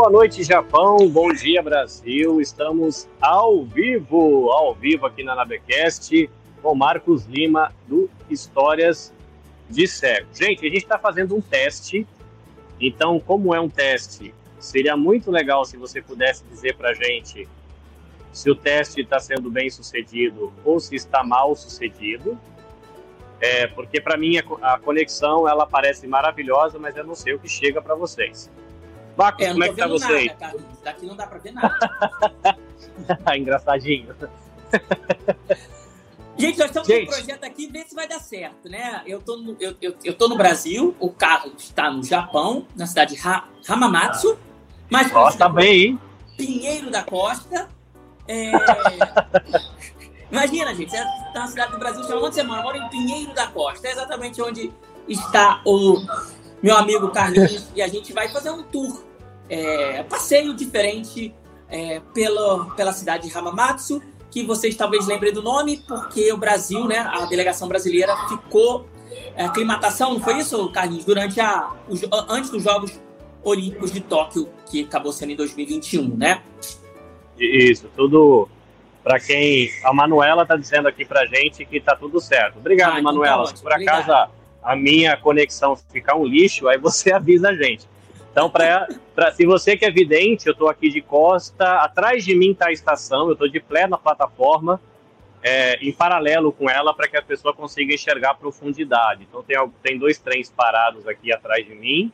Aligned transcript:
Boa 0.00 0.08
noite, 0.08 0.42
Japão. 0.42 0.96
Bom 1.10 1.30
dia, 1.30 1.62
Brasil. 1.62 2.40
Estamos 2.40 3.06
ao 3.20 3.66
vivo, 3.66 4.50
ao 4.50 4.74
vivo 4.74 5.04
aqui 5.04 5.22
na 5.22 5.34
Nabecast, 5.34 6.30
com 6.62 6.74
Marcos 6.74 7.26
Lima, 7.26 7.70
do 7.86 8.08
Histórias 8.30 9.12
de 9.68 9.86
Cego. 9.86 10.26
Gente, 10.32 10.66
a 10.66 10.70
gente 10.70 10.84
está 10.84 10.98
fazendo 10.98 11.36
um 11.36 11.40
teste. 11.42 12.06
Então, 12.80 13.20
como 13.20 13.54
é 13.54 13.60
um 13.60 13.68
teste, 13.68 14.34
seria 14.58 14.96
muito 14.96 15.30
legal 15.30 15.66
se 15.66 15.76
você 15.76 16.00
pudesse 16.00 16.44
dizer 16.44 16.76
para 16.76 16.94
gente 16.94 17.46
se 18.32 18.50
o 18.50 18.54
teste 18.54 19.02
está 19.02 19.20
sendo 19.20 19.50
bem 19.50 19.68
sucedido 19.68 20.50
ou 20.64 20.80
se 20.80 20.96
está 20.96 21.22
mal 21.22 21.54
sucedido. 21.54 22.40
É, 23.38 23.66
porque 23.66 24.00
para 24.00 24.16
mim 24.16 24.38
a 24.62 24.78
conexão 24.78 25.46
ela 25.46 25.66
parece 25.66 26.06
maravilhosa, 26.06 26.78
mas 26.78 26.96
eu 26.96 27.04
não 27.04 27.14
sei 27.14 27.34
o 27.34 27.38
que 27.38 27.50
chega 27.50 27.82
para 27.82 27.94
vocês. 27.94 28.50
Baco, 29.20 29.42
é, 29.42 29.50
como 29.50 29.64
é 29.64 29.68
que 29.68 29.76
tá 29.76 29.86
vocês? 29.86 30.32
Nada, 30.40 30.56
Daqui 30.82 31.04
não 31.04 31.14
dá 31.14 31.26
pra 31.26 31.38
ver 31.38 31.52
nada. 31.52 32.56
Engraçadinho. 33.36 34.16
Gente, 36.38 36.58
nós 36.58 36.68
estamos 36.68 36.88
Gente. 36.88 37.06
um 37.06 37.12
projeto 37.12 37.44
aqui, 37.44 37.66
ver 37.66 37.84
se 37.84 37.94
vai 37.94 38.08
dar 38.08 38.18
certo, 38.18 38.66
né? 38.70 39.02
Eu 39.06 39.20
tô, 39.20 39.36
no, 39.36 39.54
eu, 39.60 39.76
eu, 39.82 39.94
eu 40.02 40.14
tô 40.14 40.26
no 40.26 40.38
Brasil, 40.38 40.96
o 40.98 41.10
carro 41.10 41.52
está 41.58 41.90
no 41.90 42.02
Japão, 42.02 42.66
na 42.74 42.86
cidade 42.86 43.14
de 43.14 43.28
ha 43.28 43.44
Hamamatsu. 43.68 44.38
Mas 44.88 45.12
Nossa, 45.12 45.50
bem, 45.50 45.82
hein? 45.82 46.00
Pinheiro 46.38 46.90
da 46.90 47.02
Costa. 47.04 47.68
É... 48.26 48.52
Imagina, 50.32 50.74
gente, 50.74 50.92
você 50.92 50.96
está 50.96 51.40
na 51.40 51.46
cidade 51.46 51.72
do 51.72 51.78
Brasil, 51.78 52.02
chama 52.04 52.22
onde 52.22 52.36
você 52.36 52.42
mora? 52.42 52.60
Eu 52.60 52.64
moro 52.64 52.78
em 52.78 52.88
Pinheiro 52.88 53.34
da 53.34 53.48
Costa, 53.48 53.86
é 53.86 53.90
exatamente 53.90 54.40
onde 54.40 54.72
está 55.06 55.60
o 55.66 56.02
meu 56.62 56.74
amigo 56.74 57.10
Carlinhos, 57.10 57.68
e 57.74 57.82
a 57.82 57.88
gente 57.88 58.14
vai 58.14 58.30
fazer 58.30 58.48
um 58.48 58.62
tour 58.62 59.09
é, 59.50 60.02
passeio 60.04 60.54
diferente 60.54 61.34
é, 61.68 62.00
pela, 62.14 62.66
pela 62.76 62.92
cidade 62.92 63.28
de 63.28 63.36
Hamamatsu, 63.36 64.00
que 64.30 64.44
vocês 64.44 64.76
talvez 64.76 65.06
lembrem 65.06 65.32
do 65.32 65.42
nome, 65.42 65.78
porque 65.88 66.32
o 66.32 66.36
Brasil, 66.36 66.86
né, 66.86 66.98
a 66.98 67.26
delegação 67.26 67.66
brasileira 67.66 68.16
ficou 68.28 68.86
é, 69.34 69.44
aclimatação, 69.44 70.14
não 70.14 70.20
foi 70.20 70.38
isso, 70.38 70.70
Carlinhos? 70.70 71.04
Durante 71.04 71.40
a, 71.40 71.72
os, 71.88 72.00
antes 72.28 72.50
dos 72.50 72.62
Jogos 72.62 72.98
Olímpicos 73.42 73.90
de 73.92 74.00
Tóquio, 74.00 74.48
que 74.70 74.84
acabou 74.84 75.12
sendo 75.12 75.32
em 75.32 75.36
2021, 75.36 76.16
né? 76.16 76.42
Isso, 77.36 77.88
tudo 77.96 78.48
para 79.02 79.18
quem. 79.18 79.70
A 79.84 79.92
Manuela 79.92 80.42
está 80.42 80.56
dizendo 80.56 80.86
aqui 80.86 81.04
para 81.04 81.26
gente 81.26 81.64
que 81.64 81.78
está 81.78 81.96
tudo 81.96 82.20
certo. 82.20 82.58
Obrigado, 82.58 82.96
ah, 82.96 83.00
então 83.00 83.12
Manuela. 83.12 83.48
Tá 83.48 83.56
Se 83.56 83.62
por 83.62 83.72
acaso 83.72 84.12
a, 84.12 84.30
a 84.62 84.76
minha 84.76 85.16
conexão 85.16 85.74
ficar 85.74 86.16
um 86.16 86.24
lixo, 86.24 86.68
aí 86.68 86.78
você 86.78 87.10
avisa 87.12 87.48
a 87.48 87.54
gente. 87.54 87.88
Então, 88.30 88.48
pra, 88.48 88.86
pra, 89.14 89.32
se 89.32 89.44
você 89.44 89.76
que 89.76 89.84
é 89.84 89.90
vidente, 89.90 90.46
eu 90.46 90.52
estou 90.52 90.68
aqui 90.68 90.88
de 90.88 91.00
costa, 91.00 91.82
atrás 91.82 92.24
de 92.24 92.34
mim 92.34 92.52
está 92.52 92.68
a 92.68 92.72
estação, 92.72 93.26
eu 93.26 93.32
estou 93.32 93.48
de 93.48 93.58
plena 93.58 93.98
plataforma, 93.98 94.80
é, 95.42 95.76
em 95.76 95.92
paralelo 95.92 96.52
com 96.52 96.70
ela, 96.70 96.94
para 96.94 97.08
que 97.08 97.16
a 97.16 97.22
pessoa 97.22 97.52
consiga 97.52 97.92
enxergar 97.92 98.30
a 98.30 98.34
profundidade. 98.34 99.26
Então, 99.28 99.42
tem, 99.42 99.56
tem 99.82 99.98
dois 99.98 100.18
trens 100.18 100.48
parados 100.48 101.08
aqui 101.08 101.32
atrás 101.32 101.66
de 101.66 101.74
mim, 101.74 102.12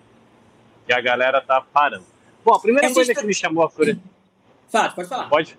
que 0.87 0.92
a 0.92 1.00
galera 1.00 1.41
tá 1.41 1.61
parando. 1.61 2.06
Bom, 2.44 2.55
a 2.55 2.61
primeira 2.61 2.92
coisa 2.92 3.14
que 3.14 3.27
me 3.27 3.34
chamou 3.34 3.64
a 3.64 3.70
curiosidade. 3.70 4.11
Fala, 4.69 4.89
pode 4.91 5.09
falar. 5.09 5.28
Pode. 5.28 5.59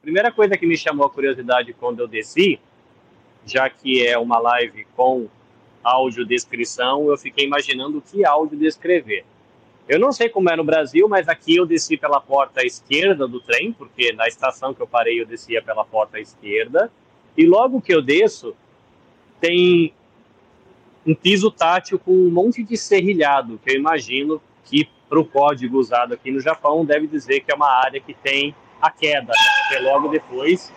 A 0.00 0.02
primeira 0.02 0.32
coisa 0.32 0.56
que 0.56 0.66
me 0.66 0.76
chamou 0.76 1.06
a 1.06 1.10
curiosidade 1.10 1.72
quando 1.74 2.00
eu 2.00 2.08
desci, 2.08 2.58
já 3.44 3.68
que 3.70 4.04
é 4.04 4.18
uma 4.18 4.38
live 4.38 4.86
com 4.96 5.28
audiodescrição, 5.84 7.08
eu 7.08 7.16
fiquei 7.16 7.44
imaginando 7.44 8.00
que 8.00 8.24
áudio 8.24 8.58
descrever. 8.58 9.24
Eu 9.88 10.00
não 10.00 10.10
sei 10.10 10.28
como 10.28 10.50
é 10.50 10.56
no 10.56 10.64
Brasil, 10.64 11.08
mas 11.08 11.28
aqui 11.28 11.56
eu 11.56 11.66
desci 11.66 11.96
pela 11.96 12.20
porta 12.20 12.64
esquerda 12.64 13.28
do 13.28 13.40
trem, 13.40 13.72
porque 13.72 14.12
na 14.12 14.26
estação 14.26 14.74
que 14.74 14.80
eu 14.80 14.86
parei 14.86 15.20
eu 15.20 15.26
descia 15.26 15.62
pela 15.62 15.84
porta 15.84 16.18
esquerda. 16.18 16.90
E 17.36 17.46
logo 17.46 17.80
que 17.80 17.94
eu 17.94 18.02
desço, 18.02 18.54
tem 19.40 19.92
um 21.06 21.14
piso 21.14 21.50
tátil 21.50 21.98
com 21.98 22.12
um 22.12 22.30
monte 22.30 22.64
de 22.64 22.76
serrilhado, 22.76 23.60
que 23.64 23.70
eu 23.70 23.76
imagino 23.76 24.42
que 24.64 24.88
para 25.08 25.20
o 25.20 25.24
código 25.24 25.78
usado 25.78 26.14
aqui 26.14 26.32
no 26.32 26.40
Japão 26.40 26.84
deve 26.84 27.06
dizer 27.06 27.40
que 27.40 27.52
é 27.52 27.54
uma 27.54 27.70
área 27.70 28.00
que 28.00 28.12
tem 28.12 28.54
a 28.82 28.90
queda, 28.90 29.32
né? 29.32 29.48
porque 29.68 29.84
logo 29.84 30.08
depois. 30.08 30.72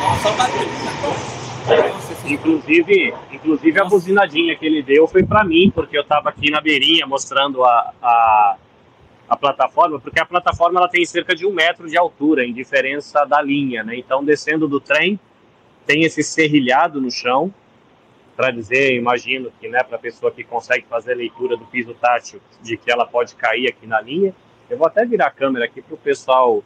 Nossa, 0.00 1.37
Inclusive, 2.26 3.14
inclusive 3.32 3.80
a 3.80 3.84
buzinadinha 3.84 4.56
que 4.56 4.66
ele 4.66 4.82
deu 4.82 5.06
foi 5.06 5.22
para 5.22 5.44
mim, 5.44 5.70
porque 5.74 5.96
eu 5.96 6.02
estava 6.02 6.28
aqui 6.28 6.50
na 6.50 6.60
beirinha 6.60 7.06
mostrando 7.06 7.64
a, 7.64 7.92
a, 8.02 8.56
a, 9.28 9.36
plataforma, 9.36 9.98
porque 9.98 10.20
a 10.20 10.26
plataforma 10.26 10.80
ela 10.80 10.88
tem 10.88 11.04
cerca 11.04 11.34
de 11.34 11.46
um 11.46 11.52
metro 11.52 11.88
de 11.88 11.96
altura, 11.96 12.44
em 12.44 12.52
diferença 12.52 13.24
da 13.24 13.40
linha, 13.40 13.82
né? 13.82 13.96
Então, 13.96 14.24
descendo 14.24 14.68
do 14.68 14.80
trem, 14.80 15.18
tem 15.86 16.04
esse 16.04 16.22
serrilhado 16.22 17.00
no 17.00 17.10
chão, 17.10 17.52
para 18.36 18.50
dizer, 18.52 18.94
imagino 18.94 19.50
que, 19.60 19.68
né, 19.68 19.82
para 19.82 19.96
a 19.96 19.98
pessoa 19.98 20.30
que 20.30 20.44
consegue 20.44 20.86
fazer 20.88 21.12
a 21.12 21.16
leitura 21.16 21.56
do 21.56 21.64
piso 21.64 21.92
tátil, 21.94 22.40
de 22.62 22.76
que 22.76 22.88
ela 22.88 23.04
pode 23.04 23.34
cair 23.34 23.66
aqui 23.66 23.84
na 23.84 24.00
linha. 24.00 24.32
Eu 24.70 24.78
vou 24.78 24.86
até 24.86 25.04
virar 25.04 25.26
a 25.26 25.30
câmera 25.30 25.64
aqui 25.64 25.82
para 25.82 25.94
o 25.94 25.98
pessoal 25.98 26.62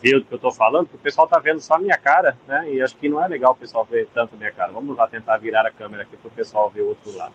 ver 0.00 0.16
o 0.16 0.24
que 0.24 0.32
eu 0.32 0.36
estou 0.36 0.52
falando, 0.52 0.86
porque 0.86 0.96
o 0.96 1.00
pessoal 1.00 1.26
está 1.26 1.38
vendo 1.38 1.60
só 1.60 1.74
a 1.74 1.78
minha 1.78 1.96
cara, 1.96 2.36
né? 2.46 2.72
E 2.72 2.80
acho 2.80 2.96
que 2.96 3.08
não 3.08 3.22
é 3.22 3.28
legal 3.28 3.52
o 3.52 3.56
pessoal 3.56 3.84
ver 3.84 4.08
tanto 4.14 4.34
a 4.34 4.38
minha 4.38 4.52
cara. 4.52 4.72
Vamos 4.72 4.96
lá 4.96 5.08
tentar 5.08 5.36
virar 5.38 5.66
a 5.66 5.70
câmera 5.70 6.02
aqui 6.04 6.16
para 6.16 6.28
o 6.28 6.32
pessoal 6.32 6.70
ver 6.70 6.82
o 6.82 6.88
outro 6.88 7.16
lado. 7.16 7.34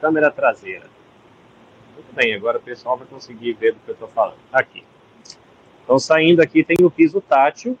Câmera 0.00 0.30
traseira. 0.30 0.86
Muito 1.94 2.14
bem, 2.14 2.34
agora 2.34 2.58
o 2.58 2.62
pessoal 2.62 2.96
vai 2.96 3.06
conseguir 3.06 3.54
ver 3.54 3.72
do 3.72 3.80
que 3.80 3.90
eu 3.90 3.94
estou 3.94 4.08
falando. 4.08 4.38
Aqui. 4.52 4.84
Então, 5.82 5.98
saindo 5.98 6.42
aqui 6.42 6.62
tem 6.62 6.76
o 6.84 6.90
piso 6.90 7.20
tátil, 7.20 7.78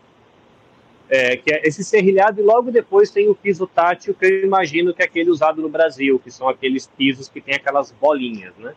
é, 1.08 1.36
que 1.36 1.52
é 1.52 1.66
esse 1.66 1.84
serrilhado, 1.84 2.40
e 2.40 2.44
logo 2.44 2.70
depois 2.70 3.10
tem 3.10 3.28
o 3.28 3.34
piso 3.34 3.66
tátil, 3.66 4.14
que 4.14 4.24
eu 4.24 4.44
imagino 4.44 4.94
que 4.94 5.02
é 5.02 5.04
aquele 5.04 5.30
usado 5.30 5.60
no 5.60 5.68
Brasil, 5.68 6.18
que 6.18 6.30
são 6.30 6.48
aqueles 6.48 6.86
pisos 6.86 7.28
que 7.28 7.40
tem 7.40 7.54
aquelas 7.54 7.92
bolinhas, 7.92 8.54
né? 8.56 8.74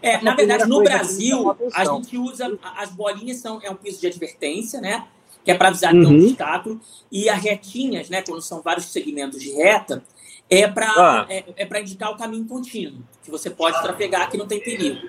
É, 0.00 0.22
na 0.22 0.34
verdade, 0.34 0.66
no 0.66 0.82
Brasil, 0.82 1.56
a 1.74 1.84
gente 1.84 2.16
usa 2.16 2.56
as 2.76 2.90
bolinhas 2.90 3.38
são 3.38 3.60
é 3.62 3.70
um 3.70 3.74
piso 3.74 4.00
de 4.00 4.06
advertência, 4.06 4.80
né? 4.80 5.06
Que 5.44 5.50
é 5.50 5.54
para 5.54 5.68
avisar 5.68 5.92
que 5.92 5.98
uhum. 5.98 6.04
tem 6.04 6.20
um 6.20 6.24
obstáculo. 6.24 6.80
E 7.10 7.28
as 7.28 7.42
retinhas, 7.42 8.08
né? 8.08 8.22
Quando 8.22 8.42
são 8.42 8.62
vários 8.62 8.86
segmentos 8.86 9.40
de 9.40 9.50
reta, 9.52 10.02
é 10.48 10.66
para 10.68 10.86
ah. 10.86 11.26
é, 11.28 11.44
é 11.56 11.66
para 11.66 11.80
indicar 11.80 12.10
o 12.12 12.16
caminho 12.16 12.46
contínuo, 12.46 13.02
que 13.22 13.30
você 13.30 13.50
pode 13.50 13.80
trafegar 13.82 14.30
que 14.30 14.36
não 14.36 14.46
tem 14.46 14.60
perigo. 14.60 15.08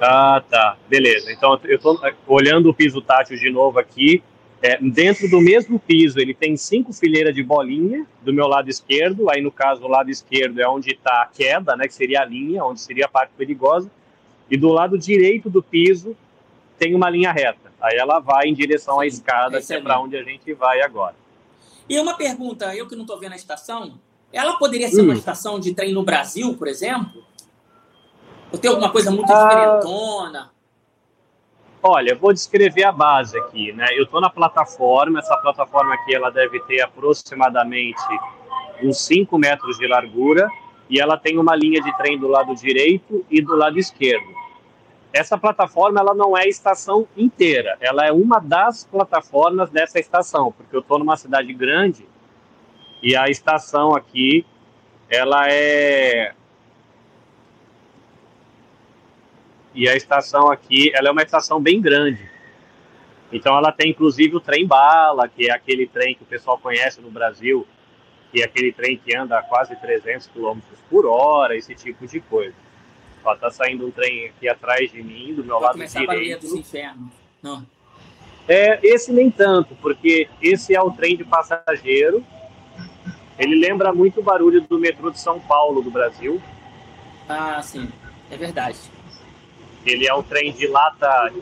Ah, 0.00 0.42
tá. 0.48 0.76
Beleza. 0.88 1.32
Então, 1.32 1.58
eu 1.64 1.76
estou 1.76 2.00
olhando 2.26 2.70
o 2.70 2.74
piso 2.74 3.00
tátil 3.00 3.36
de 3.36 3.50
novo 3.50 3.78
aqui. 3.78 4.22
É, 4.60 4.76
dentro 4.80 5.28
do 5.30 5.40
mesmo 5.40 5.78
piso, 5.78 6.18
ele 6.18 6.34
tem 6.34 6.56
cinco 6.56 6.92
fileiras 6.92 7.34
de 7.34 7.42
bolinha 7.42 8.04
do 8.22 8.32
meu 8.32 8.46
lado 8.48 8.68
esquerdo. 8.68 9.30
Aí, 9.30 9.40
no 9.40 9.52
caso, 9.52 9.84
o 9.84 9.88
lado 9.88 10.10
esquerdo 10.10 10.60
é 10.60 10.68
onde 10.68 10.90
está 10.90 11.22
a 11.22 11.26
queda, 11.26 11.76
né, 11.76 11.86
que 11.86 11.94
seria 11.94 12.22
a 12.22 12.24
linha, 12.24 12.64
onde 12.64 12.80
seria 12.80 13.06
a 13.06 13.08
parte 13.08 13.30
perigosa. 13.36 13.88
E 14.50 14.56
do 14.56 14.68
lado 14.68 14.98
direito 14.98 15.48
do 15.48 15.62
piso 15.62 16.16
tem 16.78 16.94
uma 16.94 17.08
linha 17.08 17.30
reta. 17.30 17.72
Aí 17.80 17.96
ela 17.96 18.18
vai 18.18 18.48
em 18.48 18.54
direção 18.54 18.98
à 18.98 19.06
escada, 19.06 19.62
que 19.62 19.72
é 19.72 19.80
para 19.80 20.00
onde 20.00 20.16
a 20.16 20.22
gente 20.22 20.52
vai 20.54 20.80
agora. 20.80 21.14
E 21.88 21.98
uma 21.98 22.16
pergunta, 22.16 22.74
eu 22.74 22.88
que 22.88 22.96
não 22.96 23.02
estou 23.02 23.18
vendo 23.18 23.32
a 23.32 23.36
estação, 23.36 23.98
ela 24.32 24.58
poderia 24.58 24.88
ser 24.88 25.02
hum. 25.02 25.04
uma 25.04 25.14
estação 25.14 25.60
de 25.60 25.72
trem 25.74 25.92
no 25.92 26.02
Brasil, 26.02 26.54
por 26.54 26.66
exemplo? 26.66 27.24
Ou 28.50 28.58
tem 28.58 28.70
alguma 28.70 28.90
coisa 28.90 29.10
muito 29.10 29.32
ah, 29.32 29.48
diferentona? 29.48 30.50
Olha, 31.82 32.14
vou 32.14 32.32
descrever 32.32 32.84
a 32.84 32.92
base 32.92 33.38
aqui, 33.38 33.72
né? 33.72 33.86
Eu 33.96 34.04
estou 34.04 34.20
na 34.20 34.28
plataforma, 34.28 35.20
essa 35.20 35.36
plataforma 35.36 35.94
aqui 35.94 36.14
ela 36.14 36.30
deve 36.30 36.58
ter 36.60 36.80
aproximadamente 36.80 38.02
uns 38.82 38.98
5 39.06 39.38
metros 39.38 39.78
de 39.78 39.86
largura 39.86 40.48
e 40.90 41.00
ela 41.00 41.16
tem 41.16 41.38
uma 41.38 41.54
linha 41.54 41.80
de 41.80 41.96
trem 41.96 42.18
do 42.18 42.26
lado 42.26 42.54
direito 42.54 43.24
e 43.30 43.40
do 43.40 43.54
lado 43.54 43.78
esquerdo. 43.78 44.26
Essa 45.12 45.38
plataforma 45.38 46.00
ela 46.00 46.14
não 46.14 46.36
é 46.36 46.48
estação 46.48 47.06
inteira, 47.16 47.76
ela 47.80 48.04
é 48.04 48.12
uma 48.12 48.40
das 48.40 48.84
plataformas 48.84 49.70
dessa 49.70 49.98
estação, 49.98 50.52
porque 50.52 50.74
eu 50.74 50.80
estou 50.80 50.98
numa 50.98 51.16
cidade 51.16 51.52
grande 51.52 52.06
e 53.02 53.16
a 53.16 53.28
estação 53.28 53.94
aqui 53.94 54.44
ela 55.08 55.46
é 55.48 56.34
E 59.74 59.88
a 59.88 59.94
estação 59.94 60.50
aqui, 60.50 60.90
ela 60.94 61.08
é 61.08 61.12
uma 61.12 61.22
estação 61.22 61.60
bem 61.60 61.80
grande. 61.80 62.28
Então 63.32 63.56
ela 63.56 63.70
tem 63.70 63.90
inclusive 63.90 64.36
o 64.36 64.40
trem 64.40 64.66
bala, 64.66 65.28
que 65.28 65.50
é 65.50 65.52
aquele 65.52 65.86
trem 65.86 66.14
que 66.14 66.22
o 66.22 66.26
pessoal 66.26 66.58
conhece 66.58 67.00
no 67.00 67.10
Brasil, 67.10 67.66
que 68.32 68.40
é 68.40 68.44
aquele 68.44 68.72
trem 68.72 68.96
que 68.96 69.14
anda 69.14 69.38
a 69.38 69.42
quase 69.42 69.76
300 69.76 70.28
km 70.28 70.58
por 70.88 71.06
hora, 71.06 71.56
esse 71.56 71.74
tipo 71.74 72.06
de 72.06 72.20
coisa. 72.20 72.54
Ó, 73.24 73.34
tá 73.36 73.50
saindo 73.50 73.86
um 73.86 73.90
trem 73.90 74.26
aqui 74.26 74.48
atrás 74.48 74.90
de 74.90 75.02
mim, 75.02 75.34
do 75.34 75.44
meu 75.44 75.60
Vai 75.60 75.76
lado 75.76 75.86
direito. 75.86 76.40
Dos 76.40 76.52
infernos. 76.54 77.12
Não. 77.42 77.64
É, 78.48 78.80
esse 78.82 79.12
nem 79.12 79.30
tanto, 79.30 79.74
porque 79.76 80.28
esse 80.40 80.74
é 80.74 80.80
o 80.80 80.90
trem 80.90 81.16
de 81.16 81.24
passageiro. 81.24 82.24
Ele 83.38 83.56
lembra 83.56 83.92
muito 83.92 84.20
o 84.20 84.22
barulho 84.22 84.62
do 84.62 84.78
metrô 84.78 85.10
de 85.10 85.20
São 85.20 85.38
Paulo, 85.38 85.82
do 85.82 85.90
Brasil. 85.90 86.40
Ah, 87.28 87.60
sim, 87.60 87.88
é 88.30 88.36
verdade. 88.36 88.78
Ele 89.88 90.06
é 90.06 90.14
um 90.14 90.22
trem 90.22 90.52
de 90.52 90.66
lata. 90.66 91.32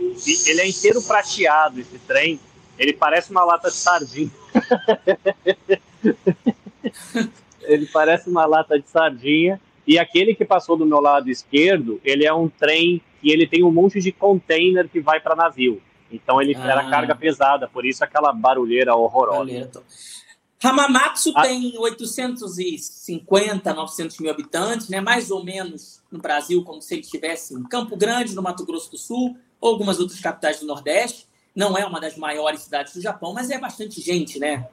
Ele 0.47 0.61
é 0.61 0.69
inteiro 0.69 1.03
prateado, 1.03 1.81
esse 1.81 1.99
trem. 1.99 2.39
Ele 2.79 2.93
parece 2.93 3.31
uma 3.31 3.45
lata 3.45 3.69
de 3.69 3.77
sardinha. 3.77 4.31
ele 7.63 7.87
parece 7.87 8.31
uma 8.31 8.47
lata 8.47 8.79
de 8.79 8.89
sardinha. 8.89 9.61
E 9.87 9.99
aquele 9.99 10.35
que 10.35 10.45
passou 10.45 10.77
do 10.77 10.87
meu 10.87 11.01
lado 11.01 11.31
esquerdo, 11.31 12.01
ele 12.05 12.27
é 12.27 12.33
um 12.33 12.49
trem 12.49 13.01
que 13.21 13.31
ele 13.31 13.47
tem 13.47 13.65
um 13.65 13.71
monte 13.71 14.01
de 14.01 14.13
container 14.13 14.89
que 14.89 15.01
vai 15.01 15.21
para 15.21 15.37
navio. 15.37 15.81
Então 16.11 16.41
ele 16.41 16.57
ah. 16.57 16.71
era 16.71 16.91
carga 16.91 17.15
pesada, 17.15 17.69
por 17.69 17.85
isso 17.85 18.05
aquela 18.05 18.33
barulheira 18.33 18.95
horrorosa. 18.95 19.39
Barulheira. 19.39 19.71
Hamamatsu 20.63 21.33
ah. 21.37 21.43
tem 21.43 21.77
850, 21.77 23.75
900 23.75 24.19
mil 24.19 24.31
habitantes, 24.31 24.89
né? 24.89 25.01
mais 25.01 25.31
ou 25.31 25.45
menos 25.45 26.03
no 26.11 26.19
Brasil, 26.19 26.63
como 26.65 26.81
se 26.81 26.95
ele 26.95 27.03
estivesse 27.03 27.55
em 27.55 27.63
Campo 27.65 27.97
Grande, 27.97 28.35
no 28.35 28.43
Mato 28.43 28.65
Grosso 28.65 28.91
do 28.91 28.99
Sul, 28.99 29.37
ou 29.61 29.71
algumas 29.71 30.01
outras 30.01 30.21
capitais 30.21 30.61
do 30.61 30.67
Nordeste. 30.67 31.27
Não 31.55 31.77
é 31.77 31.85
uma 31.85 32.01
das 32.01 32.17
maiores 32.17 32.61
cidades 32.61 32.95
do 32.95 33.01
Japão, 33.01 33.33
mas 33.33 33.51
é 33.51 33.59
bastante 33.59 34.01
gente, 34.01 34.39
né? 34.39 34.67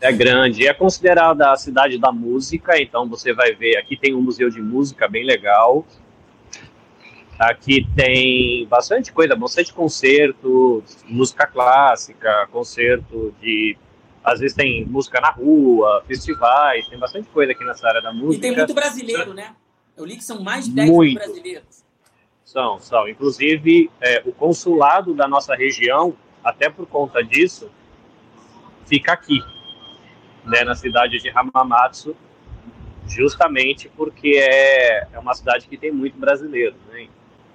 É 0.00 0.12
grande, 0.12 0.66
é 0.66 0.72
considerada 0.72 1.50
a 1.50 1.56
cidade 1.56 1.98
da 1.98 2.12
música, 2.12 2.80
então 2.80 3.08
você 3.08 3.32
vai 3.32 3.52
ver, 3.52 3.76
aqui 3.78 3.96
tem 3.96 4.14
um 4.14 4.22
museu 4.22 4.48
de 4.48 4.62
música 4.62 5.08
bem 5.08 5.24
legal, 5.24 5.84
aqui 7.36 7.84
tem 7.96 8.64
bastante 8.68 9.12
coisa, 9.12 9.34
bastante 9.34 9.72
concerto, 9.72 10.84
música 11.04 11.48
clássica, 11.48 12.46
concerto 12.52 13.34
de, 13.40 13.76
às 14.22 14.40
vezes 14.40 14.56
tem 14.56 14.84
música 14.84 15.20
na 15.20 15.30
rua, 15.30 16.02
festivais, 16.06 16.86
tem 16.88 16.98
bastante 16.98 17.28
coisa 17.28 17.52
aqui 17.52 17.64
nessa 17.64 17.86
área 17.86 18.02
da 18.02 18.12
música. 18.12 18.36
E 18.36 18.40
tem 18.40 18.56
muito 18.56 18.74
brasileiro, 18.74 19.32
né? 19.34 19.54
Eu 19.96 20.04
li 20.04 20.16
que 20.16 20.24
são 20.24 20.42
mais 20.42 20.66
de 20.66 20.72
10 20.72 20.90
muito. 20.90 21.14
brasileiros. 21.14 21.84
São, 22.44 22.78
são. 22.80 23.08
Inclusive, 23.08 23.90
é, 24.00 24.22
o 24.24 24.32
consulado 24.32 25.12
da 25.14 25.28
nossa 25.28 25.54
região, 25.54 26.14
até 26.42 26.70
por 26.70 26.86
conta 26.86 27.22
disso, 27.22 27.70
fica 28.86 29.12
aqui, 29.12 29.40
né, 30.44 30.64
na 30.64 30.74
cidade 30.74 31.18
de 31.18 31.28
Hamamatsu, 31.28 32.16
justamente 33.06 33.90
porque 33.96 34.36
é, 34.36 35.08
é 35.12 35.18
uma 35.18 35.34
cidade 35.34 35.66
que 35.66 35.76
tem 35.76 35.90
muito 35.90 36.18
brasileiro. 36.18 36.76
Né? 36.88 37.08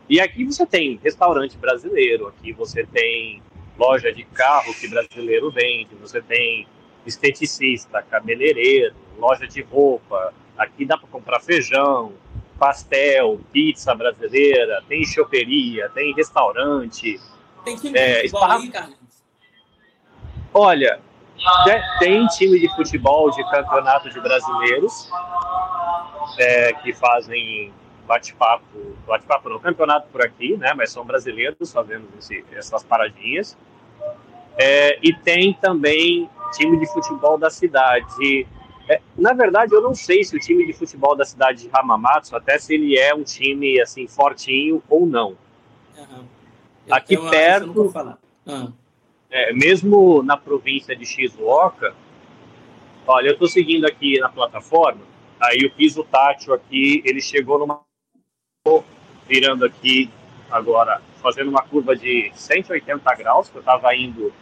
E 0.10 0.19
aqui 0.19 0.45
você 0.45 0.65
tem 0.65 1.00
restaurante 1.04 1.57
brasileiro, 1.57 2.27
aqui 2.27 2.51
você 2.51 2.86
tem 2.86 3.42
loja 3.78 4.12
de 4.14 4.24
carro 4.24 4.74
que 4.74 4.88
brasileiro 4.88 5.52
vende, 5.52 5.96
você 5.96 6.22
tem 6.22 6.68
esteticista, 7.06 8.02
cabeleireiro, 8.02 8.96
loja 9.18 9.48
de 9.48 9.62
roupa, 9.62 10.34
aqui 10.58 10.86
dá 10.86 10.98
para 10.98 11.08
comprar 11.08 11.40
feijão, 11.40 12.14
pastel, 12.58 13.40
pizza 13.52 13.94
brasileira, 13.94 14.84
tem 14.88 15.04
choperia, 15.06 15.90
tem 15.90 16.14
restaurante. 16.14 17.20
Tem 17.66 17.75
time 17.75 17.98
é, 17.98 18.22
de 18.22 18.30
futebol 18.30 18.52
aí, 18.52 18.70
Carlos? 18.70 18.98
Olha, 20.54 21.00
tem 22.00 22.25
time 22.28 22.60
de 22.60 22.74
futebol 22.75 23.31
de 23.31 23.44
campeonato 23.50 24.10
de 24.10 24.20
brasileiros 24.20 25.10
é, 26.38 26.74
que 26.74 26.94
fazem 26.94 27.74
bate-papo, 28.08 28.96
bate-papo 29.08 29.50
no 29.50 29.60
campeonato 29.60 30.08
por 30.12 30.22
aqui, 30.24 30.58
né? 30.58 30.74
Mas 30.74 30.92
são 30.92 31.06
brasileiros 31.06 31.72
fazendo 31.72 32.08
esse, 32.18 32.44
essas 32.52 32.84
paradinhas. 32.84 33.58
É, 34.58 35.00
e 35.02 35.14
tem 35.14 35.54
também 35.54 36.30
time 36.52 36.80
de 36.80 36.86
futebol 36.92 37.38
da 37.38 37.50
cidade. 37.50 38.48
É, 38.90 39.02
na 39.18 39.34
verdade, 39.34 39.74
eu 39.74 39.82
não 39.82 39.96
sei 39.96 40.24
se 40.24 40.36
o 40.36 40.40
time 40.40 40.66
de 40.66 40.74
futebol 40.74 41.16
da 41.16 41.26
cidade 41.26 41.64
de 41.64 41.70
Hamamatsu, 41.72 42.36
até 42.36 42.58
se 42.58 42.74
ele 42.74 42.98
é 42.98 43.14
um 43.16 43.24
time 43.24 43.80
assim 43.82 44.08
fortinho 44.08 44.84
ou 44.90 45.06
não. 45.06 45.38
Uhum. 45.98 46.26
Aqui 46.92 47.16
eu, 47.16 47.30
perto. 47.30 47.94
Uhum 48.46 48.74
é, 49.34 49.52
mesmo 49.52 50.22
na 50.22 50.38
província 50.38 50.96
de 50.96 51.08
Shizuoka, 51.08 51.96
olha, 53.08 53.30
eu 53.30 53.34
estou 53.34 53.48
seguindo 53.48 53.86
aqui 53.86 54.20
na 54.20 54.30
plataforma, 54.30 55.02
aí 55.42 55.66
o 55.66 55.72
piso 55.72 56.04
tátil 56.04 56.54
aqui, 56.54 57.02
ele 57.04 57.20
chegou 57.20 57.58
numa 57.58 57.82
virando 59.27 59.65
aqui 59.65 60.10
agora, 60.50 61.01
fazendo 61.21 61.50
uma 61.50 61.62
curva 61.63 61.98
de 61.98 62.31
180 62.33 63.13
graus, 63.15 63.50
que 63.50 63.57
eu 63.57 63.60
estava 63.60 63.94
indo 63.94 64.33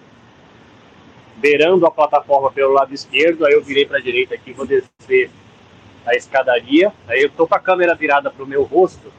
beirando 1.38 1.88
a 1.88 1.92
plataforma 1.92 2.52
pelo 2.52 2.72
lado 2.72 2.94
esquerdo, 2.94 3.44
aí 3.44 3.54
eu 3.54 3.64
virei 3.64 3.84
para 3.84 3.98
a 3.98 4.02
direita 4.02 4.36
aqui, 4.36 4.54
vou 4.54 4.68
descer 4.68 5.32
a 6.06 6.16
escadaria, 6.16 6.94
aí 7.08 7.20
eu 7.20 7.30
estou 7.30 7.48
com 7.48 7.56
a 7.56 7.60
câmera 7.60 7.96
virada 7.96 8.30
para 8.30 8.44
o 8.44 8.48
meu 8.48 8.64
rosto, 8.64 9.12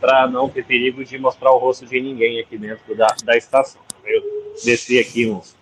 para 0.00 0.26
não 0.26 0.48
ter 0.48 0.64
perigo 0.64 1.04
de 1.04 1.18
mostrar 1.18 1.52
o 1.52 1.58
rosto 1.58 1.84
de 1.84 2.00
ninguém 2.00 2.40
aqui 2.40 2.56
dentro 2.56 2.96
da, 2.96 3.14
da 3.22 3.36
estação. 3.36 3.82
Eu 4.02 4.54
desci 4.64 4.98
aqui 4.98 5.30
uns, 5.30 5.54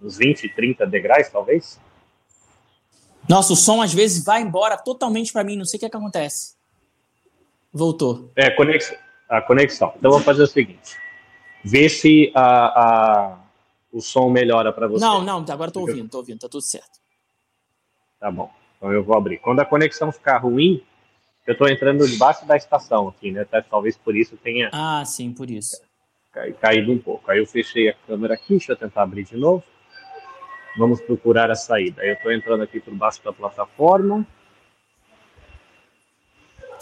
uns 0.00 0.18
20, 0.18 0.48
30 0.50 0.86
degraus, 0.86 1.28
talvez. 1.28 1.80
Nossa, 3.28 3.52
o 3.52 3.56
som 3.56 3.82
às 3.82 3.92
vezes 3.92 4.24
vai 4.24 4.40
embora 4.40 4.76
totalmente 4.76 5.32
para 5.32 5.42
mim, 5.42 5.56
não 5.56 5.64
sei 5.64 5.78
o 5.78 5.80
que, 5.80 5.86
é 5.86 5.90
que 5.90 5.96
acontece. 5.96 6.61
Voltou. 7.72 8.30
É, 8.36 8.50
conexão, 8.50 8.96
a 9.28 9.40
conexão. 9.40 9.92
Então 9.96 10.10
vamos 10.10 10.24
fazer 10.24 10.42
o 10.42 10.46
seguinte: 10.46 10.96
vê 11.64 11.88
se 11.88 12.30
a, 12.34 12.66
a 12.66 13.38
o 13.92 14.00
som 14.00 14.30
melhora 14.30 14.72
para 14.72 14.86
você. 14.88 15.04
Não, 15.04 15.22
não, 15.22 15.38
agora 15.48 15.68
estou 15.68 15.82
ouvindo, 15.82 16.06
estou 16.06 16.20
ouvindo, 16.20 16.40
tá 16.40 16.48
tudo 16.48 16.62
certo. 16.62 17.00
Tá 18.18 18.30
bom. 18.30 18.50
Então 18.76 18.92
eu 18.92 19.02
vou 19.02 19.16
abrir. 19.16 19.38
Quando 19.38 19.60
a 19.60 19.64
conexão 19.64 20.10
ficar 20.10 20.38
ruim, 20.38 20.82
eu 21.46 21.52
estou 21.52 21.68
entrando 21.68 22.06
debaixo 22.08 22.46
da 22.46 22.56
estação 22.56 23.08
aqui, 23.08 23.30
né? 23.30 23.46
Talvez 23.70 23.96
por 23.96 24.16
isso 24.16 24.36
tenha. 24.36 24.70
Ah, 24.72 25.04
sim, 25.04 25.32
por 25.32 25.50
isso 25.50 25.80
caído 26.60 26.92
um 26.92 26.98
pouco. 26.98 27.30
Aí 27.30 27.38
eu 27.38 27.46
fechei 27.46 27.90
a 27.90 27.94
câmera 28.06 28.34
aqui, 28.34 28.50
deixa 28.50 28.72
eu 28.72 28.76
tentar 28.76 29.02
abrir 29.02 29.24
de 29.24 29.36
novo. 29.36 29.62
Vamos 30.78 31.00
procurar 31.02 31.50
a 31.50 31.54
saída. 31.54 32.00
Aí 32.00 32.08
eu 32.08 32.14
estou 32.14 32.32
entrando 32.32 32.62
aqui 32.62 32.80
por 32.80 32.94
baixo 32.94 33.22
da 33.22 33.32
plataforma. 33.32 34.26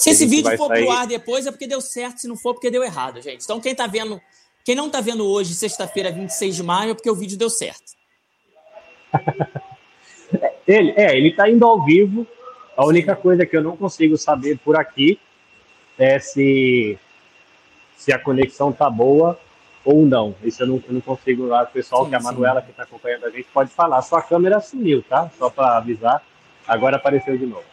Se 0.00 0.10
esse 0.10 0.24
vídeo 0.24 0.56
for 0.56 0.68
sair... 0.68 0.84
pro 0.84 0.92
ar 0.92 1.06
depois 1.06 1.46
é 1.46 1.50
porque 1.50 1.66
deu 1.66 1.80
certo, 1.80 2.22
se 2.22 2.28
não 2.28 2.34
for 2.34 2.54
porque 2.54 2.70
deu 2.70 2.82
errado, 2.82 3.20
gente. 3.20 3.44
Então 3.44 3.60
quem 3.60 3.74
tá 3.74 3.86
vendo, 3.86 4.18
quem 4.64 4.74
não 4.74 4.88
tá 4.88 5.00
vendo 5.02 5.26
hoje, 5.26 5.54
sexta-feira, 5.54 6.10
26 6.10 6.56
de 6.56 6.62
maio, 6.62 6.92
é 6.92 6.94
porque 6.94 7.10
o 7.10 7.14
vídeo 7.14 7.36
deu 7.36 7.50
certo. 7.50 7.92
ele, 10.66 10.94
é, 10.96 11.14
ele 11.14 11.34
tá 11.34 11.50
indo 11.50 11.66
ao 11.66 11.84
vivo. 11.84 12.26
A 12.74 12.86
única 12.86 13.14
coisa 13.14 13.44
que 13.44 13.54
eu 13.54 13.62
não 13.62 13.76
consigo 13.76 14.16
saber 14.16 14.58
por 14.58 14.74
aqui 14.74 15.20
é 15.98 16.18
se 16.18 16.98
se 17.94 18.10
a 18.10 18.18
conexão 18.18 18.72
tá 18.72 18.88
boa 18.88 19.38
ou 19.84 20.06
não. 20.06 20.34
Isso 20.42 20.62
eu 20.62 20.66
não, 20.66 20.82
eu 20.88 20.94
não 20.94 21.00
consigo 21.02 21.44
lá. 21.44 21.64
O 21.64 21.66
pessoal, 21.66 22.04
sim, 22.04 22.08
que 22.08 22.14
é 22.14 22.18
a 22.18 22.22
Manuela 22.22 22.62
que 22.62 22.70
está 22.70 22.84
acompanhando 22.84 23.26
a 23.26 23.30
gente, 23.30 23.46
pode 23.52 23.70
falar. 23.70 24.00
Sua 24.00 24.22
câmera 24.22 24.60
sumiu, 24.60 25.04
tá? 25.06 25.30
Só 25.38 25.50
para 25.50 25.76
avisar. 25.76 26.22
Agora 26.66 26.96
apareceu 26.96 27.36
de 27.36 27.44
novo. 27.44 27.69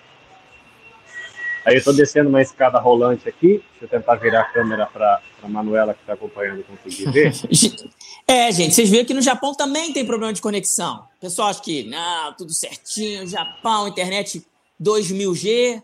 Aí 1.68 1.74
eu 1.74 1.80
estou 1.80 1.94
descendo 1.94 2.30
uma 2.30 2.42
escada 2.42 2.80
rolante 2.80 3.28
aqui. 3.28 3.62
Deixa 3.72 3.84
eu 3.84 3.90
tentar 3.90 4.16
virar 4.16 4.40
a 4.40 4.46
câmera 4.46 4.86
para 4.86 5.22
a 5.44 5.50
Manuela 5.50 5.94
que 5.94 6.00
está 6.00 6.14
acompanhando 6.14 6.64
conseguir 6.64 7.12
ver. 7.12 7.34
É, 8.30 8.52
gente, 8.52 8.76
vocês 8.76 8.90
viram 8.90 9.06
que 9.06 9.14
no 9.14 9.22
Japão 9.22 9.54
também 9.56 9.94
tem 9.94 10.06
problema 10.06 10.34
de 10.34 10.42
conexão. 10.42 11.08
O 11.18 11.22
pessoal 11.22 11.48
acha 11.48 11.62
que, 11.62 11.84
não, 11.84 12.34
tudo 12.34 12.52
certinho, 12.52 13.26
Japão, 13.26 13.88
internet 13.88 14.46
2000G. 14.82 15.82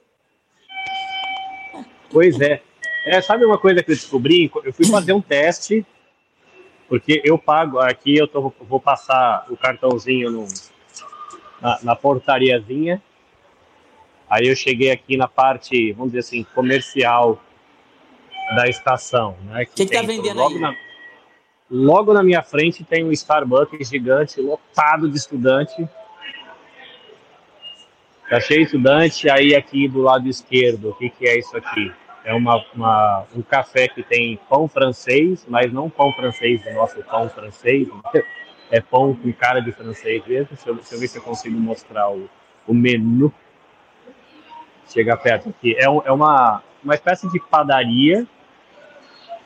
Pois 2.11 2.41
é. 2.41 2.61
É, 3.05 3.21
sabe 3.21 3.45
uma 3.45 3.57
coisa 3.57 3.81
que 3.81 3.89
eu 3.89 3.95
descobri? 3.95 4.51
Eu 4.65 4.73
fui 4.73 4.85
fazer 4.85 5.13
um 5.13 5.21
teste, 5.23 5.85
porque 6.89 7.21
eu 7.23 7.37
pago, 7.37 7.79
aqui 7.79 8.17
eu 8.17 8.27
tô, 8.27 8.53
vou 8.59 8.79
passar 8.79 9.45
o 9.49 9.55
cartãozinho 9.55 10.29
no, 10.29 10.47
na, 11.61 11.79
na 11.81 11.95
portariazinha. 11.95 13.01
Aí 14.33 14.47
eu 14.47 14.55
cheguei 14.55 14.89
aqui 14.89 15.15
na 15.15 15.27
parte, 15.27 15.91
vamos 15.91 16.13
dizer 16.13 16.19
assim, 16.19 16.43
comercial 16.55 17.39
da 18.55 18.67
estação. 18.67 19.35
O 19.41 19.45
né, 19.51 19.65
que, 19.65 19.73
que, 19.73 19.85
que 19.85 19.93
tá 19.93 20.01
vendendo 20.01 20.37
logo 20.37 20.55
aí? 20.55 20.61
Na, 20.61 20.75
logo 21.69 22.13
na 22.13 22.23
minha 22.23 22.41
frente 22.41 22.83
tem 22.83 23.03
um 23.03 23.11
Starbucks 23.11 23.89
gigante, 23.89 24.41
lotado 24.41 25.07
de 25.07 25.17
estudante. 25.17 25.87
Tá 28.27 28.39
cheio 28.39 28.61
de 28.61 28.65
estudante. 28.65 29.29
Aí 29.29 29.55
aqui 29.55 29.87
do 29.87 30.01
lado 30.01 30.27
esquerdo, 30.27 30.89
o 30.89 30.95
que, 30.95 31.11
que 31.11 31.27
é 31.27 31.37
isso 31.37 31.55
aqui? 31.55 31.93
é 32.23 32.33
uma, 32.33 32.65
uma, 32.73 33.25
um 33.35 33.41
café 33.41 33.87
que 33.87 34.01
tem 34.01 34.39
pão 34.49 34.67
francês, 34.67 35.45
mas 35.47 35.71
não 35.71 35.89
pão 35.89 36.11
francês, 36.13 36.65
o 36.65 36.73
nosso 36.73 37.03
pão 37.03 37.29
francês, 37.29 37.87
é 38.71 38.79
pão 38.79 39.13
com 39.13 39.31
cara 39.33 39.59
de 39.59 39.71
francês 39.71 40.25
mesmo. 40.25 40.47
Deixa 40.51 40.69
eu, 40.69 40.75
deixa 40.75 40.95
eu 40.95 40.99
ver 40.99 41.07
se 41.07 41.17
eu 41.17 41.21
consigo 41.21 41.59
mostrar 41.59 42.09
o, 42.09 42.29
o 42.65 42.73
menu. 42.73 43.31
Chega 44.89 45.17
perto 45.17 45.49
aqui. 45.49 45.75
É, 45.77 45.85
é 45.85 46.11
uma, 46.11 46.61
uma 46.83 46.93
espécie 46.93 47.29
de 47.31 47.39
padaria. 47.39 48.25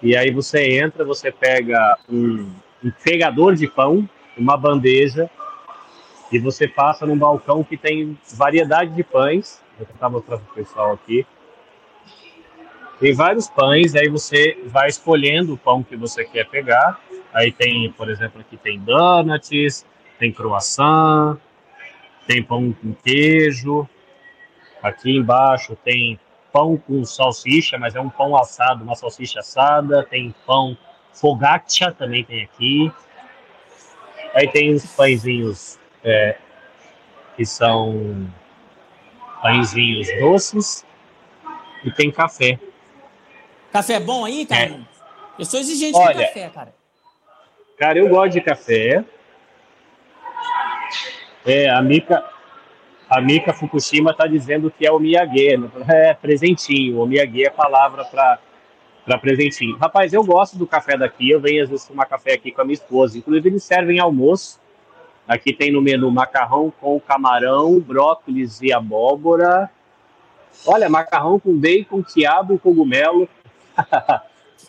E 0.02 0.16
aí 0.16 0.32
você 0.32 0.80
entra, 0.80 1.04
você 1.04 1.32
pega 1.32 1.98
um, 2.10 2.52
um 2.84 2.92
pegador 3.04 3.56
de 3.56 3.68
pão, 3.68 4.08
uma 4.38 4.56
bandeja, 4.56 5.30
e 6.32 6.38
você 6.38 6.68
passa 6.68 7.06
num 7.06 7.18
balcão 7.18 7.64
que 7.64 7.78
tem 7.78 8.18
variedade 8.34 8.94
de 8.94 9.04
pães. 9.04 9.62
Vou 9.78 9.88
tentar 9.88 10.10
mostrar 10.10 10.38
para 10.38 10.52
o 10.52 10.56
pessoal 10.56 10.94
aqui. 10.94 11.26
Tem 13.00 13.14
vários 13.14 13.48
pães, 13.48 13.96
aí 13.96 14.10
você 14.10 14.58
vai 14.66 14.88
escolhendo 14.88 15.54
o 15.54 15.58
pão 15.58 15.84
que 15.84 15.96
você 15.96 16.26
quer 16.26 16.48
pegar. 16.48 17.00
Aí 17.34 17.52
tem, 17.52 17.92
por 17.92 18.10
exemplo, 18.10 18.42
aqui 18.42 18.58
tem 18.58 18.80
donuts, 18.80 19.86
tem 20.18 20.32
croissant, 20.32 21.38
tem 22.26 22.42
pão 22.42 22.74
com 22.74 22.94
queijo. 22.94 23.88
Aqui 24.88 25.18
embaixo 25.18 25.76
tem 25.84 26.20
pão 26.52 26.78
com 26.78 27.04
salsicha, 27.04 27.78
mas 27.78 27.96
é 27.96 28.00
um 28.00 28.10
pão 28.10 28.36
assado, 28.36 28.84
uma 28.84 28.96
salsicha 28.96 29.40
assada. 29.40 30.04
Tem 30.04 30.34
pão 30.46 30.78
focaccia 31.14 31.92
também 31.92 32.24
tem 32.24 32.44
aqui. 32.44 32.92
Aí 34.34 34.48
tem 34.48 34.74
os 34.74 34.86
pãezinhos 34.86 35.80
é, 36.04 36.38
que 37.36 37.46
são 37.46 38.28
pãezinhos 39.42 40.08
doces 40.20 40.86
e 41.84 41.92
tem 41.92 42.12
café. 42.12 42.60
Café 43.72 43.94
é 43.94 44.00
bom 44.00 44.26
aí, 44.26 44.46
cara? 44.46 44.62
É. 44.62 44.80
Eu 45.40 45.46
sou 45.46 45.60
exigente 45.60 45.98
Olha, 45.98 46.14
com 46.14 46.20
café, 46.22 46.50
cara. 46.50 46.74
Cara, 47.78 48.00
eu 48.00 48.10
gosto 48.10 48.34
de 48.34 48.42
café. 48.42 49.04
É, 51.46 51.70
a 51.70 51.82
Mika, 51.82 52.24
a 53.10 53.22
Mika 53.22 53.54
Fukushima 53.54 54.12
está 54.12 54.28
dizendo 54.28 54.72
que 54.72 54.86
é 54.86 54.92
o 54.92 55.00
miyagi, 55.00 55.58
né? 55.58 55.70
é 55.88 56.14
presentinho. 56.14 57.02
O 57.02 57.06
miyagi 57.08 57.46
é 57.46 57.50
palavra 57.50 58.04
para 58.06 58.40
para 59.08 59.18
presentinho. 59.18 59.78
Rapaz, 59.78 60.12
eu 60.12 60.22
gosto 60.22 60.58
do 60.58 60.68
café 60.68 60.98
daqui. 60.98 61.30
Eu 61.30 61.40
venho 61.40 61.64
às 61.64 61.70
vezes 61.70 61.86
tomar 61.86 62.06
café 62.06 62.34
aqui 62.34 62.52
com 62.52 62.60
a 62.60 62.66
minha 62.66 62.74
esposa. 62.74 63.18
Inclusive 63.18 63.48
eles 63.48 63.64
servem 63.64 64.00
almoço. 64.00 64.60
Aqui 65.26 65.54
tem 65.54 65.72
no 65.72 65.82
menu 65.82 66.12
macarrão 66.12 66.72
com 66.82 67.00
camarão, 67.00 67.80
brócolis 67.80 68.62
e 68.62 68.74
abóbora. 68.74 69.70
Olha, 70.66 70.90
macarrão 70.90 71.40
com 71.40 71.58
bacon, 71.58 72.04
quiabo 72.04 72.56
e 72.56 72.60
cogumelo. 72.60 73.30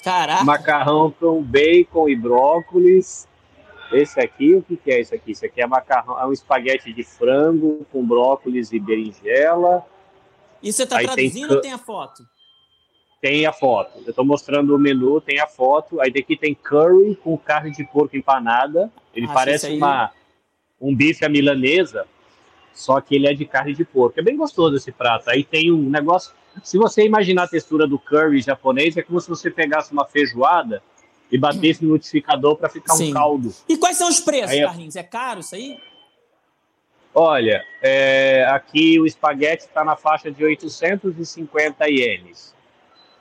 Caraca. 0.05 0.45
Macarrão 0.45 1.11
com 1.11 1.43
bacon 1.43 2.09
e 2.09 2.15
brócolis. 2.15 3.28
Esse 3.93 4.21
aqui, 4.21 4.55
o 4.55 4.63
que, 4.63 4.77
que 4.77 4.91
é 4.91 5.01
isso 5.01 5.15
aqui? 5.15 5.33
Isso 5.33 5.45
aqui 5.45 5.61
é 5.61 5.67
macarrão, 5.67 6.21
é 6.21 6.27
um 6.27 6.33
espaguete 6.33 6.93
de 6.93 7.03
frango 7.03 7.87
com 7.91 8.07
brócolis 8.07 8.73
e 8.73 8.79
berinjela. 8.79 9.85
E 10.63 10.73
você 10.73 10.83
está 10.83 10.99
traduzindo 10.99 11.49
tem... 11.49 11.57
ou 11.57 11.63
tem 11.63 11.73
a 11.73 11.79
foto? 11.79 12.23
Tem 13.21 13.47
a 13.47 13.53
foto. 13.53 13.99
Eu 14.05 14.11
estou 14.11 14.25
mostrando 14.25 14.75
o 14.75 14.79
menu, 14.79 15.21
tem 15.21 15.41
a 15.41 15.47
foto. 15.47 16.01
Aí 16.01 16.13
daqui 16.13 16.37
tem 16.37 16.55
curry 16.55 17.17
com 17.17 17.37
carne 17.37 17.71
de 17.71 17.85
porco 17.85 18.17
empanada. 18.17 18.93
Ele 19.15 19.27
ah, 19.27 19.33
parece 19.33 19.67
aí... 19.67 19.77
uma, 19.77 20.13
um 20.81 20.95
bife 20.95 21.25
à 21.25 21.29
milanesa, 21.29 22.07
só 22.73 23.01
que 23.01 23.17
ele 23.17 23.27
é 23.27 23.35
de 23.35 23.45
carne 23.45 23.75
de 23.75 23.85
porco. 23.85 24.21
É 24.21 24.23
bem 24.23 24.37
gostoso 24.37 24.77
esse 24.77 24.93
prato. 24.93 25.31
Aí 25.31 25.43
tem 25.43 25.73
um 25.73 25.89
negócio 25.89 26.33
se 26.63 26.79
você 26.79 27.05
imaginar 27.05 27.45
a 27.45 27.49
textura 27.49 27.87
do 27.87 27.99
curry 27.99 28.41
japonês, 28.41 28.97
é 28.97 29.03
como 29.03 29.21
se 29.21 29.29
você 29.29 29.51
pegasse 29.51 29.93
uma 29.93 30.05
feijoada 30.05 30.83
e 31.31 31.39
batesse 31.39 31.85
no 31.85 31.91
notificador 31.91 32.57
para 32.57 32.69
ficar 32.69 32.95
Sim. 32.95 33.11
um 33.11 33.15
caldo. 33.15 33.55
E 33.69 33.77
quais 33.77 33.97
são 33.97 34.09
os 34.09 34.21
preços, 34.21 34.51
aí, 34.51 34.61
é- 34.61 34.65
Carlinhos? 34.67 34.97
É 34.97 35.03
caro 35.03 35.41
isso 35.41 35.55
aí? 35.55 35.79
Olha, 37.15 37.65
é, 37.83 38.47
aqui 38.51 39.01
o 39.01 39.07
espaguete 39.07 39.65
está 39.65 39.85
na 39.85 39.97
faixa 39.97 40.31
de 40.31 40.45
850 40.45 41.89
ienes. 41.89 42.55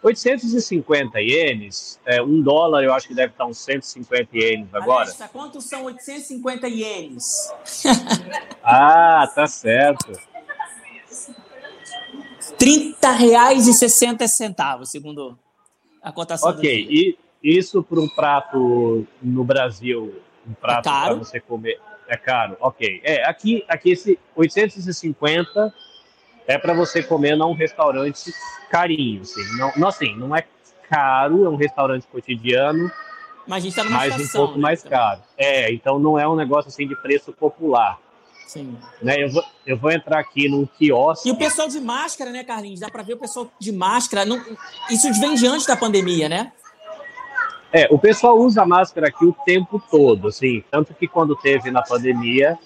850 0.03 1.19
ienes, 1.19 1.99
é, 2.05 2.21
um 2.21 2.41
dólar 2.41 2.83
eu 2.83 2.93
acho 2.93 3.07
que 3.07 3.15
deve 3.15 3.31
estar 3.33 3.45
uns 3.45 3.57
150 3.57 4.37
ienes 4.37 4.73
agora. 4.73 5.05
Alexa, 5.05 5.27
quantos 5.27 5.65
são 5.65 5.85
850 5.85 6.67
ienes? 6.67 7.51
ah, 8.63 9.29
tá 9.33 9.47
certo. 9.47 10.13
30 12.57 13.11
reais 13.11 13.67
e 13.67 13.73
60 13.73 14.27
centavos, 14.27 14.91
segundo 14.91 15.37
a 16.01 16.11
cotação. 16.11 16.49
Ok, 16.51 16.87
e 16.89 17.17
isso 17.47 17.81
para 17.81 17.99
um 17.99 18.09
prato 18.09 19.07
no 19.21 19.43
Brasil, 19.43 20.21
um 20.47 20.53
prato 20.53 20.89
é 20.89 20.91
para 20.91 21.13
você 21.13 21.39
comer, 21.39 21.79
é 22.07 22.17
caro. 22.17 22.57
Ok, 22.59 23.01
é 23.03 23.23
aqui, 23.27 23.63
aqui 23.67 23.91
esse 23.91 24.19
850 24.35 25.73
é 26.45 26.57
para 26.57 26.73
você 26.73 27.01
comer 27.01 27.35
num 27.35 27.53
restaurante 27.53 28.33
carinho, 28.69 29.21
assim. 29.21 29.43
Não, 29.57 29.71
não 29.77 29.87
assim, 29.87 30.15
não 30.15 30.35
é 30.35 30.43
caro, 30.89 31.45
é 31.45 31.49
um 31.49 31.55
restaurante 31.55 32.05
cotidiano, 32.07 32.91
mas 33.47 33.63
a 33.63 33.65
gente 33.65 33.75
tá 33.75 33.83
numa 33.83 33.97
mas 33.97 34.15
estação, 34.15 34.41
um 34.41 34.45
pouco 34.45 34.59
né, 34.59 34.63
mais 34.63 34.79
então. 34.79 34.91
caro. 34.91 35.21
É, 35.37 35.71
então 35.71 35.97
não 35.97 36.19
é 36.19 36.27
um 36.27 36.35
negócio 36.35 36.67
assim 36.67 36.85
de 36.85 36.95
preço 37.01 37.31
popular. 37.31 37.97
Sim. 38.45 38.77
Né, 39.01 39.23
eu, 39.23 39.29
vou, 39.29 39.43
eu 39.65 39.77
vou 39.77 39.91
entrar 39.91 40.19
aqui 40.19 40.49
num 40.49 40.65
quiosque. 40.65 41.27
E 41.27 41.31
o 41.31 41.35
pessoal 41.35 41.67
de 41.67 41.79
máscara, 41.79 42.31
né, 42.31 42.43
Carlinhos? 42.43 42.79
Dá 42.79 42.89
para 42.89 43.03
ver 43.03 43.13
o 43.13 43.17
pessoal 43.17 43.49
de 43.59 43.71
máscara. 43.71 44.25
Não, 44.25 44.41
isso 44.89 45.11
vem 45.19 45.35
de 45.35 45.47
antes 45.47 45.65
da 45.65 45.75
pandemia, 45.75 46.27
né? 46.27 46.51
É, 47.71 47.87
o 47.91 47.99
pessoal 47.99 48.37
usa 48.37 48.65
máscara 48.65 49.07
aqui 49.07 49.25
o 49.25 49.35
tempo 49.45 49.81
todo, 49.91 50.29
assim. 50.29 50.63
Tanto 50.71 50.93
que 50.93 51.07
quando 51.07 51.35
teve 51.35 51.69
na 51.69 51.81
pandemia, 51.81 52.57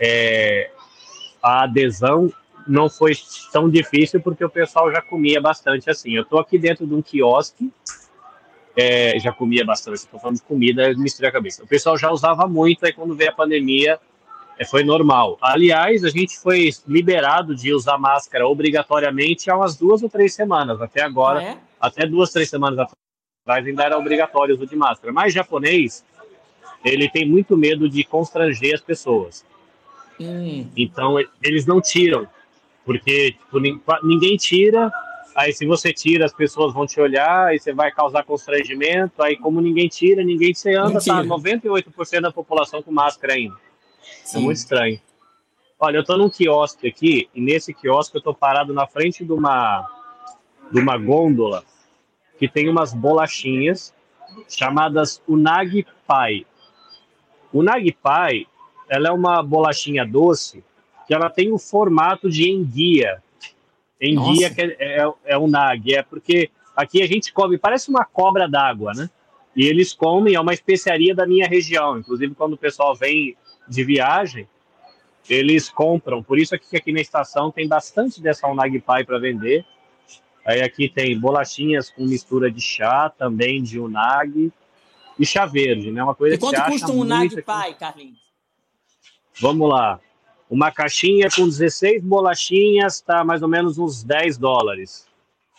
é, 0.00 0.70
a 1.42 1.64
adesão 1.64 2.32
não 2.66 2.88
foi 2.88 3.12
tão 3.52 3.68
difícil 3.68 4.20
porque 4.20 4.44
o 4.44 4.50
pessoal 4.50 4.90
já 4.90 5.00
comia 5.00 5.40
bastante 5.40 5.88
assim. 5.88 6.12
Eu 6.12 6.22
estou 6.22 6.38
aqui 6.38 6.58
dentro 6.58 6.86
de 6.86 6.94
um 6.94 7.02
quiosque, 7.02 7.70
é, 8.76 9.18
já 9.18 9.32
comia 9.32 9.64
bastante, 9.64 9.96
estou 9.96 10.18
falando 10.18 10.36
de 10.36 10.42
comida, 10.42 10.92
misturei 10.96 11.30
a 11.30 11.32
cabeça. 11.32 11.62
O 11.62 11.66
pessoal 11.66 11.96
já 11.96 12.10
usava 12.10 12.46
muito, 12.46 12.84
aí 12.84 12.92
quando 12.92 13.14
veio 13.14 13.30
a 13.30 13.34
pandemia, 13.34 13.98
é, 14.58 14.64
foi 14.64 14.82
normal. 14.82 15.38
Aliás, 15.40 16.04
a 16.04 16.08
gente 16.08 16.38
foi 16.38 16.70
liberado 16.86 17.54
de 17.54 17.72
usar 17.72 17.98
máscara 17.98 18.46
obrigatoriamente 18.46 19.50
há 19.50 19.56
umas 19.56 19.76
duas 19.76 20.02
ou 20.02 20.08
três 20.08 20.34
semanas. 20.34 20.80
Até 20.80 21.02
agora, 21.02 21.40
ah, 21.40 21.44
é? 21.44 21.58
até 21.80 22.06
duas, 22.06 22.30
três 22.32 22.48
semanas 22.50 22.78
atrás, 22.78 23.05
ainda 23.46 23.84
era 23.84 23.98
obrigatório 23.98 24.54
o 24.54 24.58
uso 24.58 24.66
de 24.66 24.76
máscara. 24.76 25.12
Mas 25.12 25.32
japonês, 25.32 26.04
ele 26.84 27.08
tem 27.08 27.28
muito 27.28 27.56
medo 27.56 27.88
de 27.88 28.02
constranger 28.04 28.74
as 28.74 28.80
pessoas. 28.80 29.44
Hum. 30.20 30.68
Então, 30.76 31.16
eles 31.42 31.66
não 31.66 31.80
tiram. 31.80 32.26
Porque 32.84 33.32
tipo, 33.32 33.58
ninguém 34.04 34.36
tira, 34.36 34.92
aí 35.34 35.52
se 35.52 35.66
você 35.66 35.92
tira, 35.92 36.24
as 36.24 36.32
pessoas 36.32 36.72
vão 36.72 36.86
te 36.86 37.00
olhar, 37.00 37.46
aí 37.46 37.58
você 37.58 37.72
vai 37.72 37.90
causar 37.90 38.24
constrangimento, 38.24 39.22
aí 39.22 39.36
como 39.36 39.60
ninguém 39.60 39.88
tira, 39.88 40.22
ninguém 40.22 40.54
você 40.54 40.74
anda, 40.74 41.00
tá 41.00 41.24
98% 41.24 42.20
da 42.20 42.30
população 42.30 42.82
com 42.82 42.92
máscara 42.92 43.34
ainda. 43.34 43.56
Sim. 44.24 44.38
É 44.38 44.40
muito 44.40 44.58
estranho. 44.58 45.00
Olha, 45.78 45.96
eu 45.96 46.00
estou 46.02 46.16
num 46.16 46.30
quiosque 46.30 46.86
aqui, 46.86 47.28
e 47.34 47.40
nesse 47.40 47.74
quiosque 47.74 48.16
eu 48.16 48.20
estou 48.20 48.34
parado 48.34 48.72
na 48.72 48.86
frente 48.86 49.24
de 49.24 49.32
uma, 49.32 49.84
de 50.70 50.78
uma 50.80 50.96
gôndola 50.96 51.64
que 52.38 52.48
tem 52.48 52.68
umas 52.68 52.92
bolachinhas 52.92 53.94
chamadas 54.48 55.22
Unagi 55.26 55.86
Pai. 56.06 56.46
Unagi 57.52 57.92
Pai, 57.92 58.46
ela 58.88 59.08
é 59.08 59.12
uma 59.12 59.42
bolachinha 59.42 60.04
doce 60.04 60.62
que 61.06 61.14
ela 61.14 61.30
tem 61.30 61.52
o 61.52 61.58
formato 61.58 62.28
de 62.28 62.50
enguia. 62.50 63.22
Enguia 64.00 64.52
que 64.52 64.60
é, 64.60 64.76
é, 64.78 65.12
é 65.24 65.38
unagi, 65.38 65.94
é 65.94 66.02
porque 66.02 66.50
aqui 66.76 67.02
a 67.02 67.06
gente 67.06 67.32
come, 67.32 67.56
parece 67.56 67.88
uma 67.88 68.04
cobra 68.04 68.48
d'água, 68.48 68.92
né? 68.92 69.08
E 69.54 69.64
eles 69.64 69.94
comem, 69.94 70.34
é 70.34 70.40
uma 70.40 70.52
especiaria 70.52 71.14
da 71.14 71.26
minha 71.26 71.48
região. 71.48 71.98
Inclusive, 71.98 72.34
quando 72.34 72.52
o 72.52 72.58
pessoal 72.58 72.94
vem 72.94 73.34
de 73.66 73.84
viagem, 73.84 74.46
eles 75.30 75.70
compram. 75.70 76.22
Por 76.22 76.38
isso 76.38 76.54
aqui, 76.54 76.76
aqui 76.76 76.92
na 76.92 77.00
estação 77.00 77.50
tem 77.50 77.66
bastante 77.66 78.20
dessa 78.20 78.46
Unagi 78.46 78.80
Pai 78.80 79.02
para 79.02 79.18
vender. 79.18 79.64
Aí 80.46 80.62
aqui 80.62 80.88
tem 80.88 81.18
bolachinhas 81.18 81.90
com 81.90 82.04
mistura 82.04 82.50
de 82.50 82.60
chá, 82.60 83.10
também 83.10 83.62
de 83.62 83.80
unagi 83.80 84.52
e 85.18 85.26
chá 85.26 85.44
verde, 85.44 85.90
né? 85.90 86.02
Uma 86.02 86.14
coisa 86.14 86.36
e 86.36 86.38
quanto 86.38 86.62
custa 86.64 86.92
um 86.92 87.00
unagi 87.00 87.42
pai, 87.42 87.74
Carlinhos? 87.74 88.20
Vamos 89.40 89.68
lá. 89.68 89.98
Uma 90.48 90.70
caixinha 90.70 91.28
com 91.34 91.44
16 91.44 92.02
bolachinhas 92.02 93.00
tá 93.00 93.24
mais 93.24 93.42
ou 93.42 93.48
menos 93.48 93.78
uns 93.78 94.04
10 94.04 94.38
dólares. 94.38 95.08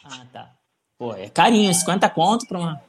Ah, 0.06 0.26
tá. 0.32 0.52
Pô, 0.98 1.14
é 1.14 1.30
carinho, 1.30 1.74
50 1.74 2.10
conto 2.10 2.48
para 2.48 2.58
uma 2.58 2.88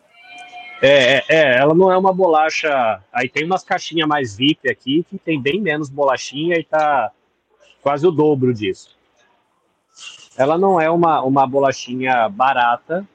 é, 0.81 1.17
é, 1.17 1.25
é, 1.29 1.57
ela 1.59 1.75
não 1.75 1.91
é 1.91 1.99
uma 1.99 2.13
bolacha. 2.13 3.03
Aí 3.13 3.29
tem 3.29 3.45
umas 3.45 3.65
caixinhas 3.65 4.09
mais 4.09 4.37
VIP 4.37 4.71
aqui 4.71 5.05
que 5.09 5.19
tem 5.19 5.41
bem 5.41 5.61
menos 5.61 5.89
bolachinha 5.89 6.57
e 6.57 6.65
tá 6.65 7.11
quase 7.83 8.07
o 8.07 8.13
dobro 8.13 8.55
disso. 8.55 8.97
Ela 10.39 10.57
não 10.57 10.81
é 10.81 10.89
uma, 10.89 11.21
uma 11.23 11.47
bolachinha 11.47 12.29
barata, 12.29 13.07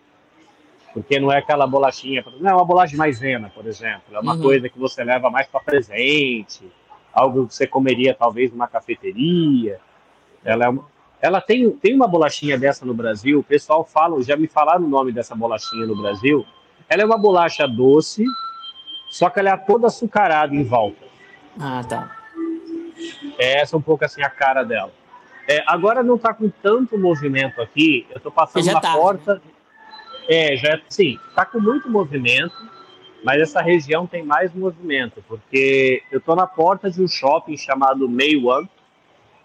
porque 0.94 1.20
não 1.20 1.32
é 1.32 1.39
aquela 1.39 1.65
bolachinha. 1.65 2.24
Não 2.39 2.51
é 2.51 2.53
uma 2.53 2.65
bolacha 2.65 2.96
maisena, 2.96 3.50
por 3.50 3.65
exemplo. 3.65 4.03
É 4.12 4.20
uma 4.20 4.36
uhum. 4.36 4.42
coisa 4.42 4.70
que 4.70 4.77
você 4.77 5.03
leva 5.03 5.30
mais 5.30 5.48
para 5.48 5.62
presente, 5.62 6.70
algo 7.12 7.48
que 7.48 7.56
você 7.56 7.65
comeria 7.65 8.13
talvez 8.13 8.51
numa 8.51 8.68
cafeteria. 8.68 9.80
Ela, 10.44 10.65
é 10.65 10.70
uma, 10.70 10.86
ela 11.22 11.42
tem, 11.42 11.72
tem 11.72 11.96
uma 11.96 12.08
bolachinha 12.08 12.60
dessa 12.60 12.86
no 12.86 12.94
Brasil. 12.94 13.39
O 13.39 13.44
pessoal 13.44 13.84
fala, 13.86 14.22
já 14.22 14.36
me 14.36 14.48
falaram 14.48 14.84
o 14.84 14.89
nome 14.89 15.12
dessa 15.12 15.34
bolachinha 15.34 15.88
no 15.88 15.96
Brasil 15.96 16.46
ela 16.89 17.01
é 17.01 17.06
uma 17.06 17.18
bolacha 17.18 17.68
doce, 17.68 18.24
só 19.10 19.30
que 19.30 19.39
ela 19.39 19.50
é 19.50 19.58
toda 19.58 19.88
açucarada 19.88 20.53
em 20.53 20.63
volta. 20.63 21.03
Ah, 21.60 21.84
tá. 21.88 22.15
É 23.38 23.62
essa 23.62 23.75
um 23.75 23.82
pouco 23.82 24.06
assim 24.06 24.22
a 24.22 24.30
cara 24.30 24.63
dela. 24.63 24.92
É, 25.48 25.64
agora 25.68 26.02
não 26.02 26.16
está 26.16 26.34
com 26.34 26.50
tanto 26.50 26.98
movimento 26.98 27.62
aqui. 27.62 28.08
Eu 28.10 28.18
estou 28.18 28.32
passando 28.32 28.66
na 28.66 28.80
tá, 28.80 28.94
porta. 28.94 29.36
Né? 29.36 29.42
É, 30.28 30.56
já 30.56 30.80
sim, 30.90 31.20
está 31.30 31.46
com 31.46 31.60
muito 31.60 31.90
movimento, 31.90 32.56
mas 33.24 33.42
essa 33.42 33.62
região 33.62 34.08
tem 34.08 34.24
mais 34.24 34.54
movimento, 34.54 35.24
porque 35.28 36.02
eu 36.10 36.20
estou 36.20 36.36
na 36.36 36.48
porta 36.48 36.90
de 36.90 37.02
um 37.02 37.08
shopping 37.08 37.58
chamado 37.58 38.08
May 38.08 38.38
One, 38.38 38.70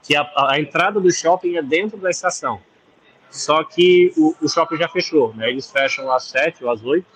que 0.03 0.15
a, 0.15 0.31
a, 0.37 0.61
entrada 0.61 1.01
do 1.01 1.13
shopping 1.13 1.57
é 1.57 1.63
dentro 1.63 1.99
da 1.99 2.11
estação. 2.11 2.61
Só 3.29 3.65
que 3.65 4.13
o, 4.17 4.35
o 4.41 4.49
shopping 4.49 4.77
já 4.77 4.89
fechou, 4.89 5.35
né? 5.35 5.51
Eles 5.51 5.71
fecham 5.71 6.11
às 6.13 6.25
sete 6.25 6.65
ou 6.65 6.71
às 6.71 6.83
oito. 6.83 7.07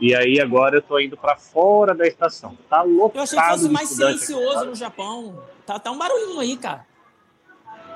E 0.00 0.14
aí 0.14 0.40
agora 0.40 0.76
eu 0.76 0.82
tô 0.82 1.00
indo 1.00 1.16
para 1.16 1.36
fora 1.36 1.94
da 1.94 2.06
estação. 2.06 2.56
Tá 2.68 2.82
lotado. 2.82 3.16
Eu 3.16 3.22
achei 3.22 3.38
que 3.38 3.48
fosse 3.48 3.68
mais 3.68 3.88
silencioso 3.88 4.66
no 4.66 4.74
Japão. 4.74 5.42
Tá, 5.66 5.78
tá 5.78 5.90
um 5.90 5.98
barulhinho 5.98 6.38
aí, 6.38 6.56
cara. 6.56 6.86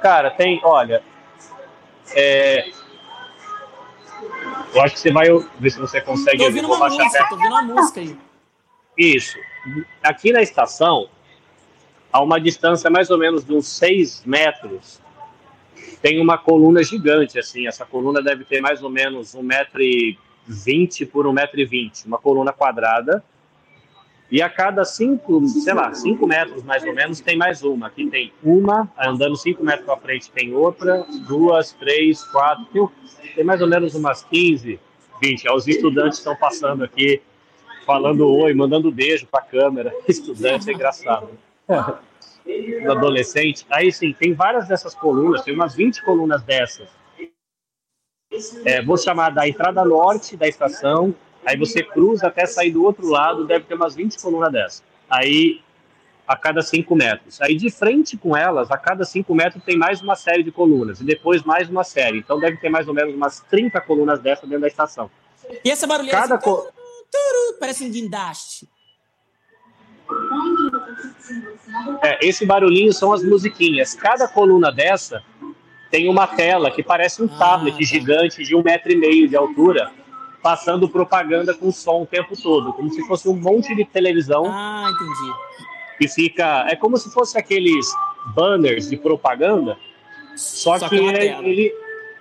Cara, 0.03 0.31
tem, 0.33 0.61
olha. 0.65 1.03
É... 2.15 2.71
Eu 4.75 4.83
acho 4.83 4.95
que 4.95 5.01
você 5.01 5.13
vai 5.13 5.29
ver 5.59 5.71
se 5.71 5.79
você 5.79 6.01
consegue. 6.01 6.39
Tô 6.39 6.45
ouvindo 6.45 6.67
uma 6.67 6.89
música, 6.89 7.29
tô 7.29 7.35
ouvindo 7.35 7.51
uma 7.51 7.63
música 7.63 8.01
aí. 8.01 8.19
Isso. 8.99 9.39
Aqui 10.03 10.33
na 10.33 10.43
estação, 10.43 11.09
a 12.13 12.21
uma 12.23 12.41
distância 12.41 12.91
mais 12.91 13.11
ou 13.11 13.19
menos 13.19 13.45
de 13.45 13.55
uns 13.55 13.69
6 13.69 14.25
metros, 14.27 15.01
tem 16.01 16.21
uma 16.21 16.37
coluna 16.37 16.83
gigante, 16.83 17.39
assim. 17.39 17.67
Essa 17.67 17.87
coluna 17.87 18.21
deve 18.21 18.45
ter 18.45 18.61
mais 18.61 18.83
ou 18.83 18.91
menos 18.91 19.37
1,20m 19.37 21.09
por 21.11 21.27
1,20m, 21.27 22.07
uma 22.07 22.19
coluna 22.19 22.53
quadrada. 22.53 23.23
E 24.33 24.41
a 24.41 24.49
cada 24.49 24.83
5, 24.83 25.47
sei 25.47 25.75
lá, 25.75 25.93
5 25.93 26.27
metros 26.27 26.63
mais 26.63 26.83
ou 26.85 26.95
menos, 26.95 27.21
tem 27.21 27.37
mais 27.37 27.63
uma. 27.63 27.89
Aqui 27.89 28.09
tem 28.09 28.33
uma, 28.43 28.91
andando 28.99 29.37
5 29.37 29.63
metros 29.63 29.85
para 29.85 29.99
frente 29.99 30.31
tem 30.31 30.55
outra, 30.55 31.05
duas, 31.29 31.73
três, 31.73 32.25
quatro, 32.25 32.65
tem, 32.73 33.35
tem 33.35 33.45
mais 33.45 33.61
ou 33.61 33.69
menos 33.69 33.95
umas 33.95 34.25
15, 34.25 34.81
20. 35.23 35.51
Os 35.51 35.69
estudantes 35.69 36.17
estão 36.17 36.35
passando 36.35 36.83
aqui, 36.83 37.21
falando 37.85 38.27
oi, 38.27 38.55
mandando 38.55 38.91
beijo 38.91 39.27
para 39.27 39.41
a 39.41 39.45
câmera. 39.45 39.95
Estudante 40.09 40.71
é 40.71 40.73
engraçado 40.73 41.29
do 42.85 42.91
adolescente. 42.91 43.67
Aí 43.69 43.93
sim, 43.93 44.15
tem 44.15 44.33
várias 44.33 44.67
dessas 44.67 44.95
colunas, 44.95 45.43
tem 45.43 45.55
umas 45.55 45.75
20 45.75 46.03
colunas 46.03 46.43
dessas. 46.43 46.89
É, 48.65 48.81
vou 48.83 48.97
chamar 48.97 49.29
da 49.29 49.47
entrada 49.47 49.85
norte 49.85 50.39
da 50.39 50.49
estação, 50.49 51.15
aí 51.45 51.57
você 51.57 51.83
cruza 51.83 52.27
até 52.27 52.47
sair 52.47 52.71
do 52.71 52.85
outro 52.85 53.07
lado, 53.09 53.47
deve 53.47 53.65
ter 53.65 53.75
umas 53.75 53.95
20 53.95 54.21
colunas 54.21 54.53
dessas. 54.53 54.83
Aí 55.09 55.61
a 56.27 56.37
cada 56.37 56.63
5 56.63 56.95
metros. 56.95 57.41
Aí 57.41 57.57
de 57.57 57.71
frente 57.71 58.17
com 58.17 58.37
elas, 58.37 58.71
a 58.71 58.79
cada 58.79 59.05
5 59.05 59.35
metros 59.35 59.63
tem 59.65 59.77
mais 59.77 60.01
uma 60.01 60.15
série 60.15 60.43
de 60.43 60.51
colunas, 60.51 61.01
e 61.01 61.05
depois 61.05 61.43
mais 61.43 61.69
uma 61.69 61.85
série. 61.85 62.19
Então 62.19 62.39
deve 62.39 62.57
ter 62.57 62.69
mais 62.69 62.89
ou 62.89 62.95
menos 62.95 63.15
umas 63.15 63.41
30 63.41 63.81
colunas 63.83 64.21
dessas 64.21 64.49
dentro 64.49 64.63
da 64.63 64.69
estação. 64.69 65.11
E 65.65 65.71
essa 65.71 65.87
barulheira 65.87 66.19
cada 66.19 66.37
assim, 66.37 66.45
co... 66.45 66.69
parece 67.59 67.85
um 67.85 67.91
guindaste. 67.91 68.69
É, 72.03 72.27
esse 72.27 72.45
barulhinho 72.45 72.93
são 72.93 73.13
as 73.13 73.23
musiquinhas. 73.23 73.95
Cada 73.95 74.29
coluna 74.29 74.71
dessa 74.71 75.23
tem 75.91 76.09
uma 76.09 76.27
tela 76.27 76.71
que 76.71 76.83
parece 76.83 77.23
um 77.23 77.27
ah, 77.27 77.39
tablet 77.39 77.77
tá. 77.77 77.85
gigante 77.85 78.43
de 78.45 78.55
um 78.55 78.63
metro 78.63 78.93
e 78.93 78.97
meio 78.97 79.29
de 79.29 79.37
altura, 79.37 79.91
passando 80.43 80.89
propaganda 80.89 81.55
com 81.55 81.71
som 81.71 82.03
o 82.03 82.07
tempo 82.07 82.41
todo, 82.41 82.73
como 82.73 82.91
se 82.91 83.07
fosse 83.07 83.29
um 83.29 83.37
monte 83.37 83.75
de 83.75 83.85
televisão. 83.85 84.45
Ah, 84.47 84.91
entendi. 84.91 85.33
Que 85.99 86.09
fica. 86.09 86.67
É 86.69 86.77
como 86.77 86.97
se 86.97 87.13
fosse 87.13 87.39
aqueles 87.39 87.87
banners 88.35 88.91
de 88.91 88.97
propaganda, 88.97 89.79
só, 90.37 90.79
só 90.79 90.89
que, 90.89 90.99
que 90.99 91.17
é 91.17 91.39
ele 91.39 91.73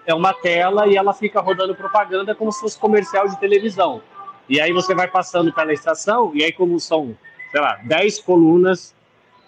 é 0.06 0.14
uma 0.14 0.34
tela 0.34 0.88
e 0.88 0.96
ela 0.96 1.14
fica 1.14 1.40
rodando 1.40 1.76
propaganda 1.76 2.36
como 2.36 2.52
se 2.52 2.60
fosse 2.60 2.78
comercial 2.78 3.28
de 3.28 3.40
televisão. 3.40 4.02
E 4.50 4.60
aí 4.60 4.72
você 4.74 4.94
vai 4.94 5.08
passando 5.08 5.52
pela 5.54 5.72
estação, 5.72 6.32
e 6.34 6.44
aí, 6.44 6.52
como 6.52 6.80
são 6.80 7.16
sei 7.52 7.62
lá, 7.62 7.76
10 7.84 8.22
colunas 8.22 8.96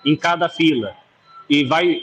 em 0.05 0.15
cada 0.15 0.49
fila. 0.49 0.95
E 1.49 1.63
vai. 1.63 2.01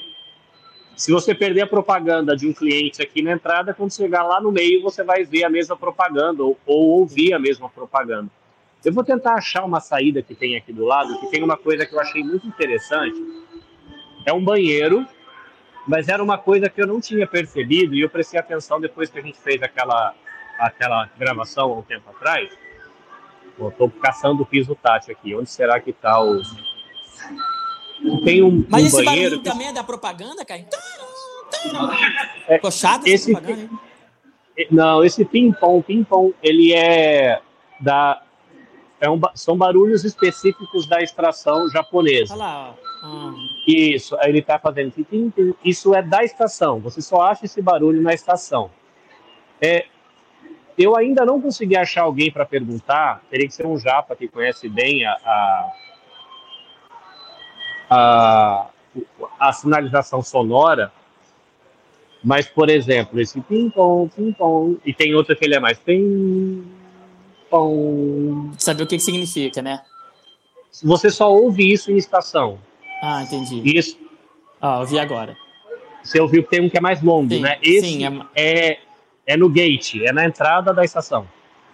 Se 1.00 1.10
você 1.10 1.34
perder 1.34 1.62
a 1.62 1.66
propaganda 1.66 2.36
de 2.36 2.46
um 2.46 2.52
cliente 2.52 3.00
aqui 3.00 3.22
na 3.22 3.32
entrada, 3.32 3.72
quando 3.72 3.90
chegar 3.90 4.22
lá 4.22 4.38
no 4.38 4.52
meio, 4.52 4.82
você 4.82 5.02
vai 5.02 5.24
ver 5.24 5.44
a 5.44 5.48
mesma 5.48 5.74
propaganda 5.74 6.44
ou, 6.44 6.58
ou 6.66 7.00
ouvir 7.00 7.32
a 7.32 7.38
mesma 7.38 7.70
propaganda. 7.70 8.28
Eu 8.84 8.92
vou 8.92 9.02
tentar 9.02 9.32
achar 9.32 9.64
uma 9.64 9.80
saída 9.80 10.20
que 10.20 10.34
tem 10.34 10.58
aqui 10.58 10.74
do 10.74 10.84
lado, 10.84 11.18
que 11.18 11.30
tem 11.30 11.42
uma 11.42 11.56
coisa 11.56 11.86
que 11.86 11.94
eu 11.94 12.00
achei 12.00 12.22
muito 12.22 12.46
interessante. 12.46 13.16
É 14.26 14.32
um 14.34 14.44
banheiro, 14.44 15.06
mas 15.88 16.06
era 16.06 16.22
uma 16.22 16.36
coisa 16.36 16.68
que 16.68 16.82
eu 16.82 16.86
não 16.86 17.00
tinha 17.00 17.26
percebido 17.26 17.94
e 17.94 18.02
eu 18.02 18.10
prestei 18.10 18.38
atenção 18.38 18.78
depois 18.78 19.08
que 19.08 19.18
a 19.18 19.22
gente 19.22 19.38
fez 19.38 19.62
aquela, 19.62 20.14
aquela 20.58 21.08
gravação 21.18 21.72
há 21.72 21.78
um 21.78 21.82
tempo 21.82 22.10
atrás 22.10 22.50
Estou 23.58 23.90
caçando 23.90 24.42
o 24.42 24.46
piso 24.46 24.74
tátil 24.74 25.14
aqui. 25.14 25.34
Onde 25.34 25.48
será 25.48 25.80
que 25.80 25.90
está 25.90 26.22
o. 26.22 26.42
Tem 28.24 28.42
um, 28.42 28.64
Mas 28.68 28.82
um 28.82 28.86
esse 28.86 29.04
banheiro 29.04 29.30
barulho 29.30 29.42
que... 29.42 29.50
também 29.50 29.68
é 29.68 29.72
da 29.72 29.84
propaganda, 29.84 30.44
cara? 30.44 30.64
É, 32.48 32.54
Ficou 32.54 32.70
chato 32.70 33.06
esse 33.06 33.32
propaganda, 33.32 33.68
Não, 34.70 35.04
esse 35.04 35.24
ping-pong, 35.24 35.82
ping-pong, 35.82 36.34
ele 36.42 36.72
é 36.72 37.40
da. 37.80 38.22
É 39.00 39.08
um, 39.08 39.20
são 39.34 39.56
barulhos 39.56 40.04
específicos 40.04 40.86
da 40.86 41.02
extração 41.02 41.68
japonesa. 41.70 42.34
Olha 42.34 42.42
lá, 42.42 42.70
ó. 42.70 42.90
Ah. 43.02 43.32
Isso, 43.66 44.16
ele 44.22 44.40
está 44.40 44.58
fazendo. 44.58 44.92
Isso 45.64 45.94
é 45.94 46.02
da 46.02 46.22
estação. 46.22 46.80
Você 46.80 47.00
só 47.00 47.22
acha 47.22 47.46
esse 47.46 47.62
barulho 47.62 48.02
na 48.02 48.12
estação. 48.12 48.70
É, 49.60 49.86
eu 50.76 50.96
ainda 50.96 51.24
não 51.24 51.40
consegui 51.40 51.76
achar 51.76 52.02
alguém 52.02 52.30
para 52.30 52.46
perguntar, 52.46 53.22
teria 53.30 53.46
que 53.46 53.54
ser 53.54 53.66
um 53.66 53.78
japa 53.78 54.16
que 54.16 54.28
conhece 54.28 54.68
bem 54.68 55.04
a, 55.04 55.12
a, 55.12 55.72
a, 57.90 58.68
a 59.38 59.52
sinalização 59.52 60.22
sonora, 60.22 60.92
mas, 62.22 62.46
por 62.46 62.68
exemplo, 62.70 63.20
esse 63.20 63.40
ping-pong, 63.40 64.10
ping-pong, 64.14 64.78
e 64.84 64.94
tem 64.94 65.14
outro 65.14 65.34
que 65.34 65.44
ele 65.44 65.54
é 65.54 65.60
mais 65.60 65.78
ping-pong. 65.78 66.62
Saber 68.58 68.84
o 68.84 68.86
que, 68.86 68.96
que 68.96 69.02
significa, 69.02 69.60
né? 69.60 69.82
Você 70.84 71.10
só 71.10 71.32
ouve 71.32 71.72
isso 71.72 71.90
em 71.90 71.96
estação. 71.96 72.58
Ah, 73.02 73.22
entendi. 73.22 73.76
Isso. 73.76 73.98
Ah, 74.60 74.80
ouvi 74.80 74.98
agora. 74.98 75.36
Você 76.02 76.20
ouviu 76.20 76.42
que 76.44 76.50
tem 76.50 76.60
um 76.60 76.68
que 76.70 76.78
é 76.78 76.80
mais 76.80 77.02
longo, 77.02 77.34
sim, 77.34 77.40
né? 77.40 77.58
Esse 77.62 77.88
sim, 77.88 78.06
é... 78.34 78.70
é 78.70 78.78
é 79.30 79.36
no 79.36 79.48
gate, 79.48 80.02
é 80.02 80.12
na 80.12 80.24
entrada 80.24 80.74
da 80.74 80.84
estação. 80.84 81.24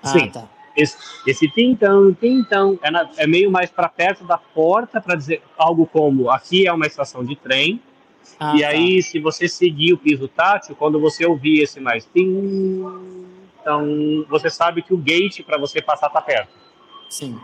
Ah, 0.02 0.08
Sim. 0.08 0.28
Tá. 0.28 0.44
Esse, 0.76 0.96
esse 1.26 1.48
tintão, 1.48 2.12
tintão, 2.12 2.78
é, 2.82 2.90
na, 2.90 3.08
é 3.16 3.26
meio 3.26 3.50
mais 3.50 3.70
para 3.70 3.88
perto 3.88 4.24
da 4.24 4.36
porta 4.36 5.00
para 5.00 5.16
dizer 5.16 5.42
algo 5.56 5.86
como 5.86 6.30
aqui 6.30 6.66
é 6.66 6.72
uma 6.72 6.86
estação 6.86 7.24
de 7.24 7.34
trem. 7.34 7.80
Ah, 8.38 8.54
e 8.56 8.60
tá. 8.60 8.68
aí, 8.68 9.02
se 9.02 9.18
você 9.18 9.48
seguir 9.48 9.94
o 9.94 9.98
piso 9.98 10.28
tátil, 10.28 10.76
quando 10.76 11.00
você 11.00 11.24
ouvir 11.24 11.62
esse 11.62 11.80
mais 11.80 12.04
tim, 12.04 12.84
então 13.60 14.24
você 14.28 14.50
sabe 14.50 14.82
que 14.82 14.92
o 14.92 14.98
gate 14.98 15.42
para 15.42 15.56
você 15.56 15.80
passar 15.80 16.10
tá 16.10 16.20
perto. 16.20 16.52
Sim. 17.08 17.38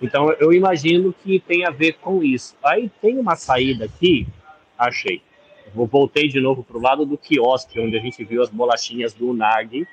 Então 0.00 0.30
eu 0.32 0.52
imagino 0.52 1.12
que 1.12 1.40
tem 1.40 1.64
a 1.64 1.70
ver 1.70 1.94
com 1.94 2.22
isso. 2.22 2.54
Aí 2.62 2.90
tem 3.00 3.18
uma 3.18 3.34
saída 3.34 3.86
aqui, 3.86 4.26
achei. 4.78 5.20
Eu 5.74 5.86
voltei 5.86 6.28
de 6.28 6.40
novo 6.40 6.62
para 6.62 6.76
o 6.76 6.80
lado 6.80 7.04
do 7.04 7.18
quiosque, 7.18 7.80
onde 7.80 7.96
a 7.96 8.00
gente 8.00 8.22
viu 8.24 8.42
as 8.42 8.50
bolachinhas 8.50 9.12
do 9.12 9.32
Nag. 9.32 9.86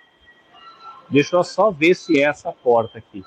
Deixa 1.14 1.36
eu 1.36 1.44
só 1.44 1.70
ver 1.70 1.94
se 1.94 2.20
é 2.20 2.24
essa 2.24 2.52
porta 2.52 2.98
aqui. 2.98 3.24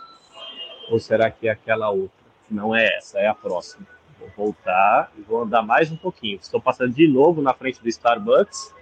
Ou 0.91 0.99
será 0.99 1.31
que 1.31 1.47
é 1.47 1.53
aquela 1.53 1.89
outra? 1.89 2.27
Não 2.51 2.75
é 2.75 2.97
essa, 2.97 3.21
é 3.21 3.29
a 3.29 3.35
próxima. 3.35 3.87
Vou 4.19 4.29
voltar 4.37 5.13
e 5.17 5.21
vou 5.21 5.43
andar 5.43 5.63
mais 5.63 5.89
um 5.93 5.97
pouquinho. 5.97 6.37
Estou 6.43 6.61
passando 6.61 6.93
de 6.93 7.07
novo 7.07 7.41
na 7.41 7.55
frente 7.55 7.81
do 7.81 7.89
Starbucks. 7.89 8.75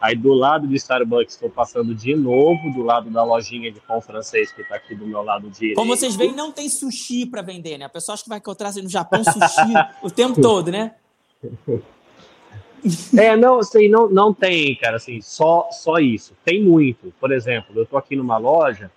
Aí 0.00 0.16
do 0.16 0.32
lado 0.32 0.66
do 0.66 0.74
Starbucks 0.74 1.34
estou 1.34 1.48
passando 1.48 1.94
de 1.94 2.16
novo 2.16 2.72
do 2.72 2.82
lado 2.82 3.08
da 3.10 3.22
lojinha 3.22 3.70
de 3.70 3.78
pão 3.80 4.00
francês 4.00 4.50
que 4.50 4.62
está 4.62 4.74
aqui 4.74 4.92
do 4.92 5.06
meu 5.06 5.22
lado 5.22 5.48
direito. 5.48 5.76
Como 5.76 5.94
vocês 5.94 6.16
veem, 6.16 6.34
não 6.34 6.50
tem 6.50 6.68
sushi 6.68 7.26
para 7.26 7.42
vender, 7.42 7.78
né? 7.78 7.84
A 7.84 7.88
pessoa 7.88 8.14
acha 8.14 8.24
que 8.24 8.28
vai 8.28 8.38
encontrar 8.38 8.74
no 8.74 8.88
Japão 8.88 9.22
sushi 9.22 9.72
o 10.02 10.10
tempo 10.10 10.40
todo, 10.40 10.72
né? 10.72 10.96
É, 13.16 13.36
não, 13.36 13.58
assim, 13.58 13.88
não, 13.88 14.08
não 14.08 14.32
tem, 14.32 14.74
cara, 14.76 14.96
assim, 14.96 15.20
só, 15.20 15.68
só 15.70 15.98
isso. 15.98 16.34
Tem 16.44 16.62
muito. 16.62 17.12
Por 17.20 17.32
exemplo, 17.32 17.78
eu 17.78 17.86
tô 17.86 17.96
aqui 17.96 18.16
numa 18.16 18.38
loja 18.38 18.90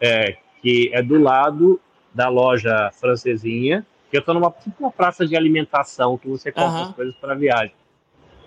é, 0.00 0.36
que 0.60 0.90
é 0.92 1.02
do 1.02 1.18
lado 1.18 1.80
da 2.12 2.28
loja 2.28 2.90
francesinha, 2.92 3.86
que 4.10 4.16
eu 4.16 4.22
tô 4.22 4.32
numa 4.34 4.50
tipo 4.50 4.74
uma 4.80 4.90
praça 4.90 5.26
de 5.26 5.36
alimentação 5.36 6.16
que 6.16 6.28
você 6.28 6.50
compra 6.50 6.70
uhum. 6.70 6.82
as 6.82 6.94
coisas 6.94 7.14
para 7.16 7.34
viagem. 7.34 7.74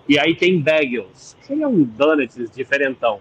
E 0.08 0.18
aí 0.18 0.34
tem 0.34 0.60
bagels, 0.60 1.36
seria 1.42 1.68
um 1.68 1.84
donuts 1.84 2.50
diferentão. 2.50 3.20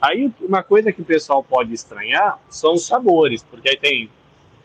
Aí 0.00 0.30
uma 0.40 0.62
coisa 0.62 0.92
que 0.92 1.00
o 1.00 1.04
pessoal 1.04 1.42
pode 1.42 1.72
estranhar 1.72 2.38
são 2.50 2.74
os 2.74 2.86
sabores, 2.86 3.42
porque 3.42 3.70
aí 3.70 3.76
tem, 3.76 4.10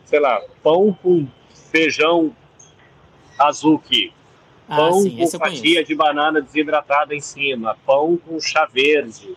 sei 0.05 0.19
lá, 0.19 0.41
pão 0.61 0.91
com 1.01 1.25
feijão 1.71 2.35
Azuki. 3.39 4.11
Ah, 4.69 4.75
pão 4.75 5.01
sim, 5.01 5.17
com 5.17 5.27
fatia 5.39 5.83
de 5.83 5.95
banana 5.95 6.39
desidratada 6.39 7.15
em 7.15 7.19
cima, 7.19 7.75
pão 7.87 8.15
com 8.17 8.39
chá 8.39 8.69
verde, 8.71 9.35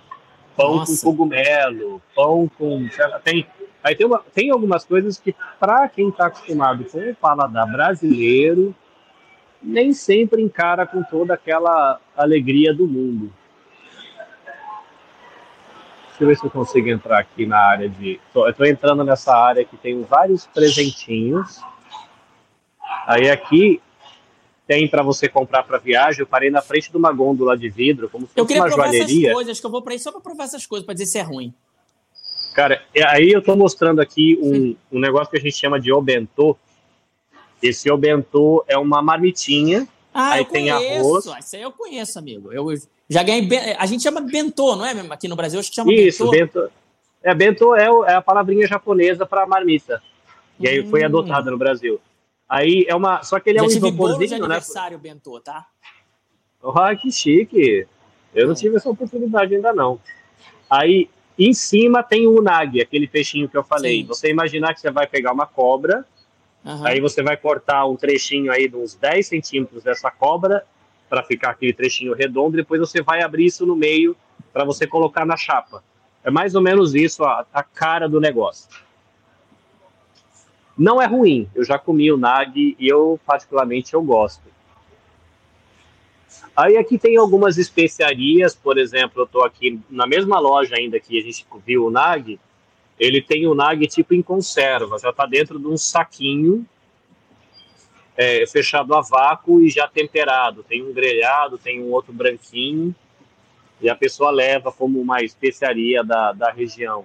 pão 0.55 0.77
Nossa. 0.77 0.93
com 0.93 1.11
cogumelo, 1.11 2.03
pão 2.15 2.51
com. 2.59 2.87
Tem, 3.25 3.47
aí 3.83 3.97
tem, 3.97 4.07
uma, 4.07 4.23
tem 4.35 4.51
algumas 4.51 4.85
coisas 4.85 5.19
que, 5.19 5.35
para 5.59 5.89
quem 5.89 6.11
está 6.11 6.27
acostumado 6.27 6.85
com 6.85 6.99
o 6.99 7.15
paladar 7.15 7.67
brasileiro, 7.67 8.75
nem 9.63 9.95
sempre 9.95 10.43
encara 10.43 10.87
com 10.87 11.03
toda 11.03 11.33
aquela 11.33 11.99
alegria 12.15 12.75
do 12.75 12.87
mundo. 12.87 13.33
Deixa 16.09 16.25
eu 16.25 16.29
ver 16.29 16.37
se 16.37 16.45
eu 16.45 16.51
consigo 16.51 16.91
entrar 16.91 17.21
aqui 17.21 17.47
na 17.47 17.59
área 17.59 17.89
de. 17.89 18.21
Tô, 18.35 18.45
eu 18.45 18.51
estou 18.51 18.67
entrando 18.67 19.03
nessa 19.03 19.35
área 19.35 19.65
que 19.65 19.79
tem 19.79 20.03
vários 20.03 20.45
presentinhos. 20.47 21.63
Aí 23.07 23.31
aqui 23.31 23.81
tem 24.73 24.89
para 24.89 25.03
você 25.03 25.29
comprar 25.29 25.63
para 25.65 25.77
viagem. 25.77 26.21
Eu 26.21 26.27
parei 26.27 26.51
na 26.51 26.63
frente 26.63 26.91
de 26.91 26.97
uma 26.97 27.13
gôndola 27.13 27.57
de 27.59 27.69
vidro, 27.69 28.09
como 28.09 28.25
se 28.27 28.29
fosse 28.33 28.41
eu 28.41 28.47
queria 28.47 28.63
uma 28.63 28.69
provar 28.69 28.85
joalheria. 28.85 29.27
essas 29.29 29.35
coisas, 29.35 29.61
que 29.61 29.67
eu 29.67 29.71
vou 29.71 29.83
para 29.83 29.93
aí 29.93 29.99
só 29.99 30.11
para 30.11 30.21
provar 30.21 30.45
essas 30.45 30.65
coisas, 30.67 30.87
para 30.87 30.95
dizer 30.95 31.07
se 31.07 31.19
é 31.19 31.23
ruim. 31.23 31.53
Cara, 32.55 32.83
aí 33.09 33.31
eu 33.31 33.41
estou 33.41 33.55
mostrando 33.57 34.01
aqui 34.01 34.39
um, 34.41 34.75
um 34.91 34.99
negócio 34.99 35.31
que 35.31 35.37
a 35.37 35.41
gente 35.41 35.57
chama 35.57 35.79
de 35.79 35.93
obentô. 35.93 36.57
Esse 37.63 37.91
obentô 37.91 38.65
é 38.67 38.77
uma 38.79 39.03
marmitinha. 39.03 39.87
Ah, 40.13 40.33
aí 40.33 40.41
eu 40.41 40.45
tem 40.47 40.69
conheço. 40.71 41.29
arroz. 41.31 41.45
Isso 41.45 41.57
aí 41.57 41.63
eu 41.63 41.73
conheço, 41.73 42.19
amigo. 42.19 42.53
Eu 42.53 42.67
já 43.09 43.23
ganhei. 43.23 43.49
A 43.79 43.85
gente 43.87 44.03
chama 44.03 44.21
bentô, 44.21 44.75
não 44.77 44.87
é 44.87 44.95
mesmo? 44.95 45.13
Aqui 45.13 45.29
no 45.29 45.37
Brasil, 45.37 45.61
acho 45.61 45.71
que 45.71 45.77
chama 45.77 45.93
Isso, 45.93 46.29
bentô. 46.31 46.61
bentô. 46.63 46.73
É, 47.23 47.35
bentô 47.35 47.77
é, 47.77 47.85
é 48.11 48.15
a 48.15 48.23
palavrinha 48.23 48.67
japonesa 48.67 49.25
para 49.27 49.47
marmita. 49.47 50.03
E 50.59 50.67
aí 50.69 50.87
foi 50.89 51.03
Hum. 51.03 51.07
adotada 51.07 51.51
no 51.51 51.59
Brasil. 51.59 52.01
Aí 52.53 52.85
é 52.87 52.95
uma. 52.95 53.23
Só 53.23 53.41
que 53.41 53.49
ele 53.49 53.59
é 53.59 53.63
já 53.63 53.67
um 53.67 53.69
bolo 53.93 54.19
de 54.19 54.25
isoporzinho, 54.25 54.31
né? 54.41 54.45
aniversário 54.45 54.99
bentô, 54.99 55.41
tá? 55.41 55.67
Ah, 56.63 56.95
que 56.95 57.11
chique. 57.11 57.87
Eu 58.35 58.47
não 58.47 58.53
É. 58.53 58.57
tive 58.57 58.77
essa 58.77 58.91
oportunidade 58.91 59.55
ainda 59.55 59.73
não. 59.73 59.99
Aí 60.69 61.09
em 61.39 61.55
cima 61.55 62.03
tem 62.03 62.27
o 62.27 62.39
unagi, 62.39 62.83
aquele 62.83 63.09
peixinho 63.09 63.49
que 63.49 63.57
eu 63.57 63.65
falei. 63.65 64.03
Sim. 64.03 64.07
Você 64.07 64.29
imaginar 64.31 64.75
que 64.75 64.81
você 64.81 64.91
vai 64.91 65.07
pegar 65.07 65.33
uma 65.33 65.47
cobra, 65.47 66.05
Aham. 66.65 66.87
aí 66.87 67.01
você 67.01 67.23
vai 67.23 67.39
cortar 67.39 67.87
um 67.87 67.97
trechinho 67.97 68.53
aí 68.53 68.69
de 68.69 68.77
uns 68.77 68.95
10 68.95 69.27
centímetros 69.27 69.83
dessa 69.83 70.11
cobra 70.11 70.63
para 71.09 71.23
ficar 71.23 71.53
aquele 71.53 71.73
trechinho 71.73 72.15
redondo, 72.15 72.57
depois 72.57 72.81
você 72.81 73.01
vai 73.03 73.23
abrir 73.23 73.47
isso 73.47 73.65
no 73.65 73.75
meio 73.75 74.15
para 74.53 74.65
você 74.65 74.87
colocar 74.87 75.25
na 75.25 75.39
chapa. 75.39 75.83
É 76.23 76.31
mais 76.31 76.55
ou 76.55 76.61
menos 76.61 76.95
isso 76.95 77.25
a, 77.25 77.47
a 77.53 77.63
cara 77.63 78.07
do 78.09 78.21
negócio. 78.21 78.69
Não 80.77 81.01
é 81.01 81.07
ruim. 81.07 81.49
Eu 81.55 81.65
já 81.65 81.79
comi 81.79 82.11
o 82.11 82.17
nagi 82.17 82.77
e 82.79 82.89
eu 82.89 83.19
particularmente 83.27 83.95
eu 83.95 84.03
gosto. 84.03 84.43
Aí 86.57 86.77
aqui 86.77 86.99
tem 86.99 87.17
algumas 87.17 87.57
especiarias, 87.57 88.55
por 88.55 88.77
exemplo, 88.77 89.23
eu 89.23 89.25
estou 89.25 89.45
aqui 89.45 89.81
na 89.89 90.07
mesma 90.07 90.39
loja 90.39 90.77
ainda 90.77 91.01
que 91.01 91.19
a 91.19 91.23
gente 91.23 91.47
viu 91.67 91.87
o 91.87 91.91
nagi. 91.91 92.39
Ele 92.99 93.23
tem 93.23 93.47
o 93.47 93.55
nagi 93.55 93.87
tipo 93.87 94.15
em 94.15 94.23
conserva, 94.23 94.99
já 94.99 95.11
está 95.11 95.25
dentro 95.27 95.59
de 95.59 95.67
um 95.67 95.77
saquinho 95.77 96.67
é, 98.17 98.47
fechado 98.47 98.95
a 98.95 99.01
vácuo 99.01 99.63
e 99.63 99.71
já 99.71 99.89
temperado. 99.89 100.63
Tem 100.63 100.83
um 100.83 100.93
grelhado, 100.93 101.59
tem 101.59 101.81
um 101.83 101.91
outro 101.91 102.13
branquinho 102.13 102.95
e 103.81 103.89
a 103.89 103.97
pessoa 103.97 104.31
leva 104.31 104.71
como 104.71 105.01
uma 105.01 105.23
especiaria 105.23 106.05
da, 106.05 106.33
da 106.33 106.51
região. 106.51 107.05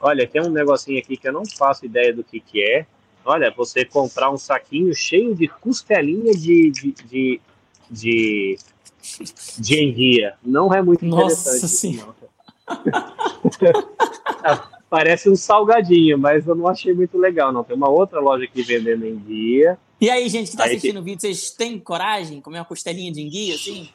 Olha, 0.00 0.26
tem 0.26 0.42
um 0.42 0.50
negocinho 0.50 0.98
aqui 0.98 1.16
que 1.16 1.28
eu 1.28 1.32
não 1.32 1.44
faço 1.44 1.84
ideia 1.84 2.14
do 2.14 2.22
que, 2.22 2.40
que 2.40 2.62
é. 2.62 2.86
Olha, 3.24 3.50
você 3.50 3.84
comprar 3.84 4.30
um 4.30 4.38
saquinho 4.38 4.94
cheio 4.94 5.34
de 5.34 5.48
costelinha 5.48 6.32
de, 6.32 6.70
de, 6.70 6.92
de, 6.92 7.40
de, 7.90 8.58
de 9.58 9.84
enguia. 9.84 10.34
Não 10.42 10.72
é 10.72 10.80
muito 10.80 11.04
Nossa 11.04 11.56
interessante. 11.56 11.72
Senhora. 11.72 12.28
Ah, 14.40 14.68
Parece 14.90 15.28
um 15.28 15.36
salgadinho, 15.36 16.18
mas 16.18 16.46
eu 16.46 16.54
não 16.54 16.66
achei 16.66 16.94
muito 16.94 17.18
legal, 17.18 17.52
não. 17.52 17.62
Tem 17.62 17.76
uma 17.76 17.90
outra 17.90 18.20
loja 18.20 18.44
aqui 18.44 18.62
vendendo 18.62 19.06
enguia. 19.06 19.78
E 20.00 20.08
aí, 20.08 20.28
gente 20.28 20.50
que 20.50 20.56
tá 20.56 20.64
Aí 20.64 20.70
assistindo 20.70 21.00
o 21.00 21.02
vídeo, 21.02 21.20
vocês 21.20 21.50
têm 21.50 21.78
coragem 21.78 22.36
de 22.36 22.42
comer 22.42 22.58
uma 22.58 22.64
costelinha 22.64 23.12
de 23.12 23.20
enguia, 23.20 23.54
assim? 23.54 23.90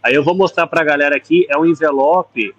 Aí 0.00 0.14
eu 0.14 0.22
vou 0.22 0.34
mostrar 0.34 0.68
pra 0.68 0.84
galera 0.84 1.16
aqui, 1.16 1.44
é 1.48 1.58
um 1.58 1.66
envelope, 1.66 2.54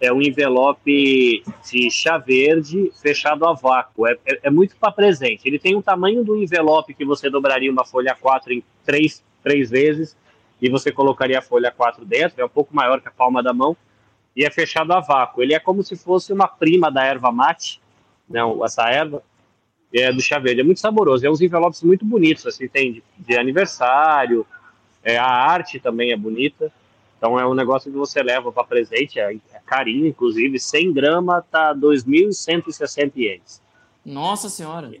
é 0.00 0.12
um 0.12 0.20
envelope 0.20 1.42
de 1.70 1.90
chá 1.90 2.18
verde 2.18 2.92
fechado 3.00 3.46
a 3.46 3.52
vácuo. 3.52 4.06
É, 4.06 4.16
é, 4.26 4.40
é 4.44 4.50
muito 4.50 4.76
para 4.76 4.92
presente. 4.92 5.46
Ele 5.46 5.58
tem 5.58 5.74
o 5.74 5.82
tamanho 5.82 6.24
do 6.24 6.36
envelope 6.36 6.94
que 6.94 7.04
você 7.04 7.30
dobraria 7.30 7.70
uma 7.70 7.84
folha 7.84 8.14
4 8.18 8.52
em 8.52 8.64
três, 8.84 9.22
três 9.42 9.70
vezes 9.70 10.16
e 10.60 10.70
você 10.70 10.90
colocaria 10.90 11.38
a 11.38 11.42
folha 11.42 11.70
4 11.70 12.04
dentro, 12.04 12.40
é 12.40 12.44
um 12.44 12.48
pouco 12.48 12.74
maior 12.74 13.00
que 13.00 13.08
a 13.08 13.10
palma 13.10 13.42
da 13.42 13.52
mão, 13.52 13.76
e 14.34 14.44
é 14.44 14.50
fechado 14.50 14.92
a 14.92 15.00
vácuo. 15.00 15.42
Ele 15.42 15.54
é 15.54 15.58
como 15.58 15.82
se 15.82 15.96
fosse 15.96 16.32
uma 16.32 16.48
prima 16.48 16.90
da 16.90 17.04
erva 17.04 17.30
mate, 17.30 17.80
não, 18.28 18.64
essa 18.64 18.88
erva, 18.88 19.22
é 19.92 20.12
do 20.12 20.20
chá 20.20 20.38
verde. 20.38 20.60
É 20.60 20.64
muito 20.64 20.80
saboroso. 20.80 21.24
É 21.24 21.30
uns 21.30 21.40
envelopes 21.40 21.82
muito 21.82 22.04
bonitos, 22.04 22.46
assim, 22.46 22.68
tem 22.68 22.94
de, 22.94 23.02
de 23.18 23.38
aniversário, 23.38 24.46
é, 25.02 25.16
a 25.16 25.26
arte 25.26 25.78
também 25.78 26.10
é 26.10 26.16
bonita. 26.16 26.72
Então 27.18 27.38
é 27.40 27.46
um 27.46 27.54
negócio 27.54 27.90
que 27.90 27.96
você 27.96 28.22
leva 28.22 28.52
para 28.52 28.64
presente, 28.64 29.18
é, 29.18 29.32
é 29.34 29.60
carinho, 29.64 30.06
inclusive, 30.06 30.58
100 30.58 30.92
gramas 30.92 31.44
tá 31.50 31.72
2.160 31.74 33.12
ienes. 33.16 33.62
Nossa 34.04 34.48
senhora. 34.48 34.92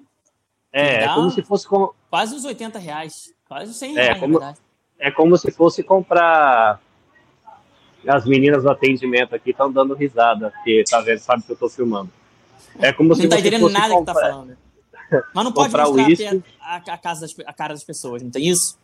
É, 0.72 1.04
é 1.04 1.08
como 1.08 1.26
um- 1.26 1.30
se 1.30 1.42
fosse 1.42 1.66
com, 1.66 1.90
Quase 2.10 2.34
uns 2.34 2.44
80 2.44 2.78
reais. 2.78 3.32
Quase 3.48 3.70
uns 3.70 3.76
100 3.76 3.96
É, 3.98 4.02
reais, 4.04 4.20
como- 4.20 4.34
na 4.34 4.38
verdade. 4.46 4.58
é 4.98 5.10
como 5.10 5.36
se 5.36 5.50
fosse 5.52 5.82
comprar. 5.82 6.80
As 8.06 8.24
meninas 8.24 8.62
do 8.62 8.70
atendimento 8.70 9.34
aqui 9.34 9.50
estão 9.50 9.70
dando 9.70 9.92
risada, 9.94 10.50
porque 10.50 10.84
tá 10.88 11.00
vendo, 11.00 11.18
sabe 11.18 11.42
que 11.42 11.52
eu 11.52 11.56
tô 11.56 11.68
filmando. 11.68 12.10
É 12.78 12.92
como 12.92 13.14
se 13.14 13.22
Não 13.22 13.28
tá 13.30 13.38
entendendo 13.40 13.68
nada 13.68 13.86
que 13.88 13.90
tá 13.90 13.96
comprar- 14.12 14.30
falando. 14.30 14.56
Mas 15.34 15.44
não 15.44 15.52
pode 15.52 15.68
comprar 15.72 15.88
mostrar 15.88 16.42
a, 16.60 16.76
a 16.76 16.98
casa 16.98 17.20
das, 17.22 17.34
a 17.46 17.52
cara 17.52 17.74
das 17.74 17.84
pessoas, 17.84 18.22
não 18.22 18.30
tem 18.30 18.46
isso? 18.48 18.78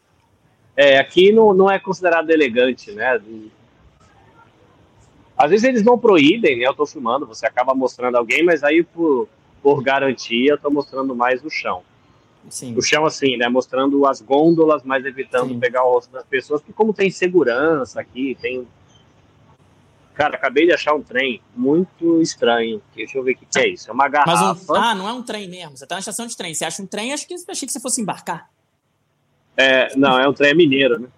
É, 0.77 0.99
aqui 0.99 1.33
não, 1.33 1.53
não 1.53 1.71
é 1.71 1.79
considerado 1.79 2.31
elegante, 2.31 2.93
né? 2.93 3.21
Às 5.37 5.51
vezes 5.51 5.65
eles 5.65 5.83
não 5.83 5.99
proíbem, 5.99 6.59
né? 6.59 6.67
Eu 6.67 6.75
tô 6.75 6.87
filmando, 6.87 7.27
você 7.27 7.47
acaba 7.47 7.75
mostrando 7.75 8.17
alguém, 8.17 8.43
mas 8.43 8.65
aí 8.65 8.83
por, 8.83 9.29
por 9.63 9.83
garantia 9.83 10.53
eu 10.53 10.59
tô 10.59 10.71
mostrando 10.71 11.15
mais 11.15 11.45
o 11.45 11.51
chão. 11.51 11.83
Sim. 12.49 12.75
O 12.77 12.83
chão 12.83 13.05
assim, 13.05 13.37
né? 13.37 13.49
Mostrando 13.49 14.07
as 14.07 14.21
gôndolas, 14.21 14.83
mas 14.83 15.05
evitando 15.05 15.49
Sim. 15.49 15.61
pegar 15.61 15.85
o 15.85 15.93
rosto 15.93 16.11
das 16.11 16.25
pessoas, 16.25 16.61
porque 16.61 16.73
como 16.73 16.93
tem 16.93 17.11
segurança 17.11 18.01
aqui, 18.01 18.37
tem... 18.41 18.67
Cara, 20.15 20.37
acabei 20.37 20.67
de 20.67 20.73
achar 20.73 20.95
um 20.95 21.03
trem 21.03 21.41
muito 21.57 22.21
estranho. 22.21 22.83
Deixa 22.95 23.17
eu 23.17 23.23
ver 23.23 23.33
o 23.33 23.37
que, 23.37 23.47
que 23.47 23.59
é 23.59 23.69
isso. 23.69 23.89
É 23.89 23.93
uma 23.93 24.09
garrafa. 24.09 24.73
um, 24.73 24.77
ah, 24.77 24.95
não 24.95 25.09
é 25.09 25.13
um 25.13 25.23
trem 25.23 25.49
mesmo. 25.49 25.77
Você 25.77 25.87
tá 25.87 25.95
na 25.95 26.01
estação 26.01 26.27
de 26.27 26.37
trem. 26.37 26.53
Você 26.53 26.67
acha 26.67 26.83
um 26.83 26.87
trem, 26.87 27.15
acho 27.15 27.27
que 27.27 27.35
achei 27.49 27.67
que 27.67 27.73
você 27.73 27.81
fosse 27.81 28.03
embarcar. 28.03 28.51
É, 29.57 29.95
não, 29.97 30.19
é 30.19 30.29
um 30.29 30.33
trem 30.33 30.55
mineiro, 30.55 30.99
né? 30.99 31.09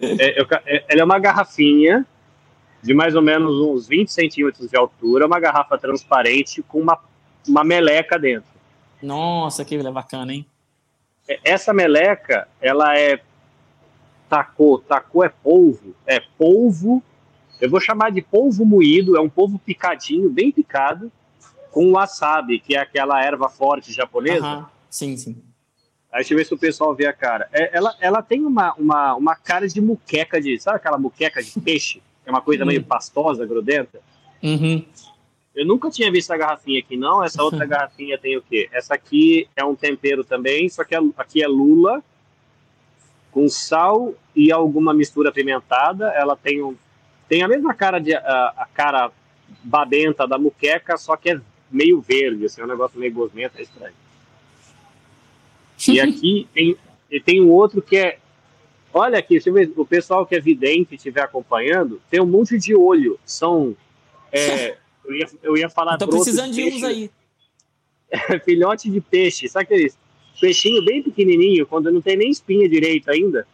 É, 0.00 0.40
eu 0.40 0.46
é- 0.66 0.84
ela 0.88 1.00
é 1.00 1.04
uma 1.04 1.18
garrafinha 1.18 2.06
de 2.82 2.92
mais 2.92 3.14
ou 3.14 3.22
menos 3.22 3.54
uns 3.60 3.88
20 3.88 4.12
centímetros 4.12 4.68
de 4.68 4.76
altura, 4.76 5.26
uma 5.26 5.40
garrafa 5.40 5.78
transparente 5.78 6.62
com 6.62 6.80
uma, 6.80 6.98
uma 7.48 7.64
meleca 7.64 8.18
dentro. 8.18 8.50
Nossa, 9.02 9.64
que 9.64 9.76
bacana, 9.90 10.34
hein? 10.34 10.46
É, 11.28 11.40
Essa 11.44 11.72
meleca, 11.72 12.46
ela 12.60 12.98
é 12.98 13.20
tacô, 14.28 14.78
tacô 14.86 15.24
é 15.24 15.28
polvo, 15.28 15.94
é 16.06 16.20
polvo, 16.20 17.02
eu 17.60 17.70
vou 17.70 17.80
chamar 17.80 18.10
de 18.10 18.20
polvo 18.20 18.64
moído, 18.64 19.16
é 19.16 19.20
um 19.20 19.28
polvo 19.30 19.58
picadinho, 19.58 20.28
bem 20.28 20.50
picado, 20.50 21.10
com 21.70 21.92
wasabi, 21.92 22.60
que 22.60 22.76
é 22.76 22.78
aquela 22.80 23.22
erva 23.22 23.48
forte 23.48 23.92
japonesa. 23.92 24.44
Aham. 24.46 24.66
Sim, 24.90 25.16
sim. 25.16 25.42
Aí 26.14 26.20
deixa 26.20 26.32
eu 26.32 26.38
ver 26.38 26.44
se 26.44 26.54
o 26.54 26.58
pessoal 26.58 26.94
vê 26.94 27.06
a 27.06 27.12
cara. 27.12 27.48
É, 27.52 27.76
ela, 27.76 27.92
ela 28.00 28.22
tem 28.22 28.46
uma, 28.46 28.72
uma, 28.74 29.16
uma 29.16 29.34
cara 29.34 29.66
de 29.66 29.80
muqueca 29.80 30.40
de. 30.40 30.60
Sabe 30.60 30.76
aquela 30.76 30.96
muqueca 30.96 31.42
de 31.42 31.60
peixe? 31.60 32.00
É 32.24 32.30
uma 32.30 32.40
coisa 32.40 32.64
meio 32.64 32.84
pastosa, 32.84 33.44
grudenta. 33.44 34.00
Uhum. 34.40 34.84
Eu 35.56 35.66
nunca 35.66 35.90
tinha 35.90 36.12
visto 36.12 36.30
a 36.30 36.36
garrafinha 36.36 36.78
aqui, 36.78 36.96
não. 36.96 37.24
Essa 37.24 37.42
outra 37.42 37.66
garrafinha 37.66 38.16
tem 38.16 38.36
o 38.36 38.42
quê? 38.42 38.68
Essa 38.70 38.94
aqui 38.94 39.48
é 39.56 39.64
um 39.64 39.74
tempero 39.74 40.22
também, 40.22 40.68
só 40.68 40.84
que 40.84 40.94
aqui 41.16 41.42
é 41.42 41.48
lula, 41.48 42.00
com 43.32 43.48
sal 43.48 44.14
e 44.36 44.52
alguma 44.52 44.94
mistura 44.94 45.30
apimentada. 45.30 46.10
Ela 46.10 46.36
tem, 46.36 46.62
um, 46.62 46.76
tem 47.28 47.42
a 47.42 47.48
mesma 47.48 47.74
cara 47.74 47.98
de 47.98 48.14
a, 48.14 48.54
a 48.56 48.68
cara 48.72 49.10
babenta 49.64 50.28
da 50.28 50.38
muqueca, 50.38 50.96
só 50.96 51.16
que 51.16 51.30
é 51.30 51.40
meio 51.68 52.00
verde, 52.00 52.44
assim, 52.44 52.60
é 52.60 52.64
um 52.64 52.68
negócio 52.68 53.00
meio 53.00 53.12
gosmento, 53.12 53.58
é 53.58 53.62
estranho. 53.62 54.03
E 55.92 56.00
aqui 56.00 56.48
tem, 56.52 56.76
e 57.10 57.20
tem 57.20 57.42
um 57.42 57.50
outro 57.50 57.82
que 57.82 57.96
é. 57.96 58.18
Olha 58.92 59.18
aqui, 59.18 59.38
o 59.76 59.84
pessoal 59.84 60.24
que 60.24 60.36
é 60.36 60.40
vidente 60.40 60.94
estiver 60.94 61.22
acompanhando, 61.22 62.00
tem 62.08 62.20
um 62.20 62.26
monte 62.26 62.56
de 62.58 62.76
olho. 62.76 63.18
São. 63.24 63.76
é, 64.30 64.76
eu, 65.04 65.14
ia, 65.14 65.26
eu 65.42 65.56
ia 65.56 65.68
falar 65.68 65.96
brotos 65.96 66.16
precisando 66.16 66.52
de 66.52 66.64
uns 66.64 66.84
aí. 66.84 67.10
filhote 68.44 68.90
de 68.90 69.00
peixe. 69.00 69.48
Sabe 69.48 69.64
aqueles 69.64 69.98
peixinho 70.40 70.84
bem 70.84 71.02
pequenininho, 71.02 71.66
quando 71.66 71.90
não 71.90 72.00
tem 72.00 72.16
nem 72.16 72.30
espinha 72.30 72.68
direito 72.68 73.10
ainda? 73.10 73.46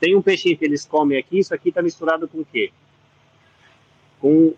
Tem 0.00 0.14
um 0.14 0.22
peixinho 0.22 0.56
que 0.56 0.64
eles 0.64 0.86
comem 0.86 1.18
aqui, 1.18 1.38
isso 1.38 1.54
aqui 1.54 1.72
tá 1.72 1.82
misturado 1.82 2.28
com 2.28 2.40
o 2.40 2.44
quê? 2.44 2.70
Com 4.20 4.54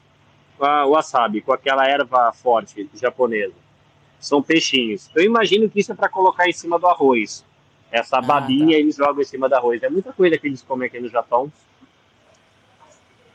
a 0.61 0.87
wasabi, 0.87 1.40
com 1.40 1.52
aquela 1.52 1.87
erva 1.87 2.33
forte 2.33 2.88
japonesa. 2.94 3.54
São 4.20 4.42
peixinhos. 4.42 5.11
Eu 5.14 5.24
imagino 5.24 5.68
que 5.68 5.80
isso 5.80 5.90
é 5.90 5.94
para 5.94 6.09
colocar 6.09 6.48
em 6.48 6.52
cima 6.52 6.78
do 6.78 6.87
arroz. 6.87 7.44
Essa 7.90 8.18
ah, 8.18 8.22
babinha 8.22 8.76
tá. 8.76 8.78
eles 8.78 8.94
jogam 8.94 9.20
em 9.20 9.24
cima 9.24 9.48
do 9.48 9.54
arroz. 9.54 9.83
É 9.83 9.88
muita 9.88 10.12
coisa 10.12 10.38
que 10.38 10.46
eles 10.46 10.62
comem 10.62 10.87
aqui 10.87 11.00
no 11.00 11.09
Japão 11.09 11.50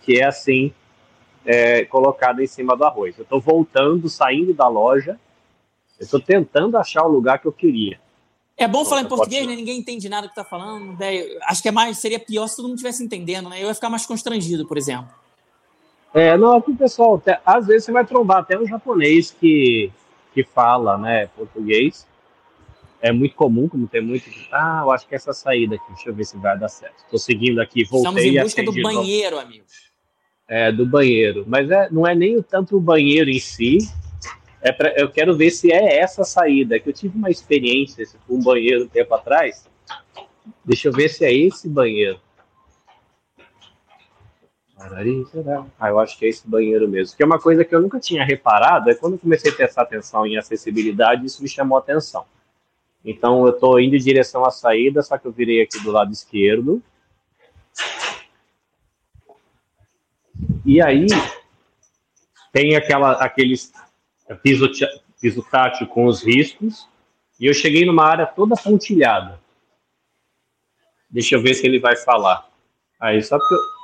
que 0.05 0.19
é 0.19 0.25
assim, 0.25 0.71
é, 1.43 1.83
colocada 1.85 2.43
em 2.43 2.47
cima 2.47 2.77
do 2.77 2.85
arroz. 2.85 3.17
Eu 3.17 3.23
estou 3.23 3.41
voltando, 3.41 4.07
saindo 4.07 4.53
da 4.53 4.67
loja, 4.67 5.19
eu 5.99 6.03
estou 6.05 6.19
tentando 6.19 6.77
achar 6.77 7.03
o 7.03 7.11
lugar 7.11 7.39
que 7.39 7.47
eu 7.47 7.51
queria. 7.51 7.99
É 8.55 8.67
bom 8.67 8.85
falar 8.85 9.01
em 9.01 9.07
português, 9.07 9.45
né? 9.45 9.55
Ninguém 9.55 9.79
entende 9.79 10.07
nada 10.07 10.27
que 10.27 10.31
está 10.31 10.45
falando. 10.45 10.97
Né? 10.97 11.25
Acho 11.43 11.61
que 11.61 11.67
é 11.67 11.71
mais, 11.71 11.97
seria 11.97 12.19
pior 12.19 12.47
se 12.47 12.55
todo 12.55 12.67
mundo 12.67 12.75
estivesse 12.75 13.03
entendendo, 13.03 13.49
né? 13.49 13.61
Eu 13.61 13.67
ia 13.67 13.73
ficar 13.73 13.89
mais 13.89 14.05
constrangido, 14.05 14.65
por 14.65 14.77
exemplo. 14.77 15.09
É, 16.13 16.37
não, 16.37 16.55
aqui, 16.55 16.73
pessoal, 16.73 17.15
até, 17.15 17.41
às 17.45 17.67
vezes 17.67 17.85
você 17.85 17.91
vai 17.91 18.05
trombar 18.05 18.37
até 18.37 18.57
um 18.57 18.65
japonês 18.65 19.35
que, 19.37 19.91
que 20.35 20.43
fala, 20.43 20.97
né, 20.97 21.25
português. 21.27 22.07
É 23.01 23.11
muito 23.11 23.35
comum, 23.35 23.67
como 23.67 23.87
tem 23.87 24.01
muito. 24.01 24.29
Ah, 24.51 24.81
eu 24.83 24.91
acho 24.91 25.07
que 25.07 25.15
essa 25.15 25.33
saída 25.33 25.75
aqui, 25.75 25.85
deixa 25.89 26.09
eu 26.09 26.13
ver 26.13 26.25
se 26.25 26.37
vai 26.37 26.57
dar 26.57 26.69
certo. 26.69 26.97
Estou 27.03 27.19
seguindo 27.19 27.59
aqui, 27.59 27.83
voltei. 27.83 28.09
Estamos 28.09 28.23
em 28.23 28.41
busca 28.41 28.63
do 28.63 28.81
banheiro, 28.83 29.39
amigos 29.39 29.85
é, 30.47 30.71
do 30.71 30.85
banheiro. 30.85 31.43
Mas 31.47 31.69
é, 31.69 31.89
não 31.91 32.05
é 32.05 32.15
nem 32.15 32.41
tanto 32.41 32.77
o 32.77 32.81
banheiro 32.81 33.29
em 33.29 33.39
si. 33.39 33.77
É 34.61 34.71
pra, 34.71 34.93
eu 34.95 35.09
quero 35.09 35.35
ver 35.35 35.51
se 35.51 35.71
é 35.71 35.99
essa 35.99 36.23
saída. 36.23 36.79
Que 36.79 36.89
eu 36.89 36.93
tive 36.93 37.17
uma 37.17 37.29
experiência 37.29 38.05
com 38.27 38.35
um 38.35 38.43
banheiro 38.43 38.85
um 38.85 38.87
tempo 38.87 39.13
atrás. 39.13 39.67
Deixa 40.63 40.87
eu 40.87 40.91
ver 40.91 41.09
se 41.09 41.25
é 41.25 41.33
esse 41.33 41.67
banheiro. 41.67 42.19
Ah, 44.77 45.89
eu 45.89 45.99
acho 45.99 46.17
que 46.17 46.25
é 46.25 46.29
esse 46.29 46.47
banheiro 46.47 46.87
mesmo. 46.87 47.15
Que 47.15 47.23
é 47.23 47.25
uma 47.25 47.39
coisa 47.39 47.63
que 47.63 47.73
eu 47.73 47.81
nunca 47.81 47.99
tinha 47.99 48.25
reparado. 48.25 48.89
É 48.89 48.95
quando 48.95 49.17
comecei 49.17 49.51
a 49.51 49.55
prestar 49.55 49.83
atenção 49.83 50.25
em 50.25 50.37
acessibilidade, 50.37 51.25
isso 51.25 51.41
me 51.41 51.47
chamou 51.47 51.77
a 51.77 51.81
atenção. 51.81 52.25
Então 53.03 53.45
eu 53.45 53.53
estou 53.53 53.79
indo 53.79 53.95
em 53.95 53.99
direção 53.99 54.43
à 54.43 54.51
saída, 54.51 55.01
só 55.01 55.17
que 55.17 55.25
eu 55.25 55.31
virei 55.31 55.61
aqui 55.61 55.79
do 55.81 55.91
lado 55.91 56.11
esquerdo. 56.11 56.81
E 60.65 60.81
aí 60.81 61.05
tem 62.51 62.75
aquela, 62.75 63.13
aqueles 63.13 63.71
piso, 64.41 64.69
piso 65.21 65.45
tátil 65.49 65.87
com 65.87 66.05
os 66.05 66.23
riscos, 66.23 66.89
e 67.39 67.45
eu 67.45 67.53
cheguei 67.53 67.85
numa 67.85 68.03
área 68.03 68.25
toda 68.25 68.55
pontilhada. 68.55 69.39
Deixa 71.09 71.35
eu 71.35 71.41
ver 71.41 71.53
se 71.53 71.65
ele 71.65 71.79
vai 71.79 71.95
falar. 71.95 72.49
Aí, 72.99 73.21
só 73.21 73.37
que 73.37 73.53
eu... 73.53 73.74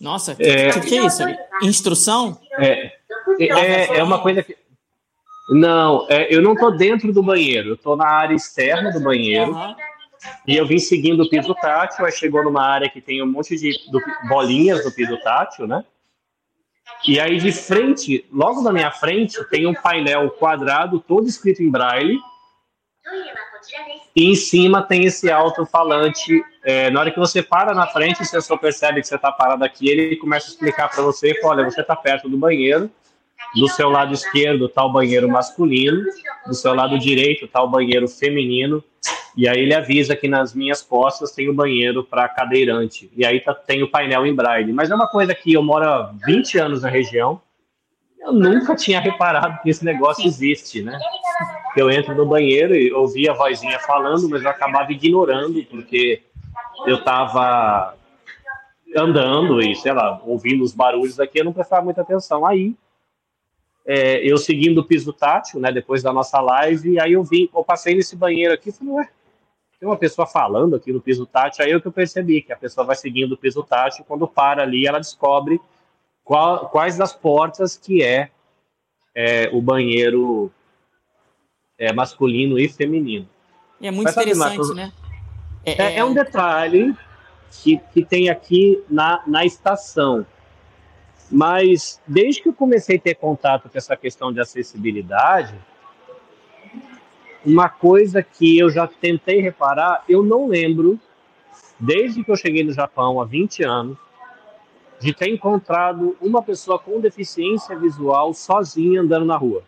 Nossa, 0.00 0.32
o 0.32 0.36
é, 0.40 0.72
que, 0.72 0.80
que, 0.80 0.98
é 0.98 1.06
isso? 1.06 1.22
Instrução? 1.62 2.40
É, 2.58 2.92
é, 3.38 3.98
é 3.98 4.02
uma 4.02 4.20
coisa 4.20 4.42
que 4.42 4.56
não, 5.48 6.06
é, 6.08 6.34
eu 6.34 6.40
não 6.40 6.54
estou 6.54 6.76
dentro 6.76 7.12
do 7.12 7.22
banheiro, 7.22 7.70
eu 7.70 7.74
estou 7.74 7.96
na 7.96 8.08
área 8.08 8.34
externa 8.34 8.90
do 8.90 9.00
banheiro. 9.00 9.52
Uhum. 9.52 9.76
E 10.46 10.56
eu 10.56 10.66
vim 10.66 10.78
seguindo 10.78 11.22
o 11.22 11.28
piso 11.28 11.54
tátil, 11.54 12.04
aí 12.04 12.12
chegou 12.12 12.44
numa 12.44 12.62
área 12.62 12.88
que 12.88 13.00
tem 13.00 13.22
um 13.22 13.26
monte 13.26 13.56
de 13.56 13.72
do, 13.90 14.00
bolinhas 14.28 14.84
do 14.84 14.92
piso 14.92 15.16
tátil, 15.18 15.66
né? 15.66 15.84
E 17.06 17.18
aí 17.18 17.38
de 17.38 17.50
frente, 17.50 18.24
logo 18.32 18.62
na 18.62 18.72
minha 18.72 18.90
frente, 18.90 19.42
tem 19.50 19.66
um 19.66 19.74
painel 19.74 20.30
quadrado 20.30 21.00
todo 21.00 21.26
escrito 21.26 21.62
em 21.62 21.70
braille. 21.70 22.18
E 24.14 24.30
em 24.30 24.34
cima 24.34 24.82
tem 24.82 25.04
esse 25.04 25.30
alto-falante. 25.30 26.42
É, 26.64 26.90
na 26.90 27.00
hora 27.00 27.10
que 27.10 27.18
você 27.18 27.42
para 27.42 27.74
na 27.74 27.86
frente, 27.86 28.22
o 28.22 28.24
sensor 28.24 28.58
percebe 28.58 29.00
que 29.00 29.06
você 29.06 29.16
está 29.16 29.32
parado 29.32 29.64
aqui, 29.64 29.88
ele 29.88 30.16
começa 30.16 30.48
a 30.48 30.50
explicar 30.50 30.88
para 30.88 31.02
você, 31.02 31.38
olha, 31.44 31.64
você 31.64 31.80
está 31.80 31.96
perto 31.96 32.28
do 32.28 32.36
banheiro, 32.36 32.90
do 33.54 33.68
seu 33.68 33.90
lado 33.90 34.14
esquerdo 34.14 34.66
está 34.66 34.84
o 34.84 34.92
banheiro 34.92 35.28
masculino, 35.28 36.02
do 36.46 36.54
seu 36.54 36.74
lado 36.74 36.98
direito 36.98 37.44
está 37.44 37.62
o 37.62 37.68
banheiro 37.68 38.08
feminino, 38.08 38.82
e 39.36 39.48
aí 39.48 39.60
ele 39.60 39.74
avisa 39.74 40.14
que 40.14 40.28
nas 40.28 40.54
minhas 40.54 40.82
costas 40.82 41.32
tem 41.32 41.48
o 41.48 41.54
banheiro 41.54 42.04
para 42.04 42.28
cadeirante, 42.28 43.10
e 43.16 43.24
aí 43.24 43.40
tá, 43.40 43.54
tem 43.54 43.82
o 43.82 43.90
painel 43.90 44.26
em 44.26 44.34
braille. 44.34 44.72
Mas 44.72 44.90
é 44.90 44.94
uma 44.94 45.08
coisa 45.08 45.34
que 45.34 45.52
eu 45.52 45.62
moro 45.62 45.88
há 45.88 46.14
20 46.24 46.58
anos 46.58 46.82
na 46.82 46.88
região, 46.88 47.40
eu 48.20 48.32
nunca 48.32 48.76
tinha 48.76 49.00
reparado 49.00 49.60
que 49.62 49.70
esse 49.70 49.84
negócio 49.84 50.24
existe, 50.24 50.80
né? 50.80 50.98
Eu 51.76 51.90
entro 51.90 52.14
no 52.14 52.26
banheiro 52.26 52.74
e 52.74 52.92
ouvi 52.92 53.28
a 53.28 53.32
vozinha 53.32 53.78
falando, 53.78 54.28
mas 54.28 54.42
eu 54.42 54.50
acabava 54.50 54.92
ignorando, 54.92 55.64
porque 55.64 56.22
eu 56.86 56.96
estava 56.96 57.96
andando 58.94 59.60
e, 59.60 59.74
sei 59.74 59.92
lá, 59.92 60.20
ouvindo 60.24 60.62
os 60.62 60.74
barulhos 60.74 61.18
aqui, 61.18 61.40
eu 61.40 61.44
não 61.44 61.52
prestava 61.52 61.82
muita 61.82 62.02
atenção. 62.02 62.44
Aí 62.44 62.74
é, 63.86 64.18
eu 64.18 64.36
seguindo 64.36 64.78
o 64.78 64.84
piso 64.84 65.12
tátil, 65.12 65.60
né, 65.60 65.72
depois 65.72 66.02
da 66.02 66.12
nossa 66.12 66.40
live, 66.40 67.00
aí 67.00 67.14
eu 67.14 67.24
vi, 67.24 67.50
eu 67.54 67.64
passei 67.64 67.94
nesse 67.94 68.14
banheiro 68.14 68.54
aqui 68.54 68.68
e 68.68 68.72
falei, 68.72 68.94
ué, 68.94 69.08
tem 69.80 69.88
uma 69.88 69.96
pessoa 69.96 70.26
falando 70.26 70.76
aqui 70.76 70.92
no 70.92 71.00
piso 71.00 71.26
tátil, 71.26 71.64
aí 71.64 71.72
é 71.72 71.80
que 71.80 71.88
eu 71.88 71.92
percebi 71.92 72.42
que 72.42 72.52
a 72.52 72.56
pessoa 72.56 72.86
vai 72.86 72.94
seguindo 72.94 73.32
o 73.32 73.36
piso 73.36 73.62
tátil, 73.64 74.04
quando 74.06 74.28
para 74.28 74.62
ali, 74.62 74.86
ela 74.86 75.00
descobre 75.00 75.60
qual, 76.22 76.68
quais 76.68 76.96
das 76.96 77.12
portas 77.12 77.76
que 77.76 78.02
é, 78.02 78.30
é 79.14 79.50
o 79.52 79.60
banheiro 79.60 80.52
é, 81.82 81.92
masculino 81.92 82.60
e 82.60 82.68
feminino. 82.68 83.28
é 83.80 83.90
muito 83.90 84.04
Mas, 84.04 84.16
interessante, 84.16 84.64
sabe, 84.64 84.74
né? 84.76 84.92
É, 85.64 85.82
é, 85.82 85.96
é, 85.96 86.04
um 86.04 86.14
detalhe 86.14 86.96
que, 87.50 87.80
que 87.92 88.04
tem 88.04 88.30
aqui 88.30 88.80
na, 88.88 89.20
na 89.26 89.44
estação. 89.44 90.24
Mas 91.28 92.00
desde 92.06 92.40
que 92.40 92.48
eu 92.48 92.52
comecei 92.52 92.98
a 92.98 93.00
ter 93.00 93.16
contato 93.16 93.68
com 93.68 93.76
essa 93.76 93.96
questão 93.96 94.32
de 94.32 94.40
acessibilidade, 94.40 95.54
uma 97.44 97.68
coisa 97.68 98.22
que 98.22 98.56
eu 98.56 98.70
já 98.70 98.86
tentei 98.86 99.40
reparar, 99.40 100.04
eu 100.08 100.22
não 100.22 100.46
lembro, 100.46 101.00
desde 101.80 102.22
que 102.22 102.30
eu 102.30 102.36
cheguei 102.36 102.62
no 102.62 102.72
Japão 102.72 103.20
há 103.20 103.24
20 103.24 103.64
anos, 103.64 103.98
de 105.00 105.12
ter 105.12 105.28
encontrado 105.30 106.16
uma 106.20 106.42
pessoa 106.42 106.78
com 106.78 107.00
deficiência 107.00 107.76
visual 107.76 108.32
sozinha 108.32 109.00
andando 109.00 109.26
na 109.26 109.36
rua. 109.36 109.64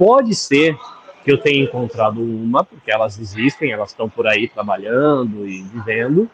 Pode 0.00 0.34
ser 0.34 0.78
que 1.22 1.30
eu 1.30 1.36
tenha 1.36 1.62
encontrado 1.62 2.22
uma, 2.22 2.64
porque 2.64 2.90
elas 2.90 3.18
existem, 3.18 3.70
elas 3.70 3.90
estão 3.90 4.08
por 4.08 4.26
aí 4.26 4.48
trabalhando 4.48 5.46
e 5.46 5.62
vivendo, 5.62 6.30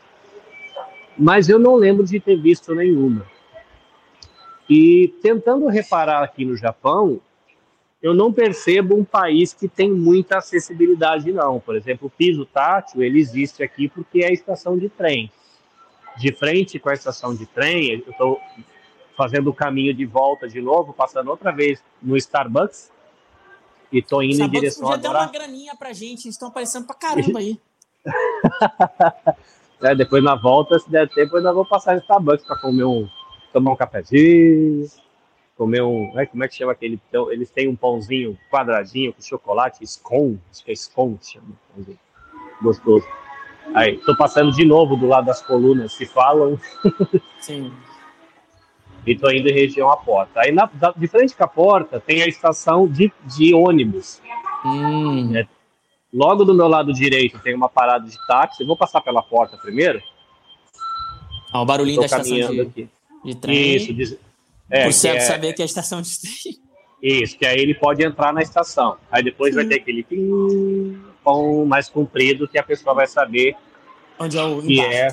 mas 1.18 1.48
eu 1.48 1.58
não 1.58 1.74
lembro 1.74 2.04
de 2.04 2.20
ter 2.20 2.36
visto 2.40 2.72
nenhuma. 2.76 3.26
E 4.70 5.08
tentando 5.20 5.66
reparar 5.66 6.22
aqui 6.22 6.44
no 6.44 6.56
Japão, 6.56 7.20
eu 8.00 8.14
não 8.14 8.32
percebo 8.32 8.94
um 8.94 9.02
país 9.02 9.52
que 9.52 9.66
tem 9.66 9.90
muita 9.90 10.38
acessibilidade, 10.38 11.32
não. 11.32 11.58
Por 11.58 11.74
exemplo, 11.74 12.06
o 12.06 12.10
piso 12.10 12.46
tátil, 12.46 13.02
ele 13.02 13.18
existe 13.18 13.64
aqui 13.64 13.88
porque 13.88 14.20
é 14.20 14.28
a 14.28 14.32
estação 14.32 14.78
de 14.78 14.88
trem. 14.88 15.28
De 16.16 16.30
frente 16.30 16.78
com 16.78 16.88
a 16.88 16.94
estação 16.94 17.34
de 17.34 17.46
trem, 17.46 17.90
eu 17.90 18.10
estou 18.12 18.40
fazendo 19.16 19.50
o 19.50 19.54
caminho 19.54 19.92
de 19.92 20.06
volta 20.06 20.46
de 20.46 20.60
novo, 20.60 20.92
passando 20.92 21.30
outra 21.30 21.50
vez 21.50 21.82
no 22.00 22.16
Starbucks, 22.16 22.94
e 23.96 24.00
estou 24.00 24.22
indo 24.22 24.42
em 24.42 24.48
direção 24.48 24.86
agora... 24.86 25.02
Já 25.02 25.08
deu 25.08 25.20
uma 25.20 25.32
graninha 25.32 25.74
pra 25.76 25.92
gente, 25.92 26.28
estão 26.28 26.48
aparecendo 26.48 26.86
pra 26.86 26.94
caramba 26.94 27.38
aí. 27.38 27.58
É, 29.82 29.94
depois 29.94 30.24
na 30.24 30.34
volta, 30.34 30.78
se 30.78 30.90
der 30.90 31.08
tempo, 31.08 31.34
eu 31.34 31.38
ainda 31.38 31.52
vou 31.52 31.66
passar 31.66 31.94
no 31.94 32.00
Starbucks 32.00 32.46
para 32.46 32.56
comer 32.56 32.84
um. 32.84 33.06
tomar 33.52 33.72
um 33.72 33.76
cafezinho, 33.76 34.88
comer 35.56 35.82
um. 35.82 36.18
É, 36.18 36.24
como 36.24 36.42
é 36.42 36.48
que 36.48 36.54
chama 36.54 36.72
aquele? 36.72 36.98
Então, 37.08 37.30
eles 37.30 37.50
têm 37.50 37.68
um 37.68 37.76
pãozinho 37.76 38.38
quadradinho 38.50 39.12
com 39.12 39.20
chocolate, 39.20 39.86
scone, 39.86 40.40
acho 40.50 40.64
que 40.64 40.72
é 40.72 40.74
scone, 40.74 41.18
chama. 41.20 41.48
Pãozinho. 41.74 41.98
Gostoso. 42.62 43.06
Aí, 43.74 43.98
tô 43.98 44.16
passando 44.16 44.50
de 44.52 44.64
novo 44.64 44.96
do 44.96 45.06
lado 45.06 45.26
das 45.26 45.42
colunas 45.42 45.94
que 45.94 46.06
falam. 46.06 46.58
Sim. 47.40 47.70
E 49.06 49.16
tô 49.16 49.30
indo 49.30 49.48
em 49.48 49.52
região 49.52 49.90
à 49.90 49.96
porta. 49.96 50.40
Aí, 50.40 50.52
na, 50.52 50.68
de 50.96 51.06
frente 51.06 51.34
com 51.34 51.44
a 51.44 51.48
porta, 51.48 52.00
tem 52.00 52.22
a 52.22 52.26
estação 52.26 52.88
de, 52.88 53.12
de 53.36 53.54
ônibus. 53.54 54.20
Hum. 54.64 55.36
É, 55.36 55.46
Logo 56.12 56.44
do 56.44 56.54
meu 56.54 56.66
lado 56.66 56.92
direito 56.92 57.38
tem 57.40 57.54
uma 57.54 57.68
parada 57.68 58.08
de 58.08 58.16
táxi. 58.26 58.62
Eu 58.62 58.66
vou 58.66 58.76
passar 58.76 59.00
pela 59.02 59.22
porta 59.22 59.56
primeiro. 59.58 60.00
Ah, 61.52 61.60
o 61.60 61.66
barulhinho 61.66 62.00
da 62.00 62.06
estação 62.06 62.36
de, 62.36 62.60
aqui. 62.60 62.88
de 63.24 63.34
trem. 63.34 63.76
Isso. 63.76 63.92
Diz, 63.92 64.18
é, 64.70 64.84
Por 64.84 64.92
certo 64.92 65.18
é, 65.18 65.20
saber 65.20 65.52
que 65.52 65.62
é 65.62 65.64
a 65.64 65.66
estação 65.66 66.00
de 66.00 66.10
trem. 66.20 66.56
Isso, 67.02 67.36
que 67.36 67.44
aí 67.44 67.58
ele 67.58 67.74
pode 67.74 68.02
entrar 68.02 68.32
na 68.32 68.40
estação. 68.40 68.96
Aí 69.10 69.22
depois 69.22 69.54
Sim. 69.54 69.60
vai 69.60 69.68
ter 69.68 69.80
aquele... 69.80 70.04
Japão 71.26 71.66
mais 71.66 71.88
comprido 71.88 72.46
que 72.46 72.56
a 72.56 72.62
pessoa 72.62 72.94
vai 72.94 73.06
saber 73.06 73.56
onde 74.18 74.38
é 74.38 74.42
o 74.42 74.62
que 74.62 74.80
é 74.80 75.08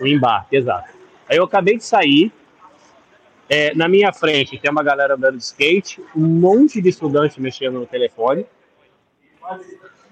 o 0.00 0.06
embarque, 0.06 0.56
exato. 0.56 0.88
Aí 1.28 1.36
eu 1.36 1.44
acabei 1.44 1.76
de 1.76 1.84
sair, 1.84 2.32
é, 3.48 3.74
na 3.74 3.88
minha 3.88 4.12
frente 4.12 4.58
tem 4.58 4.70
uma 4.70 4.82
galera 4.82 5.14
andando 5.14 5.36
de 5.36 5.44
skate, 5.44 6.00
um 6.16 6.26
monte 6.26 6.80
de 6.80 6.88
estudante 6.88 7.40
mexendo 7.40 7.78
no 7.78 7.86
telefone. 7.86 8.46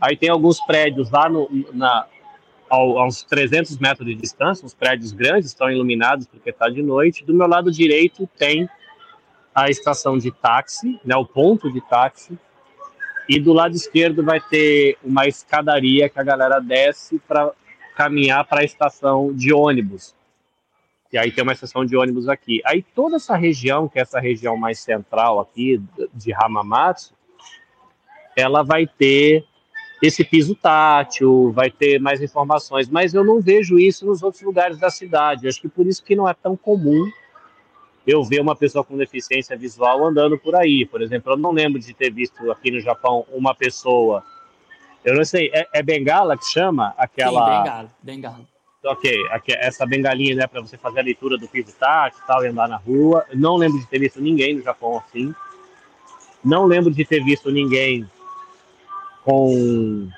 Aí 0.00 0.16
tem 0.16 0.28
alguns 0.28 0.60
prédios 0.66 1.10
lá 1.10 1.28
no, 1.28 1.48
na, 1.72 2.06
ao, 2.68 2.98
a 2.98 3.06
uns 3.06 3.22
300 3.22 3.78
metros 3.78 4.06
de 4.06 4.14
distância, 4.14 4.66
uns 4.66 4.74
prédios 4.74 5.12
grandes, 5.12 5.48
estão 5.48 5.70
iluminados 5.70 6.26
porque 6.26 6.50
está 6.50 6.68
de 6.68 6.82
noite. 6.82 7.24
Do 7.24 7.32
meu 7.32 7.46
lado 7.46 7.70
direito 7.70 8.28
tem 8.36 8.68
a 9.54 9.68
estação 9.68 10.18
de 10.18 10.30
táxi, 10.30 10.98
né, 11.04 11.14
o 11.16 11.24
ponto 11.24 11.70
de 11.70 11.80
táxi, 11.82 12.38
e 13.28 13.38
do 13.38 13.52
lado 13.52 13.74
esquerdo 13.74 14.22
vai 14.22 14.40
ter 14.40 14.96
uma 15.02 15.26
escadaria 15.26 16.08
que 16.08 16.18
a 16.18 16.22
galera 16.22 16.58
desce 16.60 17.18
para 17.28 17.52
caminhar 17.94 18.44
para 18.46 18.60
a 18.62 18.64
estação 18.64 19.32
de 19.32 19.52
ônibus. 19.52 20.14
E 21.12 21.18
aí 21.18 21.30
tem 21.30 21.42
uma 21.42 21.52
estação 21.52 21.84
de 21.84 21.94
ônibus 21.96 22.28
aqui. 22.28 22.62
Aí 22.64 22.82
toda 22.82 23.16
essa 23.16 23.36
região, 23.36 23.86
que 23.86 23.98
é 23.98 24.02
essa 24.02 24.18
região 24.18 24.56
mais 24.56 24.78
central 24.78 25.40
aqui 25.40 25.80
de 26.14 26.32
Hamamatsu, 26.32 27.12
ela 28.34 28.62
vai 28.62 28.86
ter 28.86 29.44
esse 30.02 30.24
piso 30.24 30.54
tátil, 30.54 31.52
vai 31.52 31.70
ter 31.70 32.00
mais 32.00 32.20
informações, 32.22 32.88
mas 32.88 33.14
eu 33.14 33.22
não 33.22 33.40
vejo 33.40 33.78
isso 33.78 34.06
nos 34.06 34.22
outros 34.22 34.42
lugares 34.42 34.78
da 34.78 34.90
cidade. 34.90 35.46
Acho 35.46 35.60
que 35.60 35.68
por 35.68 35.86
isso 35.86 36.02
que 36.02 36.16
não 36.16 36.28
é 36.28 36.34
tão 36.34 36.56
comum 36.56 37.08
eu 38.06 38.24
ver 38.24 38.40
uma 38.40 38.56
pessoa 38.56 38.82
com 38.82 38.96
deficiência 38.96 39.56
visual 39.56 40.04
andando 40.04 40.36
por 40.38 40.56
aí. 40.56 40.84
Por 40.86 41.02
exemplo, 41.02 41.32
eu 41.32 41.36
não 41.36 41.52
lembro 41.52 41.78
de 41.78 41.94
ter 41.94 42.10
visto 42.10 42.50
aqui 42.50 42.70
no 42.70 42.80
Japão 42.80 43.24
uma 43.30 43.54
pessoa. 43.54 44.24
Eu 45.04 45.14
não 45.14 45.24
sei, 45.24 45.50
é, 45.52 45.68
é 45.72 45.82
bengala 45.82 46.36
que 46.36 46.46
chama 46.46 46.94
aquela. 46.96 47.44
Sim, 47.44 47.62
bengala, 47.62 47.90
bengala. 48.02 48.51
Ok, 48.84 49.28
aqui, 49.30 49.52
essa 49.52 49.86
bengalinha, 49.86 50.34
né, 50.34 50.46
para 50.46 50.60
você 50.60 50.76
fazer 50.76 51.00
a 51.00 51.04
leitura 51.04 51.38
do 51.38 51.46
piso 51.46 51.72
tátil 51.78 52.20
e 52.22 52.26
tal, 52.26 52.44
e 52.44 52.48
andar 52.48 52.68
na 52.68 52.76
rua. 52.76 53.24
Não 53.32 53.56
lembro 53.56 53.78
de 53.78 53.86
ter 53.86 54.00
visto 54.00 54.20
ninguém 54.20 54.56
no 54.56 54.62
Japão 54.62 54.98
assim. 54.98 55.32
Não 56.44 56.66
lembro 56.66 56.90
de 56.90 57.04
ter 57.04 57.22
visto 57.22 57.48
ninguém 57.50 58.10
com 59.24 60.08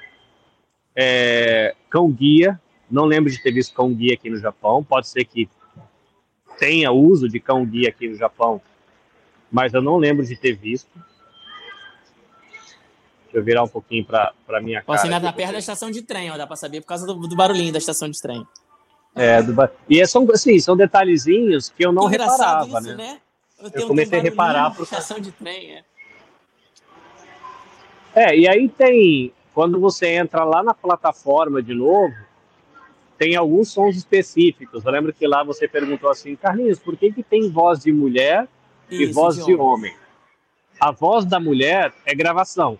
é, 0.97 1.75
cão 1.91 2.11
guia. 2.11 2.59
Não 2.91 3.05
lembro 3.05 3.31
de 3.31 3.43
ter 3.43 3.53
visto 3.53 3.75
cão 3.75 3.93
guia 3.93 4.15
aqui 4.15 4.31
no 4.31 4.39
Japão. 4.39 4.83
Pode 4.83 5.09
ser 5.09 5.27
que 5.27 5.47
tenha 6.59 6.91
uso 6.91 7.29
de 7.29 7.41
cão 7.41 7.67
guia 7.67 7.91
aqui 7.91 8.09
no 8.09 8.17
Japão, 8.17 8.63
mas 9.53 9.75
eu 9.75 9.83
não 9.83 9.99
lembro 9.99 10.25
de 10.25 10.37
ter 10.37 10.55
visto. 10.55 10.91
Deixa 13.35 13.39
eu 13.39 13.45
virar 13.45 13.65
um 13.65 13.69
pouquinho 13.69 14.05
para 14.05 14.33
a 14.49 14.61
minha 14.61 14.81
cara. 14.81 14.97
Você 14.97 15.07
ainda 15.09 15.21
tá 15.21 15.33
perto 15.33 15.53
da 15.53 15.59
estação 15.59 15.91
de 15.91 16.03
trem, 16.03 16.31
ó, 16.31 16.37
dá 16.37 16.47
para 16.47 16.55
saber 16.55 16.81
por 16.81 16.87
causa 16.87 17.05
do, 17.05 17.15
do, 17.15 17.35
barulhinho 17.35 17.73
da 17.73 17.79
estação 17.79 18.09
de 18.09 18.23
trem. 18.23 18.47
É, 19.13 19.43
do, 19.43 19.53
e 19.89 20.01
é, 20.01 20.07
são, 20.07 20.25
assim, 20.33 20.59
são 20.61 20.77
detalhezinhos 20.77 21.69
que 21.69 21.85
eu 21.85 21.93
não 21.93 22.07
reparava, 22.07 22.67
isso, 22.67 22.81
né? 22.81 22.95
né? 22.95 23.21
Eu, 23.61 23.71
eu 23.75 23.89
comecei 23.89 24.21
a 24.21 24.23
reparar 24.23 24.73
por 24.73 24.85
estação 24.85 25.19
de 25.19 25.33
trem, 25.33 25.73
é. 25.73 25.85
É, 28.15 28.39
e 28.39 28.47
aí 28.47 28.69
tem 28.69 29.33
quando 29.53 29.81
você 29.81 30.09
entra 30.09 30.45
lá 30.45 30.63
na 30.63 30.75
plataforma 30.75 31.63
de 31.63 31.75
novo, 31.75 32.15
tem 33.17 33.37
alguns 33.37 33.71
sons 33.71 33.97
específicos. 33.97 34.85
Eu 34.85 34.93
lembro 34.93 35.13
que 35.13 35.27
lá 35.27 35.43
você 35.43 35.67
perguntou 35.67 36.11
assim, 36.11 36.35
Carlinhos, 36.37 36.79
por 36.79 36.97
que, 36.97 37.13
que 37.13 37.23
tem 37.23 37.51
voz 37.51 37.81
de 37.81 37.93
mulher 37.93 38.49
Isso, 38.91 39.03
e 39.03 39.07
voz 39.07 39.37
de, 39.37 39.45
de 39.45 39.55
homem? 39.55 39.95
A 40.81 40.91
voz 40.91 41.25
da 41.25 41.39
mulher 41.39 41.93
é 42.05 42.15
gravação. 42.15 42.79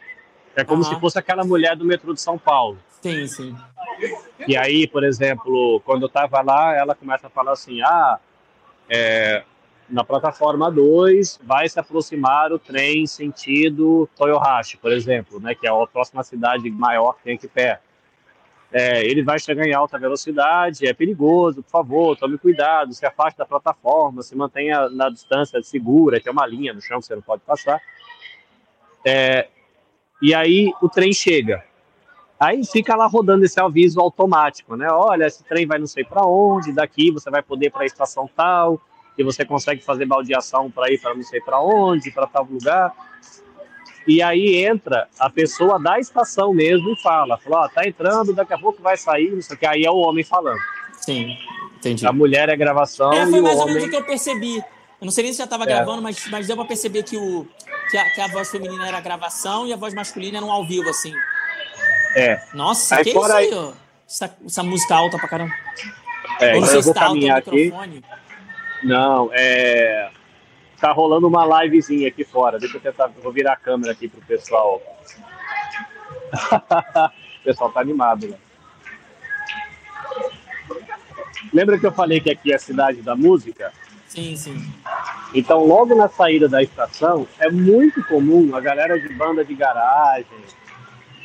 É 0.57 0.65
como 0.65 0.83
uhum. 0.83 0.89
se 0.89 1.01
fosse 1.01 1.19
aquela 1.19 1.45
mulher 1.45 1.77
do 1.77 1.85
metrô 1.85 2.13
de 2.13 2.21
São 2.21 2.39
Paulo. 2.39 2.79
Sim, 3.01 3.27
sim. 3.27 3.57
E 4.47 4.57
aí, 4.57 4.87
por 4.87 5.05
exemplo, 5.05 5.81
quando 5.85 6.03
eu 6.03 6.07
estava 6.07 6.41
lá, 6.41 6.75
ela 6.75 6.95
começa 6.95 7.27
a 7.27 7.31
falar 7.31 7.53
assim: 7.53 7.83
ah, 7.83 8.19
é, 8.89 9.43
na 9.89 10.05
plataforma 10.05 10.71
2 10.71 11.41
vai 11.43 11.69
se 11.69 11.79
aproximar 11.79 12.53
o 12.53 12.59
trem 12.59 13.07
sentido 13.07 14.09
Toyohashi, 14.17 14.77
por 14.79 14.93
exemplo, 14.93 15.41
né, 15.41 15.55
que 15.55 15.67
é 15.67 15.71
a 15.71 15.87
próxima 15.87 16.23
cidade 16.23 16.71
maior 16.71 17.15
que 17.15 17.25
tem 17.25 17.35
aqui 17.35 17.49
perto 17.49 17.95
é, 18.75 19.07
ele 19.07 19.23
vai 19.23 19.39
chegar 19.39 19.65
em 19.65 19.73
alta 19.73 19.97
velocidade, 19.97 20.85
é 20.85 20.93
perigoso, 20.93 21.63
por 21.63 21.71
favor, 21.71 22.17
tome 22.17 22.37
cuidado, 22.37 22.93
se 22.93 23.07
afaste 23.07 23.39
da 23.39 23.47
plataforma, 23.47 24.21
se 24.21 24.35
mantenha 24.35 24.89
na 24.89 25.09
distância 25.09 25.63
segura, 25.63 26.19
que 26.19 26.29
é 26.29 26.33
uma 26.33 26.45
linha 26.45 26.73
no 26.73 26.83
chão 26.83 26.99
que 26.99 27.07
você 27.07 27.15
não 27.15 27.23
pode 27.23 27.43
passar. 27.43 27.81
É, 29.07 29.47
e 30.21 30.35
aí 30.35 30.73
o 30.81 30.89
trem 30.89 31.13
chega. 31.13 31.65
Aí 32.39 32.65
fica 32.67 32.97
lá 32.97 33.07
rodando 33.07 33.45
esse 33.45 33.61
aviso 33.61 34.01
automático, 34.01 34.77
né? 34.77 34.89
Olha, 34.91 35.27
esse 35.27 35.45
trem 35.45 35.67
vai 35.67 35.79
não 35.79 35.87
sei 35.87 36.05
para 36.05 36.27
onde, 36.27 36.73
daqui 36.73 37.11
você 37.11 37.31
vai 37.31 37.43
poder 37.43 37.71
para 37.71 37.83
a 37.83 37.87
estação 37.87 38.29
tal, 38.37 38.81
e 39.17 39.23
você 39.23 39.45
consegue 39.45 39.83
fazer 39.83 40.05
baldeação 40.05 40.71
para 40.71 40.93
ir 40.93 41.01
para 41.01 41.15
não 41.15 41.23
sei 41.23 41.41
para 41.41 41.61
onde, 41.61 42.11
para 42.11 42.27
tal 42.27 42.45
lugar. 42.45 42.93
E 44.07 44.21
aí 44.21 44.63
entra 44.65 45.09
a 45.19 45.31
pessoa 45.31 45.79
da 45.79 45.99
estação 45.99 46.53
mesmo 46.53 46.93
e 46.93 47.03
fala, 47.03 47.39
fala, 47.39 47.65
ó, 47.65 47.69
tá 47.69 47.87
entrando, 47.87 48.35
daqui 48.35 48.53
a 48.53 48.59
pouco 48.59 48.83
vai 48.83 48.97
sair, 48.97 49.31
não 49.31 49.41
sei 49.41 49.57
o 49.57 49.59
que, 49.59 49.67
aí 49.67 49.85
é 49.85 49.91
o 49.91 49.97
homem 49.97 50.23
falando. 50.23 50.61
Sim, 50.93 51.39
entendi. 51.77 52.07
A 52.07 52.13
mulher 52.13 52.49
é 52.49 52.57
gravação 52.57 53.13
é, 53.13 53.27
foi 53.27 53.41
mais 53.41 53.59
ou 53.59 53.67
menos 53.67 53.85
o 53.85 53.89
que 53.89 53.97
eu 53.97 54.05
percebi. 54.05 54.57
Eu 54.57 55.07
não 55.07 55.11
sei 55.11 55.25
nem 55.25 55.33
se 55.33 55.39
já 55.39 55.45
estava 55.45 55.65
é. 55.65 55.67
gravando, 55.67 56.03
mas, 56.03 56.27
mas 56.29 56.47
deu 56.47 56.57
pra 56.57 56.65
perceber 56.67 57.03
que, 57.03 57.17
o, 57.17 57.47
que 57.91 57.97
a, 57.97 58.11
que, 58.11 58.21
a, 58.21 58.29
voz 58.29 58.51
feminina 58.51 58.87
era 58.87 59.01
gravação 59.01 59.67
e 59.67 59.73
a 59.73 59.77
voz 59.77 59.95
masculina 59.95 60.39
era 60.39 60.47
um 60.47 60.53
ao 60.53 60.67
vivo, 60.67 60.89
assim. 60.89 61.13
É. 62.17 62.41
Nossa, 62.55 62.97
aí, 62.97 63.05
que 63.05 63.11
isso 63.11 63.33
aí, 63.33 63.51
ó. 63.53 63.73
Essa, 64.09 64.37
essa, 64.45 64.63
música 64.63 64.95
alta 64.95 65.19
pra 65.19 65.29
caramba. 65.29 65.55
É, 66.41 66.53
não 66.53 66.59
então 66.61 66.75
eu 66.75 66.83
vou 66.83 66.95
caminhar 66.95 67.39
aqui. 67.39 67.73
Não, 68.83 69.31
é 69.33 70.11
tá 70.85 70.93
rolando 70.93 71.27
uma 71.27 71.63
livezinha 71.63 72.09
aqui 72.09 72.25
fora. 72.25 72.59
Deixa 72.59 72.77
eu 72.77 72.81
tentar, 72.81 73.07
vou 73.07 73.33
virar 73.33 73.55
a 73.55 73.57
câmera 73.57 73.93
aqui 73.93 74.07
pro 74.07 74.21
pessoal. 74.21 74.83
o 77.41 77.43
pessoal 77.43 77.73
tá 77.73 77.81
animado, 77.81 78.29
né? 78.29 78.37
Lembra 81.55 81.79
que 81.79 81.87
eu 81.87 81.93
falei 81.93 82.21
que 82.21 82.31
aqui 82.31 82.53
é 82.53 82.57
a 82.57 82.59
cidade 82.59 83.01
da 83.01 83.17
música? 83.17 83.73
Sim, 84.07 84.37
sim. 84.37 84.75
Então, 85.35 85.65
logo 85.65 85.95
na 85.97 86.09
saída 86.09 86.49
da 86.49 86.63
estação, 86.63 87.27
é 87.41 87.51
muito 87.51 88.03
comum 88.05 88.55
a 88.55 88.61
galera 88.61 88.99
de 89.01 89.13
banda 89.15 89.45
de 89.45 89.55
garagem, 89.55 90.27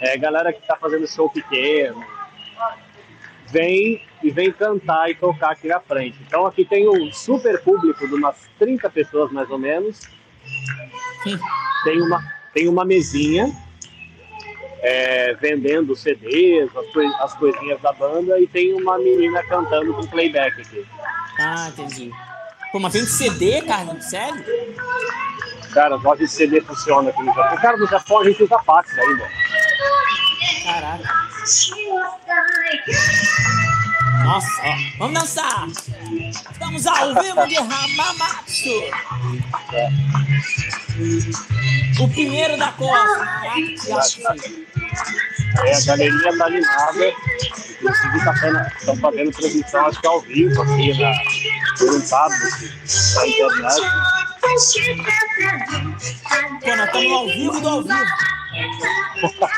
é, 0.01 0.17
galera 0.17 0.51
que 0.51 0.65
tá 0.65 0.75
fazendo 0.75 1.07
show 1.07 1.29
pequeno, 1.29 2.03
vem 3.51 4.01
e 4.23 4.31
vem 4.31 4.51
cantar 4.51 5.09
e 5.09 5.15
tocar 5.15 5.51
aqui 5.51 5.67
na 5.67 5.79
frente. 5.79 6.17
Então 6.25 6.45
aqui 6.45 6.65
tem 6.65 6.89
um 6.89 7.11
super 7.11 7.61
público 7.61 8.07
de 8.07 8.15
umas 8.15 8.35
30 8.57 8.89
pessoas 8.89 9.31
mais 9.31 9.49
ou 9.49 9.59
menos. 9.59 10.01
Tem 11.83 12.01
uma, 12.01 12.23
tem 12.53 12.67
uma 12.67 12.83
mesinha 12.83 13.51
é, 14.81 15.33
vendendo 15.35 15.95
CDs, 15.95 16.75
as, 16.75 16.87
coi 16.91 17.05
as 17.19 17.33
coisinhas 17.35 17.79
da 17.81 17.91
banda, 17.93 18.39
e 18.39 18.47
tem 18.47 18.73
uma 18.73 18.97
menina 18.97 19.43
cantando 19.43 19.93
com 19.93 20.07
playback 20.07 20.61
aqui. 20.61 20.85
Ah, 21.39 21.69
entendi. 21.69 22.11
Pô, 22.71 22.79
mas 22.79 22.93
vende 22.93 23.09
CD, 23.09 23.61
cara? 23.63 23.99
Sério? 23.99 24.43
Cara, 25.73 25.95
a 25.95 25.97
voz 25.97 26.19
de 26.19 26.27
CD 26.27 26.61
funciona 26.61 27.09
aqui 27.09 27.21
no 27.23 27.33
Japão. 27.33 27.57
Cara, 27.57 27.77
no 27.77 27.87
Japão 27.87 28.19
a 28.19 28.23
gente 28.25 28.43
usa 28.43 28.59
fax 28.59 28.97
ainda. 28.97 29.27
Caraca. 30.63 31.09
Nossa, 34.23 34.61
ó. 34.63 34.75
Vamos 34.99 35.19
dançar! 35.19 35.67
Estamos 36.51 36.85
ao 36.87 37.13
vivo 37.15 37.47
de 37.47 37.57
Hamamatsu! 37.57 38.69
O 41.99 42.07
Pinheiro 42.09 42.57
da 42.57 42.71
Costa! 42.73 43.29
É, 45.65 45.75
a 45.75 45.81
galeria 45.85 46.37
tá 46.37 46.45
animada. 46.45 47.13
Inclusive, 47.81 48.25
tá 48.25 48.71
estão 48.77 48.95
fazendo 48.97 49.31
transmissão, 49.31 49.85
acho 49.85 50.01
que 50.01 50.07
ao 50.07 50.21
vivo 50.21 50.61
aqui 50.61 50.93
na, 50.99 51.11
um 51.85 52.01
tablet 52.01 52.59
da 53.15 53.27
internet. 53.27 53.81
Pô, 56.61 56.75
nós 56.75 56.87
estamos 56.87 57.13
ao 57.13 57.27
vivo 57.27 57.61
do 57.61 57.69
ao 57.69 57.83
vivo. 57.83 57.95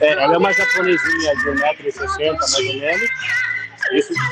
é, 0.00 0.12
ela 0.12 0.34
é 0.34 0.38
uma 0.38 0.52
japonesinha 0.52 1.36
de 1.36 1.44
1,60m 1.50 2.36
mais 2.38 2.54
ou 2.54 2.64
menos. 2.64 3.10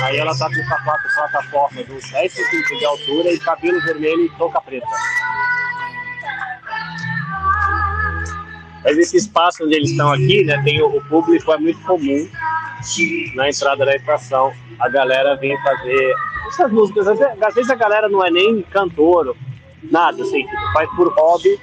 Aí 0.03 0.17
ela 0.19 0.37
tá 0.37 0.49
com 0.49 0.63
sapato 0.65 1.09
plataforma 1.15 1.81
uns 1.91 2.11
10 2.11 2.33
centímetros 2.33 2.79
de 2.79 2.85
altura 2.85 3.33
e 3.33 3.39
cabelo 3.41 3.81
vermelho 3.83 4.27
e 4.27 4.31
touca 4.39 4.61
preta. 4.61 4.87
Mas 8.85 8.97
esse 8.97 9.17
espaço 9.17 9.65
onde 9.65 9.75
eles 9.75 9.91
estão 9.91 10.13
aqui, 10.13 10.45
né, 10.45 10.63
tem 10.63 10.81
o, 10.81 10.87
o 10.87 11.05
público 11.09 11.53
é 11.53 11.59
muito 11.59 11.81
comum 11.81 12.29
na 13.35 13.49
entrada 13.49 13.85
da 13.85 13.97
estação. 13.97 14.53
A 14.79 14.89
galera 14.89 15.37
vem 15.37 15.61
fazer 15.63 16.15
essas 16.49 16.71
músicas. 16.71 17.09
Às 17.09 17.55
vezes 17.55 17.71
a 17.71 17.75
galera 17.75 18.09
não 18.09 18.25
é 18.25 18.31
nem 18.31 18.63
cantor, 18.63 19.37
nada, 19.91 20.23
assim, 20.23 20.45
tipo, 20.45 20.73
faz 20.73 20.89
por 20.97 21.13
hobby 21.13 21.59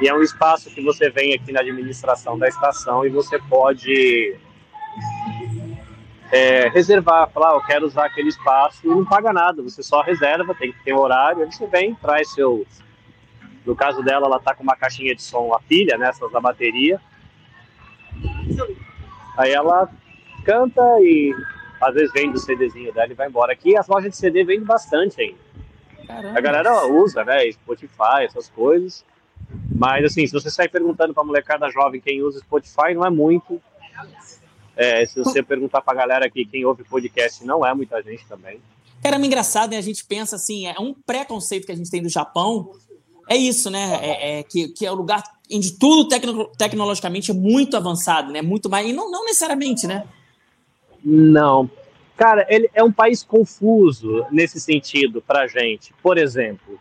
E 0.00 0.08
é 0.08 0.14
um 0.14 0.22
espaço 0.22 0.70
que 0.70 0.82
você 0.82 1.10
vem 1.10 1.34
aqui 1.34 1.52
na 1.52 1.60
administração 1.60 2.38
da 2.38 2.48
estação 2.48 3.04
e 3.04 3.08
você 3.08 3.38
pode 3.48 4.36
é, 6.30 6.68
reservar, 6.68 7.30
falar, 7.30 7.54
eu 7.54 7.62
quero 7.62 7.86
usar 7.86 8.06
aquele 8.06 8.28
espaço 8.28 8.80
e 8.84 8.88
não 8.88 9.04
paga 9.04 9.32
nada, 9.32 9.62
você 9.62 9.82
só 9.82 10.02
reserva, 10.02 10.54
tem 10.54 10.72
que 10.72 10.82
ter 10.82 10.92
um 10.92 10.98
horário, 10.98 11.42
aí 11.42 11.52
você 11.52 11.66
vem, 11.66 11.94
traz 11.94 12.30
seu. 12.32 12.66
No 13.64 13.76
caso 13.76 14.02
dela, 14.02 14.26
ela 14.26 14.40
tá 14.40 14.54
com 14.54 14.62
uma 14.62 14.76
caixinha 14.76 15.14
de 15.14 15.22
som 15.22 15.52
a 15.52 15.60
pilha, 15.60 15.98
né, 15.98 16.10
da 16.32 16.40
bateria. 16.40 17.00
Aí 19.36 19.52
ela 19.52 19.90
canta 20.44 20.82
e 21.00 21.34
às 21.80 21.94
vezes 21.94 22.12
vende 22.12 22.36
o 22.36 22.40
CDzinho 22.40 22.92
dela 22.92 23.12
e 23.12 23.14
vai 23.14 23.28
embora. 23.28 23.52
Aqui 23.52 23.76
as 23.76 23.86
lojas 23.86 24.10
de 24.10 24.16
CD 24.16 24.42
vendem 24.42 24.64
bastante 24.64 25.20
ainda. 25.20 25.38
Caramba. 26.06 26.38
A 26.38 26.40
galera 26.40 26.86
usa, 26.86 27.24
né? 27.24 27.50
Spotify, 27.52 28.24
essas 28.24 28.48
coisas. 28.48 29.04
Mas 29.70 30.04
assim, 30.04 30.26
se 30.26 30.32
você 30.32 30.50
sair 30.50 30.68
perguntando 30.68 31.14
pra 31.14 31.22
molecada 31.22 31.70
jovem 31.70 32.00
quem 32.00 32.22
usa 32.22 32.40
Spotify, 32.40 32.94
não 32.94 33.04
é 33.04 33.10
muito. 33.10 33.60
É, 34.78 35.04
se 35.06 35.18
você 35.18 35.42
perguntar 35.42 35.80
pra 35.82 35.92
galera 35.92 36.26
aqui 36.26 36.46
quem 36.46 36.64
ouve 36.64 36.84
podcast, 36.84 37.44
não 37.44 37.66
é 37.66 37.74
muita 37.74 38.00
gente 38.00 38.24
também. 38.28 38.60
Caramba, 39.02 39.26
engraçado, 39.26 39.72
né? 39.72 39.76
A 39.76 39.82
gente 39.82 40.04
pensa 40.04 40.36
assim, 40.36 40.68
é 40.68 40.78
um 40.78 40.94
preconceito 40.94 41.66
que 41.66 41.72
a 41.72 41.74
gente 41.74 41.90
tem 41.90 42.00
do 42.00 42.08
Japão. 42.08 42.70
É 43.28 43.36
isso, 43.36 43.70
né? 43.70 43.98
É, 44.00 44.38
é 44.38 44.42
que, 44.44 44.68
que 44.68 44.86
é 44.86 44.92
o 44.92 44.94
lugar 44.94 45.24
onde 45.52 45.72
tudo 45.72 46.06
tecno, 46.08 46.46
tecnologicamente 46.56 47.32
é 47.32 47.34
muito 47.34 47.76
avançado, 47.76 48.30
né? 48.32 48.40
Muito 48.40 48.70
mais. 48.70 48.88
E 48.88 48.92
não, 48.92 49.10
não 49.10 49.24
necessariamente, 49.24 49.84
né? 49.84 50.06
Não. 51.04 51.68
Cara, 52.16 52.46
ele 52.48 52.70
é 52.72 52.82
um 52.84 52.92
país 52.92 53.24
confuso 53.24 54.24
nesse 54.30 54.60
sentido 54.60 55.20
pra 55.20 55.48
gente. 55.48 55.92
Por 56.00 56.18
exemplo, 56.18 56.78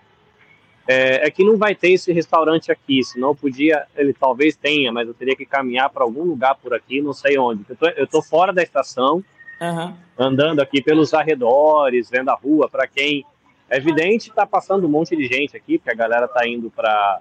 é, 0.88 1.28
é, 1.28 1.32
que 1.32 1.44
não 1.44 1.58
vai 1.58 1.76
ter 1.76 1.92
esse 1.92 2.14
restaurante 2.14 2.72
aqui, 2.72 3.04
senão 3.04 3.36
podia, 3.36 3.86
ele 3.96 4.14
talvez 4.14 4.56
tenha, 4.56 4.92
mas 4.92 5.08
eu 5.08 5.14
teria 5.14 5.36
que 5.36 5.46
caminhar 5.46 5.90
para 5.90 6.04
algum 6.04 6.24
lugar 6.24 6.56
por 6.56 6.74
aqui, 6.74 7.02
não 7.02 7.14
sei 7.14 7.38
onde. 7.38 7.66
Eu 7.68 7.76
tô, 7.76 7.88
eu 7.90 8.08
tô 8.08 8.22
fora 8.22 8.54
da 8.54 8.64
estação, 8.64 9.24
uhum. 9.60 9.94
andando 10.18 10.62
aqui 10.62 10.82
pelos 10.82 11.14
arredores, 11.14 12.10
vendo 12.10 12.30
a 12.30 12.36
rua, 12.36 12.70
para 12.70 12.88
quem 12.88 13.26
é 13.70 13.78
evidente, 13.78 14.32
tá 14.32 14.46
passando 14.46 14.88
um 14.88 14.90
monte 14.90 15.16
de 15.16 15.28
gente 15.28 15.58
aqui, 15.58 15.78
porque 15.78 15.92
a 15.92 15.96
galera 15.96 16.28
tá 16.28 16.48
indo 16.48 16.72
para 16.72 17.20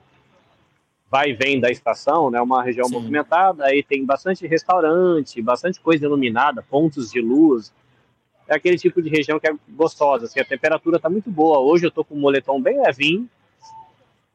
vai 1.11 1.31
e 1.31 1.35
vem 1.35 1.61
da 1.61 1.71
estação, 1.71 2.31
né? 2.31 2.41
Uma 2.41 2.63
região 2.63 2.87
Sim. 2.87 2.95
movimentada, 2.95 3.65
aí 3.65 3.83
tem 3.83 4.05
bastante 4.05 4.47
restaurante, 4.47 5.41
bastante 5.41 5.81
coisa 5.81 6.05
iluminada, 6.05 6.63
pontos 6.63 7.11
de 7.11 7.21
luz. 7.21 7.73
É 8.49 8.55
aquele 8.55 8.77
tipo 8.77 9.03
de 9.03 9.09
região 9.09 9.41
que 9.41 9.49
é 9.49 9.55
gostosa, 9.71 10.27
assim, 10.27 10.39
a 10.39 10.45
temperatura 10.45 11.01
tá 11.01 11.09
muito 11.09 11.31
boa. 11.31 11.59
Hoje 11.59 11.87
eu 11.87 11.91
tô 11.91 12.05
com 12.05 12.15
um 12.15 12.21
moletom 12.21 12.61
bem 12.61 12.81
levinho. 12.81 13.29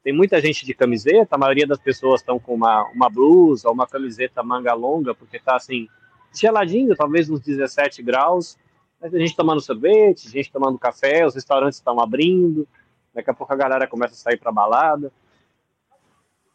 Tem 0.04 0.14
muita 0.14 0.42
gente 0.42 0.66
de 0.66 0.74
camiseta, 0.74 1.36
a 1.36 1.38
maioria 1.38 1.68
das 1.68 1.80
pessoas 1.80 2.22
estão 2.22 2.40
com 2.40 2.56
uma, 2.56 2.84
uma 2.90 3.10
blusa, 3.10 3.70
uma 3.70 3.86
camiseta 3.86 4.42
manga 4.42 4.74
longa, 4.74 5.14
porque 5.14 5.40
tá 5.40 5.56
assim, 5.56 5.88
geladinho, 6.34 6.96
talvez 6.96 7.30
uns 7.30 7.40
17 7.40 8.02
graus. 8.02 8.58
Mas 9.00 9.14
a 9.14 9.20
gente 9.20 9.36
tomando 9.36 9.62
sorvete, 9.62 10.28
a 10.28 10.32
gente 10.32 10.52
tomando 10.52 10.78
café, 10.78 11.26
os 11.26 11.36
restaurantes 11.36 11.78
estão 11.78 12.00
abrindo. 12.00 12.68
Daqui 13.14 13.30
a 13.30 13.34
pouco 13.34 13.54
a 13.54 13.56
galera 13.56 13.88
começa 13.88 14.14
a 14.14 14.18
sair 14.18 14.38
para 14.38 14.52
balada 14.52 15.12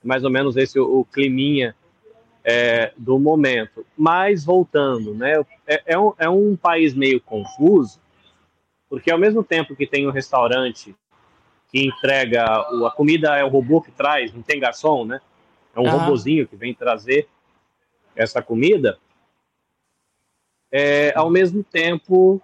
mais 0.07 0.25
ou 0.25 0.31
menos 0.31 0.57
esse 0.57 0.79
o, 0.79 1.01
o 1.01 1.05
climinha 1.05 1.75
é, 2.45 2.93
do 2.97 3.19
momento. 3.19 3.85
Mas 3.97 4.45
voltando, 4.45 5.13
né, 5.13 5.45
é, 5.67 5.83
é, 5.87 5.99
um, 5.99 6.13
é 6.17 6.31
um 6.31 6.57
país 6.57 6.95
meio 6.95 7.21
confuso, 7.21 8.01
porque 8.89 9.11
ao 9.11 9.19
mesmo 9.19 9.43
tempo 9.43 9.75
que 9.75 9.87
tem 9.87 10.07
um 10.07 10.13
restaurante 10.13 10.95
que 11.71 11.87
entrega 11.87 12.45
a 12.45 12.91
comida 12.91 13.37
é 13.37 13.45
o 13.45 13.49
robô 13.49 13.81
que 13.81 13.91
traz, 13.91 14.33
não 14.33 14.43
tem 14.43 14.61
garçom, 14.61 15.05
né? 15.05 15.21
É 15.75 15.81
um 15.81 15.85
uhum. 15.85 15.99
robozinho 15.99 16.47
que 16.47 16.57
vem 16.57 16.75
trazer 16.75 17.29
essa 18.15 18.41
comida. 18.41 18.99
É, 20.73 21.13
ao 21.17 21.31
mesmo 21.31 21.63
tempo, 21.63 22.41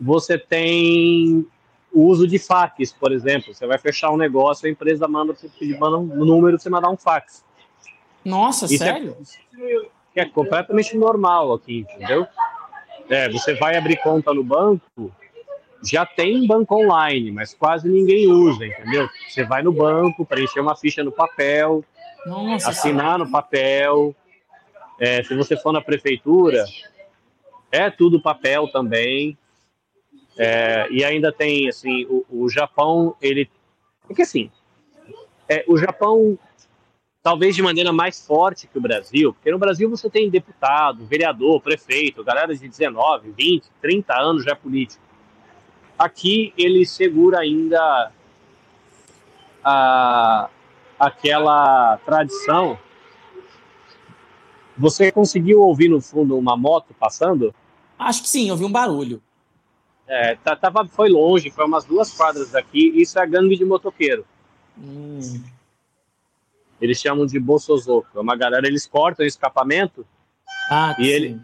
você 0.00 0.38
tem 0.38 1.46
o 1.92 2.02
uso 2.02 2.26
de 2.26 2.38
fax, 2.38 2.92
por 2.92 3.12
exemplo. 3.12 3.54
Você 3.54 3.66
vai 3.66 3.78
fechar 3.78 4.10
um 4.10 4.16
negócio, 4.16 4.66
a 4.66 4.70
empresa 4.70 5.06
manda 5.06 5.34
manda 5.78 5.98
um 5.98 6.24
número, 6.24 6.58
você 6.58 6.68
mandar 6.68 6.90
um 6.90 6.96
fax. 6.96 7.44
Nossa, 8.24 8.64
Isso 8.64 8.82
é 8.82 8.86
sério? 8.86 9.16
É, 10.16 10.22
é 10.22 10.24
completamente 10.24 10.96
normal 10.96 11.52
aqui, 11.52 11.80
entendeu? 11.80 12.26
É, 13.08 13.28
você 13.28 13.54
vai 13.54 13.76
abrir 13.76 13.98
conta 13.98 14.32
no 14.32 14.42
banco, 14.42 15.12
já 15.84 16.06
tem 16.06 16.46
banco 16.46 16.76
online, 16.76 17.30
mas 17.30 17.54
quase 17.54 17.88
ninguém 17.88 18.26
usa, 18.28 18.66
entendeu? 18.66 19.08
Você 19.28 19.44
vai 19.44 19.62
no 19.62 19.72
banco, 19.72 20.24
preencher 20.24 20.60
uma 20.60 20.76
ficha 20.76 21.04
no 21.04 21.12
papel, 21.12 21.84
Nossa, 22.26 22.70
assinar 22.70 23.18
no 23.18 23.30
papel. 23.30 24.14
É, 24.98 25.22
se 25.22 25.34
você 25.34 25.56
for 25.56 25.72
na 25.72 25.80
prefeitura, 25.80 26.64
é 27.70 27.90
tudo 27.90 28.22
papel 28.22 28.68
também. 28.68 29.36
É, 30.38 30.88
e 30.90 31.04
ainda 31.04 31.32
tem, 31.32 31.68
assim, 31.68 32.06
o, 32.06 32.24
o, 32.28 32.48
Japão, 32.48 33.14
ele... 33.20 33.48
É 34.08 34.14
que, 34.14 34.22
assim, 34.22 34.50
é, 35.48 35.64
o 35.68 35.76
Japão, 35.76 36.38
talvez 37.22 37.54
de 37.54 37.62
maneira 37.62 37.92
mais 37.92 38.26
forte 38.26 38.66
que 38.66 38.78
o 38.78 38.80
Brasil, 38.80 39.32
porque 39.32 39.50
no 39.50 39.58
Brasil 39.58 39.88
você 39.88 40.10
tem 40.10 40.28
deputado, 40.28 41.06
vereador, 41.06 41.60
prefeito, 41.60 42.24
galera 42.24 42.54
de 42.54 42.68
19, 42.68 43.30
20, 43.30 43.64
30 43.80 44.14
anos 44.14 44.44
já 44.44 44.52
é 44.52 44.56
político. 44.56 45.04
Aqui 45.98 46.52
ele 46.56 46.84
segura 46.84 47.38
ainda 47.38 48.12
a, 49.62 50.48
aquela 50.98 51.98
tradição. 51.98 52.78
Você 54.76 55.12
conseguiu 55.12 55.60
ouvir 55.60 55.88
no 55.88 56.00
fundo 56.00 56.36
uma 56.36 56.56
moto 56.56 56.94
passando? 56.98 57.54
Acho 57.98 58.22
que 58.22 58.28
sim, 58.28 58.50
ouvi 58.50 58.64
um 58.64 58.72
barulho. 58.72 59.22
É, 60.06 60.34
tá, 60.36 60.54
tava, 60.54 60.86
foi 60.86 61.08
longe, 61.08 61.50
foi 61.50 61.64
umas 61.64 61.84
duas 61.84 62.12
quadras 62.12 62.50
daqui. 62.50 62.92
Isso 63.00 63.18
é 63.18 63.26
gangue 63.26 63.56
de 63.56 63.64
motoqueiro. 63.64 64.26
Hum. 64.76 65.42
Eles 66.80 67.00
chamam 67.00 67.24
de 67.24 67.38
Bolsozoco. 67.38 68.08
É 68.14 68.20
uma 68.20 68.36
galera, 68.36 68.66
eles 68.66 68.86
cortam 68.86 69.24
o 69.24 69.28
escapamento. 69.28 70.04
Ah, 70.70 70.94
e 70.98 71.04
sim. 71.04 71.10
ele. 71.10 71.40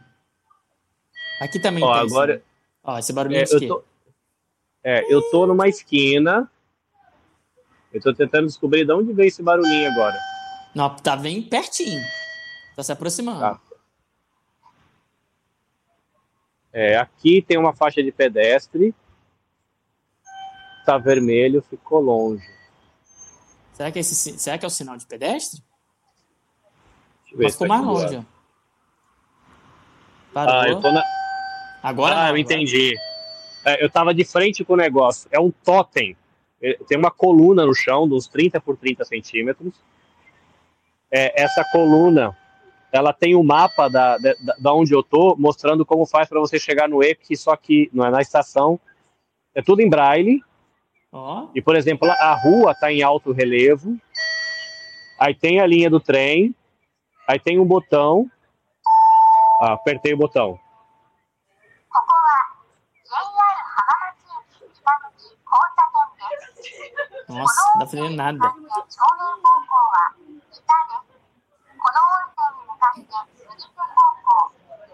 Aqui 1.41 1.59
também 1.59 1.83
Ó, 1.83 1.93
tem. 1.93 2.03
Agora, 2.03 2.35
esse, 2.35 2.45
Ó, 2.85 2.99
esse 2.99 3.13
barulho 3.13 3.37
é, 3.37 3.45
eu 3.45 3.69
tô, 3.69 3.85
é, 4.83 5.13
eu 5.13 5.23
tô 5.31 5.47
numa 5.47 5.69
esquina. 5.69 6.51
Eu 7.93 8.01
tô 8.01 8.15
tentando 8.15 8.47
descobrir 8.47 8.85
de 8.85 8.93
onde 8.93 9.13
veio 9.13 9.29
esse 9.29 9.43
barulhinho 9.43 9.91
agora. 9.91 10.17
Não, 10.75 10.95
tá 10.95 11.17
bem 11.17 11.43
pertinho. 11.43 12.01
Tá 12.77 12.83
se 12.83 12.93
aproximando. 12.93 13.41
Tá. 13.41 13.61
É, 16.73 16.97
aqui 16.97 17.43
tem 17.43 17.59
uma 17.59 17.75
faixa 17.75 18.03
de 18.03 18.13
pedestre. 18.13 18.95
Tá 20.87 20.97
vermelho, 20.99 21.63
ficou 21.63 22.01
longe. 22.01 22.49
Será 23.75 23.91
que, 23.91 23.99
esse, 23.99 24.39
será 24.39 24.57
que 24.57 24.65
é 24.65 24.69
o 24.69 24.71
sinal 24.71 24.97
de 24.97 25.07
pedestre? 25.07 25.63
Mas 27.35 27.53
ficou 27.53 27.67
mais 27.67 27.85
longe. 27.85 28.27
Parou. 30.33 30.55
Ah, 30.55 30.69
eu 30.69 30.81
tô 30.81 30.93
na... 30.93 31.03
Agora? 31.83 32.15
Ah, 32.15 32.25
não, 32.25 32.29
eu 32.31 32.37
entendi. 32.37 32.95
É, 33.65 33.85
eu 33.85 33.91
tava 33.91 34.15
de 34.15 34.25
frente 34.25 34.65
com 34.65 34.75
o 34.75 34.77
negócio. 34.77 35.29
É 35.31 35.39
um 35.39 35.51
totem. 35.51 36.17
É, 36.63 36.79
tem 36.89 36.99
uma 36.99 37.11
coluna 37.11 37.65
no 37.65 37.75
chão, 37.75 38.09
de 38.09 38.15
uns 38.15 38.27
30 38.29 38.61
por 38.61 38.77
30 38.77 39.05
centímetros. 39.05 39.75
É, 41.11 41.43
essa 41.43 41.65
coluna 41.73 42.37
ela 42.93 43.13
tem 43.13 43.35
o 43.35 43.41
um 43.41 43.45
mapa 43.45 43.89
da, 43.89 44.19
da, 44.19 44.35
da, 44.59 44.75
onde 44.75 44.93
eu 44.93 45.03
tô, 45.03 45.37
mostrando 45.37 45.87
como 45.87 46.05
faz 46.05 46.29
para 46.29 46.41
você 46.41 46.59
chegar 46.59 46.89
no 46.89 47.03
EPIC, 47.03 47.37
só 47.37 47.55
que 47.57 47.89
não 47.93 48.05
é 48.05 48.11
na 48.11 48.21
estação. 48.21 48.81
É 49.55 49.63
tudo 49.63 49.81
em 49.81 49.89
braille. 49.89 50.43
Oh. 51.13 51.49
E, 51.55 51.63
por 51.63 51.77
exemplo, 51.77 52.11
a 52.11 52.35
rua 52.35 52.73
está 52.73 52.93
em 52.93 53.03
alto 53.03 53.33
relevo. 53.33 53.97
Aí 55.19 55.35
tem 55.35 55.61
a 55.61 55.67
linha 55.67 55.91
do 55.91 56.01
trem. 56.01 56.55
Aí 57.29 57.39
tem 57.39 57.59
um 57.59 57.65
botão. 57.65 58.29
Ah, 59.61 59.75
apertei 59.75 60.15
o 60.15 60.17
botão. 60.17 60.59
Nossa, 67.31 67.63
não 67.75 67.79
dá 67.79 67.87
pra 67.87 67.87
fazer 67.87 68.09
nada. 68.11 68.55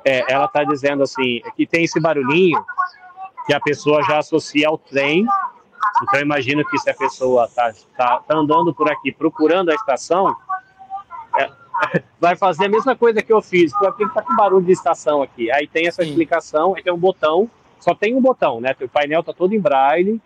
É, 0.05 0.33
ela 0.33 0.45
está 0.45 0.63
dizendo 0.63 1.03
assim, 1.03 1.41
que 1.57 1.67
tem 1.67 1.85
esse 1.85 1.99
barulhinho 1.99 2.65
que 3.47 3.55
a 3.55 3.61
pessoa 3.61 4.03
já 4.03 4.19
associa 4.19 4.69
ao 4.69 4.79
trem. 4.79 5.27
Então, 6.03 6.21
imagino 6.21 6.65
que 6.65 6.79
se 6.79 6.91
a 6.91 6.95
pessoa 6.95 7.47
está 7.47 7.73
tá, 7.97 8.21
tá 8.21 8.37
andando 8.37 8.75
por 8.75 8.91
aqui 8.91 9.11
procurando 9.11 9.71
a 9.71 9.75
estação, 9.75 10.37
é, 11.39 11.51
vai 12.21 12.37
fazer 12.37 12.67
a 12.67 12.69
mesma 12.69 12.95
coisa 12.95 13.23
que 13.23 13.33
eu 13.33 13.41
fiz, 13.41 13.73
porque 13.79 14.05
está 14.05 14.23
com 14.23 14.37
barulho 14.37 14.65
de 14.65 14.73
estação 14.73 15.23
aqui. 15.23 15.51
Aí 15.51 15.67
tem 15.67 15.89
essa 15.89 16.03
explicação, 16.05 16.75
aí 16.77 16.83
tem 16.83 16.93
um 16.93 16.99
botão, 16.99 17.51
só 17.81 17.95
tem 17.95 18.15
um 18.15 18.21
botão, 18.21 18.61
né? 18.61 18.77
O 18.81 18.89
painel 18.89 19.21
está 19.21 19.33
todo 19.33 19.55
em 19.55 19.61
braille, 19.61 20.21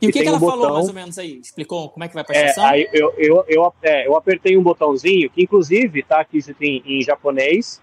E 0.00 0.08
o 0.08 0.12
que, 0.12 0.22
que 0.22 0.28
ela 0.28 0.36
um 0.36 0.40
falou 0.40 0.56
botão, 0.58 0.74
mais 0.74 0.88
ou 0.88 0.94
menos 0.94 1.18
aí? 1.18 1.38
Explicou 1.38 1.88
como 1.88 2.04
é 2.04 2.08
que 2.08 2.14
vai 2.14 2.24
para 2.24 2.36
a 2.36 2.46
estação? 2.46 2.68
É, 2.68 2.88
eu, 2.92 3.14
eu, 3.16 3.44
eu, 3.48 3.74
é, 3.82 4.06
eu 4.06 4.16
apertei 4.16 4.56
um 4.56 4.62
botãozinho, 4.62 5.30
que 5.30 5.42
inclusive 5.42 6.02
tá 6.02 6.20
aqui 6.20 6.40
em, 6.60 6.82
em 6.84 7.02
japonês, 7.02 7.80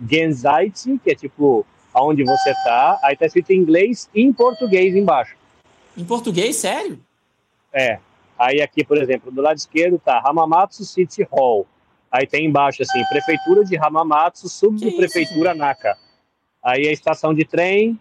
Genzaitsu, 0.00 0.98
que 1.02 1.10
é 1.10 1.14
tipo 1.14 1.64
aonde 1.94 2.24
você 2.24 2.52
tá, 2.62 2.98
aí 3.02 3.16
tá 3.16 3.24
escrito 3.24 3.50
em 3.52 3.56
inglês 3.56 4.10
e 4.14 4.22
em 4.22 4.30
português 4.30 4.94
embaixo. 4.94 5.34
Em 5.96 6.04
português, 6.04 6.56
sério? 6.56 7.00
É. 7.72 7.98
Aí 8.38 8.60
aqui, 8.60 8.84
por 8.84 8.98
exemplo, 8.98 9.32
do 9.32 9.40
lado 9.40 9.56
esquerdo 9.56 9.98
tá 9.98 10.20
Hamamatsu 10.22 10.84
City 10.84 11.26
Hall. 11.30 11.66
Aí 12.10 12.26
tem 12.26 12.44
embaixo 12.44 12.82
assim, 12.82 13.02
Prefeitura 13.08 13.64
de 13.64 13.78
Hamamatsu, 13.78 14.48
Subprefeitura 14.48 15.54
Naka. 15.54 15.96
Aí 16.62 16.86
a 16.86 16.92
estação 16.92 17.32
de 17.32 17.44
trem 17.44 17.98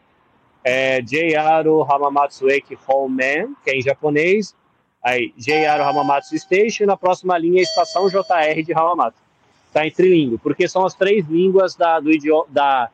é 0.68 0.99
JR 0.99 1.70
Hamamatsu 1.88 2.49
Eki 2.49 2.76
Hallman, 2.88 3.55
que 3.63 3.70
é 3.70 3.78
em 3.78 3.84
japonês. 3.84 4.55
Aí 5.03 5.32
JR 5.38 5.80
Hamamatsu 5.88 6.36
Station, 6.39 6.88
na 6.88 6.97
próxima 6.97 7.38
linha 7.38 7.59
a 7.59 7.63
estação 7.63 8.09
JR 8.09 8.63
de 8.66 8.74
Hamamatsu. 8.74 9.22
Tá 9.72 9.86
em 9.86 9.91
trilíngue, 9.91 10.39
porque 10.39 10.68
são 10.68 10.84
as 10.84 10.95
três 10.95 11.28
línguas 11.28 11.76
da, 11.76 11.99
do 11.99 12.11
idioma, 12.11 12.47
da 12.49 12.89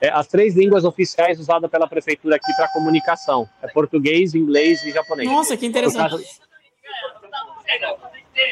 é, 0.00 0.08
as 0.08 0.26
três 0.26 0.56
línguas 0.56 0.84
oficiais 0.84 1.38
usadas 1.38 1.70
pela 1.70 1.86
prefeitura 1.86 2.34
aqui 2.34 2.52
para 2.56 2.68
comunicação. 2.72 3.48
É 3.62 3.68
português, 3.68 4.34
inglês 4.34 4.82
e 4.84 4.90
japonês. 4.90 5.30
Nossa, 5.30 5.56
que 5.56 5.66
interessante. 5.66 6.16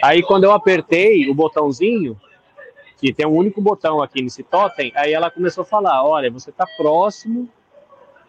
Aí 0.03 0.23
quando 0.23 0.45
eu 0.45 0.53
apertei 0.53 1.29
o 1.29 1.35
botãozinho, 1.35 2.21
que 2.99 3.13
tem 3.13 3.27
um 3.27 3.35
único 3.35 3.61
botão 3.61 4.01
aqui 4.01 4.23
nesse 4.23 4.45
totem, 4.45 4.93
aí 4.95 5.13
ela 5.13 5.31
começou 5.31 5.63
a 5.63 5.65
falar, 5.65 6.05
olha, 6.05 6.31
você 6.31 6.51
está 6.51 6.65
próximo 6.77 7.49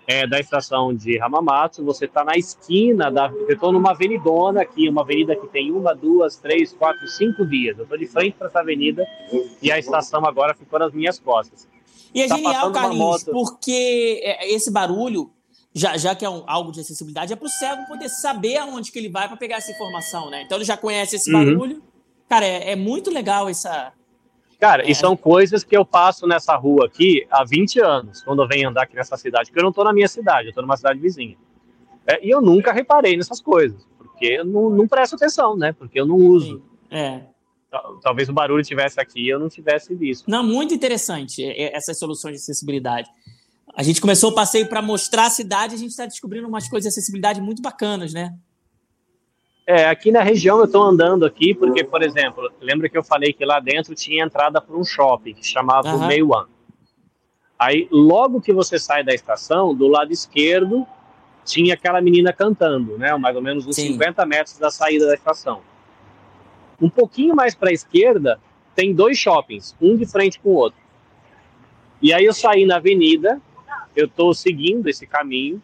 é, 0.08 0.26
da 0.26 0.40
estação 0.40 0.96
de 0.96 1.20
Hamamatsu, 1.22 1.84
você 1.84 2.06
está 2.06 2.24
na 2.24 2.38
esquina, 2.38 3.12
da, 3.12 3.30
eu 3.30 3.54
estou 3.54 3.74
numa 3.74 3.92
avenidona 3.92 4.62
aqui, 4.62 4.88
uma 4.88 5.02
avenida 5.02 5.36
que 5.36 5.48
tem 5.48 5.70
uma, 5.70 5.94
duas, 5.94 6.38
três, 6.38 6.72
quatro, 6.72 7.06
cinco 7.10 7.46
vias. 7.46 7.78
Eu 7.78 7.84
estou 7.84 7.98
de 7.98 8.08
frente 8.08 8.38
para 8.38 8.48
essa 8.48 8.62
avenida 8.62 9.06
e 9.62 9.70
a 9.70 9.78
estação 9.78 10.26
agora 10.26 10.56
ficou 10.56 10.80
nas 10.80 10.94
minhas 10.94 11.20
costas. 11.20 11.68
E 12.16 12.22
é 12.22 12.28
tá 12.28 12.38
genial, 12.38 12.72
Carlinhos, 12.72 13.26
porque 13.26 14.22
é, 14.24 14.50
esse 14.54 14.72
barulho, 14.72 15.30
já, 15.74 15.98
já 15.98 16.16
que 16.16 16.24
é 16.24 16.30
um, 16.30 16.42
algo 16.48 16.72
de 16.72 16.80
acessibilidade, 16.80 17.34
é 17.34 17.36
para 17.36 17.46
o 17.46 17.50
cego 17.50 17.86
poder 17.86 18.08
saber 18.08 18.58
aonde 18.58 18.94
que 18.94 18.98
ele 18.98 19.10
vai 19.10 19.28
para 19.28 19.36
pegar 19.36 19.58
essa 19.58 19.72
informação, 19.72 20.30
né? 20.30 20.44
Então 20.44 20.58
ele 20.58 20.66
já 20.66 20.78
conhece 20.78 21.18
esse 21.18 21.30
uhum. 21.30 21.44
barulho. 21.44 21.84
Cara, 22.30 22.46
é, 22.46 22.72
é, 22.72 22.76
muito 22.78 23.12
legal 23.12 23.50
essa. 23.50 23.92
Cara, 24.60 24.84
é... 24.84 24.92
e 24.92 24.96
são 24.96 25.16
coisas 25.16 25.64
que 25.64 25.76
eu 25.76 25.86
passo 25.86 26.28
nessa 26.28 26.56
rua 26.56 26.86
aqui 26.86 27.26
há 27.30 27.44
20 27.44 27.80
anos, 27.80 28.24
quando 28.24 28.42
eu 28.42 28.48
venho 28.48 28.70
andar 28.70 28.84
aqui 28.84 28.96
nessa 28.96 29.18
cidade, 29.18 29.50
porque 29.50 29.60
eu 29.60 29.64
não 29.64 29.70
estou 29.70 29.84
na 29.84 29.94
minha 29.94 30.08
cidade, 30.08 30.48
eu 30.48 30.50
estou 30.50 30.64
numa 30.64 30.78
cidade 30.78 31.00
vizinha. 31.00 31.38
É, 32.06 32.26
e 32.26 32.30
eu 32.30 32.42
nunca 32.42 32.72
reparei 32.72 33.18
nessas 33.18 33.42
coisas, 33.42 33.86
porque 33.98 34.26
eu 34.26 34.46
não, 34.46 34.70
não 34.70 34.88
presto 34.88 35.16
atenção, 35.16 35.56
né? 35.56 35.74
Porque 35.74 36.00
eu 36.00 36.06
não 36.06 36.16
uso. 36.16 36.64
É 36.90 37.22
talvez 38.02 38.30
o 38.30 38.34
barulho 38.34 38.64
tivesse 38.64 39.00
aqui 39.00 39.22
e 39.22 39.30
eu 39.30 39.40
não 39.40 39.50
tivesse 39.50 39.94
visto. 39.94 40.30
Não, 40.30 40.44
muito 40.44 40.74
interessante 40.74 41.44
essas 41.74 42.00
soluções 42.00 42.36
de 42.36 42.42
acessibilidade. 42.42 43.10
A 43.76 43.84
gente 43.84 44.02
começou 44.02 44.32
o 44.32 44.36
passeio 44.36 44.68
para 44.68 44.82
mostrar 44.82 45.26
a 45.26 45.30
cidade, 45.30 45.76
a 45.76 45.78
gente 45.78 45.92
está 45.92 46.06
descobrindo 46.06 46.48
umas 46.48 46.68
coisas 46.68 46.84
de 46.84 46.90
acessibilidade 46.90 47.42
muito 47.42 47.62
bacanas, 47.62 48.14
né? 48.14 48.34
É, 49.70 49.86
aqui 49.90 50.14
na 50.14 50.24
região 50.24 50.60
eu 50.60 50.64
estou 50.64 50.82
andando 50.82 51.26
aqui 51.26 51.54
porque, 51.54 51.84
por 51.84 52.02
exemplo, 52.02 52.50
lembra 52.62 52.88
que 52.88 52.98
eu 52.98 53.04
falei 53.04 53.34
que 53.34 53.44
lá 53.44 53.60
dentro 53.60 53.94
tinha 53.94 54.24
entrada 54.24 54.62
para 54.62 54.78
um 54.78 54.84
shopping 54.86 55.34
que 55.34 55.46
chamava 55.46 55.90
uhum. 55.90 56.08
Meiwan. 56.08 56.48
Aí, 57.60 57.86
logo 57.92 58.40
que 58.40 58.54
você 58.54 58.80
sai 58.80 59.04
da 59.04 59.14
estação, 59.14 59.76
do 59.76 59.90
lado 59.90 60.14
esquerdo, 60.14 60.88
tinha 61.44 61.74
aquela 61.74 62.00
menina 62.00 62.32
cantando, 62.32 62.98
né? 62.98 63.14
Mais 63.18 63.36
ou 63.36 63.42
menos 63.42 63.68
uns 63.68 63.76
Sim. 63.76 63.94
50 63.94 64.26
metros 64.26 64.58
da 64.58 64.72
saída 64.72 65.06
da 65.06 65.16
estação. 65.16 65.62
Um 66.80 66.90
pouquinho 66.90 67.36
mais 67.36 67.54
para 67.54 67.70
a 67.70 67.74
esquerda, 67.74 68.40
tem 68.74 68.94
dois 68.94 69.18
shoppings, 69.18 69.76
um 69.82 69.98
de 69.98 70.06
frente 70.06 70.40
com 70.40 70.50
o 70.50 70.54
outro. 70.54 70.80
E 72.02 72.14
aí 72.14 72.24
eu 72.24 72.34
saí 72.34 72.66
na 72.66 72.78
avenida, 72.78 73.42
eu 73.96 74.06
estou 74.06 74.34
seguindo 74.34 74.88
esse 74.88 75.06
caminho, 75.06 75.62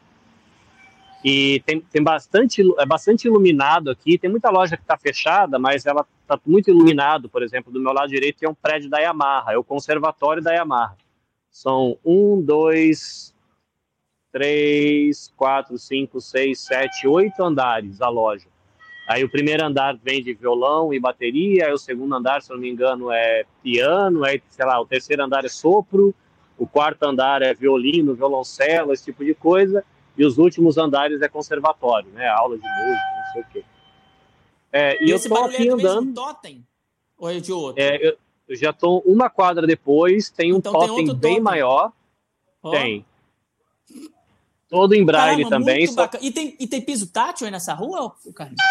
e 1.24 1.62
tem, 1.66 1.80
tem 1.80 2.04
bastante, 2.04 2.62
é 2.78 2.86
bastante 2.86 3.28
iluminado 3.28 3.90
aqui. 3.90 4.18
Tem 4.18 4.30
muita 4.30 4.50
loja 4.50 4.76
que 4.76 4.84
está 4.84 4.98
fechada, 4.98 5.58
mas 5.58 5.86
ela 5.86 6.06
está 6.22 6.38
muito 6.46 6.70
iluminado. 6.70 7.30
Por 7.30 7.42
exemplo, 7.42 7.72
do 7.72 7.80
meu 7.80 7.94
lado 7.94 8.10
direito 8.10 8.40
tem 8.40 8.50
um 8.50 8.54
prédio 8.54 8.90
da 8.90 9.00
Yamaha, 9.00 9.54
é 9.54 9.58
o 9.58 9.64
conservatório 9.64 10.44
da 10.44 10.52
Yamaha. 10.52 10.98
São 11.50 11.98
um, 12.04 12.42
dois, 12.42 13.34
três, 14.32 15.32
quatro, 15.38 15.78
cinco, 15.78 16.20
seis, 16.20 16.60
sete, 16.60 17.08
oito 17.08 17.42
andares 17.42 18.02
a 18.02 18.10
loja. 18.10 18.48
Aí 19.08 19.24
o 19.24 19.30
primeiro 19.30 19.66
andar 19.66 19.98
vende 20.02 20.34
violão 20.34 20.94
e 20.94 21.00
bateria, 21.00 21.68
aí 21.68 21.74
o 21.74 21.78
segundo 21.78 22.16
andar, 22.16 22.42
se 22.42 22.50
não 22.50 22.58
me 22.58 22.70
engano, 22.70 23.12
é 23.12 23.46
piano, 23.62 24.24
aí, 24.24 24.42
sei 24.50 24.66
lá, 24.66 24.80
o 24.80 24.86
terceiro 24.86 25.24
andar 25.24 25.46
é 25.46 25.50
sopro, 25.50 26.16
o 26.58 26.66
quarto 26.66 27.04
andar 27.04 27.42
é 27.42 27.54
violino, 27.54 28.16
violoncelo, 28.16 28.94
esse 28.94 29.06
tipo 29.06 29.24
de 29.24 29.34
coisa, 29.34 29.84
e 30.18 30.26
os 30.26 30.38
últimos 30.38 30.78
andares 30.78 31.22
é 31.22 31.28
conservatório, 31.28 32.09
né? 32.11 32.28
Aula 32.28 32.57
de 32.57 32.64
música, 32.64 33.05
não 33.18 33.34
sei 33.34 33.41
o 33.41 33.45
quê. 33.51 33.66
É, 34.72 35.03
e, 35.03 35.07
e 35.07 35.11
eu 35.11 35.22
tô 35.22 35.36
aqui 35.36 35.68
é 35.68 35.72
andando. 35.72 36.14
Totem? 36.14 36.66
Ou 37.18 37.30
é 37.30 37.39
de 37.39 37.51
outro? 37.51 37.82
É, 37.82 37.95
eu, 38.07 38.18
eu, 38.47 38.55
já 38.55 38.74
tô 38.74 38.99
uma 39.05 39.30
quadra 39.30 39.66
depois, 39.66 40.30
tem 40.30 40.53
um 40.53 40.57
então, 40.57 40.74
totem 40.74 40.95
tem 40.95 41.05
bem 41.05 41.16
totem. 41.16 41.41
maior. 41.41 41.91
Oh. 42.61 42.72
Tem. 42.72 43.05
Todo 44.70 44.95
em 44.95 45.05
braille 45.05 45.43
Caramba, 45.43 45.66
também. 45.66 45.86
Só... 45.86 46.09
E, 46.20 46.32
tem, 46.32 46.55
e 46.59 46.66
tem 46.66 46.82
piso 46.82 47.07
tátil 47.07 47.45
aí 47.45 47.51
nessa 47.51 47.74
rua, 47.74 48.16
Carlinhos? 48.34 48.61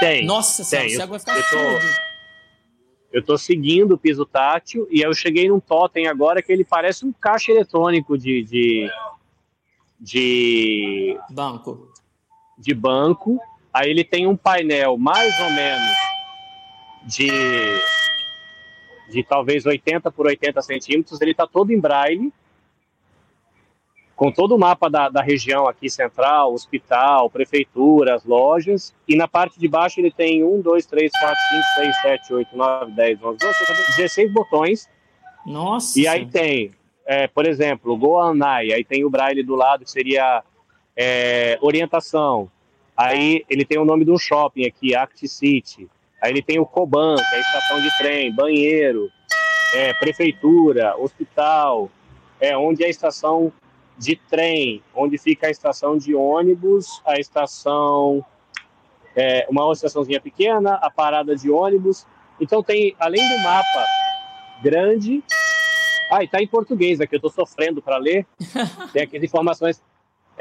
Tem. 0.00 0.24
Nossa 0.24 0.64
senhora, 0.64 0.88
o 0.88 0.90
cego 0.90 1.10
vai 1.10 1.20
ficar 1.20 1.36
eu 1.36 1.42
tô, 1.42 1.98
eu 3.12 3.24
tô 3.24 3.38
seguindo 3.38 3.92
o 3.92 3.98
piso 3.98 4.24
tátil 4.24 4.88
e 4.90 5.02
eu 5.02 5.12
cheguei 5.12 5.48
num 5.48 5.60
totem 5.60 6.08
agora 6.08 6.42
que 6.42 6.50
ele 6.50 6.64
parece 6.64 7.04
um 7.04 7.12
caixa 7.12 7.52
eletrônico 7.52 8.16
de, 8.16 8.42
de, 8.42 8.90
de 10.00 11.18
banco. 11.30 11.92
De 12.58 12.74
banco. 12.74 13.38
Aí 13.72 13.90
ele 13.90 14.04
tem 14.04 14.26
um 14.26 14.36
painel 14.36 14.96
mais 14.96 15.38
ou 15.40 15.50
menos 15.50 15.96
de 17.04 17.30
de 19.10 19.24
talvez 19.24 19.66
80 19.66 20.10
por 20.12 20.26
80 20.26 20.62
centímetros. 20.62 21.20
Ele 21.20 21.32
está 21.32 21.46
todo 21.46 21.72
em 21.72 21.80
braille 21.80 22.32
com 24.20 24.30
todo 24.30 24.54
o 24.54 24.58
mapa 24.58 24.90
da, 24.90 25.08
da 25.08 25.22
região 25.22 25.66
aqui 25.66 25.88
central, 25.88 26.52
hospital, 26.52 27.30
prefeitura, 27.30 28.14
as 28.14 28.22
lojas. 28.22 28.94
E 29.08 29.16
na 29.16 29.26
parte 29.26 29.58
de 29.58 29.66
baixo 29.66 29.98
ele 29.98 30.10
tem 30.10 30.44
1, 30.44 30.60
2, 30.60 30.84
3, 30.84 31.10
4, 31.10 31.36
5, 31.48 31.62
6, 31.76 32.02
7, 32.02 32.34
8, 32.34 32.56
9, 32.56 32.92
10, 32.92 33.22
11, 33.22 33.38
12, 33.38 33.96
16 33.96 34.32
botões. 34.32 34.90
Nossa! 35.46 35.98
E 35.98 36.06
aí 36.06 36.26
tem, 36.26 36.70
é, 37.10 37.26
por 37.26 37.44
exemplo, 37.44 37.96
Goanai, 37.96 38.72
aí 38.72 38.84
tem 38.84 39.04
o 39.04 39.10
braille 39.10 39.42
do 39.42 39.56
lado 39.56 39.84
que 39.84 39.90
seria 39.90 40.44
é, 40.96 41.58
orientação. 41.60 42.48
Aí 42.96 43.44
ele 43.50 43.64
tem 43.64 43.80
o 43.80 43.84
nome 43.84 44.04
do 44.04 44.16
shopping 44.16 44.64
aqui, 44.64 44.94
Act 44.94 45.26
City. 45.26 45.88
Aí 46.22 46.30
ele 46.30 46.40
tem 46.40 46.60
o 46.60 46.64
Coban, 46.64 47.16
que 47.16 47.34
é 47.34 47.38
a 47.38 47.40
estação 47.40 47.80
de 47.80 47.98
trem, 47.98 48.32
banheiro, 48.32 49.10
é, 49.74 49.92
prefeitura, 49.94 50.96
hospital, 50.96 51.90
é 52.38 52.56
onde 52.56 52.84
é 52.84 52.86
a 52.86 52.90
estação 52.90 53.52
de 53.98 54.14
trem, 54.14 54.80
onde 54.94 55.18
fica 55.18 55.48
a 55.48 55.50
estação 55.50 55.98
de 55.98 56.14
ônibus, 56.14 57.02
a 57.04 57.18
estação, 57.18 58.24
é, 59.16 59.48
uma 59.50 59.72
estaçãozinha 59.72 60.20
pequena, 60.20 60.74
a 60.74 60.88
parada 60.88 61.34
de 61.34 61.50
ônibus. 61.50 62.06
Então 62.40 62.62
tem, 62.62 62.94
além 63.00 63.28
do 63.28 63.42
mapa 63.42 63.84
grande, 64.62 65.24
ah, 66.10 66.24
e 66.24 66.28
tá 66.28 66.42
em 66.42 66.46
português 66.46 67.00
aqui, 67.00 67.14
eu 67.14 67.18
estou 67.18 67.30
sofrendo 67.30 67.80
para 67.80 67.96
ler. 67.96 68.26
Tem 68.92 69.02
aqui 69.02 69.16
as 69.16 69.22
informações. 69.22 69.82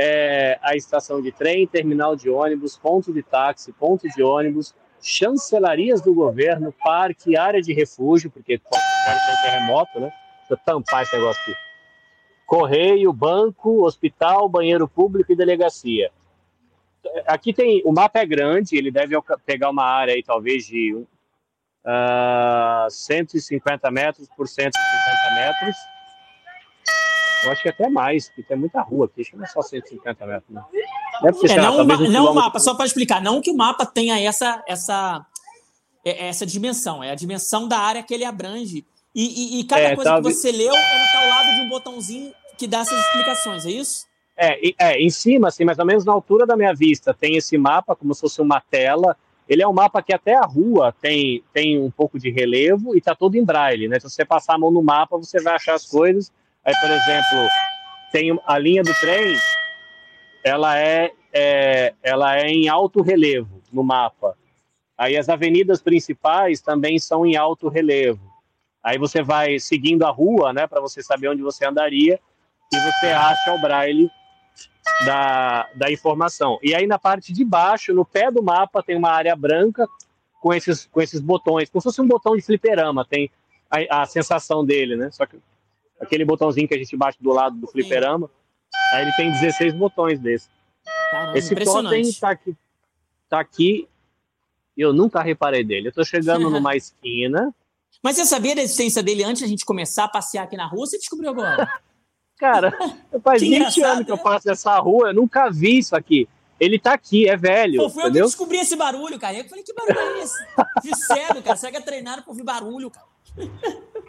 É, 0.02 0.58
a 0.62 0.78
estação 0.78 1.22
de 1.22 1.30
trem, 1.30 1.68
terminal 1.68 2.16
de 2.16 2.30
ônibus, 2.30 2.78
ponto 2.78 3.12
de 3.12 3.22
táxi, 3.22 3.74
ponto 3.74 4.08
de 4.08 4.24
ônibus, 4.24 4.74
chancelarias 5.02 6.02
do 6.02 6.14
governo, 6.14 6.74
parque, 6.82 7.36
área 7.36 7.62
de 7.62 7.74
refúgio, 7.74 8.32
porque 8.32 8.58
pode 8.58 8.82
ser 8.82 9.42
terremoto, 9.44 10.00
né? 10.00 10.10
Deixa 10.40 10.54
eu 10.54 10.58
tampar 10.58 11.04
esse 11.04 11.14
negócio 11.18 11.42
aqui 11.42 11.70
correio, 12.50 13.14
banco, 13.14 13.86
hospital, 13.86 14.50
banheiro 14.50 14.88
público 14.88 15.32
e 15.32 15.36
delegacia. 15.36 16.10
Aqui 17.28 17.54
tem, 17.54 17.84
o 17.86 17.92
mapa 17.92 18.20
é 18.20 18.26
grande, 18.26 18.76
ele 18.76 18.90
deve 18.90 19.16
pegar 19.46 19.70
uma 19.70 19.86
área 19.86 20.16
aí 20.16 20.24
talvez 20.24 20.66
de 20.66 21.06
uh, 21.86 22.86
ah, 22.86 22.88
150 22.90 23.92
metros 23.92 24.28
por 24.36 24.48
150 24.48 25.36
metros. 25.36 25.76
Eu 27.44 27.52
acho 27.52 27.62
que 27.62 27.70
até 27.70 27.90
mais, 27.90 28.28
porque 28.28 28.44
tem 28.44 28.58
muita 28.58 28.82
rua 28.82 29.06
aqui, 29.06 29.22
acho 29.22 29.32
que 29.32 29.38
não 29.38 29.46
é 29.46 29.48
só 29.48 29.62
150 29.62 30.26
metros. 30.26 30.50
Né? 30.50 30.62
Deve 31.22 31.38
ser, 31.38 31.52
é, 31.52 31.62
não, 31.62 31.78
lá, 31.78 31.84
um 31.84 32.10
não 32.10 32.32
o 32.32 32.36
mapa, 32.36 32.60
só 32.60 32.76
para 32.76 32.86
explicar, 32.86 33.22
não 33.22 33.42
que 33.42 33.50
o 33.50 33.56
mapa 33.56 33.86
tenha 33.86 34.20
essa, 34.20 34.62
essa, 34.68 35.26
é, 36.04 36.28
essa 36.28 36.46
dimensão, 36.46 37.04
é 37.04 37.12
a 37.12 37.16
dimensão 37.16 37.68
da 37.68 37.78
área 37.78 38.04
que 38.04 38.14
ele 38.14 38.26
abrange. 38.26 38.86
E, 39.16 39.58
e, 39.58 39.60
e 39.60 39.64
cada 39.64 39.82
é, 39.82 39.96
coisa 39.96 40.12
tá, 40.12 40.18
que 40.18 40.24
você 40.24 40.52
leu, 40.52 40.74
está 40.74 41.22
ao 41.22 41.30
lado 41.30 41.56
de 41.56 41.62
um 41.62 41.70
botãozinho 41.70 42.34
que 42.58 42.68
dá 42.68 42.80
essas 42.80 43.00
explicações, 43.06 43.66
é 43.66 43.72
isso? 43.72 44.06
É, 44.38 44.58
é, 44.78 45.02
em 45.02 45.10
cima, 45.10 45.48
assim, 45.50 45.66
mais 45.66 45.80
ou 45.80 45.86
menos 45.86 46.06
na 46.06 46.14
altura 46.14 46.46
da 46.46 46.56
minha 46.56 46.74
vista, 46.74 47.14
tem 47.14 47.36
esse 47.36 47.58
mapa, 47.58 47.96
como 47.96 48.14
se 48.14 48.22
fosse 48.22 48.42
uma 48.42 48.62
tela. 48.62 49.18
Ele 49.50 49.64
é 49.64 49.68
um 49.68 49.74
mapa 49.74 50.04
que 50.04 50.14
até 50.14 50.36
a 50.36 50.46
rua 50.46 50.94
tem, 51.02 51.44
tem 51.52 51.80
um 51.80 51.90
pouco 51.90 52.20
de 52.20 52.30
relevo 52.30 52.94
e 52.94 53.00
está 53.00 53.16
todo 53.16 53.34
em 53.34 53.44
braille, 53.44 53.88
né? 53.88 54.00
Se 54.00 54.08
você 54.08 54.24
passar 54.24 54.54
a 54.54 54.60
mão 54.60 54.70
no 54.70 54.84
mapa, 54.84 55.18
você 55.18 55.42
vai 55.42 55.56
achar 55.56 55.74
as 55.74 55.88
coisas. 55.88 56.32
Aí, 56.64 56.74
por 56.80 56.92
exemplo, 56.92 57.50
tem 58.12 58.40
a 58.46 58.60
linha 58.60 58.84
do 58.84 58.94
trem, 59.00 59.36
ela 60.44 60.78
é, 60.78 61.12
é, 61.34 61.96
ela 62.04 62.38
é 62.38 62.48
em 62.48 62.70
alto 62.70 63.02
relevo 63.02 63.60
no 63.74 63.84
mapa. 63.84 64.38
Aí 64.96 65.18
as 65.18 65.30
avenidas 65.30 65.82
principais 65.82 66.62
também 66.62 67.00
são 67.00 67.26
em 67.26 67.36
alto 67.36 67.70
relevo. 67.70 68.30
Aí 68.84 69.00
você 69.00 69.24
vai 69.24 69.58
seguindo 69.58 70.06
a 70.06 70.12
rua, 70.12 70.54
né, 70.54 70.68
para 70.68 70.80
você 70.80 71.02
saber 71.02 71.28
onde 71.28 71.42
você 71.42 71.66
andaria, 71.66 72.20
e 72.72 72.80
você 72.80 73.08
acha 73.08 73.56
o 73.56 73.60
braille 73.60 74.12
da, 75.06 75.70
da 75.76 75.92
informação. 75.92 76.60
E 76.62 76.74
aí 76.76 76.86
na 76.88 77.00
parte 77.00 77.32
de 77.34 77.44
baixo, 77.44 77.94
no 77.94 78.06
pé 78.06 78.32
do 78.32 78.44
mapa, 78.44 78.84
tem 78.84 78.96
uma 78.96 79.12
área 79.12 79.36
branca 79.36 79.88
com 80.42 80.54
esses, 80.54 80.86
com 80.86 81.02
esses 81.02 81.20
botões, 81.20 81.70
como 81.70 81.82
se 81.82 81.86
fosse 81.86 82.02
um 82.02 82.08
botão 82.08 82.36
de 82.36 82.42
fliperama, 82.42 83.06
tem 83.06 83.30
a, 83.70 84.02
a 84.02 84.06
sensação 84.06 84.66
dele, 84.66 84.96
né? 84.96 85.12
Só 85.12 85.26
que 85.26 85.38
aquele 86.00 86.26
botãozinho 86.26 86.68
que 86.68 86.74
a 86.74 86.78
gente 86.78 86.96
bate 86.96 87.22
do 87.22 87.32
lado 87.32 87.58
do 87.58 87.68
fliperama, 87.68 88.30
aí 88.94 89.04
ele 89.04 89.12
tem 89.14 89.32
16 89.32 89.74
botões 89.74 90.20
desse. 90.20 90.50
Caramba, 91.12 91.38
Esse 91.38 91.56
totem 91.56 92.14
tá 92.14 92.30
aqui, 92.30 92.56
tá 93.30 93.40
aqui, 93.40 93.88
eu 94.78 94.94
nunca 94.94 95.22
reparei 95.22 95.64
dele. 95.64 95.90
Eu 95.90 95.94
tô 95.94 96.04
chegando 96.06 96.50
numa 96.50 96.76
esquina. 96.76 97.54
Mas 98.02 98.16
você 98.16 98.26
sabia 98.26 98.56
da 98.56 98.62
existência 98.62 99.04
dele 99.04 99.24
antes 99.24 99.42
da 99.42 99.48
gente 99.48 99.66
começar 99.66 100.06
a 100.06 100.08
passear 100.08 100.44
aqui 100.44 100.56
na 100.56 100.66
rua? 100.66 100.86
Você 100.86 100.98
descobriu 100.98 101.30
agora? 101.32 101.70
Cara, 102.40 102.74
faz 103.22 103.42
20 103.42 103.84
anos 103.84 104.06
que 104.06 104.12
eu 104.12 104.18
passo 104.18 104.50
essa 104.50 104.80
rua, 104.80 105.10
eu 105.10 105.14
nunca 105.14 105.50
vi 105.52 105.78
isso 105.78 105.96
aqui. 105.96 106.28
Ele 106.58 106.80
tá 106.80 106.94
aqui, 106.94 107.28
é 107.28 107.38
velho. 107.38 107.78
Pô, 107.78 107.90
foi 107.90 108.04
entendeu? 108.04 108.22
eu 108.22 108.26
que 108.26 108.32
descobri 108.32 108.58
esse 108.58 108.76
barulho, 108.76 109.20
cara. 109.20 109.38
Eu 109.38 109.48
falei, 109.48 109.64
que 109.64 109.74
barulho 109.74 110.00
é 110.00 110.20
esse? 110.20 110.38
De 110.84 110.98
sério, 110.98 111.42
cara. 111.44 111.58
Que 111.58 111.78
é 111.78 111.82
treinado 111.82 112.24
pra 112.24 112.32
ouvir 112.32 112.44
barulho, 112.44 112.90
cara? 112.90 113.08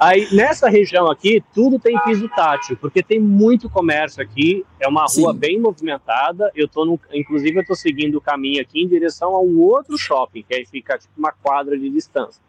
Aí, 0.00 0.32
nessa 0.34 0.68
região 0.68 1.10
aqui, 1.10 1.42
tudo 1.52 1.78
tem 1.78 1.98
piso 2.04 2.26
tátil, 2.30 2.76
porque 2.80 3.02
tem 3.02 3.20
muito 3.20 3.68
comércio 3.68 4.22
aqui, 4.22 4.64
é 4.80 4.88
uma 4.88 5.02
rua 5.02 5.32
Sim. 5.32 5.38
bem 5.38 5.60
movimentada. 5.60 6.50
Eu 6.54 6.66
tô 6.66 6.86
no, 6.86 6.98
inclusive, 7.12 7.58
eu 7.58 7.66
tô 7.66 7.74
seguindo 7.74 8.16
o 8.16 8.20
caminho 8.20 8.62
aqui 8.62 8.80
em 8.80 8.88
direção 8.88 9.34
a 9.34 9.40
um 9.42 9.60
outro 9.60 9.98
shopping, 9.98 10.42
que 10.42 10.54
aí 10.54 10.64
fica 10.64 10.96
tipo 10.96 11.12
uma 11.18 11.32
quadra 11.32 11.76
de 11.76 11.90
distância. 11.90 12.40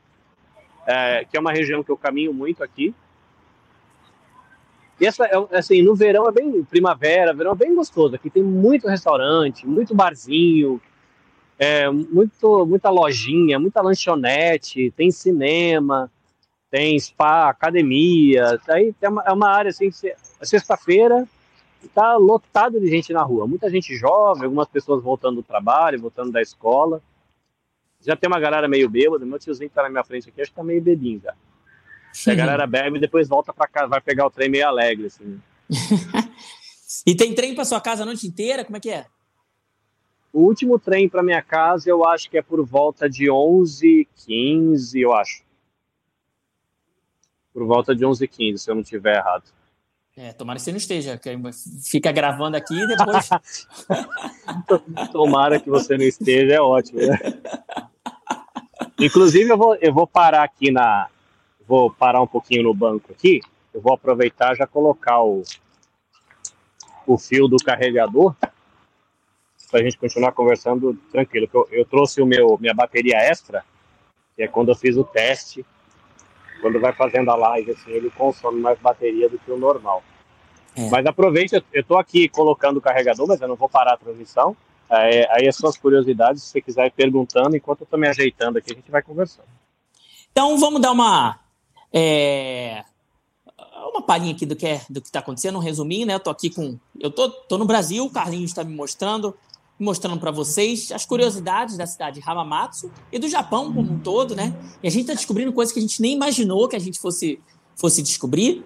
É, 0.87 1.25
que 1.25 1.35
é 1.35 1.39
uma 1.39 1.51
região 1.51 1.83
que 1.83 1.91
eu 1.91 1.97
caminho 1.97 2.33
muito 2.33 2.63
aqui. 2.63 2.95
E 4.99 5.05
essa, 5.05 5.25
é, 5.25 5.57
assim, 5.57 5.81
no 5.81 5.95
verão 5.95 6.27
é 6.27 6.31
bem 6.31 6.63
primavera, 6.63 7.33
verão 7.33 7.53
é 7.53 7.55
bem 7.55 7.73
gostoso. 7.73 8.15
Aqui 8.15 8.29
tem 8.29 8.43
muito 8.43 8.87
restaurante, 8.87 9.65
muito 9.65 9.95
barzinho, 9.95 10.81
é, 11.57 11.89
muito, 11.89 12.65
muita 12.65 12.89
lojinha, 12.89 13.59
muita 13.59 13.81
lanchonete, 13.81 14.91
tem 14.95 15.09
cinema, 15.11 16.11
tem 16.69 16.99
spa, 16.99 17.49
academia. 17.49 18.59
Aí 18.69 18.93
é 19.01 19.09
uma, 19.09 19.23
é 19.23 19.31
uma 19.31 19.49
área 19.49 19.69
assim, 19.69 19.89
sexta-feira 20.41 21.27
está 21.83 22.15
lotado 22.17 22.79
de 22.79 22.87
gente 22.87 23.13
na 23.13 23.23
rua. 23.23 23.47
Muita 23.47 23.69
gente 23.69 23.95
jovem, 23.95 24.43
algumas 24.43 24.67
pessoas 24.67 25.01
voltando 25.01 25.37
do 25.37 25.43
trabalho, 25.43 26.01
voltando 26.01 26.31
da 26.31 26.41
escola. 26.41 27.01
Já 28.01 28.15
tem 28.15 28.27
uma 28.27 28.39
galera 28.39 28.67
meio 28.67 28.89
bêbada. 28.89 29.25
Meu 29.25 29.39
tiozinho 29.39 29.69
que 29.69 29.75
tá 29.75 29.83
na 29.83 29.89
minha 29.89 30.03
frente 30.03 30.29
aqui, 30.29 30.41
acho 30.41 30.51
que 30.51 30.57
tá 30.57 30.63
meio 30.63 30.81
bebinho 30.81 31.21
já. 31.21 31.33
A 32.27 32.35
galera 32.35 32.67
bebe 32.67 32.97
e 32.97 33.01
depois 33.01 33.27
volta 33.27 33.53
para 33.53 33.67
casa, 33.67 33.87
vai 33.87 34.01
pegar 34.01 34.25
o 34.25 34.31
trem 34.31 34.49
meio 34.49 34.67
alegre, 34.67 35.07
assim. 35.07 35.39
e 37.05 37.15
tem 37.15 37.33
trem 37.33 37.53
para 37.53 37.65
sua 37.65 37.79
casa 37.79 38.03
a 38.03 38.05
noite 38.05 38.27
inteira? 38.27 38.65
Como 38.65 38.77
é 38.77 38.79
que 38.79 38.89
é? 38.89 39.05
O 40.31 40.41
último 40.41 40.77
trem 40.77 41.09
para 41.09 41.23
minha 41.23 41.41
casa, 41.41 41.89
eu 41.89 42.05
acho 42.05 42.29
que 42.29 42.37
é 42.37 42.41
por 42.41 42.63
volta 42.65 43.09
de 43.09 43.29
11, 43.29 44.07
15, 44.25 45.01
eu 45.01 45.13
acho. 45.13 45.43
Por 47.51 47.65
volta 47.65 47.95
de 47.95 48.05
11, 48.05 48.27
15, 48.27 48.63
se 48.63 48.69
eu 48.69 48.75
não 48.75 48.83
tiver 48.83 49.17
errado. 49.17 49.45
É, 50.15 50.33
tomara 50.33 50.59
que 50.59 50.65
você 50.65 50.71
não 50.71 50.77
esteja, 50.77 51.17
que 51.17 51.29
fica 51.81 52.11
gravando 52.11 52.57
aqui 52.57 52.75
e 52.75 52.87
depois. 52.87 53.29
tomara 55.11 55.59
que 55.59 55.69
você 55.69 55.97
não 55.97 56.03
esteja, 56.03 56.55
é 56.55 56.61
ótimo, 56.61 56.99
né? 56.99 57.17
Inclusive, 58.99 59.49
eu 59.49 59.57
vou, 59.57 59.75
eu 59.75 59.93
vou 59.93 60.05
parar 60.05 60.43
aqui 60.43 60.71
na, 60.71 61.09
vou 61.69 61.91
parar 61.91 62.19
um 62.19 62.27
pouquinho 62.27 62.63
no 62.63 62.73
banco 62.73 63.11
aqui. 63.11 63.41
Eu 63.71 63.79
vou 63.79 63.93
aproveitar 63.93 64.55
já 64.55 64.65
colocar 64.65 65.21
o, 65.21 65.43
o 67.05 67.15
fio 67.15 67.47
do 67.47 67.57
carregador 67.57 68.35
para 69.69 69.79
a 69.79 69.83
gente 69.83 69.99
continuar 69.99 70.31
conversando 70.31 70.95
tranquilo. 71.11 71.47
Eu, 71.53 71.67
eu 71.71 71.85
trouxe 71.85 72.23
o 72.23 72.25
meu 72.25 72.57
minha 72.59 72.73
bateria 72.73 73.17
extra, 73.17 73.63
que 74.35 74.41
é 74.41 74.47
quando 74.47 74.69
eu 74.69 74.75
fiz 74.75 74.97
o 74.97 75.03
teste. 75.03 75.63
Quando 76.59 76.79
vai 76.79 76.91
fazendo 76.91 77.29
a 77.29 77.35
live, 77.35 77.71
assim, 77.71 77.91
ele 77.91 78.09
consome 78.09 78.59
mais 78.59 78.77
bateria 78.79 79.29
do 79.29 79.37
que 79.37 79.51
o 79.51 79.57
normal. 79.57 80.03
É. 80.75 80.89
Mas 80.89 81.05
aproveite, 81.05 81.55
eu 81.71 81.81
estou 81.81 81.97
aqui 81.97 82.27
colocando 82.27 82.77
o 82.77 82.81
carregador, 82.81 83.27
mas 83.27 83.39
eu 83.39 83.47
não 83.47 83.55
vou 83.55 83.69
parar 83.69 83.93
a 83.93 83.97
transmissão. 83.97 84.57
Aí, 84.89 85.25
aí 85.29 85.47
as 85.47 85.55
suas 85.55 85.77
curiosidades, 85.77 86.41
se 86.41 86.49
você 86.49 86.61
quiser 86.61 86.87
ir 86.87 86.91
perguntando, 86.91 87.55
enquanto 87.55 87.81
eu 87.81 87.83
estou 87.85 87.99
me 87.99 88.07
ajeitando 88.07 88.57
aqui, 88.57 88.73
a 88.73 88.75
gente 88.75 88.89
vai 88.89 89.03
conversando. 89.03 89.47
Então 90.31 90.57
vamos 90.57 90.81
dar 90.81 90.91
uma 90.91 91.39
é, 91.93 92.83
uma 93.89 94.01
palhinha 94.01 94.33
aqui 94.33 94.45
do 94.45 94.55
que 94.55 94.65
é, 94.65 94.81
do 94.89 95.01
que 95.01 95.07
está 95.07 95.19
acontecendo, 95.19 95.57
um 95.57 95.61
resuminho, 95.61 96.05
né? 96.05 96.13
Eu 96.13 96.19
tô 96.19 96.29
aqui 96.29 96.49
com, 96.49 96.77
eu 96.99 97.11
tô, 97.11 97.29
tô 97.29 97.57
no 97.57 97.65
Brasil, 97.65 98.05
o 98.05 98.09
Carlinhos 98.09 98.51
está 98.51 98.63
me 98.63 98.73
mostrando, 98.73 99.35
mostrando 99.79 100.19
para 100.19 100.31
vocês 100.31 100.91
as 100.91 101.05
curiosidades 101.05 101.77
da 101.77 101.87
cidade 101.87 102.19
de 102.19 102.29
Hamamatsu 102.29 102.91
e 103.11 103.19
do 103.19 103.27
Japão 103.27 103.73
como 103.73 103.91
um 103.91 103.99
todo, 103.99 104.35
né? 104.35 104.53
E 104.83 104.87
a 104.87 104.91
gente 104.91 105.01
está 105.01 105.13
descobrindo 105.13 105.53
coisas 105.53 105.73
que 105.73 105.79
a 105.79 105.81
gente 105.81 106.01
nem 106.01 106.13
imaginou 106.13 106.67
que 106.67 106.75
a 106.75 106.79
gente 106.79 106.99
fosse 106.99 107.39
fosse 107.75 108.01
descobrir. 108.01 108.65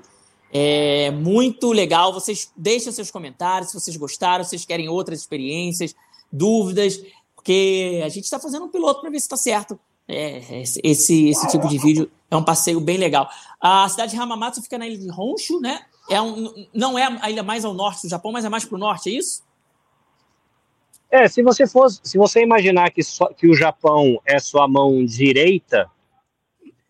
É 0.51 1.11
muito 1.11 1.71
legal. 1.71 2.13
Vocês 2.13 2.51
deixem 2.55 2.91
seus 2.91 3.09
comentários 3.09 3.71
se 3.71 3.79
vocês 3.79 3.95
gostaram, 3.95 4.43
se 4.43 4.51
vocês 4.51 4.65
querem 4.65 4.89
outras 4.89 5.19
experiências, 5.19 5.95
dúvidas, 6.31 6.99
porque 7.35 8.01
a 8.03 8.09
gente 8.09 8.23
está 8.23 8.39
fazendo 8.39 8.65
um 8.65 8.69
piloto 8.69 9.01
para 9.01 9.09
ver 9.09 9.19
se 9.19 9.25
está 9.25 9.37
certo. 9.37 9.79
É, 10.07 10.61
esse, 10.61 10.79
esse 11.29 11.47
tipo 11.47 11.67
de 11.67 11.77
vídeo 11.77 12.11
é 12.29 12.35
um 12.35 12.43
passeio 12.43 12.79
bem 12.79 12.97
legal. 12.97 13.29
A 13.59 13.87
cidade 13.87 14.11
de 14.11 14.19
Hamamatsu 14.19 14.61
fica 14.61 14.77
na 14.77 14.87
ilha 14.87 14.97
de 14.97 15.09
Honshu, 15.09 15.59
né? 15.59 15.85
É 16.09 16.21
um, 16.21 16.53
não 16.73 16.99
é 16.99 17.17
a 17.21 17.29
ilha 17.29 17.43
mais 17.43 17.63
ao 17.63 17.73
norte 17.73 18.03
do 18.03 18.09
Japão, 18.09 18.31
mas 18.31 18.43
é 18.43 18.49
mais 18.49 18.65
para 18.65 18.75
o 18.75 18.79
norte, 18.79 19.09
é 19.09 19.13
isso? 19.13 19.43
É, 21.09 21.27
se 21.27 21.41
você 21.41 21.67
fosse, 21.67 22.01
se 22.03 22.17
você 22.17 22.41
imaginar 22.41 22.91
que, 22.91 23.03
só, 23.03 23.27
que 23.27 23.47
o 23.47 23.53
Japão 23.53 24.19
é 24.25 24.39
sua 24.39 24.67
mão 24.67 25.05
direita, 25.05 25.89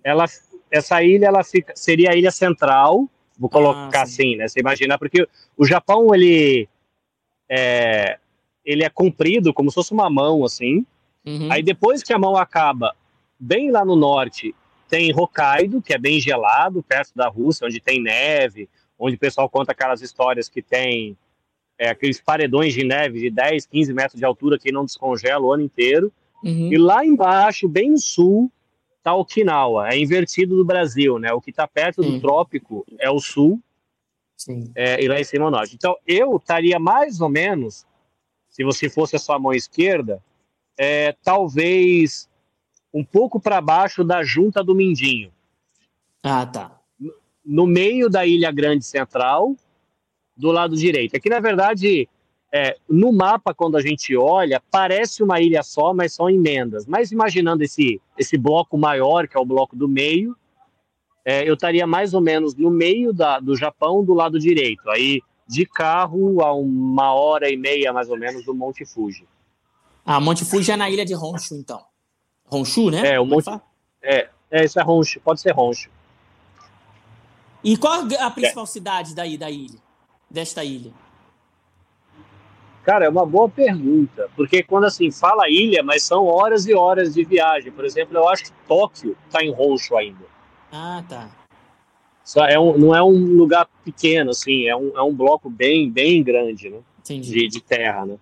ela, 0.03 0.25
essa 0.71 1.03
ilha 1.03 1.27
ela 1.27 1.43
fica, 1.43 1.73
seria 1.75 2.11
a 2.11 2.15
ilha 2.15 2.31
central, 2.31 3.07
vou 3.37 3.49
ah, 3.49 3.53
colocar 3.53 3.99
ah, 3.99 4.03
assim, 4.03 4.37
né? 4.37 4.47
Você 4.47 4.59
imaginar, 4.59 4.97
porque 4.97 5.27
o 5.57 5.65
Japão 5.65 6.15
ele 6.15 6.67
é, 7.49 8.17
ele 8.63 8.83
é 8.83 8.89
comprido 8.89 9.53
como 9.53 9.69
se 9.69 9.75
fosse 9.75 9.91
uma 9.91 10.09
mão 10.09 10.43
assim. 10.45 10.85
Uhum. 11.25 11.51
Aí 11.51 11.61
depois 11.61 12.01
que 12.01 12.13
a 12.13 12.17
mão 12.17 12.35
acaba 12.35 12.95
bem 13.43 13.71
lá 13.71 13.83
no 13.83 13.95
norte, 13.95 14.55
tem 14.89 15.13
Hokkaido, 15.13 15.81
que 15.81 15.93
é 15.93 15.97
bem 15.97 16.19
gelado, 16.19 16.81
perto 16.81 17.11
da 17.15 17.27
Rússia, 17.27 17.67
onde 17.67 17.79
tem 17.79 18.01
neve, 18.01 18.69
onde 18.97 19.15
o 19.15 19.19
pessoal 19.19 19.49
conta 19.49 19.71
aquelas 19.71 20.01
histórias 20.01 20.47
que 20.47 20.61
tem 20.61 21.17
é, 21.77 21.89
aqueles 21.89 22.21
paredões 22.21 22.73
de 22.73 22.83
neve 22.83 23.19
de 23.19 23.29
10, 23.29 23.65
15 23.65 23.93
metros 23.93 24.19
de 24.19 24.25
altura 24.25 24.57
que 24.57 24.71
não 24.71 24.85
descongela 24.85 25.43
o 25.43 25.51
ano 25.51 25.63
inteiro. 25.63 26.11
Uhum. 26.43 26.71
E 26.71 26.77
lá 26.77 27.05
embaixo, 27.05 27.67
bem 27.67 27.91
no 27.91 27.99
sul, 27.99 28.51
está 28.97 29.13
Okinawa, 29.13 29.89
é 29.89 29.97
invertido 29.97 30.55
do 30.55 30.63
Brasil, 30.63 31.19
né? 31.19 31.33
O 31.33 31.41
que 31.41 31.49
está 31.49 31.67
perto 31.67 32.01
do 32.01 32.21
trópico 32.21 32.85
é 32.99 33.09
o 33.09 33.19
sul, 33.19 33.59
é, 34.75 35.03
e 35.03 35.07
lá 35.07 35.19
em 35.19 35.23
cima 35.23 35.45
é 35.45 35.47
o 35.47 35.51
norte. 35.51 35.75
Então, 35.75 35.95
eu 36.07 36.37
estaria 36.37 36.79
mais 36.79 37.19
ou 37.19 37.29
menos, 37.29 37.85
se 38.49 38.63
você 38.63 38.89
fosse 38.89 39.15
a 39.15 39.19
sua 39.19 39.37
mão 39.37 39.53
esquerda, 39.53 40.23
é, 40.77 41.15
talvez 41.23 42.29
um 42.93 43.03
pouco 43.03 43.39
para 43.39 43.59
baixo 43.59 44.03
da 44.03 44.23
junta 44.23 44.63
do 44.63 44.75
Mindinho. 44.75 45.31
Ah, 46.21 46.45
tá. 46.45 46.79
No 47.43 47.65
meio 47.65 48.09
da 48.09 48.25
Ilha 48.25 48.51
Grande 48.51 48.85
Central, 48.85 49.55
do 50.35 50.51
lado 50.51 50.75
direito. 50.75 51.15
Aqui, 51.15 51.29
na 51.29 51.39
verdade, 51.39 52.07
é, 52.53 52.77
no 52.87 53.11
mapa, 53.11 53.53
quando 53.53 53.77
a 53.77 53.81
gente 53.81 54.15
olha, 54.15 54.61
parece 54.71 55.23
uma 55.23 55.41
ilha 55.41 55.63
só, 55.63 55.93
mas 55.93 56.13
são 56.13 56.29
emendas. 56.29 56.85
Mas 56.85 57.11
imaginando 57.11 57.63
esse, 57.63 57.99
esse 58.17 58.37
bloco 58.37 58.77
maior, 58.77 59.27
que 59.27 59.35
é 59.35 59.39
o 59.39 59.45
bloco 59.45 59.75
do 59.75 59.87
meio, 59.87 60.35
é, 61.25 61.47
eu 61.47 61.55
estaria 61.55 61.87
mais 61.87 62.13
ou 62.13 62.21
menos 62.21 62.55
no 62.55 62.69
meio 62.69 63.11
da, 63.11 63.39
do 63.39 63.55
Japão, 63.55 64.03
do 64.03 64.13
lado 64.13 64.39
direito. 64.39 64.87
Aí, 64.89 65.21
de 65.47 65.65
carro, 65.65 66.43
a 66.43 66.53
uma 66.53 67.13
hora 67.13 67.49
e 67.49 67.57
meia, 67.57 67.91
mais 67.91 68.09
ou 68.09 68.17
menos, 68.17 68.45
do 68.45 68.53
Monte 68.53 68.85
Fuji. 68.85 69.25
Ah, 70.05 70.19
Monte 70.19 70.45
Fuji 70.45 70.71
é 70.71 70.75
na 70.75 70.89
ilha 70.89 71.05
de 71.05 71.15
Honshu, 71.15 71.55
então. 71.55 71.81
Honshu, 72.53 72.89
né? 72.89 73.13
É, 73.15 73.19
o 73.19 73.25
Monte. 73.25 73.49
É, 74.01 74.29
é, 74.51 74.65
isso 74.65 74.79
é 74.79 74.83
Honshu, 74.85 75.19
pode 75.21 75.41
ser 75.41 75.57
Honshu. 75.57 75.89
E 77.63 77.77
qual 77.77 78.05
a 78.19 78.29
principal 78.29 78.65
é. 78.65 78.67
cidade 78.67 79.15
daí 79.15 79.37
da 79.37 79.49
ilha? 79.49 79.79
Desta 80.29 80.63
ilha? 80.63 80.91
Cara, 82.83 83.05
é 83.05 83.09
uma 83.09 83.25
boa 83.25 83.47
pergunta, 83.47 84.29
porque 84.35 84.61
quando 84.61 84.83
assim 84.83 85.09
fala 85.09 85.49
ilha, 85.49 85.81
mas 85.81 86.03
são 86.03 86.25
horas 86.25 86.67
e 86.67 86.73
horas 86.73 87.13
de 87.13 87.23
viagem. 87.23 87.71
Por 87.71 87.85
exemplo, 87.85 88.17
eu 88.17 88.27
acho 88.27 88.43
que 88.43 88.51
Tóquio 88.67 89.15
está 89.25 89.41
em 89.41 89.55
Honshu 89.57 89.95
ainda. 89.95 90.25
Ah, 90.69 91.01
tá. 91.07 91.29
É 92.49 92.59
um, 92.59 92.77
não 92.77 92.95
é 92.95 93.01
um 93.01 93.37
lugar 93.37 93.67
pequeno, 93.83 94.31
assim, 94.31 94.65
é 94.65 94.75
um, 94.75 94.91
é 94.97 95.01
um 95.01 95.13
bloco 95.13 95.49
bem, 95.49 95.89
bem 95.89 96.21
grande, 96.23 96.69
né? 96.69 96.79
Entendi. 96.99 97.31
De, 97.31 97.47
de 97.47 97.61
terra, 97.61 98.05
né? 98.05 98.17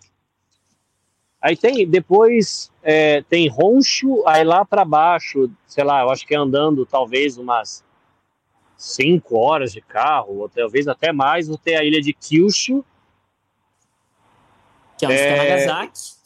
Aí 1.42 1.58
tem, 1.58 1.88
depois 1.88 2.72
é, 2.84 3.24
tem 3.24 3.52
Honshu, 3.52 4.24
aí 4.28 4.44
lá 4.44 4.64
para 4.64 4.86
baixo, 4.86 5.50
sei 5.66 5.84
lá, 5.84 6.02
eu 6.02 6.12
acho 6.12 6.26
que 6.26 6.36
é 6.36 6.38
andando 6.38 6.86
talvez 6.86 7.38
umas 7.38 7.84
cinco 8.78 9.38
horas 9.38 9.72
de 9.72 9.82
carro, 9.82 10.40
ou 10.40 10.50
talvez 10.50 10.88
até 10.88 11.12
mais, 11.12 11.48
vou 11.48 11.58
ter 11.58 11.76
a 11.76 11.84
ilha 11.84 12.02
de 12.02 12.14
Kyushu, 12.14 12.86
que 14.98 15.06
é 15.06 15.08
onde 15.08 15.18
é... 15.18 15.38
Nagasaki. 15.38 16.22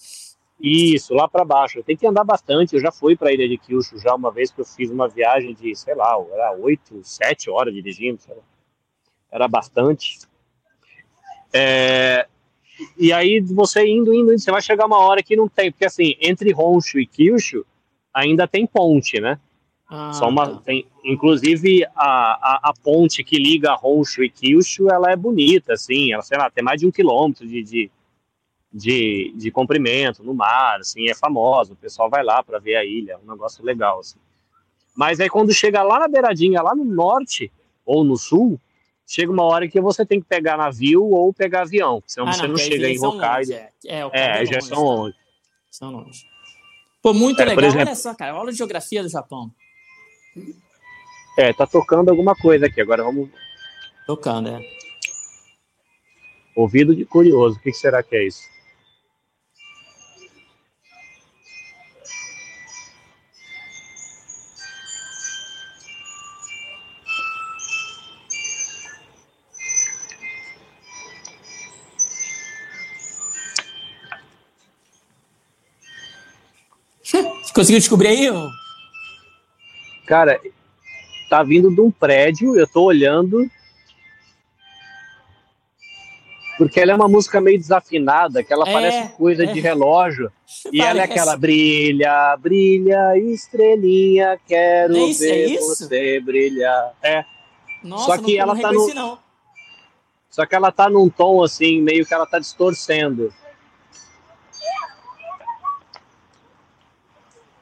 Isso, 0.59 1.13
lá 1.13 1.27
para 1.27 1.43
baixo. 1.43 1.83
Tem 1.83 1.97
que 1.97 2.07
andar 2.07 2.23
bastante. 2.23 2.75
Eu 2.75 2.81
já 2.81 2.91
fui 2.91 3.15
para 3.15 3.29
a 3.29 3.33
ilha 3.33 3.47
de 3.47 3.57
Kyushu 3.57 3.99
já 3.99 4.15
uma 4.15 4.31
vez 4.31 4.51
que 4.51 4.61
eu 4.61 4.65
fiz 4.65 4.89
uma 4.89 5.07
viagem 5.07 5.53
de, 5.53 5.75
sei 5.75 5.93
lá, 5.93 6.15
era 6.31 6.53
oito, 6.53 7.01
sete 7.03 7.49
horas 7.49 7.73
dirigindo. 7.73 8.19
Era 9.29 9.47
bastante. 9.47 10.19
É... 11.53 12.27
E 12.97 13.13
aí 13.13 13.39
você 13.39 13.85
indo, 13.85 14.13
indo, 14.13 14.31
indo, 14.31 14.39
você 14.39 14.51
vai 14.51 14.61
chegar 14.61 14.85
uma 14.85 14.99
hora 14.99 15.23
que 15.23 15.35
não 15.35 15.47
tem, 15.47 15.71
porque 15.71 15.85
assim, 15.85 16.15
entre 16.19 16.53
Honshu 16.53 16.99
e 16.99 17.07
Kyushu 17.07 17.65
ainda 18.13 18.47
tem 18.47 18.65
ponte, 18.65 19.19
né? 19.19 19.39
Ah, 19.87 20.11
Só 20.13 20.27
uma, 20.29 20.47
tá. 20.47 20.61
tem, 20.65 20.85
inclusive 21.03 21.85
a, 21.95 22.05
a, 22.05 22.59
a, 22.69 22.73
ponte 22.73 23.23
que 23.23 23.37
liga 23.37 23.77
Honshu 23.81 24.23
e 24.23 24.29
Kyushu, 24.29 24.89
ela 24.89 25.11
é 25.11 25.15
bonita, 25.15 25.73
assim, 25.73 26.11
ela, 26.11 26.23
sei 26.23 26.37
lá, 26.37 26.49
tem 26.49 26.63
mais 26.63 26.79
de 26.79 26.87
um 26.87 26.91
quilômetro 26.91 27.47
de, 27.47 27.61
de, 27.61 27.91
de, 28.73 29.33
de 29.35 29.51
comprimento 29.51 30.23
no 30.23 30.33
mar, 30.33 30.79
assim, 30.79 31.07
é 31.07 31.13
famosa, 31.13 31.73
o 31.73 31.77
pessoal 31.77 32.09
vai 32.09 32.23
lá 32.23 32.41
para 32.41 32.57
ver 32.57 32.75
a 32.75 32.83
ilha, 32.83 33.13
é 33.13 33.17
um 33.17 33.31
negócio 33.31 33.63
legal, 33.63 33.99
assim. 33.99 34.17
Mas 34.95 35.19
aí 35.19 35.29
quando 35.29 35.53
chega 35.53 35.83
lá 35.83 35.99
na 35.99 36.07
beiradinha, 36.07 36.61
lá 36.61 36.73
no 36.73 36.85
norte 36.85 37.51
ou 37.85 38.03
no 38.03 38.17
sul, 38.17 38.59
chega 39.05 39.31
uma 39.31 39.43
hora 39.43 39.67
que 39.67 39.79
você 39.79 40.05
tem 40.05 40.19
que 40.19 40.27
pegar 40.27 40.57
navio 40.57 41.03
ou 41.03 41.33
pegar 41.33 41.61
avião, 41.61 42.01
senão 42.07 42.27
ah, 42.27 42.33
você 42.33 42.41
não, 42.43 42.49
não 42.49 42.57
chega 42.57 42.89
em 42.89 43.03
Hokkaido. 43.03 43.53
É, 43.53 43.71
é, 43.85 43.99
é, 44.13 44.41
é 44.41 44.45
já 44.45 44.61
são 44.61 44.83
longe. 44.83 45.15
São 45.69 45.91
longe. 45.91 46.25
Pô, 47.01 47.13
muito 47.13 47.39
é, 47.41 47.45
legal. 47.45 47.65
Exemplo, 47.65 47.87
Olha 47.87 47.95
só, 47.95 48.15
cara, 48.15 48.33
aula 48.33 48.51
de 48.51 48.57
geografia 48.57 49.03
do 49.03 49.09
Japão. 49.09 49.51
É, 51.37 51.53
tá 51.53 51.67
tocando 51.67 52.09
alguma 52.09 52.35
coisa 52.35 52.65
aqui, 52.65 52.81
agora 52.81 53.03
vamos... 53.03 53.29
Tocando, 54.07 54.49
é. 54.49 54.61
Ouvido 56.55 56.95
de 56.95 57.05
curioso, 57.05 57.57
o 57.57 57.59
que 57.59 57.73
será 57.73 58.01
que 58.01 58.15
é 58.15 58.25
isso? 58.25 58.54
Conseguiu 77.55 77.79
descobrir 77.79 78.09
aí? 78.09 78.29
Cara, 80.05 80.41
tá 81.29 81.41
vindo 81.41 81.73
de 81.73 81.79
um 81.79 81.89
prédio, 81.89 82.53
eu 82.53 82.67
tô 82.67 82.83
olhando. 82.83 83.49
Porque 86.57 86.81
ela 86.81 86.91
é 86.91 86.95
uma 86.95 87.07
música 87.07 87.39
meio 87.39 87.57
desafinada, 87.57 88.43
que 88.43 88.51
ela 88.51 88.67
é, 88.67 88.73
parece 88.73 89.09
coisa 89.13 89.45
é. 89.45 89.47
de 89.47 89.61
relógio. 89.61 90.29
E 90.65 90.79
parece. 90.79 90.89
ela 90.89 90.99
é 90.99 91.03
aquela 91.05 91.37
brilha, 91.37 92.37
brilha, 92.37 93.17
estrelinha, 93.17 94.37
quero 94.45 94.93
é 94.93 95.13
ver 95.13 95.53
é 95.53 95.57
você 95.57 96.19
brilhar. 96.19 96.93
É. 97.01 97.23
Nossa, 97.81 98.05
Só 98.05 98.17
que 98.17 98.35
não, 98.35 98.41
ela 98.41 98.53
não 98.53 98.61
tá 98.61 98.71
no... 98.73 98.93
não. 98.93 99.19
Só 100.29 100.45
que 100.45 100.55
ela 100.55 100.71
tá 100.73 100.89
num 100.89 101.09
tom 101.09 101.41
assim, 101.41 101.81
meio 101.81 102.05
que 102.05 102.13
ela 102.13 102.25
tá 102.25 102.37
distorcendo. 102.37 103.33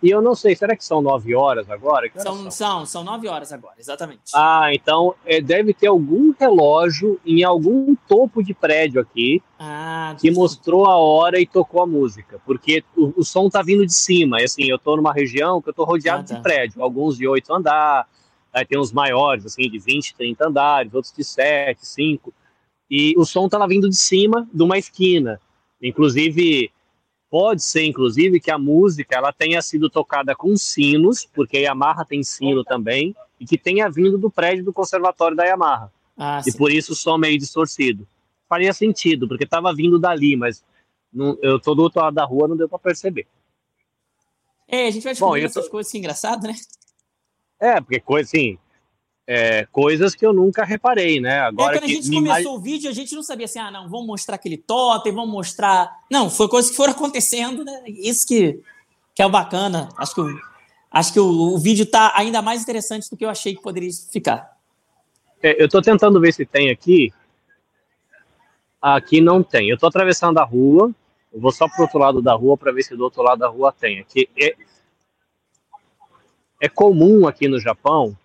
E 0.03 0.09
eu 0.09 0.21
não 0.21 0.35
sei, 0.35 0.53
será 0.53 0.75
que 0.75 0.83
são 0.83 1.01
nove 1.01 1.33
horas 1.33 1.69
agora? 1.69 2.11
São, 2.17 2.35
são, 2.35 2.51
são, 2.51 2.85
são 2.85 3.03
nove 3.05 3.29
horas 3.29 3.53
agora, 3.53 3.75
exatamente. 3.79 4.23
Ah, 4.35 4.67
então 4.73 5.15
é, 5.25 5.39
deve 5.39 5.73
ter 5.73 5.87
algum 5.87 6.33
relógio 6.37 7.17
em 7.25 7.41
algum 7.41 7.95
topo 7.95 8.43
de 8.43 8.53
prédio 8.53 8.99
aqui 8.99 9.41
ah, 9.57 10.13
que 10.19 10.29
mostrou 10.29 10.87
a 10.87 10.97
hora 10.97 11.39
e 11.39 11.47
tocou 11.47 11.81
a 11.81 11.87
música. 11.87 12.37
Porque 12.45 12.83
o, 12.97 13.21
o 13.21 13.23
som 13.23 13.49
tá 13.49 13.61
vindo 13.61 13.85
de 13.85 13.93
cima. 13.93 14.41
E 14.41 14.43
assim, 14.43 14.65
eu 14.65 14.77
tô 14.77 14.97
numa 14.97 15.13
região 15.13 15.61
que 15.61 15.69
eu 15.69 15.73
tô 15.73 15.85
rodeado 15.85 16.23
ah, 16.23 16.25
tá. 16.25 16.35
de 16.35 16.41
prédio, 16.41 16.83
alguns 16.83 17.17
de 17.17 17.25
oito 17.25 17.53
andares, 17.53 18.05
aí 18.51 18.65
tem 18.65 18.77
uns 18.77 18.91
maiores, 18.91 19.45
assim, 19.45 19.69
de 19.69 19.79
20, 19.79 20.15
30 20.15 20.47
andares, 20.49 20.93
outros 20.93 21.13
de 21.15 21.23
sete, 21.23 21.87
cinco. 21.87 22.33
E 22.91 23.13
o 23.17 23.23
som 23.23 23.47
tava 23.47 23.69
vindo 23.69 23.89
de 23.89 23.95
cima 23.95 24.45
de 24.53 24.63
uma 24.63 24.77
esquina. 24.77 25.39
Inclusive, 25.81 26.69
Pode 27.33 27.63
ser, 27.63 27.83
inclusive, 27.85 28.39
que 28.39 28.51
a 28.51 28.59
música 28.59 29.15
ela 29.15 29.33
tenha 29.33 29.59
sido 29.59 29.89
tocada 29.89 30.35
com 30.35 30.55
sinos, 30.55 31.25
porque 31.33 31.57
a 31.57 31.61
Yamaha 31.61 32.05
tem 32.05 32.21
sino 32.21 32.63
também, 32.63 33.15
e 33.39 33.45
que 33.47 33.57
tenha 33.57 33.89
vindo 33.89 34.19
do 34.19 34.29
prédio 34.29 34.63
do 34.63 34.71
conservatório 34.71 35.35
da 35.35 35.43
Yamaha. 35.43 35.91
Ah, 36.15 36.43
e 36.45 36.51
sim. 36.51 36.57
por 36.59 36.71
isso 36.71 36.91
o 36.91 36.95
som 36.95 37.17
meio 37.17 37.35
distorcido. 37.39 38.07
Faria 38.47 38.71
sentido, 38.71 39.27
porque 39.27 39.45
estava 39.45 39.73
vindo 39.73 39.97
dali, 39.97 40.35
mas 40.35 40.63
não, 41.11 41.35
eu 41.41 41.59
tô 41.59 41.73
do 41.73 41.81
outro 41.81 42.01
lado 42.01 42.13
da 42.13 42.23
rua, 42.23 42.47
não 42.47 42.55
deu 42.55 42.69
para 42.69 42.77
perceber. 42.77 43.25
É, 44.67 44.85
a 44.85 44.91
gente 44.91 45.01
vai 45.01 45.13
descobrir 45.13 45.41
Bom, 45.41 45.47
essas 45.47 45.65
tô... 45.65 45.71
coisas 45.71 45.89
assim, 45.89 45.97
engraçado, 45.97 46.43
né? 46.43 46.53
É, 47.59 47.81
porque 47.81 47.99
coisa 47.99 48.29
assim, 48.29 48.59
é, 49.25 49.65
coisas 49.71 50.13
que 50.13 50.25
eu 50.25 50.33
nunca 50.33 50.63
reparei, 50.65 51.19
né? 51.19 51.39
Agora 51.39 51.75
é, 51.75 51.79
quando 51.79 51.89
a 51.89 51.93
gente 51.93 52.11
começou 52.11 52.55
o 52.55 52.59
vídeo, 52.59 52.89
a 52.89 52.93
gente 52.93 53.15
não 53.15 53.23
sabia 53.23 53.45
assim, 53.45 53.59
ah, 53.59 53.71
não, 53.71 53.89
vamos 53.89 54.07
mostrar 54.07 54.35
aquele 54.35 54.57
totem, 54.57 55.13
vamos 55.13 55.31
mostrar. 55.31 55.91
Não, 56.11 56.29
foi 56.29 56.47
coisas 56.47 56.69
que 56.69 56.77
foram 56.77 56.91
acontecendo, 56.93 57.63
né? 57.63 57.83
Isso 57.87 58.27
que, 58.27 58.59
que 59.15 59.21
é 59.21 59.25
o 59.25 59.29
bacana. 59.29 59.89
Acho 59.97 60.15
que, 60.15 60.21
o, 60.21 60.39
acho 60.91 61.13
que 61.13 61.19
o, 61.19 61.25
o 61.25 61.57
vídeo 61.57 61.85
tá 61.85 62.11
ainda 62.15 62.41
mais 62.41 62.61
interessante 62.61 63.09
do 63.09 63.15
que 63.15 63.23
eu 63.23 63.29
achei 63.29 63.55
que 63.55 63.61
poderia 63.61 63.89
ficar. 64.11 64.57
É, 65.41 65.61
eu 65.61 65.65
estou 65.65 65.81
tentando 65.81 66.19
ver 66.19 66.33
se 66.33 66.45
tem 66.45 66.69
aqui. 66.69 67.13
Aqui 68.81 69.21
não 69.21 69.41
tem. 69.41 69.69
Eu 69.69 69.75
estou 69.75 69.87
atravessando 69.87 70.37
a 70.39 70.43
rua. 70.43 70.93
Eu 71.33 71.39
vou 71.39 71.51
só 71.51 71.67
para 71.67 71.79
o 71.79 71.81
outro 71.83 71.97
lado 71.97 72.21
da 72.21 72.33
rua 72.33 72.57
para 72.57 72.71
ver 72.73 72.83
se 72.83 72.95
do 72.95 73.03
outro 73.03 73.23
lado 73.23 73.39
da 73.39 73.47
rua 73.47 73.71
tem. 73.71 73.99
Aqui 73.99 74.29
é, 74.37 74.55
é 76.61 76.67
comum 76.67 77.25
aqui 77.25 77.47
no 77.47 77.59
Japão 77.59 78.17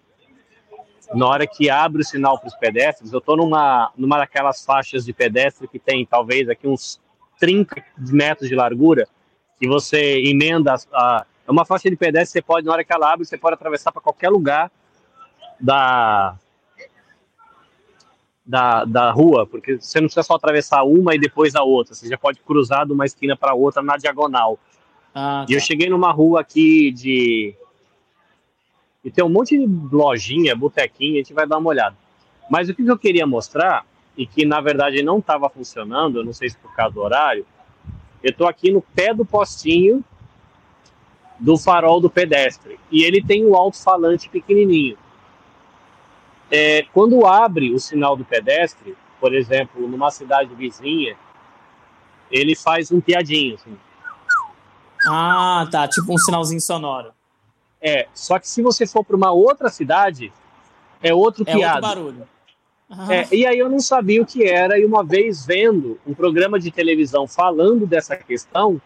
na 1.15 1.27
hora 1.27 1.47
que 1.47 1.71
abre 1.71 2.03
o 2.03 2.05
sinal 2.05 2.39
para 2.39 2.49
os 2.49 2.55
pedestres, 2.55 3.13
eu 3.13 3.19
estou 3.19 3.37
numa, 3.37 3.91
numa 3.97 4.19
daquelas 4.19 4.65
faixas 4.65 5.05
de 5.05 5.13
pedestre 5.13 5.67
que 5.67 5.79
tem 5.79 6.05
talvez 6.05 6.49
aqui 6.49 6.67
uns 6.69 7.01
30 7.39 7.77
metros 7.99 8.49
de 8.49 8.55
largura, 8.55 9.09
que 9.59 9.67
você 9.67 10.21
emenda. 10.21 10.75
A, 10.93 11.25
é 11.47 11.51
uma 11.51 11.65
faixa 11.65 11.89
de 11.89 11.97
pedestre, 11.97 12.33
você 12.33 12.43
pode, 12.43 12.67
na 12.67 12.73
hora 12.73 12.85
que 12.85 12.93
ela 12.93 13.13
abre, 13.13 13.25
você 13.25 13.39
pode 13.39 13.55
atravessar 13.55 13.91
para 13.91 14.03
qualquer 14.03 14.29
lugar 14.29 14.71
da, 15.59 16.37
da, 18.45 18.85
da 18.85 19.11
rua, 19.11 19.47
porque 19.47 19.81
você 19.81 20.01
não 20.01 20.07
precisa 20.07 20.23
só 20.23 20.35
atravessar 20.35 20.83
uma 20.83 21.15
e 21.15 21.19
depois 21.19 21.55
a 21.55 21.63
outra, 21.63 21.95
você 21.95 22.09
já 22.09 22.19
pode 22.19 22.41
cruzar 22.41 22.87
de 22.87 22.93
uma 22.93 23.07
esquina 23.07 23.37
para 23.37 23.55
outra 23.55 23.83
na 23.83 23.97
diagonal. 23.97 24.59
Ah, 25.15 25.45
tá. 25.47 25.53
E 25.53 25.55
eu 25.55 25.61
tá. 25.61 25.65
cheguei 25.65 25.89
numa 25.89 26.13
rua 26.13 26.41
aqui 26.41 26.91
de 26.93 27.55
e 29.09 29.11
tem 29.11 29.25
um 29.25 29.29
monte 29.31 29.57
de 29.59 29.67
lojinha, 29.91 30.55
botequinha, 30.55 31.15
a 31.15 31.17
gente 31.17 31.33
vai 31.33 31.47
dar 31.47 31.57
uma 31.57 31.71
olhada. 31.71 31.97
Mas 32.51 32.69
o 32.69 32.75
que 32.75 32.87
eu 32.87 32.99
queria 32.99 33.27
mostrar, 33.27 33.87
e 34.15 34.27
que 34.27 34.45
na 34.45 34.61
verdade 34.61 35.03
não 35.03 35.19
estava 35.19 35.49
funcionando, 35.49 36.19
eu 36.19 36.25
não 36.25 36.33
sei 36.35 36.51
se 36.51 36.59
por 36.59 36.75
causa 36.77 36.95
do 36.95 37.01
horário, 37.01 37.47
eu 38.23 38.31
estou 38.31 38.47
aqui 38.47 38.71
no 38.71 38.83
pé 38.83 39.15
do 39.15 39.25
postinho 39.25 40.05
do 41.41 41.57
farol 41.57 42.01
do 42.01 42.11
pedestre. 42.11 42.79
E 42.93 43.03
ele 43.03 43.25
tem 43.25 43.47
um 43.47 43.57
alto-falante 43.57 44.29
pequenininho. 44.29 44.99
É, 46.51 46.83
quando 46.93 47.25
abre 47.25 47.73
o 47.73 47.79
sinal 47.79 48.15
do 48.15 48.27
pedestre, 48.27 48.95
por 49.19 49.35
exemplo, 49.35 49.89
numa 49.89 50.11
cidade 50.11 50.55
vizinha, 50.55 51.17
ele 52.31 52.55
faz 52.55 52.93
um 52.93 53.01
piadinho. 53.01 53.55
Assim. 53.55 53.79
Ah, 55.09 55.67
tá. 55.71 55.89
Tipo 55.89 56.13
um 56.13 56.19
sinalzinho 56.19 56.61
sonoro. 56.61 57.18
É, 57.81 58.09
só 58.13 58.39
que 58.39 58.49
se 58.49 58.63
você 58.63 58.87
for 58.87 59.05
para 59.05 59.17
uma 59.17 59.33
outra 59.33 59.69
cidade, 59.69 60.33
é 61.03 61.15
outro 61.15 61.45
é 61.47 61.53
piado. 61.53 61.87
Outro 61.87 62.03
barulho. 62.03 62.29
É, 63.11 63.35
e 63.35 63.47
aí 63.47 63.59
eu 63.59 63.69
não 63.69 63.81
sabia 63.81 64.23
o 64.23 64.27
que 64.27 64.45
era, 64.45 64.79
e 64.79 64.85
uma 64.85 65.05
vez 65.05 65.45
vendo 65.45 66.01
um 66.07 66.15
programa 66.15 66.59
de 66.59 66.71
televisão 66.71 67.27
falando 67.27 67.87
dessa 67.87 68.17
questão, 68.17 68.81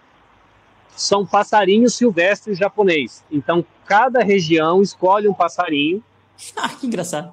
são 0.97 1.25
passarinhos 1.25 1.95
silvestres 1.95 2.59
japonês. 2.59 3.25
Então, 3.31 3.65
cada 3.87 4.23
região 4.23 4.83
escolhe 4.83 5.29
um 5.29 5.35
passarinho. 5.35 6.03
Ah, 6.57 6.71
que 6.71 6.89
engraçado. 6.89 7.33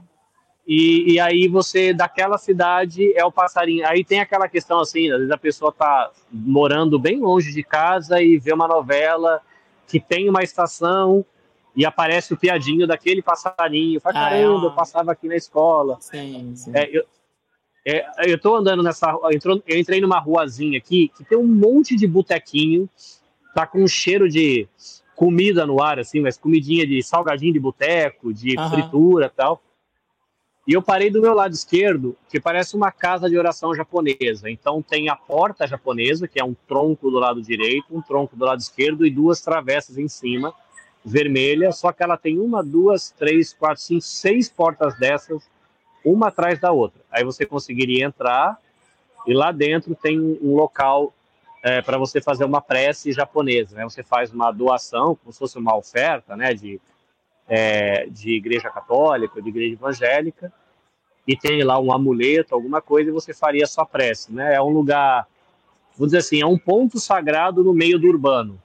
E, 0.67 1.13
e, 1.13 1.19
aí 1.19 1.47
você, 1.47 1.91
daquela 1.91 2.37
cidade, 2.37 3.11
é 3.17 3.25
o 3.25 3.31
passarinho. 3.31 3.87
Aí 3.87 4.03
tem 4.03 4.19
aquela 4.19 4.47
questão 4.47 4.79
assim, 4.79 5.09
às 5.09 5.17
vezes 5.17 5.31
a 5.31 5.37
pessoa 5.37 5.71
tá 5.71 6.11
morando 6.31 6.99
bem 6.99 7.19
longe 7.19 7.51
de 7.51 7.63
casa 7.63 8.21
e 8.21 8.37
vê 8.37 8.53
uma 8.53 8.67
novela 8.67 9.41
que 9.87 9.99
tem 9.99 10.29
uma 10.29 10.43
estação 10.43 11.25
e 11.75 11.85
aparece 11.85 12.33
o 12.33 12.37
piadinho 12.37 12.87
daquele 12.87 13.21
passarinho. 13.21 13.99
Fala, 13.99 14.19
ah, 14.19 14.29
caramba, 14.29 14.63
é 14.63 14.67
eu 14.67 14.71
passava 14.71 15.11
aqui 15.11 15.27
na 15.27 15.35
escola. 15.35 15.97
Sim, 15.99 16.55
sim. 16.55 16.71
É, 16.73 16.89
eu, 16.95 17.03
é, 17.85 18.31
eu 18.31 18.39
tô 18.39 18.55
andando 18.55 18.83
nessa. 18.83 19.09
Eu, 19.09 19.61
eu 19.65 19.79
entrei 19.79 20.01
numa 20.01 20.19
ruazinha 20.19 20.77
aqui 20.77 21.11
que 21.15 21.23
tem 21.23 21.37
um 21.37 21.47
monte 21.47 21.95
de 21.95 22.05
botequinho, 22.07 22.89
tá 23.53 23.65
com 23.65 23.83
um 23.83 23.87
cheiro 23.87 24.29
de 24.29 24.67
comida 25.15 25.65
no 25.65 25.81
ar, 25.81 25.99
assim, 25.99 26.21
mas 26.21 26.37
comidinha 26.37 26.87
de 26.87 27.03
salgadinho 27.03 27.53
de 27.53 27.59
boteco, 27.59 28.33
de 28.33 28.57
uhum. 28.57 28.69
fritura 28.69 29.29
tal. 29.29 29.61
E 30.69 30.73
eu 30.73 30.83
parei 30.83 31.09
do 31.09 31.19
meu 31.19 31.33
lado 31.33 31.51
esquerdo, 31.51 32.15
que 32.29 32.39
parece 32.39 32.75
uma 32.75 32.91
casa 32.91 33.27
de 33.27 33.35
oração 33.35 33.73
japonesa. 33.73 34.49
Então 34.49 34.83
tem 34.83 35.09
a 35.09 35.15
porta 35.15 35.65
japonesa, 35.65 36.27
que 36.27 36.39
é 36.39 36.43
um 36.43 36.55
tronco 36.67 37.09
do 37.09 37.17
lado 37.17 37.41
direito, 37.41 37.87
um 37.89 38.01
tronco 38.01 38.35
do 38.35 38.45
lado 38.45 38.59
esquerdo 38.59 39.03
e 39.03 39.09
duas 39.09 39.41
travessas 39.41 39.97
em 39.97 40.07
cima, 40.07 40.53
vermelha. 41.03 41.71
Só 41.71 41.91
que 41.91 42.03
ela 42.03 42.17
tem 42.17 42.39
uma, 42.39 42.63
duas, 42.63 43.11
três, 43.11 43.53
quatro, 43.53 43.81
cinco, 43.81 44.01
seis 44.01 44.49
portas 44.49 44.97
dessas, 44.97 45.49
uma 46.03 46.27
atrás 46.27 46.59
da 46.59 46.71
outra. 46.71 47.01
Aí 47.11 47.23
você 47.23 47.45
conseguiria 47.45 48.05
entrar 48.05 48.57
e 49.27 49.33
lá 49.33 49.51
dentro 49.51 49.95
tem 49.95 50.19
um 50.19 50.55
local 50.55 51.13
é, 51.63 51.81
para 51.81 51.97
você 51.97 52.21
fazer 52.21 52.45
uma 52.45 52.61
prece 52.61 53.11
japonesa. 53.11 53.75
Né? 53.75 53.83
Você 53.83 54.03
faz 54.03 54.31
uma 54.31 54.51
doação, 54.51 55.15
como 55.15 55.31
se 55.31 55.39
fosse 55.39 55.57
uma 55.57 55.75
oferta, 55.75 56.35
né, 56.35 56.53
de 56.53 56.79
é, 57.49 58.05
de 58.07 58.35
igreja 58.35 58.69
católica, 58.69 59.41
de 59.41 59.49
igreja 59.49 59.73
evangélica, 59.73 60.53
e 61.27 61.35
tem 61.35 61.63
lá 61.63 61.79
um 61.79 61.91
amuleto, 61.91 62.53
alguma 62.53 62.81
coisa, 62.81 63.09
e 63.09 63.13
você 63.13 63.33
faria 63.33 63.63
a 63.63 63.67
sua 63.67 63.85
prece. 63.85 64.31
Né? 64.31 64.53
É 64.53 64.61
um 64.61 64.69
lugar, 64.69 65.27
vou 65.97 66.05
dizer 66.05 66.19
assim, 66.19 66.41
é 66.41 66.45
um 66.45 66.57
ponto 66.57 66.99
sagrado 66.99 67.63
no 67.63 67.73
meio 67.73 67.99
do 67.99 68.07
urbano. 68.07 68.61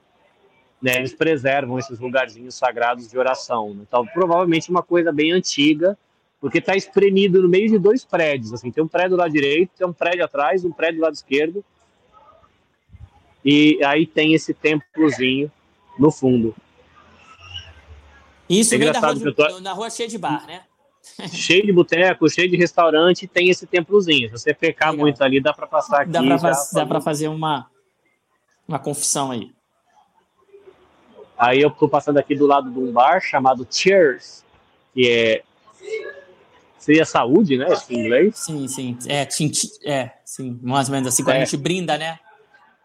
Né? 0.81 0.97
Eles 0.97 1.13
preservam 1.13 1.79
esses 1.79 1.99
lugarzinhos 1.99 2.55
sagrados 2.55 3.09
de 3.09 3.17
oração. 3.17 3.73
Né? 3.73 3.83
Então, 3.87 4.05
provavelmente 4.05 4.69
uma 4.69 4.83
coisa 4.83 5.11
bem 5.11 5.31
antiga, 5.31 5.97
porque 6.39 6.59
está 6.59 6.75
espremido 6.75 7.41
no 7.41 7.49
meio 7.49 7.69
de 7.69 7.79
dois 7.79 8.05
prédios. 8.05 8.53
Assim, 8.53 8.71
tem 8.71 8.83
um 8.83 8.87
prédio 8.87 9.17
lá 9.17 9.27
direito, 9.27 9.71
tem 9.77 9.87
um 9.87 9.93
prédio 9.93 10.23
atrás, 10.23 10.63
um 10.63 10.71
prédio 10.71 10.99
do 10.99 11.03
lado 11.03 11.15
esquerdo, 11.15 11.63
e 13.43 13.79
aí 13.83 14.07
tem 14.07 14.33
esse 14.33 14.53
templozinho 14.53 15.51
no 15.97 16.11
fundo. 16.11 16.55
Isso 18.49 18.75
é 18.75 18.77
vem 18.77 18.91
da 18.91 18.99
rua, 18.99 19.33
tô... 19.33 19.59
na 19.59 19.73
rua 19.73 19.89
cheia 19.89 20.09
de 20.09 20.17
bar, 20.17 20.45
né? 20.45 20.63
cheio 21.31 21.65
de 21.65 21.71
boteco, 21.71 22.29
cheio 22.29 22.49
de 22.49 22.57
restaurante, 22.57 23.27
tem 23.27 23.49
esse 23.49 23.65
templozinho. 23.65 24.27
Se 24.29 24.43
você 24.43 24.53
pecar 24.53 24.91
Legal. 24.91 25.05
muito 25.05 25.23
ali, 25.23 25.39
dá 25.39 25.53
para 25.53 25.67
passar 25.67 26.01
aqui. 26.01 26.11
Dá 26.11 26.21
para 26.21 26.39
faz, 26.39 27.03
fazer 27.03 27.27
uma, 27.27 27.69
uma 28.67 28.79
confissão 28.79 29.31
aí. 29.31 29.54
Aí 31.37 31.61
eu 31.61 31.69
tô 31.69 31.87
passando 31.87 32.17
aqui 32.17 32.35
do 32.35 32.47
lado 32.47 32.69
de 32.69 32.79
um 32.79 32.91
bar 32.91 33.19
chamado 33.19 33.67
Cheers, 33.69 34.43
que 34.93 35.09
é 35.09 35.43
seria 36.77 37.05
saúde, 37.05 37.57
né? 37.57 37.67
Esse 37.69 37.95
inglês. 37.95 38.37
Sim, 38.37 38.67
sim. 38.67 38.97
É, 39.07 39.27
é, 39.83 40.11
sim, 40.23 40.59
mais 40.61 40.87
ou 40.87 40.93
menos 40.93 41.07
assim, 41.07 41.23
quando 41.23 41.37
é. 41.37 41.41
a 41.41 41.45
gente 41.45 41.57
brinda, 41.57 41.97
né? 41.97 42.19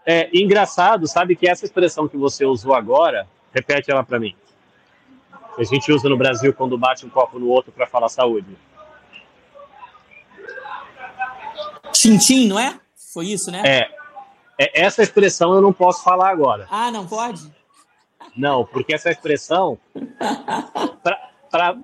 É 0.07 0.31
engraçado, 0.33 1.07
sabe 1.07 1.37
que 1.37 1.47
essa 1.47 1.65
expressão 1.67 2.09
que 2.09 2.17
você 2.17 2.47
usou 2.47 2.75
agora, 2.75 3.29
repete 3.53 3.91
ela 3.91 4.03
para 4.03 4.19
mim 4.19 4.35
a 5.59 5.65
gente 5.65 5.93
usa 5.93 6.09
no 6.09 6.17
Brasil 6.17 6.55
quando 6.55 6.79
bate 6.79 7.05
um 7.05 7.11
copo 7.11 7.39
no 7.39 7.49
outro 7.49 7.73
para 7.73 7.87
falar 7.87 8.09
saúde. 8.09 8.57
Tintim, 11.93 12.49
não 12.49 12.59
é? 12.59 12.79
Foi 13.13 13.27
isso, 13.27 13.51
né? 13.51 13.63
É. 13.65 13.91
é. 14.59 14.83
Essa 14.83 15.03
expressão 15.03 15.53
eu 15.53 15.61
não 15.61 15.73
posso 15.73 16.03
falar 16.03 16.31
agora. 16.31 16.67
Ah, 16.71 16.91
não 16.91 17.07
pode? 17.07 17.53
Não, 18.37 18.65
porque 18.65 18.95
essa 18.95 19.11
expressão, 19.11 19.79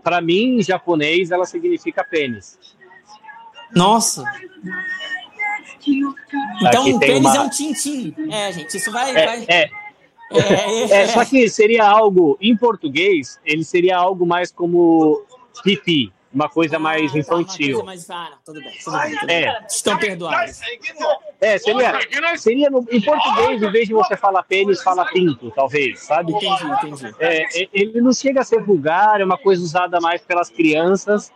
para 0.02 0.20
mim, 0.20 0.58
em 0.58 0.62
japonês, 0.62 1.30
ela 1.30 1.44
significa 1.44 2.04
pênis. 2.04 2.58
Nossa! 3.74 4.24
Então, 6.60 6.90
o 6.90 6.98
pênis 6.98 7.20
uma... 7.20 7.36
é 7.36 7.40
um 7.40 7.48
tintim. 7.48 8.14
É, 8.30 8.52
gente, 8.52 8.76
isso 8.76 8.90
vai. 8.90 9.10
É, 9.10 9.26
vai... 9.26 9.44
é. 9.48 9.70
É, 10.28 11.02
é, 11.02 11.06
só 11.08 11.24
que 11.24 11.48
seria 11.48 11.86
algo, 11.86 12.36
em 12.40 12.56
português, 12.56 13.38
ele 13.44 13.62
seria 13.62 13.96
algo 13.96 14.26
mais 14.26 14.50
como 14.50 15.24
pipi, 15.62 16.12
uma 16.36 16.50
coisa 16.50 16.76
ah, 16.76 16.78
mais 16.78 17.12
tá, 17.12 17.18
infantil. 17.18 17.78
Uma 17.78 17.86
coisa 17.86 18.08
mais, 18.08 18.10
ah, 18.10 18.38
tudo 18.44 18.60
bem, 18.60 18.72
tudo 18.84 18.98
bem, 18.98 19.18
tudo 19.18 19.30
é. 19.30 19.66
Estão 19.66 19.96
perdoados. 19.96 20.60
É, 21.40 21.58
seria, 21.58 22.36
seria 22.36 22.70
no, 22.70 22.86
em 22.90 23.00
português, 23.00 23.62
em 23.62 23.70
vez 23.70 23.88
de 23.88 23.94
você 23.94 24.16
falar 24.18 24.42
pênis, 24.42 24.82
fala 24.82 25.06
pinto, 25.06 25.50
talvez, 25.52 26.00
sabe? 26.00 26.32
Entendi, 26.32 26.64
entendi. 26.64 27.14
É, 27.18 27.68
ele 27.72 28.02
não 28.02 28.12
chega 28.12 28.42
a 28.42 28.44
ser 28.44 28.62
vulgar, 28.62 29.18
é 29.18 29.24
uma 29.24 29.38
coisa 29.38 29.62
usada 29.62 29.98
mais 29.98 30.20
pelas 30.20 30.50
crianças, 30.50 31.32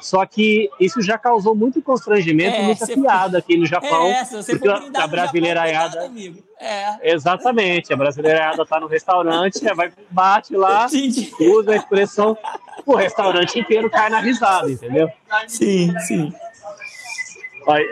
só 0.00 0.24
que 0.24 0.70
isso 0.80 1.02
já 1.02 1.18
causou 1.18 1.54
muito 1.54 1.82
constrangimento 1.82 2.56
é, 2.56 2.62
muita 2.62 2.86
piada 2.86 3.38
aqui 3.38 3.56
no 3.56 3.66
Japão. 3.66 4.06
É, 4.06 4.24
você 4.24 4.58
porque 4.58 4.96
a 4.96 5.06
brasileiraiada. 5.06 6.10
É. 6.58 7.12
Exatamente, 7.12 7.92
a 7.92 7.96
brasileirada 7.96 8.64
tá 8.66 8.80
no 8.80 8.86
restaurante, 8.86 9.60
vai, 9.74 9.92
bate 10.10 10.54
lá, 10.54 10.86
Entendi. 10.86 11.32
usa 11.40 11.72
a 11.72 11.76
expressão, 11.76 12.36
o 12.84 12.94
restaurante 12.94 13.58
inteiro 13.58 13.88
cai 13.90 14.10
na 14.10 14.20
risada, 14.20 14.70
entendeu? 14.70 15.08
Sim, 15.46 15.94
sim. 16.00 16.32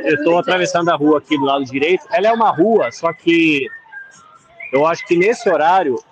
Eu 0.04 0.14
estou 0.16 0.38
atravessando 0.38 0.88
a 0.90 0.96
rua 0.96 1.18
aqui 1.18 1.36
do 1.38 1.44
lado 1.44 1.64
direito. 1.64 2.04
Ela 2.10 2.28
é 2.28 2.32
uma 2.32 2.50
rua, 2.50 2.90
só 2.90 3.12
que 3.12 3.66
eu 4.72 4.86
acho 4.86 5.06
que 5.06 5.16
nesse 5.16 5.48
horário 5.48 6.02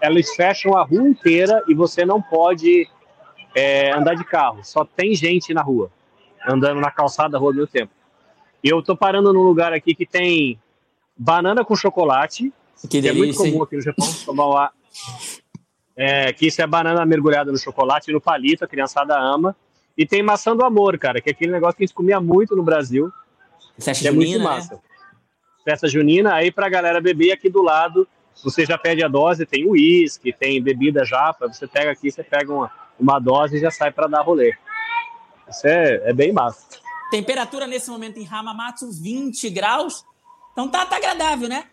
elas 0.00 0.30
fecham 0.34 0.76
a 0.76 0.84
rua 0.84 1.08
inteira 1.08 1.62
e 1.66 1.74
você 1.74 2.04
não 2.04 2.20
pode 2.20 2.88
é, 3.56 3.90
andar 3.92 4.14
de 4.14 4.24
carro. 4.24 4.62
Só 4.62 4.84
tem 4.84 5.14
gente 5.14 5.54
na 5.54 5.62
rua, 5.62 5.90
andando 6.46 6.78
na 6.78 6.90
calçada 6.90 7.30
da 7.30 7.38
rua 7.38 7.52
do 7.52 7.56
meu 7.56 7.66
tempo. 7.66 7.90
E 8.62 8.68
eu 8.68 8.82
tô 8.82 8.94
parando 8.94 9.32
num 9.32 9.42
lugar 9.42 9.72
aqui 9.72 9.94
que 9.94 10.04
tem 10.04 10.60
banana 11.16 11.64
com 11.64 11.74
chocolate, 11.74 12.52
que, 12.88 13.00
que 13.00 13.08
é 13.08 13.12
muito 13.12 13.38
comum 13.38 13.62
aqui 13.62 13.76
no 13.76 13.82
Japão, 13.82 14.06
tomar 14.26 14.46
lá. 14.46 14.72
É, 15.96 16.30
que 16.34 16.46
isso 16.46 16.60
é 16.60 16.66
banana 16.66 17.06
mergulhada 17.06 17.50
no 17.50 17.56
chocolate, 17.56 18.12
no 18.12 18.20
palito, 18.20 18.64
a 18.64 18.68
criançada 18.68 19.18
ama. 19.18 19.56
E 19.96 20.04
tem 20.04 20.22
maçã 20.22 20.54
do 20.54 20.62
amor, 20.62 20.98
cara, 20.98 21.22
que 21.22 21.30
é 21.30 21.32
aquele 21.32 21.52
negócio 21.52 21.74
que 21.78 21.84
a 21.84 21.86
gente 21.86 21.94
comia 21.94 22.20
muito 22.20 22.54
no 22.54 22.62
Brasil. 22.62 23.10
Festa 23.78 24.08
é 24.08 24.12
junina, 24.12 24.30
muito 24.30 24.44
massa. 24.44 24.74
Né? 24.74 24.80
Festa 25.64 25.88
junina, 25.88 26.34
aí 26.34 26.52
pra 26.52 26.68
galera 26.68 27.00
beber 27.00 27.32
aqui 27.32 27.48
do 27.48 27.62
lado, 27.62 28.06
você 28.44 28.66
já 28.66 28.76
pede 28.76 29.02
a 29.02 29.08
dose, 29.08 29.46
tem 29.46 29.66
uísque, 29.66 30.34
tem 30.34 30.62
bebida 30.62 31.04
japa, 31.04 31.48
você 31.48 31.66
pega 31.66 31.90
aqui, 31.90 32.10
você 32.10 32.22
pega 32.22 32.52
uma, 32.52 32.70
uma 32.98 33.18
dose 33.18 33.56
e 33.56 33.60
já 33.60 33.70
sai 33.70 33.90
para 33.90 34.06
dar 34.06 34.22
rolê. 34.22 34.54
Isso 35.48 35.66
é, 35.66 36.10
é 36.10 36.12
bem 36.12 36.32
massa. 36.32 36.66
Temperatura 37.10 37.66
nesse 37.66 37.90
momento 37.90 38.18
em 38.18 38.26
Hamamatsu, 38.26 38.90
20 38.90 39.48
graus. 39.50 40.04
Então 40.52 40.68
tá, 40.68 40.84
tá 40.86 40.96
agradável, 40.96 41.48
né? 41.48 41.64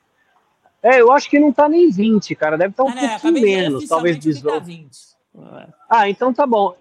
É, 0.81 0.99
eu 0.99 1.11
acho 1.11 1.29
que 1.29 1.39
não 1.39 1.51
tá 1.51 1.69
nem 1.69 1.89
20, 1.89 2.35
cara. 2.35 2.57
Deve 2.57 2.71
estar 2.71 2.83
tá 2.83 2.89
um 2.89 2.93
ah, 2.93 3.19
pouquinho 3.19 3.41
menos, 3.41 3.87
talvez 3.87 4.19
18. 4.19 4.91
Tá 5.33 5.67
ah, 5.89 6.09
então 6.09 6.33
tá 6.33 6.45
bom. 6.45 6.75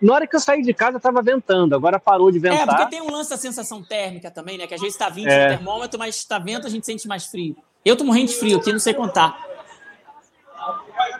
Na 0.00 0.14
hora 0.14 0.26
que 0.26 0.34
eu 0.34 0.40
saí 0.40 0.62
de 0.62 0.74
casa, 0.74 0.98
tava 0.98 1.22
ventando, 1.22 1.74
agora 1.74 2.00
parou 2.00 2.30
de 2.30 2.38
ventar. 2.38 2.62
É, 2.62 2.66
porque 2.66 2.86
tem 2.90 3.00
um 3.00 3.10
lance 3.10 3.30
da 3.30 3.36
sensação 3.36 3.82
térmica 3.82 4.30
também, 4.30 4.58
né? 4.58 4.66
Que 4.66 4.74
às 4.74 4.80
vezes 4.80 4.96
tá 4.96 5.08
20 5.08 5.26
é. 5.28 5.42
no 5.44 5.56
termômetro, 5.56 5.98
mas 5.98 6.24
tá 6.24 6.38
vento, 6.38 6.66
a 6.66 6.70
gente 6.70 6.84
sente 6.84 7.06
mais 7.06 7.26
frio. 7.26 7.56
Eu 7.84 7.96
tô 7.96 8.04
morrendo 8.04 8.28
de 8.28 8.34
frio 8.34 8.58
aqui, 8.58 8.72
não 8.72 8.78
sei 8.78 8.94
contar. 8.94 9.53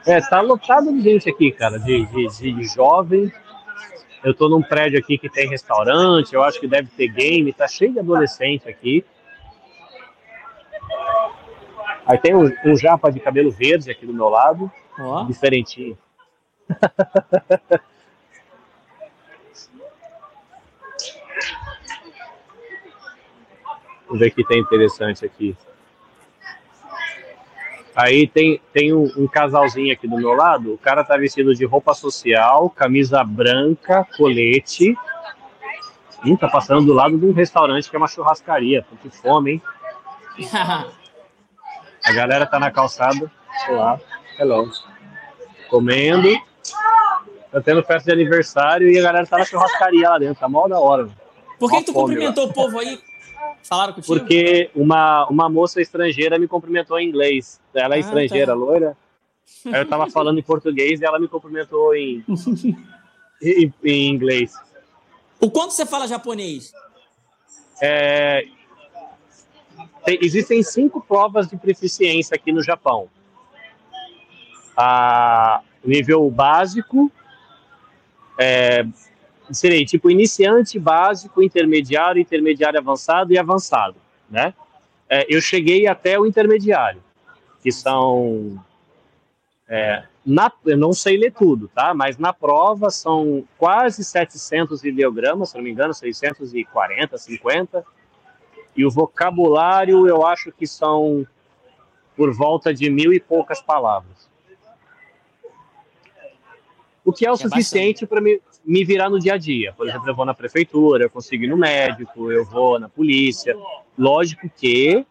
É, 0.07 0.21
tá 0.21 0.41
lotado 0.41 0.93
de 0.93 1.01
gente 1.01 1.29
aqui, 1.29 1.51
cara, 1.51 1.79
de, 1.79 2.05
de, 2.07 2.53
de 2.53 2.65
jovem. 2.65 3.33
Eu 4.23 4.35
tô 4.35 4.49
num 4.49 4.63
prédio 4.63 4.99
aqui 4.99 5.19
que 5.19 5.29
tem 5.29 5.49
restaurante, 5.49 6.35
eu 6.35 6.43
acho 6.43 6.59
que 6.59 6.67
deve 6.67 6.89
ter 6.89 7.09
game, 7.09 7.53
tá 7.53 7.69
cheio 7.69 7.93
de 7.93 7.99
adolescente 7.99 8.69
aqui. 8.69 9.05
Aí 12.07 12.19
tem 12.19 12.35
um, 12.35 12.51
um 12.67 12.77
japa 12.77 13.11
de 13.11 13.21
cabelo 13.21 13.51
verde 13.51 13.91
aqui 13.91 14.07
do 14.07 14.13
meu 14.13 14.29
lado, 14.29 14.71
oh. 14.99 15.25
diferentinho. 15.25 15.97
Vamos 24.07 24.21
ver 24.21 24.29
o 24.29 24.35
que 24.35 24.45
tem 24.45 24.61
interessante 24.61 25.25
aqui. 25.25 25.57
Aí 27.95 28.27
tem, 28.27 28.61
tem 28.73 28.93
um, 28.93 29.05
um, 29.17 29.29
casalzinho 29.29 29.93
aqui 29.93 30.09
do 30.09 30.17
meu 30.17 30.33
lado. 30.33 30.75
O 30.75 30.79
cara 30.79 31.05
tá 31.05 31.17
vestido 31.17 31.55
de 31.55 31.65
roupa 31.65 31.95
social, 31.95 32.69
camisa 32.69 33.23
branca, 33.23 34.07
colete. 34.17 34.97
Hum, 36.25 36.37
tá 36.37 36.49
passando 36.49 36.87
do 36.87 36.93
lado 36.93 37.17
de 37.17 37.25
um 37.25 37.33
restaurante 37.33 37.89
que 37.89 37.95
é 37.95 37.99
uma 37.99 38.09
churrascaria. 38.09 38.85
Tô 38.91 38.97
com 38.97 39.11
fome, 39.11 39.53
hein? 39.53 39.63
A 42.05 42.13
galera 42.13 42.47
tá 42.47 42.59
na 42.59 42.71
calçada. 42.71 43.31
Sei 43.65 43.75
lá. 43.75 44.01
Hello. 44.39 44.71
Comendo. 45.71 46.29
Tá 47.53 47.61
tendo 47.61 47.85
festa 47.85 48.07
de 48.07 48.21
aniversário 48.21 48.91
e 48.91 48.99
a 48.99 49.03
galera 49.03 49.27
tá 49.27 49.39
na 49.39 49.45
churrascaria 49.45 50.11
lá 50.11 50.19
dentro, 50.19 50.41
tá 50.41 50.49
mó 50.49 50.67
da 50.67 50.81
hora. 50.81 51.09
Por 51.59 51.71
que, 51.71 51.79
que 51.79 51.85
tu 51.85 51.93
cumprimentou 51.93 52.49
o 52.49 52.53
povo 52.53 52.81
aí? 52.81 52.99
Falaram 53.65 53.95
contigo? 53.95 54.15
Porque 54.15 54.71
uma, 54.75 55.27
uma 55.29 55.49
moça 55.49 55.81
estrangeira 55.81 56.39
me 56.39 56.47
cumprimentou 56.47 56.99
em 56.99 57.09
inglês. 57.09 57.61
Ela 57.75 57.95
é 57.95 57.97
ah, 57.97 58.01
estrangeira, 58.01 58.53
tá. 58.53 58.55
loira. 58.55 58.97
Aí 59.67 59.81
eu 59.81 59.89
tava 59.89 60.11
falando 60.11 60.39
em 60.39 60.43
português 60.43 61.01
e 61.01 61.05
ela 61.05 61.19
me 61.19 61.27
cumprimentou 61.27 61.95
em, 61.95 62.25
em, 63.43 63.73
em, 63.83 64.09
inglês. 64.11 64.55
O 65.41 65.51
quanto 65.51 65.73
você 65.73 65.87
fala 65.87 66.07
japonês? 66.07 66.73
É, 67.81 68.47
tem, 70.05 70.19
existem 70.21 70.63
cinco 70.63 71.01
provas 71.01 71.49
de 71.49 71.57
proficiência 71.57 72.35
aqui 72.35 72.53
no 72.53 72.63
Japão. 72.63 73.09
A 74.77 75.63
nível 75.83 76.31
básico, 76.31 77.11
é, 78.39 78.85
seria 79.51 79.85
tipo 79.85 80.11
iniciante, 80.11 80.79
básico, 80.79 81.43
intermediário, 81.43 82.21
intermediário 82.21 82.79
avançado 82.79 83.33
e 83.33 83.39
avançado, 83.39 83.97
né? 84.29 84.55
É, 85.09 85.27
eu 85.29 85.41
cheguei 85.41 85.87
até 85.87 86.19
o 86.19 86.27
intermediário, 86.27 87.03
que 87.63 87.71
são 87.71 88.59
é, 89.69 90.05
na, 90.25 90.51
eu 90.65 90.77
não 90.77 90.93
sei 90.93 91.17
ler 91.17 91.33
tudo, 91.33 91.69
tá? 91.69 91.93
Mas 91.93 92.17
na 92.17 92.33
prova 92.33 92.91
são 92.91 93.47
quase 93.59 94.03
700 94.03 94.85
ideogramas, 94.85 95.51
se 95.51 95.57
não 95.57 95.65
me 95.65 95.71
engano, 95.71 95.93
640, 95.93 97.19
50. 97.19 97.85
E 98.77 98.85
o 98.85 98.91
vocabulário 98.91 100.07
eu 100.07 100.27
acho 100.27 100.51
que 100.51 100.67
são 100.67 101.27
por 102.17 102.33
volta 102.33 102.73
de 102.73 102.89
mil 102.89 103.13
e 103.13 103.21
poucas 103.21 103.61
palavras. 103.61 104.29
O 107.05 107.13
que 107.13 107.27
é 107.27 107.31
o 107.31 107.35
é 107.35 107.37
suficiente 107.37 108.07
para 108.07 108.21
me, 108.21 108.41
me 108.67 108.85
virar 108.85 109.11
no 109.11 109.19
dia 109.19 109.35
a 109.35 109.39
dia. 109.39 109.73
Por 109.73 109.89
exemplo, 109.89 110.09
eu 110.09 110.15
vou 110.15 110.25
na 110.25 110.35
prefeitura, 110.35 111.05
eu 111.05 111.11
consigo 111.11 111.45
ir 111.45 111.49
no 111.49 111.57
médico, 111.57 112.31
eu 112.31 112.45
vou 112.45 112.79
na 112.79 112.89
polícia. 112.89 113.57
Lógico 113.99 114.49
que 114.49 115.05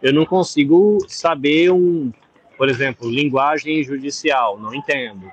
eu 0.00 0.12
não 0.12 0.24
consigo 0.24 0.98
saber 1.08 1.70
um 1.70 2.12
por 2.62 2.68
exemplo, 2.68 3.10
linguagem 3.10 3.82
judicial, 3.82 4.56
não 4.56 4.72
entendo. 4.72 5.28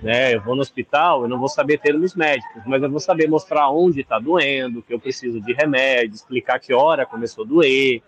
Né? 0.00 0.34
Eu 0.34 0.40
vou 0.40 0.54
no 0.54 0.62
hospital, 0.62 1.22
eu 1.22 1.28
não 1.28 1.38
vou 1.38 1.46
saber 1.46 1.78
termos 1.78 2.14
médicos, 2.14 2.62
mas 2.64 2.82
eu 2.82 2.90
vou 2.90 3.00
saber 3.00 3.28
mostrar 3.28 3.68
onde 3.68 4.00
está 4.00 4.18
doendo, 4.18 4.80
que 4.80 4.94
eu 4.94 4.98
preciso 4.98 5.42
de 5.42 5.52
remédio, 5.52 6.14
explicar 6.14 6.58
que 6.58 6.72
hora 6.72 7.04
começou 7.04 7.44
a 7.44 7.46
doer, 7.46 8.00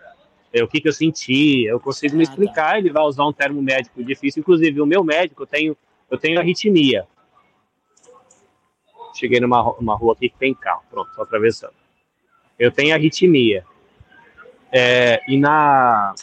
é, 0.55 0.65
o 0.65 0.69
que, 0.69 0.81
que 0.81 0.89
eu 0.89 0.93
senti, 0.95 1.67
eu 1.67 1.79
consigo 1.79 2.17
me 2.17 2.23
explicar, 2.23 2.79
ele 2.79 2.91
vai 2.91 3.03
usar 3.03 3.27
um 3.27 3.33
termo 3.33 3.61
médico 3.61 4.03
difícil. 4.03 4.41
Inclusive, 4.41 4.81
o 4.81 4.87
meu 4.87 5.05
médico, 5.05 5.43
eu 5.43 5.47
tenho, 5.47 5.77
eu 6.11 6.17
tenho 6.17 6.41
arritmia. 6.41 7.07
Cheguei 9.17 9.41
numa 9.41 9.73
uma 9.73 9.97
rua 9.97 10.13
aqui 10.13 10.29
que 10.29 10.39
tem 10.39 10.55
carro, 10.55 10.83
pronto, 10.91 11.09
estou 11.09 11.25
atravessando. 11.25 11.75
Eu 12.59 12.71
tenho 12.71 12.95
arritmia. 12.95 13.65
É, 14.73 15.21
e 15.29 15.39
na, 15.39 16.15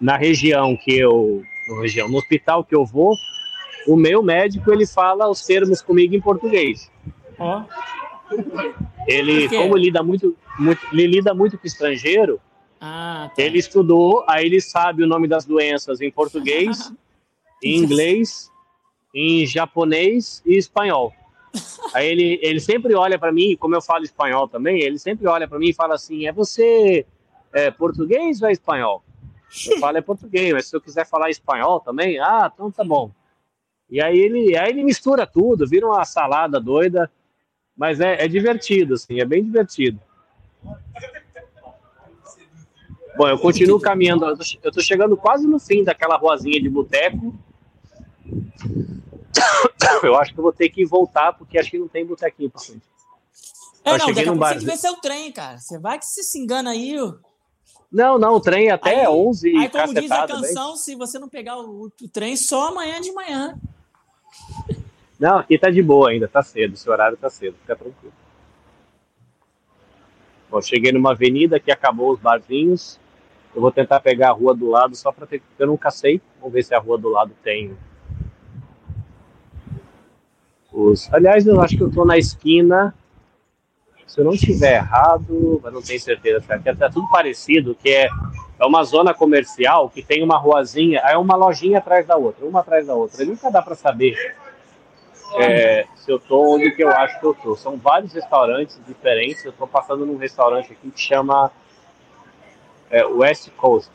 na 0.00 0.16
região 0.16 0.76
que 0.76 0.96
eu, 0.96 1.42
no 1.68 1.80
região, 1.80 2.08
no 2.08 2.18
hospital 2.18 2.64
que 2.64 2.74
eu 2.74 2.84
vou, 2.84 3.14
o 3.86 3.96
meu 3.96 4.22
médico 4.22 4.72
ele 4.72 4.86
fala 4.86 5.28
os 5.28 5.42
termos 5.42 5.82
comigo 5.82 6.14
em 6.14 6.20
português. 6.20 6.90
Oh. 7.38 7.62
Ele, 9.06 9.48
como 9.48 9.76
lida 9.76 10.02
muito, 10.02 10.36
muito, 10.58 10.80
ele 10.92 11.06
lida 11.06 11.34
muito 11.34 11.58
com 11.58 11.66
estrangeiro, 11.66 12.40
ah, 12.80 13.30
tá. 13.34 13.42
ele 13.42 13.58
estudou, 13.58 14.24
aí 14.28 14.46
ele 14.46 14.60
sabe 14.60 15.02
o 15.02 15.06
nome 15.06 15.28
das 15.28 15.44
doenças 15.44 16.00
em 16.00 16.10
português, 16.10 16.92
em 17.62 17.76
inglês, 17.76 18.50
em 19.14 19.46
japonês 19.46 20.42
e 20.44 20.56
espanhol. 20.56 21.12
Aí 21.94 22.06
ele, 22.06 22.38
ele 22.42 22.60
sempre 22.60 22.94
olha 22.94 23.18
para 23.18 23.32
mim, 23.32 23.56
como 23.56 23.74
eu 23.74 23.82
falo 23.82 24.04
espanhol 24.04 24.48
também, 24.48 24.80
ele 24.80 24.98
sempre 24.98 25.26
olha 25.26 25.48
para 25.48 25.58
mim 25.58 25.68
e 25.68 25.74
fala 25.74 25.94
assim: 25.94 26.26
é 26.26 26.32
você 26.32 27.06
é, 27.52 27.70
português 27.70 28.42
ou 28.42 28.48
é 28.48 28.52
espanhol? 28.52 29.02
Eu 29.68 29.78
falo 29.78 29.96
é 29.96 30.00
português, 30.00 30.52
mas 30.52 30.66
se 30.66 30.76
eu 30.76 30.80
quiser 30.80 31.06
falar 31.06 31.30
espanhol 31.30 31.80
também, 31.80 32.18
ah, 32.18 32.50
então 32.52 32.70
tá 32.70 32.84
bom. 32.84 33.10
E 33.88 34.02
aí 34.02 34.18
ele, 34.18 34.56
aí 34.56 34.70
ele 34.70 34.82
mistura 34.82 35.26
tudo, 35.26 35.66
vira 35.66 35.86
uma 35.86 36.04
salada 36.04 36.60
doida, 36.60 37.10
mas 37.76 38.00
é, 38.00 38.24
é 38.24 38.28
divertido, 38.28 38.94
assim, 38.94 39.20
é 39.20 39.24
bem 39.24 39.44
divertido. 39.44 40.00
Bom, 43.16 43.28
eu 43.28 43.38
continuo 43.38 43.80
caminhando, 43.80 44.26
eu 44.62 44.72
tô 44.72 44.80
chegando 44.82 45.16
quase 45.16 45.46
no 45.46 45.58
fim 45.58 45.82
daquela 45.82 46.16
ruazinha 46.16 46.60
de 46.60 46.68
boteco. 46.68 47.34
Eu 50.02 50.16
acho 50.16 50.32
que 50.32 50.38
eu 50.38 50.42
vou 50.42 50.52
ter 50.52 50.68
que 50.68 50.84
voltar, 50.84 51.32
porque 51.32 51.58
acho 51.58 51.70
que 51.70 51.78
não 51.78 51.88
tem 51.88 52.04
botequinho 52.04 52.50
pra 52.50 52.60
frente. 52.60 52.82
É, 53.84 53.92
eu 53.92 53.98
não, 53.98 54.06
daqui 54.06 54.20
a 54.20 54.24
pouco 54.24 54.44
você 54.44 54.58
que 54.58 54.64
ver 54.64 54.76
seu 54.76 54.96
trem, 54.96 55.32
cara. 55.32 55.58
Você 55.58 55.78
vai 55.78 55.98
que 55.98 56.06
você 56.06 56.22
se 56.22 56.38
engana 56.38 56.70
aí. 56.70 56.96
Não, 57.90 58.18
não, 58.18 58.34
o 58.34 58.40
trem 58.40 58.70
até 58.70 59.02
aí, 59.02 59.08
11 59.08 59.56
Aí, 59.56 59.68
como 59.68 59.94
diz 59.94 60.10
a 60.10 60.26
canção, 60.26 60.68
bem. 60.70 60.76
se 60.76 60.94
você 60.96 61.18
não 61.18 61.28
pegar 61.28 61.56
o, 61.58 61.84
o, 61.84 62.08
trem, 62.08 62.36
só 62.36 62.68
amanhã 62.68 63.00
de 63.00 63.12
manhã. 63.12 63.58
Não, 65.18 65.38
aqui 65.38 65.56
tá 65.56 65.70
de 65.70 65.82
boa 65.82 66.10
ainda, 66.10 66.26
tá 66.26 66.42
cedo, 66.42 66.76
seu 66.76 66.92
horário 66.92 67.16
tá 67.16 67.30
cedo, 67.30 67.56
fica 67.60 67.76
tranquilo. 67.76 68.12
Bom, 70.50 70.60
cheguei 70.60 70.92
numa 70.92 71.12
avenida 71.12 71.58
que 71.58 71.70
acabou 71.70 72.12
os 72.12 72.20
barzinhos. 72.20 72.98
Eu 73.54 73.60
vou 73.60 73.72
tentar 73.72 74.00
pegar 74.00 74.28
a 74.28 74.32
rua 74.32 74.54
do 74.54 74.68
lado 74.68 74.94
só 74.94 75.10
para 75.10 75.26
ter. 75.26 75.42
Eu 75.58 75.66
nunca 75.66 75.90
sei. 75.90 76.20
Vamos 76.38 76.52
ver 76.52 76.62
se 76.62 76.74
a 76.74 76.78
rua 76.78 76.98
do 76.98 77.08
lado 77.08 77.32
tem. 77.42 77.76
Os... 80.76 81.10
Aliás, 81.12 81.46
eu 81.46 81.58
acho 81.62 81.74
que 81.74 81.82
eu 81.82 81.90
tô 81.90 82.04
na 82.04 82.18
esquina 82.18 82.94
se 84.06 84.20
eu 84.20 84.24
não 84.24 84.32
estiver 84.32 84.76
errado, 84.76 85.60
mas 85.62 85.72
não 85.72 85.82
tenho 85.82 85.98
certeza, 85.98 86.44
porque 86.46 86.74
tá 86.74 86.88
tudo 86.88 87.08
parecido, 87.10 87.74
que 87.74 87.90
é, 87.90 88.08
é 88.58 88.64
uma 88.64 88.84
zona 88.84 89.12
comercial 89.12 89.90
que 89.90 90.02
tem 90.02 90.22
uma 90.22 90.38
ruazinha, 90.38 91.00
é 91.00 91.16
uma 91.16 91.34
lojinha 91.34 91.78
atrás 91.78 92.06
da 92.06 92.16
outra, 92.16 92.46
uma 92.46 92.60
atrás 92.60 92.86
da 92.86 92.94
outra. 92.94 93.24
Nunca 93.24 93.50
dá 93.50 93.60
para 93.60 93.74
saber 93.74 94.36
é, 95.34 95.86
se 95.96 96.10
eu 96.10 96.18
tô 96.18 96.54
onde 96.54 96.70
que 96.70 96.84
eu 96.84 96.90
acho 96.90 97.18
que 97.18 97.26
eu 97.26 97.34
tô. 97.34 97.56
São 97.56 97.76
vários 97.76 98.12
restaurantes 98.12 98.78
diferentes. 98.86 99.44
Eu 99.44 99.50
estou 99.50 99.66
passando 99.66 100.06
num 100.06 100.16
restaurante 100.16 100.72
aqui 100.72 100.90
que 100.90 101.00
chama 101.00 101.50
é, 102.90 103.04
West 103.04 103.50
Coast. 103.56 103.90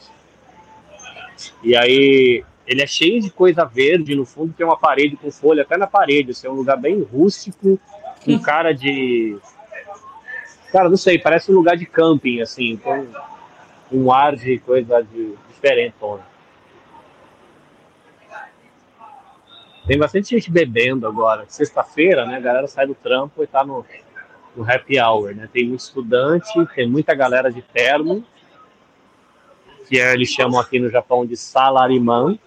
E 1.64 1.76
aí 1.76 2.44
ele 2.72 2.82
é 2.82 2.88
cheio 2.88 3.22
de 3.22 3.30
coisa 3.30 3.66
verde, 3.66 4.16
no 4.16 4.26
fundo 4.26 4.54
tem 4.54 4.66
uma 4.66 4.78
parede 4.78 5.18
com 5.18 5.30
folha 5.30 5.64
até 5.64 5.76
na 5.76 5.88
parede. 5.88 6.32
Assim, 6.32 6.48
é 6.48 6.50
um 6.50 6.56
lugar 6.56 6.78
bem 6.78 7.02
rústico, 7.02 7.78
com 8.24 8.40
cara 8.40 8.72
de 8.72 9.38
Cara, 10.72 10.88
não 10.88 10.96
sei, 10.96 11.20
parece 11.20 11.52
um 11.52 11.56
lugar 11.56 11.76
de 11.76 11.86
camping, 11.86 12.40
assim, 12.40 12.78
com 12.78 13.06
um 13.92 14.10
ar 14.10 14.38
de 14.38 14.58
coisa 14.60 15.02
de 15.02 15.36
diferente. 15.50 15.96
Tem 19.86 19.98
bastante 20.00 20.30
gente 20.30 20.50
bebendo 20.50 21.06
agora. 21.06 21.44
Sexta-feira, 21.50 22.26
né? 22.26 22.38
A 22.38 22.40
galera 22.40 22.68
sai 22.68 22.88
do 22.88 22.96
trampo 22.96 23.44
e 23.44 23.48
tá 23.48 23.66
no, 23.66 23.86
no 24.56 24.64
happy 24.64 24.98
hour, 24.98 25.36
né? 25.36 25.50
Tem 25.52 25.68
muito 25.68 25.82
estudante, 25.82 26.66
tem 26.74 26.90
muita 26.90 27.14
galera 27.14 27.52
de 27.52 27.62
terno, 27.62 28.24
que 29.90 30.00
é, 30.00 30.14
eles 30.14 30.30
chamam 30.30 30.58
aqui 30.58 30.80
no 30.80 30.90
Japão 30.90 31.26
de 31.26 31.36
salariman. 31.36 32.40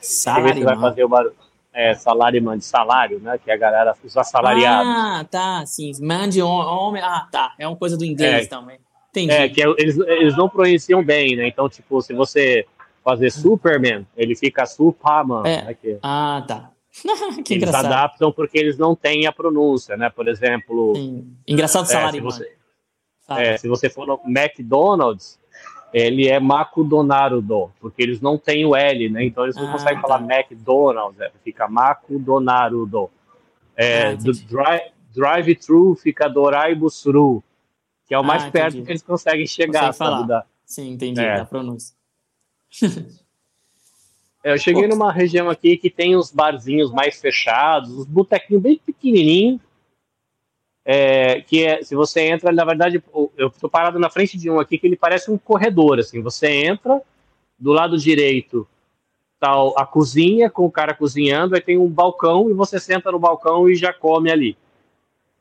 Salariman. 0.00 0.64
vai 0.64 0.90
fazer 0.90 1.04
o 1.04 1.08
barulho 1.08 1.46
é, 1.76 1.92
salário 1.94 2.40
de 2.40 2.64
salário, 2.64 3.20
né? 3.20 3.38
Que 3.38 3.50
é 3.50 3.54
a 3.54 3.56
galera, 3.58 3.94
os 4.02 4.16
assalariados. 4.16 4.90
Ah, 4.90 5.26
tá, 5.30 5.66
sim. 5.66 5.92
Man 6.00 6.26
de 6.30 6.40
homem. 6.40 7.02
Ah, 7.02 7.28
tá. 7.30 7.54
É 7.58 7.68
uma 7.68 7.76
coisa 7.76 7.98
do 7.98 8.04
inglês 8.04 8.46
é, 8.46 8.48
também. 8.48 8.78
Entendi. 9.10 9.30
É, 9.30 9.46
que 9.46 9.62
é, 9.62 9.66
eles, 9.76 9.98
eles 9.98 10.34
não 10.38 10.48
pronunciam 10.48 11.04
bem, 11.04 11.36
né? 11.36 11.46
Então, 11.46 11.68
tipo, 11.68 12.00
se 12.00 12.14
você 12.14 12.64
fazer 13.04 13.30
Superman, 13.30 14.06
ele 14.16 14.34
fica 14.34 14.64
Superman. 14.64 15.42
É. 15.44 15.64
Né? 15.64 15.98
Ah, 16.02 16.42
tá. 16.48 16.70
que 17.44 17.52
eles 17.52 17.68
engraçado. 17.68 17.86
adaptam 17.86 18.32
porque 18.32 18.56
eles 18.56 18.78
não 18.78 18.96
têm 18.96 19.26
a 19.26 19.32
pronúncia, 19.32 19.98
né? 19.98 20.08
Por 20.08 20.28
exemplo. 20.28 20.94
Sim. 20.96 21.30
Engraçado 21.46 21.84
salário. 21.84 22.26
É, 22.26 22.30
se, 22.30 22.38
você, 22.38 22.56
é, 23.28 23.56
se 23.58 23.68
você 23.68 23.90
for 23.90 24.06
no 24.06 24.18
McDonald's, 24.26 25.38
ele 25.98 26.28
é 26.28 26.38
Macudonarudo, 26.38 27.72
porque 27.80 28.02
eles 28.02 28.20
não 28.20 28.36
têm 28.36 28.66
o 28.66 28.76
L, 28.76 29.08
né? 29.08 29.24
Então 29.24 29.44
eles 29.44 29.56
não 29.56 29.66
ah, 29.66 29.72
conseguem 29.72 30.02
tá. 30.02 30.02
falar 30.02 30.20
McDonald's, 30.20 31.18
é, 31.18 31.32
fica 31.42 31.66
Macudonarudo. 31.66 33.08
É, 33.74 34.08
ah, 34.08 34.14
drive, 34.46 34.92
drive-thru 35.14 35.94
fica 35.94 36.28
Doraibusuru, 36.28 37.42
que 38.06 38.12
é 38.12 38.18
o 38.18 38.22
mais 38.22 38.44
ah, 38.44 38.50
perto 38.50 38.82
que 38.82 38.92
eles 38.92 39.00
conseguem 39.00 39.46
chegar, 39.46 39.86
Consegue 39.86 39.96
sabe? 39.96 40.28
Da... 40.28 40.44
Sim, 40.66 40.92
entendi, 40.92 41.20
é. 41.20 41.38
da 41.38 41.46
pronúncia. 41.46 41.96
É, 44.44 44.52
eu 44.52 44.58
cheguei 44.58 44.82
Pô. 44.84 44.90
numa 44.90 45.10
região 45.10 45.50
aqui 45.50 45.76
que 45.76 45.90
tem 45.90 46.14
os 46.14 46.30
barzinhos 46.30 46.92
mais 46.92 47.20
fechados, 47.20 47.90
os 47.90 48.06
botequinhos 48.06 48.62
bem 48.62 48.78
pequenininhos, 48.84 49.60
é, 50.88 51.40
que 51.40 51.64
é, 51.64 51.82
se 51.82 51.96
você 51.96 52.20
entra, 52.20 52.52
na 52.52 52.64
verdade, 52.64 53.02
eu 53.36 53.48
estou 53.48 53.68
parado 53.68 53.98
na 53.98 54.08
frente 54.08 54.38
de 54.38 54.48
um 54.48 54.60
aqui 54.60 54.78
que 54.78 54.86
ele 54.86 54.96
parece 54.96 55.32
um 55.32 55.36
corredor, 55.36 55.98
assim, 55.98 56.22
você 56.22 56.46
entra, 56.46 57.02
do 57.58 57.72
lado 57.72 57.98
direito 57.98 58.68
tá 59.40 59.52
a 59.76 59.84
cozinha 59.84 60.48
com 60.48 60.64
o 60.64 60.70
cara 60.70 60.94
cozinhando, 60.94 61.56
aí 61.56 61.60
tem 61.60 61.76
um 61.76 61.88
balcão 61.88 62.48
e 62.48 62.54
você 62.54 62.78
senta 62.78 63.10
no 63.10 63.18
balcão 63.18 63.68
e 63.68 63.74
já 63.74 63.92
come 63.92 64.30
ali. 64.30 64.56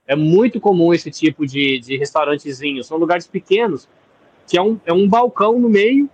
É 0.07 0.15
muito 0.15 0.59
comum 0.59 0.93
esse 0.93 1.09
tipo 1.09 1.45
de, 1.45 1.79
de 1.79 1.95
restaurantezinho. 1.95 2.83
São 2.83 2.97
lugares 2.97 3.25
pequenos, 3.25 3.87
que 4.47 4.57
é 4.57 4.61
um, 4.61 4.79
é 4.85 4.91
um 4.91 5.07
balcão 5.07 5.59
no 5.59 5.69
meio, 5.69 6.09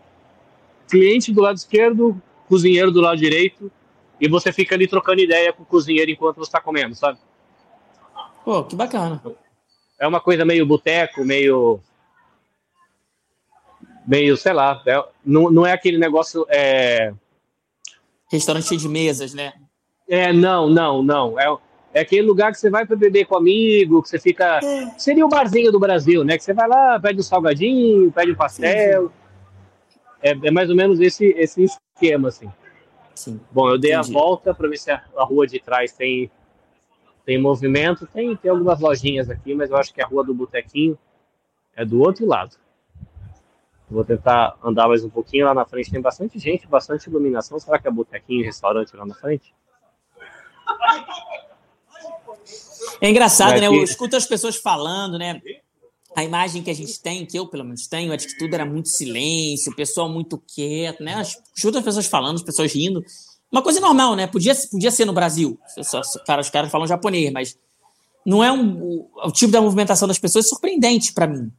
cliente 0.88 1.32
do 1.32 1.42
lado 1.42 1.58
esquerdo, 1.58 2.22
cozinheiro 2.48 2.92
do 2.92 3.02
lado 3.02 3.18
direito, 3.18 3.72
e 4.20 4.28
você 4.28 4.52
fica 4.52 4.76
ali 4.76 4.88
trocando 4.88 5.22
ideia 5.22 5.52
com 5.52 5.64
o 5.64 5.66
cozinheiro 5.66 6.12
enquanto 6.12 6.36
você 6.36 6.50
está 6.50 6.62
comendo, 6.62 6.94
sabe? 6.94 7.18
Pô, 8.44 8.64
que 8.64 8.76
bacana. 8.76 9.22
É 10.00 10.08
uma 10.08 10.20
coisa 10.20 10.44
meio 10.44 10.66
boteco, 10.66 11.24
meio. 11.24 11.80
meio, 14.08 14.36
sei 14.38 14.54
lá. 14.54 14.82
É, 14.86 15.04
não, 15.26 15.52
não 15.52 15.66
é 15.66 15.74
aquele 15.74 15.98
negócio. 15.98 16.46
É... 16.50 17.14
Restaurante 18.32 18.68
cheio 18.68 18.80
de 18.80 18.88
mesas, 18.88 19.34
né? 19.34 19.54
É, 20.08 20.34
não, 20.34 20.70
não, 20.70 21.04
não. 21.04 21.39
É, 21.39 21.58
é 21.94 22.02
aquele 22.02 22.24
lugar 22.24 22.52
que 22.52 22.60
você 22.60 22.70
vai 22.70 22.86
para 22.86 22.96
beber 22.96 23.26
com 23.26 23.36
amigo, 23.36 24.02
que 24.02 24.10
você 24.10 24.20
fica. 24.20 24.60
É. 24.64 25.00
Seria 25.00 25.26
o 25.26 25.30
barzinho 25.30 25.72
do 25.72 25.80
Brasil, 25.80 26.24
né? 26.24 26.38
Que 26.38 26.44
você 26.44 26.54
vai 26.54 26.68
lá, 26.68 27.00
pede 27.00 27.20
um 27.20 27.24
salgadinho, 27.24 28.12
pede 28.12 28.32
um 28.32 28.36
pastel. 28.36 29.04
Sim, 29.04 29.14
sim. 29.89 30.00
É, 30.22 30.48
é, 30.48 30.52
mais 30.52 30.70
ou 30.70 30.76
menos 30.76 31.00
esse, 31.00 31.26
esse 31.38 31.64
esquema, 31.64 32.30
assim. 32.30 32.52
Sim. 33.16 33.39
Bom, 33.52 33.70
eu 33.70 33.78
dei 33.78 33.94
Entendi. 33.94 34.10
a 34.10 34.14
volta 34.14 34.54
para 34.54 34.68
ver 34.68 34.78
se 34.78 34.89
a, 34.92 35.04
a, 35.16 35.24
rua 35.24 35.46
de 35.46 35.60
trás 35.60 35.92
tem, 35.94 36.32
tem 37.26 37.42
movimento. 37.42 38.08
Tem, 38.08 38.36
tem 38.36 38.52
algumas 38.52 38.80
lojinhas 38.80 39.30
aqui, 39.30 39.54
mas 39.54 39.70
eu 39.70 39.78
acho 39.78 39.94
que 39.94 40.02
a 40.02 40.06
rua 40.06 40.24
do 40.24 40.34
Botequinho 40.34 40.98
é 41.76 41.86
do 41.86 42.00
outro 42.02 42.26
lado. 42.26 42.56
Vou 43.92 44.06
tentar 44.06 44.58
andar 44.64 44.88
mais 44.88 45.04
um 45.04 45.10
pouquinho 45.10 45.46
lá 45.46 45.54
na 45.54 45.66
frente. 45.66 45.92
Tem 45.92 46.00
bastante 46.00 46.40
gente, 46.40 46.66
bastante 46.66 47.10
iluminação. 47.10 47.60
Será 47.60 47.78
que 47.78 47.90
é 47.90 47.92
botequinho, 47.92 48.46
restaurante 48.46 48.96
lá 48.96 49.06
na 49.06 49.14
frente? 49.14 49.54
É 53.02 53.10
engraçado, 53.10 53.60
né? 53.60 53.68
Eu 53.68 53.84
escuto 53.84 54.16
as 54.16 54.26
pessoas 54.26 54.56
falando, 54.56 55.20
né? 55.20 55.42
A 56.16 56.24
imagem 56.24 56.64
que 56.64 56.70
a 56.70 56.74
gente 56.74 57.02
tem, 57.02 57.26
que 57.26 57.38
eu 57.38 57.48
pelo 57.48 57.66
menos 57.66 57.86
tenho, 57.88 58.14
é 58.14 58.18
de 58.18 58.28
que 58.28 58.38
tudo 58.38 58.54
era 58.54 58.66
muito 58.66 58.88
silêncio, 58.88 59.74
o 59.74 59.76
pessoal 59.76 60.08
muito 60.08 60.38
quieto, 60.38 61.04
né? 61.04 61.22
Escuto 61.56 61.78
as 61.78 61.84
pessoas 61.84 62.06
falando, 62.06 62.36
as 62.36 62.44
pessoas 62.44 62.74
rindo. 62.74 63.04
Uma 63.52 63.62
coisa 63.62 63.80
normal, 63.82 64.16
né? 64.16 64.28
Podia, 64.28 64.54
podia 64.72 64.91
ser 64.91 65.06
no 65.06 65.14
Brasil. 65.14 65.60
Cara, 66.26 66.41
os 66.41 66.49
caras 66.49 66.72
falam 66.72 66.88
japonês, 66.88 67.32
mas 67.32 67.58
não 68.26 68.43
é 68.43 68.52
um. 68.52 69.08
O, 69.26 69.32
tipo 69.32 69.52
da 69.52 69.62
movimentação 69.62 70.08
das 70.08 70.20
pessoas 70.20 70.45
é 70.45 70.49
surpreendente 70.49 71.12
para 71.14 71.28
mim. 71.28 71.52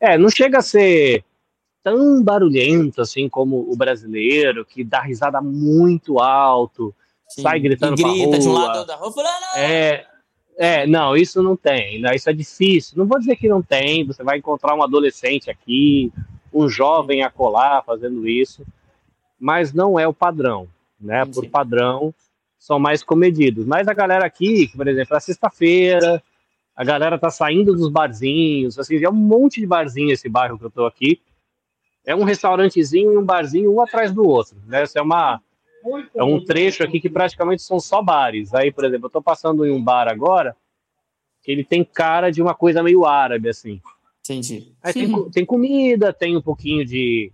É, 0.00 0.18
não 0.18 0.28
chega 0.28 0.58
a 0.58 0.62
ser 0.62 1.24
tão 1.82 2.22
barulhento 2.22 3.00
assim 3.00 3.28
como 3.28 3.70
o 3.70 3.76
brasileiro, 3.76 4.64
que 4.64 4.84
dá 4.84 5.00
risada 5.00 5.40
muito 5.40 6.20
alto, 6.20 6.94
Sim. 7.28 7.42
sai 7.42 7.58
gritando 7.58 7.98
e 7.98 8.02
grita 8.02 8.26
rua. 8.26 8.38
de 8.38 8.48
um 8.48 8.52
lado 8.52 8.86
da 8.86 8.96
rua, 8.96 9.12
falando, 9.12 9.56
é, 9.56 10.06
é, 10.58 10.86
não, 10.86 11.16
isso 11.16 11.42
não 11.42 11.56
tem, 11.56 12.00
né? 12.00 12.14
isso 12.14 12.28
é 12.28 12.32
difícil. 12.32 12.98
Não 12.98 13.06
vou 13.06 13.18
dizer 13.18 13.36
que 13.36 13.48
não 13.48 13.62
tem, 13.62 14.04
você 14.04 14.22
vai 14.22 14.38
encontrar 14.38 14.74
um 14.74 14.82
adolescente 14.82 15.50
aqui, 15.50 16.12
um 16.52 16.68
jovem 16.68 17.22
a 17.22 17.30
colar 17.30 17.82
fazendo 17.84 18.28
isso, 18.28 18.66
mas 19.38 19.72
não 19.72 19.98
é 19.98 20.06
o 20.06 20.12
padrão, 20.12 20.68
né? 21.00 21.24
Por 21.24 21.48
padrão, 21.48 22.14
são 22.58 22.78
mais 22.78 23.02
comedidos. 23.02 23.64
Mas 23.64 23.86
a 23.88 23.94
galera 23.94 24.26
aqui, 24.26 24.70
por 24.76 24.88
exemplo, 24.88 25.16
é 25.16 25.20
sexta-feira, 25.20 26.22
a 26.74 26.84
galera 26.84 27.18
tá 27.18 27.30
saindo 27.30 27.74
dos 27.74 27.88
barzinhos, 27.90 28.78
assim, 28.78 29.02
é 29.02 29.08
um 29.08 29.12
monte 29.12 29.60
de 29.60 29.66
barzinho 29.66 30.12
esse 30.12 30.28
bairro 30.28 30.58
que 30.58 30.64
eu 30.64 30.70
tô 30.70 30.86
aqui. 30.86 31.20
É 32.06 32.14
um 32.14 32.24
restaurantezinho 32.24 33.12
e 33.12 33.18
um 33.18 33.24
barzinho 33.24 33.74
um 33.74 33.80
atrás 33.80 34.12
do 34.12 34.26
outro, 34.26 34.56
né? 34.66 34.82
Essa 34.82 34.98
é 34.98 35.02
uma 35.02 35.40
é 36.14 36.22
um 36.22 36.44
trecho 36.44 36.82
aqui 36.82 37.00
que 37.00 37.08
praticamente 37.08 37.62
são 37.62 37.78
só 37.78 38.02
bares. 38.02 38.52
Aí, 38.54 38.72
por 38.72 38.84
exemplo, 38.84 39.06
eu 39.06 39.08
estou 39.08 39.22
passando 39.22 39.64
em 39.64 39.70
um 39.70 39.82
bar 39.82 40.08
agora 40.08 40.56
que 41.42 41.52
ele 41.52 41.64
tem 41.64 41.84
cara 41.84 42.30
de 42.30 42.42
uma 42.42 42.54
coisa 42.54 42.82
meio 42.82 43.06
árabe, 43.06 43.48
assim. 43.48 43.80
Entendi. 44.20 44.72
Aí 44.82 44.92
tem, 44.92 45.30
tem 45.30 45.44
comida, 45.46 46.12
tem 46.12 46.36
um 46.36 46.42
pouquinho 46.42 46.84
de, 46.84 47.32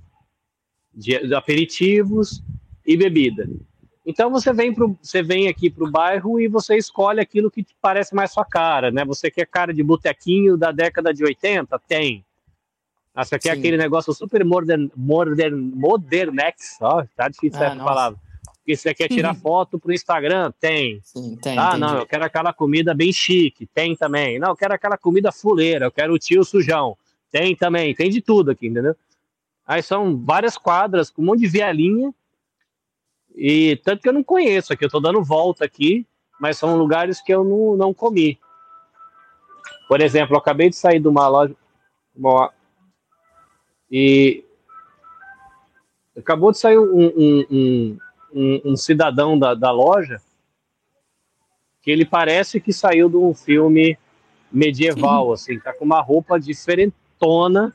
de, 0.94 1.26
de, 1.26 1.34
aperitivos 1.34 2.42
e 2.86 2.96
bebida. 2.96 3.48
Então 4.06 4.30
você 4.30 4.52
vem, 4.52 4.72
pro, 4.72 4.98
você 5.00 5.22
vem 5.22 5.48
aqui 5.48 5.70
para 5.70 5.84
o 5.84 5.90
bairro 5.90 6.38
e 6.38 6.46
você 6.46 6.76
escolhe 6.76 7.20
aquilo 7.20 7.50
que 7.50 7.62
te 7.62 7.74
parece 7.80 8.14
mais 8.14 8.32
sua 8.32 8.44
cara, 8.44 8.90
né? 8.90 9.04
Você 9.04 9.30
quer 9.30 9.46
cara 9.46 9.72
de 9.72 9.82
botequinho 9.82 10.56
da 10.56 10.70
década 10.70 11.12
de 11.12 11.24
80? 11.24 11.78
Tem. 11.88 12.24
Ah, 13.14 13.24
você 13.24 13.38
quer 13.38 13.54
Sim. 13.54 13.60
aquele 13.60 13.76
negócio 13.76 14.12
super 14.12 14.44
modern, 14.44 14.90
modern, 14.94 15.56
modernex, 15.56 16.76
ó, 16.80 17.04
tá 17.16 17.28
difícil 17.28 17.60
ah, 17.62 17.66
essa 17.66 17.74
nossa. 17.74 17.88
palavra 17.88 18.24
porque 18.64 18.76
você 18.76 18.94
quer 18.94 19.08
tirar 19.08 19.34
foto 19.36 19.78
para 19.78 19.90
o 19.90 19.94
Instagram? 19.94 20.50
Tem. 20.58 20.98
Sim, 21.02 21.36
tem. 21.36 21.58
Ah, 21.58 21.68
entendi. 21.68 21.80
não, 21.80 21.98
eu 21.98 22.06
quero 22.06 22.24
aquela 22.24 22.52
comida 22.52 22.94
bem 22.94 23.12
chique. 23.12 23.66
Tem 23.66 23.94
também. 23.94 24.38
Não, 24.38 24.48
eu 24.48 24.56
quero 24.56 24.72
aquela 24.72 24.96
comida 24.96 25.30
fuleira. 25.30 25.84
Eu 25.84 25.92
quero 25.92 26.14
o 26.14 26.18
tio 26.18 26.42
sujão. 26.42 26.96
Tem 27.30 27.54
também. 27.54 27.94
Tem 27.94 28.10
de 28.10 28.22
tudo 28.22 28.50
aqui, 28.50 28.66
entendeu? 28.66 28.96
Aí 29.66 29.82
são 29.82 30.16
várias 30.16 30.58
quadras 30.58 31.10
com 31.10 31.22
um 31.22 31.26
monte 31.26 31.40
de 31.40 31.48
vielinha. 31.48 32.12
E 33.34 33.76
tanto 33.84 34.02
que 34.02 34.08
eu 34.08 34.12
não 34.12 34.22
conheço 34.22 34.72
aqui. 34.72 34.84
Eu 34.84 34.88
estou 34.88 35.00
dando 35.00 35.22
volta 35.22 35.64
aqui, 35.64 36.06
mas 36.40 36.58
são 36.58 36.76
lugares 36.76 37.20
que 37.20 37.32
eu 37.32 37.44
não, 37.44 37.76
não 37.76 37.94
comi. 37.94 38.38
Por 39.88 40.00
exemplo, 40.00 40.34
eu 40.34 40.38
acabei 40.38 40.70
de 40.70 40.76
sair 40.76 41.00
de 41.00 41.08
uma 41.08 41.26
loja. 41.28 41.54
Uma, 42.14 42.52
e 43.90 44.44
acabou 46.16 46.52
de 46.52 46.58
sair 46.58 46.78
um, 46.78 47.06
um, 47.06 47.46
um, 47.50 47.98
um, 48.32 48.60
um 48.72 48.76
cidadão 48.76 49.38
da, 49.38 49.54
da 49.54 49.70
loja 49.70 50.20
que 51.82 51.90
ele 51.90 52.04
parece 52.04 52.60
que 52.60 52.72
saiu 52.72 53.10
de 53.10 53.16
um 53.16 53.34
filme 53.34 53.98
medieval, 54.50 55.32
assim, 55.32 55.58
tá 55.58 55.72
com 55.72 55.84
uma 55.84 56.00
roupa 56.00 56.40
diferentona, 56.40 57.74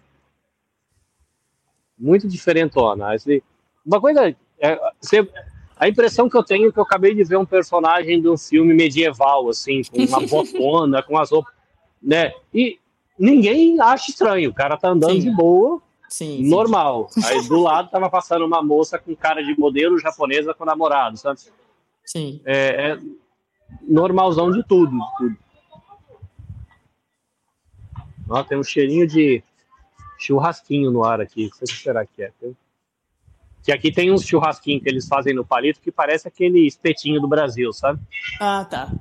muito 2.00 2.28
diferentona. 2.28 3.14
Assim, 3.14 3.41
uma 3.86 4.00
coisa, 4.00 4.36
é, 4.60 4.80
você, 5.00 5.28
a 5.78 5.88
impressão 5.88 6.30
que 6.30 6.38
eu 6.38 6.43
tenho 6.43 6.70
é 6.70 6.72
que 6.72 6.80
eu 6.80 6.84
acabei 6.84 7.14
de 7.14 7.24
ver 7.24 7.38
um 7.38 7.45
personagem 7.45 8.22
de 8.22 8.30
um 8.30 8.38
filme 8.38 8.74
medieval, 8.74 9.50
assim, 9.50 9.82
com 9.84 10.04
uma 10.04 10.22
botona, 10.28 11.04
com 11.04 11.18
as 11.18 11.30
roupas, 11.32 11.54
né? 12.02 12.34
E 12.54 12.80
ninguém 13.18 13.80
acha 13.82 14.12
estranho, 14.12 14.50
o 14.50 14.54
cara 14.54 14.78
tá 14.78 14.89
andando 14.89 15.14
Sim. 15.14 15.20
de 15.20 15.32
boa, 15.32 15.82
Sim, 16.08 16.47
normal. 16.50 17.08
Sim. 17.12 17.22
Aí 17.28 17.47
do 17.47 17.60
lado 17.60 17.89
tava 17.89 18.10
passando 18.10 18.45
uma 18.45 18.64
moça 18.64 18.97
com 18.97 19.16
cara 19.16 19.43
de 19.43 19.58
modelo 19.60 20.00
japonesa 20.00 20.54
com 20.54 20.66
namorado, 20.66 21.18
sabe? 21.18 21.39
Sim. 22.06 22.41
É, 22.45 22.91
é 22.91 23.00
normalzão 23.88 24.52
de 24.52 24.64
tudo, 24.64 24.91
de 24.91 25.18
tudo. 25.18 25.38
Ó, 28.30 28.44
tem 28.44 28.57
um 28.57 28.64
cheirinho 28.64 29.07
de 29.07 29.44
churrasquinho 30.20 30.91
no 30.91 31.04
ar 31.04 31.22
aqui. 31.22 31.48
O 31.48 31.66
que 31.66 31.74
será 31.74 32.06
que 32.06 32.24
é. 32.24 32.32
Que 33.64 33.72
aqui 33.72 33.91
tem 33.91 34.12
uns 34.12 34.26
churrasquinhos 34.26 34.84
que 34.84 34.90
eles 34.90 35.08
fazem 35.08 35.34
no 35.34 35.46
palito 35.46 35.82
que 35.82 35.91
parece 35.91 36.28
aquele 36.28 36.66
espetinho 36.66 37.20
do 37.20 37.28
Brasil, 37.28 37.72
sabe? 37.74 38.00
Ah, 38.40 38.66
tá. 38.70 38.91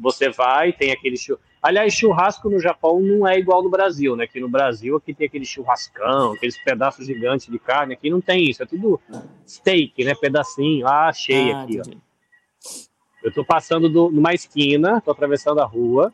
Você 0.00 0.30
vai, 0.30 0.72
tem 0.72 0.92
aquele 0.92 1.16
churrasco 1.16 1.54
Aliás, 1.64 1.94
churrasco 1.94 2.50
no 2.50 2.60
Japão 2.60 3.00
não 3.00 3.26
é 3.26 3.38
igual 3.38 3.62
no 3.62 3.70
Brasil, 3.70 4.14
né? 4.14 4.26
Que 4.26 4.38
no 4.38 4.50
Brasil 4.50 4.96
aqui 4.96 5.14
tem 5.14 5.26
aquele 5.26 5.46
churrascão, 5.46 6.34
aqueles 6.34 6.62
pedaços 6.62 7.06
gigantes 7.06 7.50
de 7.50 7.58
carne. 7.58 7.94
Aqui 7.94 8.10
não 8.10 8.20
tem 8.20 8.50
isso, 8.50 8.62
é 8.62 8.66
tudo 8.66 9.00
steak, 9.48 10.04
né? 10.04 10.14
Pedacinho. 10.14 10.86
Ah, 10.86 11.08
achei 11.08 11.52
ah, 11.52 11.62
aqui, 11.62 11.78
entendi. 11.78 11.96
ó. 11.96 13.26
Eu 13.26 13.32
tô 13.32 13.42
passando 13.42 13.88
do, 13.88 14.10
numa 14.10 14.34
esquina, 14.34 15.00
tô 15.00 15.10
atravessando 15.10 15.58
a 15.58 15.64
rua. 15.64 16.12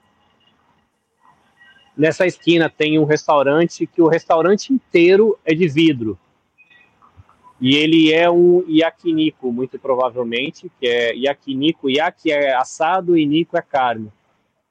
Nessa 2.00 2.24
esquina 2.24 2.70
tem 2.70 2.98
um 2.98 3.04
restaurante 3.04 3.86
que 3.86 4.00
o 4.00 4.08
restaurante 4.08 4.72
inteiro 4.72 5.38
é 5.44 5.52
de 5.52 5.68
vidro. 5.68 6.18
E 7.60 7.76
ele 7.76 8.10
é 8.10 8.30
um 8.30 8.64
yakiniku, 8.66 9.52
muito 9.52 9.78
provavelmente, 9.78 10.72
que 10.80 10.86
é 10.88 11.14
yakiniku. 11.14 11.90
Yaki 11.90 12.32
é 12.32 12.54
assado 12.54 13.18
e 13.18 13.26
nico 13.26 13.54
é 13.54 13.60
carne. 13.60 14.10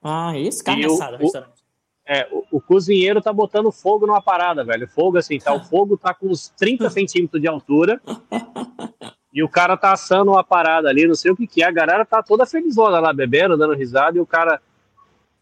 Ah, 0.01 0.35
esse 0.39 0.64
carne 0.64 0.85
assada 0.85 1.18
no 1.18 1.23
restaurante. 1.23 1.64
É, 2.03 2.27
o, 2.31 2.57
o, 2.57 2.60
cozinheiro 2.60 3.22
tá 3.22 3.31
botando 3.31 3.72
fogo 3.72 4.07
numa 4.07 4.23
parada, 4.23 4.64
velho. 4.64 4.88
Fogo 4.88 5.19
assim, 5.19 5.38
tá, 5.38 5.53
o 5.53 5.60
fogo 5.69 5.95
tá 5.95 6.15
com 6.15 6.30
uns 6.30 6.49
30 6.57 6.89
centímetros 6.89 7.39
de 7.39 7.47
altura. 7.47 8.01
e 9.31 9.43
o 9.43 9.47
cara 9.47 9.77
tá 9.77 9.91
assando 9.91 10.31
uma 10.31 10.43
parada 10.43 10.89
ali, 10.89 11.06
não 11.06 11.14
sei 11.14 11.30
o 11.30 11.35
que 11.35 11.45
que 11.45 11.61
é. 11.61 11.68
A 11.68 11.72
galera 11.72 12.03
tá 12.03 12.23
toda 12.23 12.47
felizona 12.47 12.99
lá, 12.99 13.14
bebendo, 13.14 13.56
dando 13.56 13.76
risada, 13.76 14.18
e 14.18 14.19
o 14.19 14.26
cara. 14.26 14.60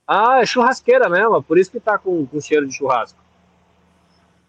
Ah, 0.07 0.39
é 0.41 0.45
churrasqueira 0.45 1.09
mesmo, 1.09 1.43
por 1.43 1.57
isso 1.57 1.69
que 1.69 1.79
tá 1.79 1.97
com, 1.97 2.25
com 2.25 2.39
cheiro 2.39 2.65
de 2.65 2.73
churrasco. 2.73 3.19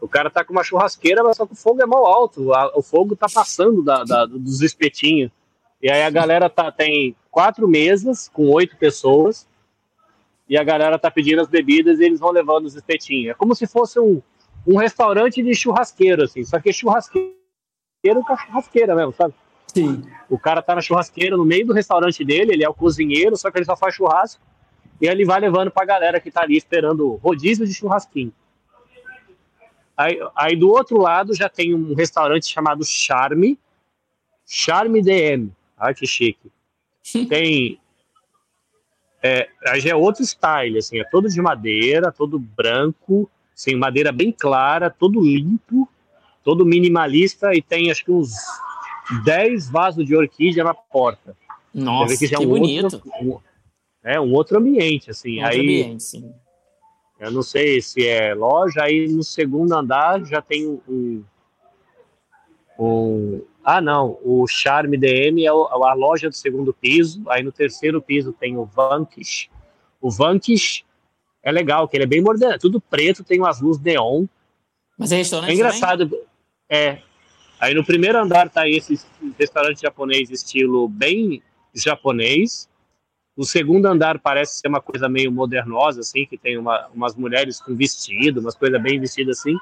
O 0.01 0.07
cara 0.07 0.31
tá 0.31 0.45
com 0.45 0.53
uma 0.53 0.63
churrasqueira, 0.63 1.25
mas 1.25 1.37
só 1.37 1.45
que 1.45 1.55
o 1.55 1.57
fogo 1.57 1.83
é 1.83 1.87
mal 1.87 2.07
alto. 2.07 2.55
A, 2.55 2.79
o 2.79 2.83
fogo 2.83 3.17
tá 3.17 3.27
passando 3.33 3.83
da, 3.83 4.05
da, 4.05 4.27
dos 4.27 4.63
espetinhos. 4.63 5.31
E 5.83 5.91
aí 5.91 6.03
a 6.03 6.11
galera 6.11 6.49
tá, 6.49 6.71
tem 6.71 7.17
quatro 7.31 7.67
mesas 7.67 8.29
com 8.29 8.49
oito 8.49 8.77
pessoas 8.77 9.47
e 10.49 10.57
a 10.57 10.65
galera 10.65 10.99
tá 10.99 11.11
pedindo 11.11 11.41
as 11.41 11.49
bebidas 11.49 12.01
e 12.01 12.05
eles 12.05 12.21
vão 12.21 12.31
levando 12.31 12.67
os 12.67 12.75
espetinhos. 12.75 13.31
É 13.31 13.35
como 13.35 13.55
se 13.55 13.67
fosse 13.67 14.01
um, 14.01 14.23
um 14.67 14.77
restaurante 14.77 15.43
de 15.43 15.55
churrasqueiro, 15.55 16.25
assim, 16.25 16.45
só 16.45 16.59
que 16.59 16.73
churrasqueiro 16.73 17.35
com 18.03 18.33
a 18.33 18.37
churrasqueira 18.37 18.95
mesmo, 18.95 19.13
sabe? 19.13 19.35
Sim. 19.67 20.03
O 20.29 20.39
cara 20.39 20.63
tá 20.63 20.75
na 20.75 20.81
churrasqueira 20.81 21.37
no 21.37 21.45
meio 21.45 21.67
do 21.67 21.73
restaurante 21.73 22.25
dele, 22.25 22.53
ele 22.53 22.65
é 22.65 22.69
o 22.69 22.75
cozinheiro, 22.75 23.37
só 23.37 23.51
que 23.51 23.59
ele 23.59 23.67
só 23.67 23.77
faz 23.77 23.95
churrasco. 23.95 24.41
E 25.01 25.07
ele 25.07 25.25
vai 25.25 25.41
levando 25.41 25.71
pra 25.71 25.85
galera 25.85 26.21
que 26.21 26.31
tá 26.31 26.43
ali 26.43 26.57
esperando 26.57 27.15
rodízio 27.17 27.67
de 27.67 27.75
churrasquinho. 27.75 28.33
Aí, 29.97 30.19
aí 30.37 30.57
do 30.57 30.69
outro 30.69 30.99
lado 30.99 31.35
já 31.35 31.49
tem 31.49 31.75
um 31.75 31.95
restaurante 31.95 32.47
chamado 32.47 32.85
Charme. 32.85 33.59
Charme 34.47 35.03
DM. 35.03 35.53
Ai, 35.77 35.95
que 35.95 36.07
chique. 36.07 36.51
Tem. 37.29 37.81
É, 39.23 39.49
aí 39.67 39.81
já 39.81 39.91
é 39.91 39.95
outro 39.97 40.25
style, 40.25 40.79
assim, 40.79 41.01
é 41.01 41.05
todo 41.05 41.29
de 41.29 41.43
madeira, 41.43 42.13
todo 42.13 42.39
branco, 42.39 43.29
assim, 43.53 43.75
madeira 43.75 44.13
bem 44.13 44.31
clara, 44.31 44.89
todo 44.89 45.21
limpo, 45.21 45.89
todo 46.45 46.65
minimalista 46.65 47.53
e 47.53 47.61
tem 47.61 47.91
acho 47.91 48.05
que 48.05 48.13
uns 48.13 48.33
10 49.25 49.71
vasos 49.71 50.07
de 50.07 50.15
orquídea 50.15 50.63
na 50.63 50.73
porta. 50.73 51.37
Nossa, 51.75 52.17
que, 52.17 52.27
já 52.29 52.37
é 52.37 52.39
que 52.39 52.47
um 52.47 52.49
bonito. 52.49 52.85
Outro, 52.85 53.43
é 54.09 54.19
um 54.19 54.33
outro 54.33 54.59
ambiente, 54.59 55.11
assim. 55.11 55.37
Outro 55.43 55.51
aí, 55.51 55.61
ambiente, 55.61 56.03
sim. 56.03 56.35
eu 57.21 57.31
não 57.31 57.43
sei 57.43 57.83
se 57.83 58.07
é 58.07 58.35
loja, 58.35 58.83
aí 58.83 59.07
no 59.09 59.23
segundo 59.23 59.75
andar 59.75 60.25
já 60.25 60.41
tem 60.41 60.67
um. 60.67 61.23
um 62.79 63.43
ah, 63.63 63.83
não, 63.83 64.19
o 64.25 64.47
Charme 64.47 64.97
DM 64.97 65.45
é 65.45 65.49
a 65.49 65.95
loja 65.95 66.31
do 66.31 66.35
segundo 66.35 66.73
piso, 66.73 67.23
aí 67.29 67.43
no 67.43 67.53
terceiro 67.53 68.01
piso 68.01 68.33
tem 68.33 68.57
o 68.57 68.65
Vanquish. 68.65 69.51
O 70.01 70.11
Vanquish 70.11 70.87
é 71.43 71.53
legal, 71.53 71.87
que 71.87 71.97
ele 71.97 72.05
é 72.05 72.07
bem 72.07 72.23
moderno, 72.23 72.59
tudo 72.59 72.81
preto, 72.81 73.23
tem 73.23 73.39
umas 73.39 73.61
luzes 73.61 73.83
neon. 73.83 74.25
Mas 74.97 75.13
é 75.13 75.17
restaurante 75.17 75.51
É 75.51 75.55
engraçado, 75.55 76.09
também? 76.09 76.25
é. 76.71 77.03
Aí 77.61 77.75
no 77.75 77.85
primeiro 77.85 78.19
andar 78.19 78.49
tá 78.49 78.67
esse 78.67 78.99
restaurante 79.39 79.83
japonês 79.83 80.31
estilo 80.31 80.89
bem 80.89 81.43
japonês. 81.75 82.69
O 83.39 83.45
segundo 83.45 83.87
andar 83.87 84.19
parece 84.19 84.59
ser 84.59 84.67
uma 84.67 84.81
coisa 84.81 85.09
meio 85.09 85.31
modernosa, 85.31 86.01
assim, 86.01 86.27
que 86.27 86.37
tem 86.37 86.59
uma, 86.59 86.89
umas 86.93 87.15
mulheres 87.15 87.61
com 87.61 87.73
vestido, 87.73 88.41
umas 88.41 88.57
coisas 88.57 88.83
bem 88.83 88.99
vestidas 88.99 89.39
assim. 89.39 89.57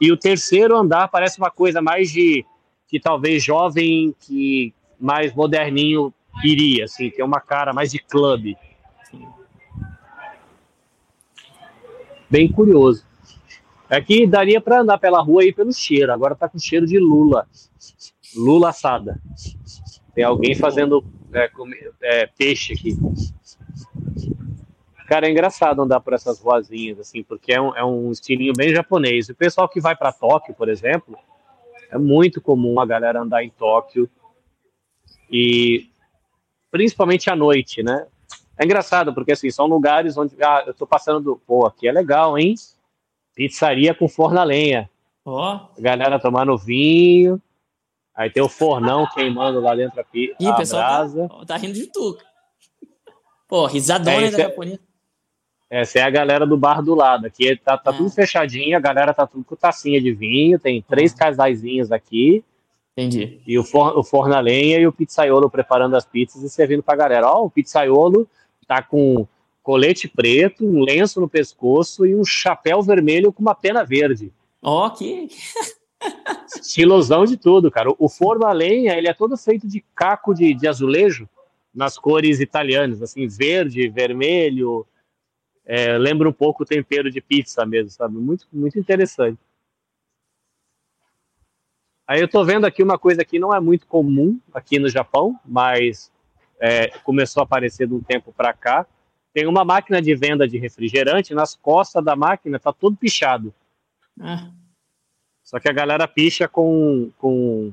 E 0.00 0.10
o 0.10 0.16
terceiro 0.16 0.74
andar 0.74 1.08
parece 1.08 1.36
uma 1.36 1.50
coisa 1.50 1.82
mais 1.82 2.10
de 2.10 2.46
que 2.88 2.98
talvez 2.98 3.44
jovem, 3.44 4.14
que 4.20 4.72
mais 4.98 5.34
moderninho 5.34 6.14
iria, 6.42 6.86
assim, 6.86 7.10
tem 7.10 7.22
uma 7.22 7.42
cara 7.42 7.74
mais 7.74 7.90
de 7.90 7.98
clube. 7.98 8.56
Bem 12.30 12.50
curioso. 12.50 13.04
Aqui 13.90 14.26
daria 14.26 14.62
para 14.62 14.80
andar 14.80 14.96
pela 14.96 15.20
rua 15.20 15.42
aí 15.42 15.52
pelo 15.52 15.74
cheiro. 15.74 16.10
Agora 16.10 16.34
tá 16.34 16.48
com 16.48 16.58
cheiro 16.58 16.86
de 16.86 16.98
lula. 16.98 17.46
Lula 18.34 18.70
assada. 18.70 19.20
Tem 20.14 20.24
alguém 20.24 20.54
fazendo 20.54 21.04
é, 21.34 21.50
é, 22.02 22.26
peixe 22.26 22.72
aqui. 22.72 22.96
Cara, 25.06 25.26
é 25.26 25.30
engraçado 25.30 25.82
andar 25.82 26.00
por 26.00 26.14
essas 26.14 26.40
ruazinhas, 26.40 26.98
assim, 26.98 27.22
porque 27.22 27.52
é 27.52 27.60
um, 27.60 27.76
é 27.76 27.84
um 27.84 28.10
estilinho 28.10 28.54
bem 28.56 28.74
japonês. 28.74 29.28
O 29.28 29.34
pessoal 29.34 29.68
que 29.68 29.80
vai 29.80 29.94
para 29.94 30.12
Tóquio, 30.12 30.54
por 30.54 30.68
exemplo, 30.68 31.18
é 31.90 31.98
muito 31.98 32.40
comum 32.40 32.80
a 32.80 32.86
galera 32.86 33.20
andar 33.20 33.44
em 33.44 33.50
Tóquio 33.50 34.08
e 35.30 35.88
principalmente 36.70 37.30
à 37.30 37.36
noite, 37.36 37.82
né? 37.82 38.06
É 38.58 38.64
engraçado 38.64 39.12
porque 39.12 39.32
assim 39.32 39.50
são 39.50 39.66
lugares 39.66 40.16
onde 40.16 40.34
ah, 40.42 40.64
eu 40.66 40.74
tô 40.74 40.86
passando, 40.86 41.40
pô, 41.46 41.66
aqui 41.66 41.86
é 41.86 41.92
legal, 41.92 42.38
hein? 42.38 42.54
Pizzaria 43.34 43.94
com 43.94 44.08
forno 44.08 44.38
a 44.40 44.44
lenha. 44.44 44.88
Ó. 45.24 45.68
A 45.76 45.80
galera 45.80 46.18
tomando 46.18 46.56
vinho. 46.56 47.40
Aí 48.14 48.30
tem 48.30 48.42
o 48.42 48.48
fornão 48.48 49.06
queimando 49.12 49.60
lá 49.60 49.74
dentro 49.74 50.00
a, 50.00 50.04
pi- 50.04 50.34
Ih, 50.38 50.46
a 50.46 50.52
pessoal 50.54 50.82
brasa. 50.82 51.28
tá, 51.28 51.46
tá 51.46 51.56
rindo 51.56 51.74
de 51.74 51.86
tudo. 51.90 52.18
Pô, 53.48 53.66
risadona 53.66 54.12
É, 54.26 54.30
da 54.30 54.38
é- 54.38 54.42
japonesa. 54.42 54.80
Essa 55.70 55.98
é 55.98 56.02
a 56.02 56.10
galera 56.10 56.46
do 56.46 56.56
bar 56.56 56.80
do 56.82 56.94
lado. 56.94 57.26
Aqui 57.26 57.56
tá, 57.56 57.76
tá 57.76 57.90
Ah. 57.90 57.94
tudo 57.94 58.08
fechadinho, 58.10 58.76
a 58.76 58.80
galera 58.80 59.12
tá 59.12 59.26
tudo 59.26 59.44
com 59.44 59.56
tacinha 59.56 60.00
de 60.00 60.12
vinho, 60.12 60.58
tem 60.58 60.80
três 60.82 61.12
Ah. 61.14 61.16
casaizinhos 61.16 61.90
aqui, 61.90 62.44
Entendi. 62.96 63.40
e 63.44 63.58
o, 63.58 63.64
for, 63.64 63.98
o 63.98 64.04
forno 64.04 64.34
a 64.34 64.40
lenha 64.40 64.78
e 64.78 64.86
o 64.86 64.92
pizzaiolo 64.92 65.50
preparando 65.50 65.96
as 65.96 66.04
pizzas 66.04 66.42
e 66.42 66.48
servindo 66.48 66.82
pra 66.82 66.94
galera. 66.94 67.28
Ó, 67.28 67.44
o 67.46 67.50
pizzaiolo 67.50 68.28
tá 68.68 68.82
com 68.82 69.26
colete 69.64 70.06
preto, 70.06 70.64
um 70.64 70.84
lenço 70.84 71.20
no 71.20 71.28
pescoço 71.28 72.06
e 72.06 72.14
um 72.14 72.24
chapéu 72.24 72.80
vermelho 72.82 73.32
com 73.32 73.42
uma 73.42 73.54
pena 73.54 73.82
verde. 73.84 74.32
Ó, 74.62 74.88
que. 74.90 75.28
Estilosão 76.60 77.24
de 77.24 77.36
tudo, 77.36 77.70
cara. 77.70 77.92
O 77.98 78.08
forno 78.08 78.46
a 78.46 78.52
lenha, 78.52 78.96
ele 78.96 79.08
é 79.08 79.14
todo 79.14 79.36
feito 79.36 79.66
de 79.66 79.84
caco 79.94 80.34
de, 80.34 80.54
de 80.54 80.66
azulejo, 80.68 81.28
nas 81.74 81.98
cores 81.98 82.40
italianas, 82.40 83.02
assim, 83.02 83.26
verde, 83.26 83.88
vermelho. 83.88 84.86
É, 85.66 85.98
lembra 85.98 86.28
um 86.28 86.32
pouco 86.32 86.62
o 86.62 86.66
tempero 86.66 87.10
de 87.10 87.20
pizza 87.20 87.66
mesmo, 87.66 87.90
sabe? 87.90 88.16
Muito, 88.16 88.46
muito 88.52 88.78
interessante. 88.78 89.38
Aí 92.06 92.20
eu 92.20 92.28
tô 92.28 92.44
vendo 92.44 92.66
aqui 92.66 92.82
uma 92.82 92.98
coisa 92.98 93.24
que 93.24 93.38
não 93.38 93.54
é 93.54 93.58
muito 93.58 93.86
comum 93.86 94.38
aqui 94.52 94.78
no 94.78 94.88
Japão, 94.88 95.38
mas 95.44 96.12
é, 96.60 96.88
começou 96.98 97.40
a 97.40 97.44
aparecer 97.44 97.88
de 97.88 97.94
um 97.94 98.00
tempo 98.00 98.32
para 98.32 98.52
cá. 98.52 98.86
Tem 99.32 99.46
uma 99.46 99.64
máquina 99.64 100.00
de 100.00 100.14
venda 100.14 100.46
de 100.46 100.58
refrigerante, 100.58 101.34
nas 101.34 101.56
costas 101.56 102.04
da 102.04 102.14
máquina 102.14 102.58
tá 102.60 102.72
todo 102.72 102.96
pichado. 102.96 103.52
Ah, 104.20 104.50
Só 105.44 105.60
que 105.60 105.68
a 105.68 105.72
galera 105.72 106.08
picha 106.08 106.48
com, 106.48 107.12
com 107.18 107.72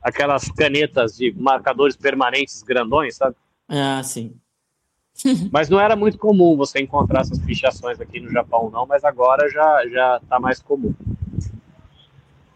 aquelas 0.00 0.48
canetas 0.52 1.16
de 1.16 1.32
marcadores 1.32 1.96
permanentes 1.96 2.62
grandões, 2.62 3.16
sabe? 3.16 3.36
ah, 3.68 4.02
sim. 4.02 4.34
Mas 5.52 5.68
não 5.68 5.80
era 5.80 5.96
muito 5.96 6.16
comum 6.16 6.56
você 6.56 6.80
encontrar 6.80 7.22
essas 7.22 7.40
pichações 7.40 8.00
aqui 8.00 8.20
no 8.20 8.30
Japão, 8.30 8.70
não, 8.70 8.86
mas 8.86 9.04
agora 9.04 9.50
já, 9.50 9.86
já 9.88 10.20
tá 10.28 10.38
mais 10.38 10.62
comum. 10.62 10.94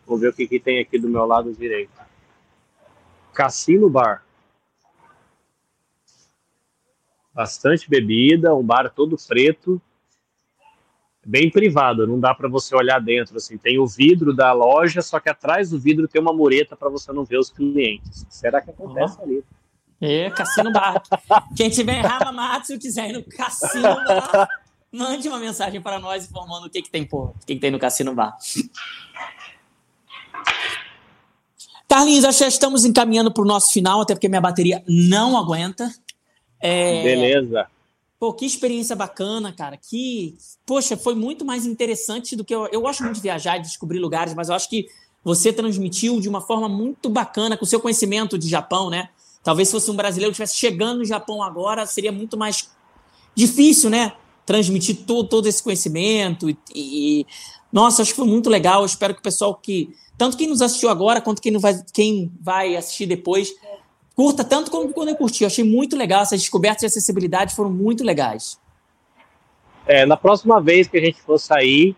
Vou 0.06 0.16
ver 0.16 0.28
o 0.28 0.32
que, 0.32 0.46
que 0.46 0.60
tem 0.60 0.78
aqui 0.78 0.96
do 0.96 1.08
meu 1.08 1.26
lado 1.26 1.52
direito. 1.52 1.90
Cassino 3.34 3.90
Bar. 3.90 4.22
Bastante 7.34 7.88
bebida, 7.88 8.54
um 8.54 8.62
bar 8.62 8.92
todo 8.94 9.16
preto. 9.26 9.80
Bem 11.24 11.50
privado, 11.50 12.04
não 12.06 12.18
dá 12.18 12.34
para 12.34 12.48
você 12.48 12.74
olhar 12.74 13.00
dentro 13.00 13.36
assim. 13.36 13.56
Tem 13.56 13.78
o 13.78 13.86
vidro 13.86 14.34
da 14.34 14.52
loja, 14.52 15.00
só 15.00 15.20
que 15.20 15.28
atrás 15.28 15.70
do 15.70 15.78
vidro 15.78 16.08
tem 16.08 16.20
uma 16.20 16.32
mureta 16.32 16.76
para 16.76 16.88
você 16.88 17.12
não 17.12 17.24
ver 17.24 17.38
os 17.38 17.48
clientes. 17.48 18.26
Será 18.28 18.60
que 18.60 18.70
acontece 18.70 19.20
ali? 19.22 19.44
É, 20.00 20.30
Cassino 20.30 20.72
Bar. 20.72 21.00
Quem 21.56 21.70
tiver 21.70 22.00
em 22.00 22.04
Hamamatsu 22.04 22.76
quiser 22.76 23.10
ir 23.10 23.12
no 23.12 23.22
Cassino 23.22 23.82
Bar, 23.82 24.48
mande 24.90 25.28
uma 25.28 25.38
mensagem 25.38 25.80
para 25.80 26.00
nós 26.00 26.28
informando 26.28 26.66
o 26.66 26.70
que, 26.70 26.82
que 26.82 26.90
tem 26.90 27.04
por, 27.04 27.30
o 27.30 27.46
que, 27.46 27.54
que 27.54 27.60
tem 27.60 27.70
no 27.70 27.78
Cassino 27.78 28.12
Bar. 28.12 28.36
Carlinhos, 31.88 32.24
acho 32.24 32.38
que 32.38 32.44
já 32.44 32.48
estamos 32.48 32.84
encaminhando 32.84 33.30
para 33.30 33.42
o 33.42 33.46
nosso 33.46 33.72
final, 33.72 34.00
até 34.00 34.14
porque 34.14 34.28
minha 34.28 34.40
bateria 34.40 34.82
não 34.88 35.36
aguenta. 35.36 35.88
É, 36.58 37.02
Beleza. 37.02 37.68
Pô, 38.22 38.32
que 38.32 38.46
experiência 38.46 38.94
bacana, 38.94 39.52
cara. 39.52 39.76
Que, 39.76 40.36
poxa, 40.64 40.96
foi 40.96 41.12
muito 41.12 41.44
mais 41.44 41.66
interessante 41.66 42.36
do 42.36 42.44
que 42.44 42.54
eu. 42.54 42.68
Eu 42.68 42.82
gosto 42.82 43.02
muito 43.02 43.16
de 43.16 43.20
viajar 43.20 43.56
e 43.58 43.62
descobrir 43.62 43.98
lugares, 43.98 44.32
mas 44.32 44.48
eu 44.48 44.54
acho 44.54 44.70
que 44.70 44.86
você 45.24 45.52
transmitiu 45.52 46.20
de 46.20 46.28
uma 46.28 46.40
forma 46.40 46.68
muito 46.68 47.10
bacana, 47.10 47.56
com 47.56 47.64
o 47.64 47.66
seu 47.66 47.80
conhecimento 47.80 48.38
de 48.38 48.48
Japão, 48.48 48.88
né? 48.88 49.08
Talvez 49.42 49.66
se 49.66 49.72
fosse 49.72 49.90
um 49.90 49.96
brasileiro 49.96 50.30
que 50.30 50.40
estivesse 50.40 50.56
chegando 50.56 50.98
no 50.98 51.04
Japão 51.04 51.42
agora, 51.42 51.84
seria 51.84 52.12
muito 52.12 52.36
mais 52.36 52.70
difícil, 53.34 53.90
né? 53.90 54.12
Transmitir 54.46 54.98
todo, 55.04 55.28
todo 55.28 55.48
esse 55.48 55.60
conhecimento. 55.60 56.48
E, 56.48 56.56
e- 56.72 57.26
Nossa, 57.72 58.02
acho 58.02 58.12
que 58.12 58.16
foi 58.20 58.28
muito 58.28 58.48
legal. 58.48 58.82
Eu 58.82 58.86
espero 58.86 59.14
que 59.14 59.20
o 59.20 59.24
pessoal 59.24 59.52
que. 59.56 59.96
Tanto 60.16 60.36
quem 60.36 60.46
nos 60.46 60.62
assistiu 60.62 60.90
agora, 60.90 61.20
quanto 61.20 61.42
quem, 61.42 61.58
vai, 61.58 61.82
quem 61.92 62.30
vai 62.40 62.76
assistir 62.76 63.06
depois, 63.06 63.52
curta 64.14 64.44
tanto 64.44 64.70
como 64.70 64.92
quando 64.92 65.08
eu 65.08 65.16
curti. 65.16 65.42
Eu 65.42 65.46
achei 65.48 65.64
muito 65.64 65.96
legal. 65.96 66.22
Essas 66.22 66.40
descobertas 66.40 66.80
de 66.80 66.86
acessibilidade 66.86 67.54
foram 67.54 67.70
muito 67.70 68.04
legais. 68.04 68.58
É, 69.86 70.06
na 70.06 70.16
próxima 70.16 70.60
vez 70.60 70.86
que 70.86 70.96
a 70.96 71.00
gente 71.00 71.20
for 71.22 71.38
sair, 71.38 71.96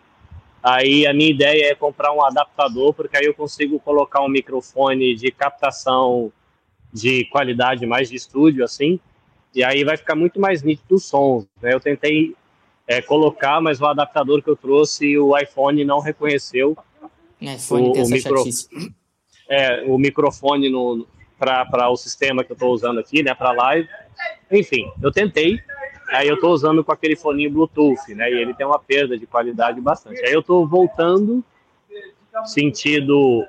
aí 0.62 1.07
a 1.07 1.12
minha 1.12 1.31
ideia 1.31 1.70
é 1.70 1.74
comprar 1.74 2.12
um 2.12 2.24
adaptador, 2.24 2.95
porque 2.95 3.16
aí 3.16 3.27
eu 3.27 3.35
consigo 3.35 3.78
colocar 3.81 4.23
um 4.23 4.28
microfone 4.28 5.15
de 5.15 5.31
captação 5.31 6.32
de 6.93 7.24
qualidade 7.27 7.85
mais 7.86 8.09
de 8.09 8.16
estúdio, 8.16 8.65
assim, 8.65 8.99
e 9.55 9.62
aí 9.65 9.85
vai 9.85 9.97
ficar 9.97 10.15
muito 10.15 10.41
mais 10.41 10.62
nítido 10.62 10.95
o 10.95 10.99
som. 10.99 11.45
Né? 11.61 11.74
Eu 11.74 11.81
tentei 11.81 12.35
é, 12.86 13.03
colocar, 13.03 13.61
mas 13.61 13.81
o 13.81 13.86
adaptador 13.86 14.43
que 14.43 14.49
eu 14.49 14.57
trouxe, 14.57 15.19
o 15.19 15.36
iPhone 15.36 15.85
não 15.85 16.01
reconheceu 16.01 16.77
É, 17.41 17.59
O- 17.91 17.93
o 18.05 18.09
micro- 18.09 18.43
é, 19.51 19.85
o 19.86 19.99
microfone 19.99 20.70
para 21.39 21.89
o 21.90 21.97
sistema 21.97 22.44
que 22.44 22.52
eu 22.52 22.55
estou 22.55 22.73
usando 22.73 23.01
aqui, 23.01 23.23
né, 23.23 23.35
para 23.35 23.52
live. 23.52 23.89
Enfim, 24.51 24.90
eu 25.02 25.11
tentei. 25.11 25.59
Aí 26.09 26.28
eu 26.28 26.35
estou 26.35 26.52
usando 26.52 26.85
com 26.85 26.93
aquele 26.93 27.16
foninho 27.16 27.51
Bluetooth, 27.51 28.15
né, 28.15 28.31
e 28.31 28.35
ele 28.35 28.55
tem 28.55 28.66
uma 28.66 28.78
perda 28.78 29.19
de 29.19 29.27
qualidade 29.27 29.81
bastante. 29.81 30.24
Aí 30.24 30.32
eu 30.32 30.40
estou 30.40 30.66
voltando 30.66 31.43
sentido 32.44 33.47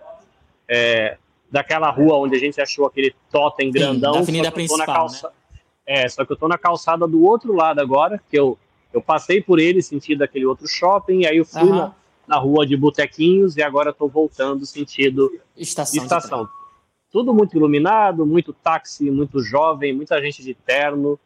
é, 0.68 1.18
daquela 1.52 1.90
rua 1.90 2.18
onde 2.18 2.36
a 2.36 2.40
gente 2.40 2.60
achou 2.62 2.86
aquele 2.86 3.16
totem 3.32 3.72
grandão. 3.72 4.14
Sim, 4.14 4.20
da 4.20 4.24
avenida 4.24 4.52
principal, 4.52 4.86
calça... 4.86 5.28
né? 5.28 5.34
É, 5.88 6.10
só 6.10 6.26
que 6.26 6.32
eu 6.32 6.36
tô 6.36 6.48
na 6.48 6.58
calçada 6.58 7.08
do 7.08 7.24
outro 7.24 7.54
lado 7.54 7.80
agora, 7.80 8.20
que 8.30 8.38
eu, 8.38 8.58
eu 8.92 9.02
passei 9.02 9.40
por 9.42 9.60
ele 9.60 9.84
sentido 9.84 10.24
aquele 10.24 10.46
outro 10.46 10.68
shopping, 10.68 11.26
aí 11.26 11.38
eu 11.38 11.46
fui 11.46 11.62
uhum. 11.62 11.76
na, 11.76 11.96
na 12.28 12.38
rua 12.38 12.66
de 12.66 12.76
Botequinhos 12.76 13.56
e 13.56 13.62
agora 13.62 13.92
estou 13.92 14.10
voltando 14.10 14.66
sentido 14.66 15.32
estação. 15.56 16.04
estação. 16.04 16.50
Tudo 17.16 17.34
muito 17.34 17.56
iluminado, 17.56 18.26
muito 18.26 18.52
táxi, 18.52 19.10
muito 19.10 19.40
jovem, 19.40 19.94
muita 19.94 20.22
gente 20.22 20.44
de 20.44 20.54
terno 20.54 21.18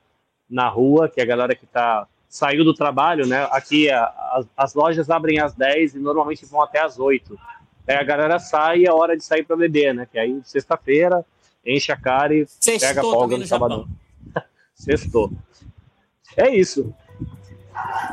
na 0.48 0.70
rua, 0.70 1.10
que 1.10 1.20
é 1.20 1.24
a 1.24 1.26
galera 1.26 1.56
que 1.56 1.66
tá 1.66 2.06
saiu 2.30 2.64
do 2.64 2.76
trabalho, 2.76 3.26
né? 3.26 3.48
Aqui 3.49 3.90
a, 3.90 4.03
a, 4.03 4.44
as 4.56 4.76
lojas 4.76 5.10
abrem 5.10 5.40
às 5.40 5.56
10 5.56 5.95
e 5.95 5.98
normalmente 5.98 6.45
vão 6.45 6.61
até 6.61 6.80
às 6.80 6.99
8. 6.99 7.36
Aí 7.88 7.95
a 7.95 8.03
galera 8.03 8.38
sai 8.38 8.82
e 8.82 8.86
é 8.86 8.94
hora 8.94 9.18
de 9.18 9.24
sair 9.24 9.44
para 9.44 9.57
beber, 9.57 9.95
né? 9.95 10.06
Que 10.06 10.20
aí 10.20 10.40
sexta-feira 10.44 11.26
enche 11.66 11.91
a 11.91 11.98
cara 11.98 12.36
e 12.36 12.45
Sextou 12.45 12.88
pega 12.88 12.99
a 12.99 13.03
folga 13.03 13.36
no, 13.36 13.41
no 13.41 13.48
sábado. 13.48 13.90
Sextou. 14.76 15.32
É 16.38 16.56
isso. 16.56 16.94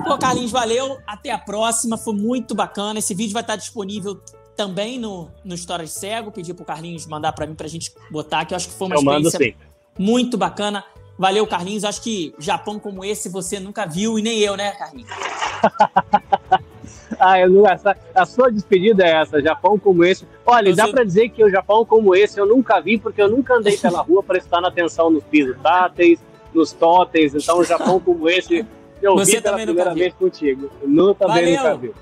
Pô, 0.02 0.16
Carlinhos, 0.16 0.50
valeu. 0.50 0.98
Até 1.06 1.30
a 1.30 1.38
próxima. 1.38 1.98
Foi 1.98 2.14
muito 2.14 2.54
bacana. 2.54 3.00
Esse 3.00 3.14
vídeo 3.14 3.34
vai 3.34 3.42
estar 3.42 3.56
disponível 3.56 4.18
também 4.56 4.98
no, 4.98 5.30
no 5.44 5.54
Histórias 5.54 5.92
Cego. 5.92 6.32
Pedi 6.32 6.54
pro 6.54 6.64
Carlinhos 6.64 7.06
mandar 7.06 7.32
para 7.32 7.46
mim 7.46 7.54
pra 7.54 7.68
gente 7.68 7.92
botar, 8.10 8.44
que 8.44 8.54
eu 8.54 8.56
acho 8.56 8.68
que 8.68 8.74
foi 8.74 8.88
uma 8.88 8.96
eu 8.96 9.00
experiência 9.00 9.38
mando, 9.38 9.54
muito 9.98 10.36
bacana. 10.36 10.84
Valeu, 11.18 11.46
Carlinhos. 11.46 11.84
Acho 11.84 12.02
que 12.02 12.34
Japão 12.38 12.78
como 12.78 13.04
esse 13.04 13.28
você 13.28 13.58
nunca 13.58 13.86
viu 13.86 14.18
e 14.18 14.22
nem 14.22 14.38
eu, 14.40 14.56
né, 14.56 14.72
Carlinhos? 14.72 15.10
ah, 17.18 17.40
eu 17.40 17.66
essa, 17.66 17.96
a 18.14 18.26
sua 18.26 18.50
despedida 18.50 19.04
é 19.04 19.22
essa, 19.22 19.40
Japão 19.40 19.78
como 19.78 20.04
esse. 20.04 20.26
Olha, 20.44 20.70
eu 20.70 20.76
dá 20.76 20.88
para 20.88 21.04
dizer 21.04 21.30
que 21.30 21.42
o 21.42 21.50
Japão 21.50 21.84
como 21.84 22.14
esse 22.14 22.38
eu 22.38 22.46
nunca 22.46 22.80
vi, 22.80 22.98
porque 22.98 23.22
eu 23.22 23.28
nunca 23.28 23.54
andei 23.54 23.76
pela 23.76 24.02
rua 24.02 24.22
prestando 24.22 24.66
atenção 24.66 25.10
nos 25.10 25.24
pisos 25.24 25.56
táteis, 25.62 26.20
nos 26.52 26.72
totens. 26.72 27.34
Então, 27.34 27.58
o 27.58 27.64
Japão 27.64 27.98
como 27.98 28.28
esse 28.28 28.66
eu 29.00 29.14
Você 29.14 29.36
vi 29.36 29.42
pela 29.42 29.56
primeira 29.56 29.94
vez 29.94 30.14
contigo. 30.14 30.70
Eu 30.82 31.14
também 31.14 31.56
Valeu. 31.56 31.56
nunca 31.56 31.76
vi. 31.76 31.92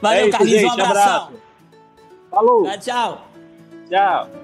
Valeu, 0.00 0.18
é 0.18 0.28
isso, 0.28 0.38
Carlinhos. 0.38 0.60
Gente, 0.60 0.70
um 0.70 0.72
abração. 0.72 1.02
Abraço. 1.02 1.43
Falou. 2.34 2.66
Tchau. 2.80 3.20
Tchau. 3.88 4.43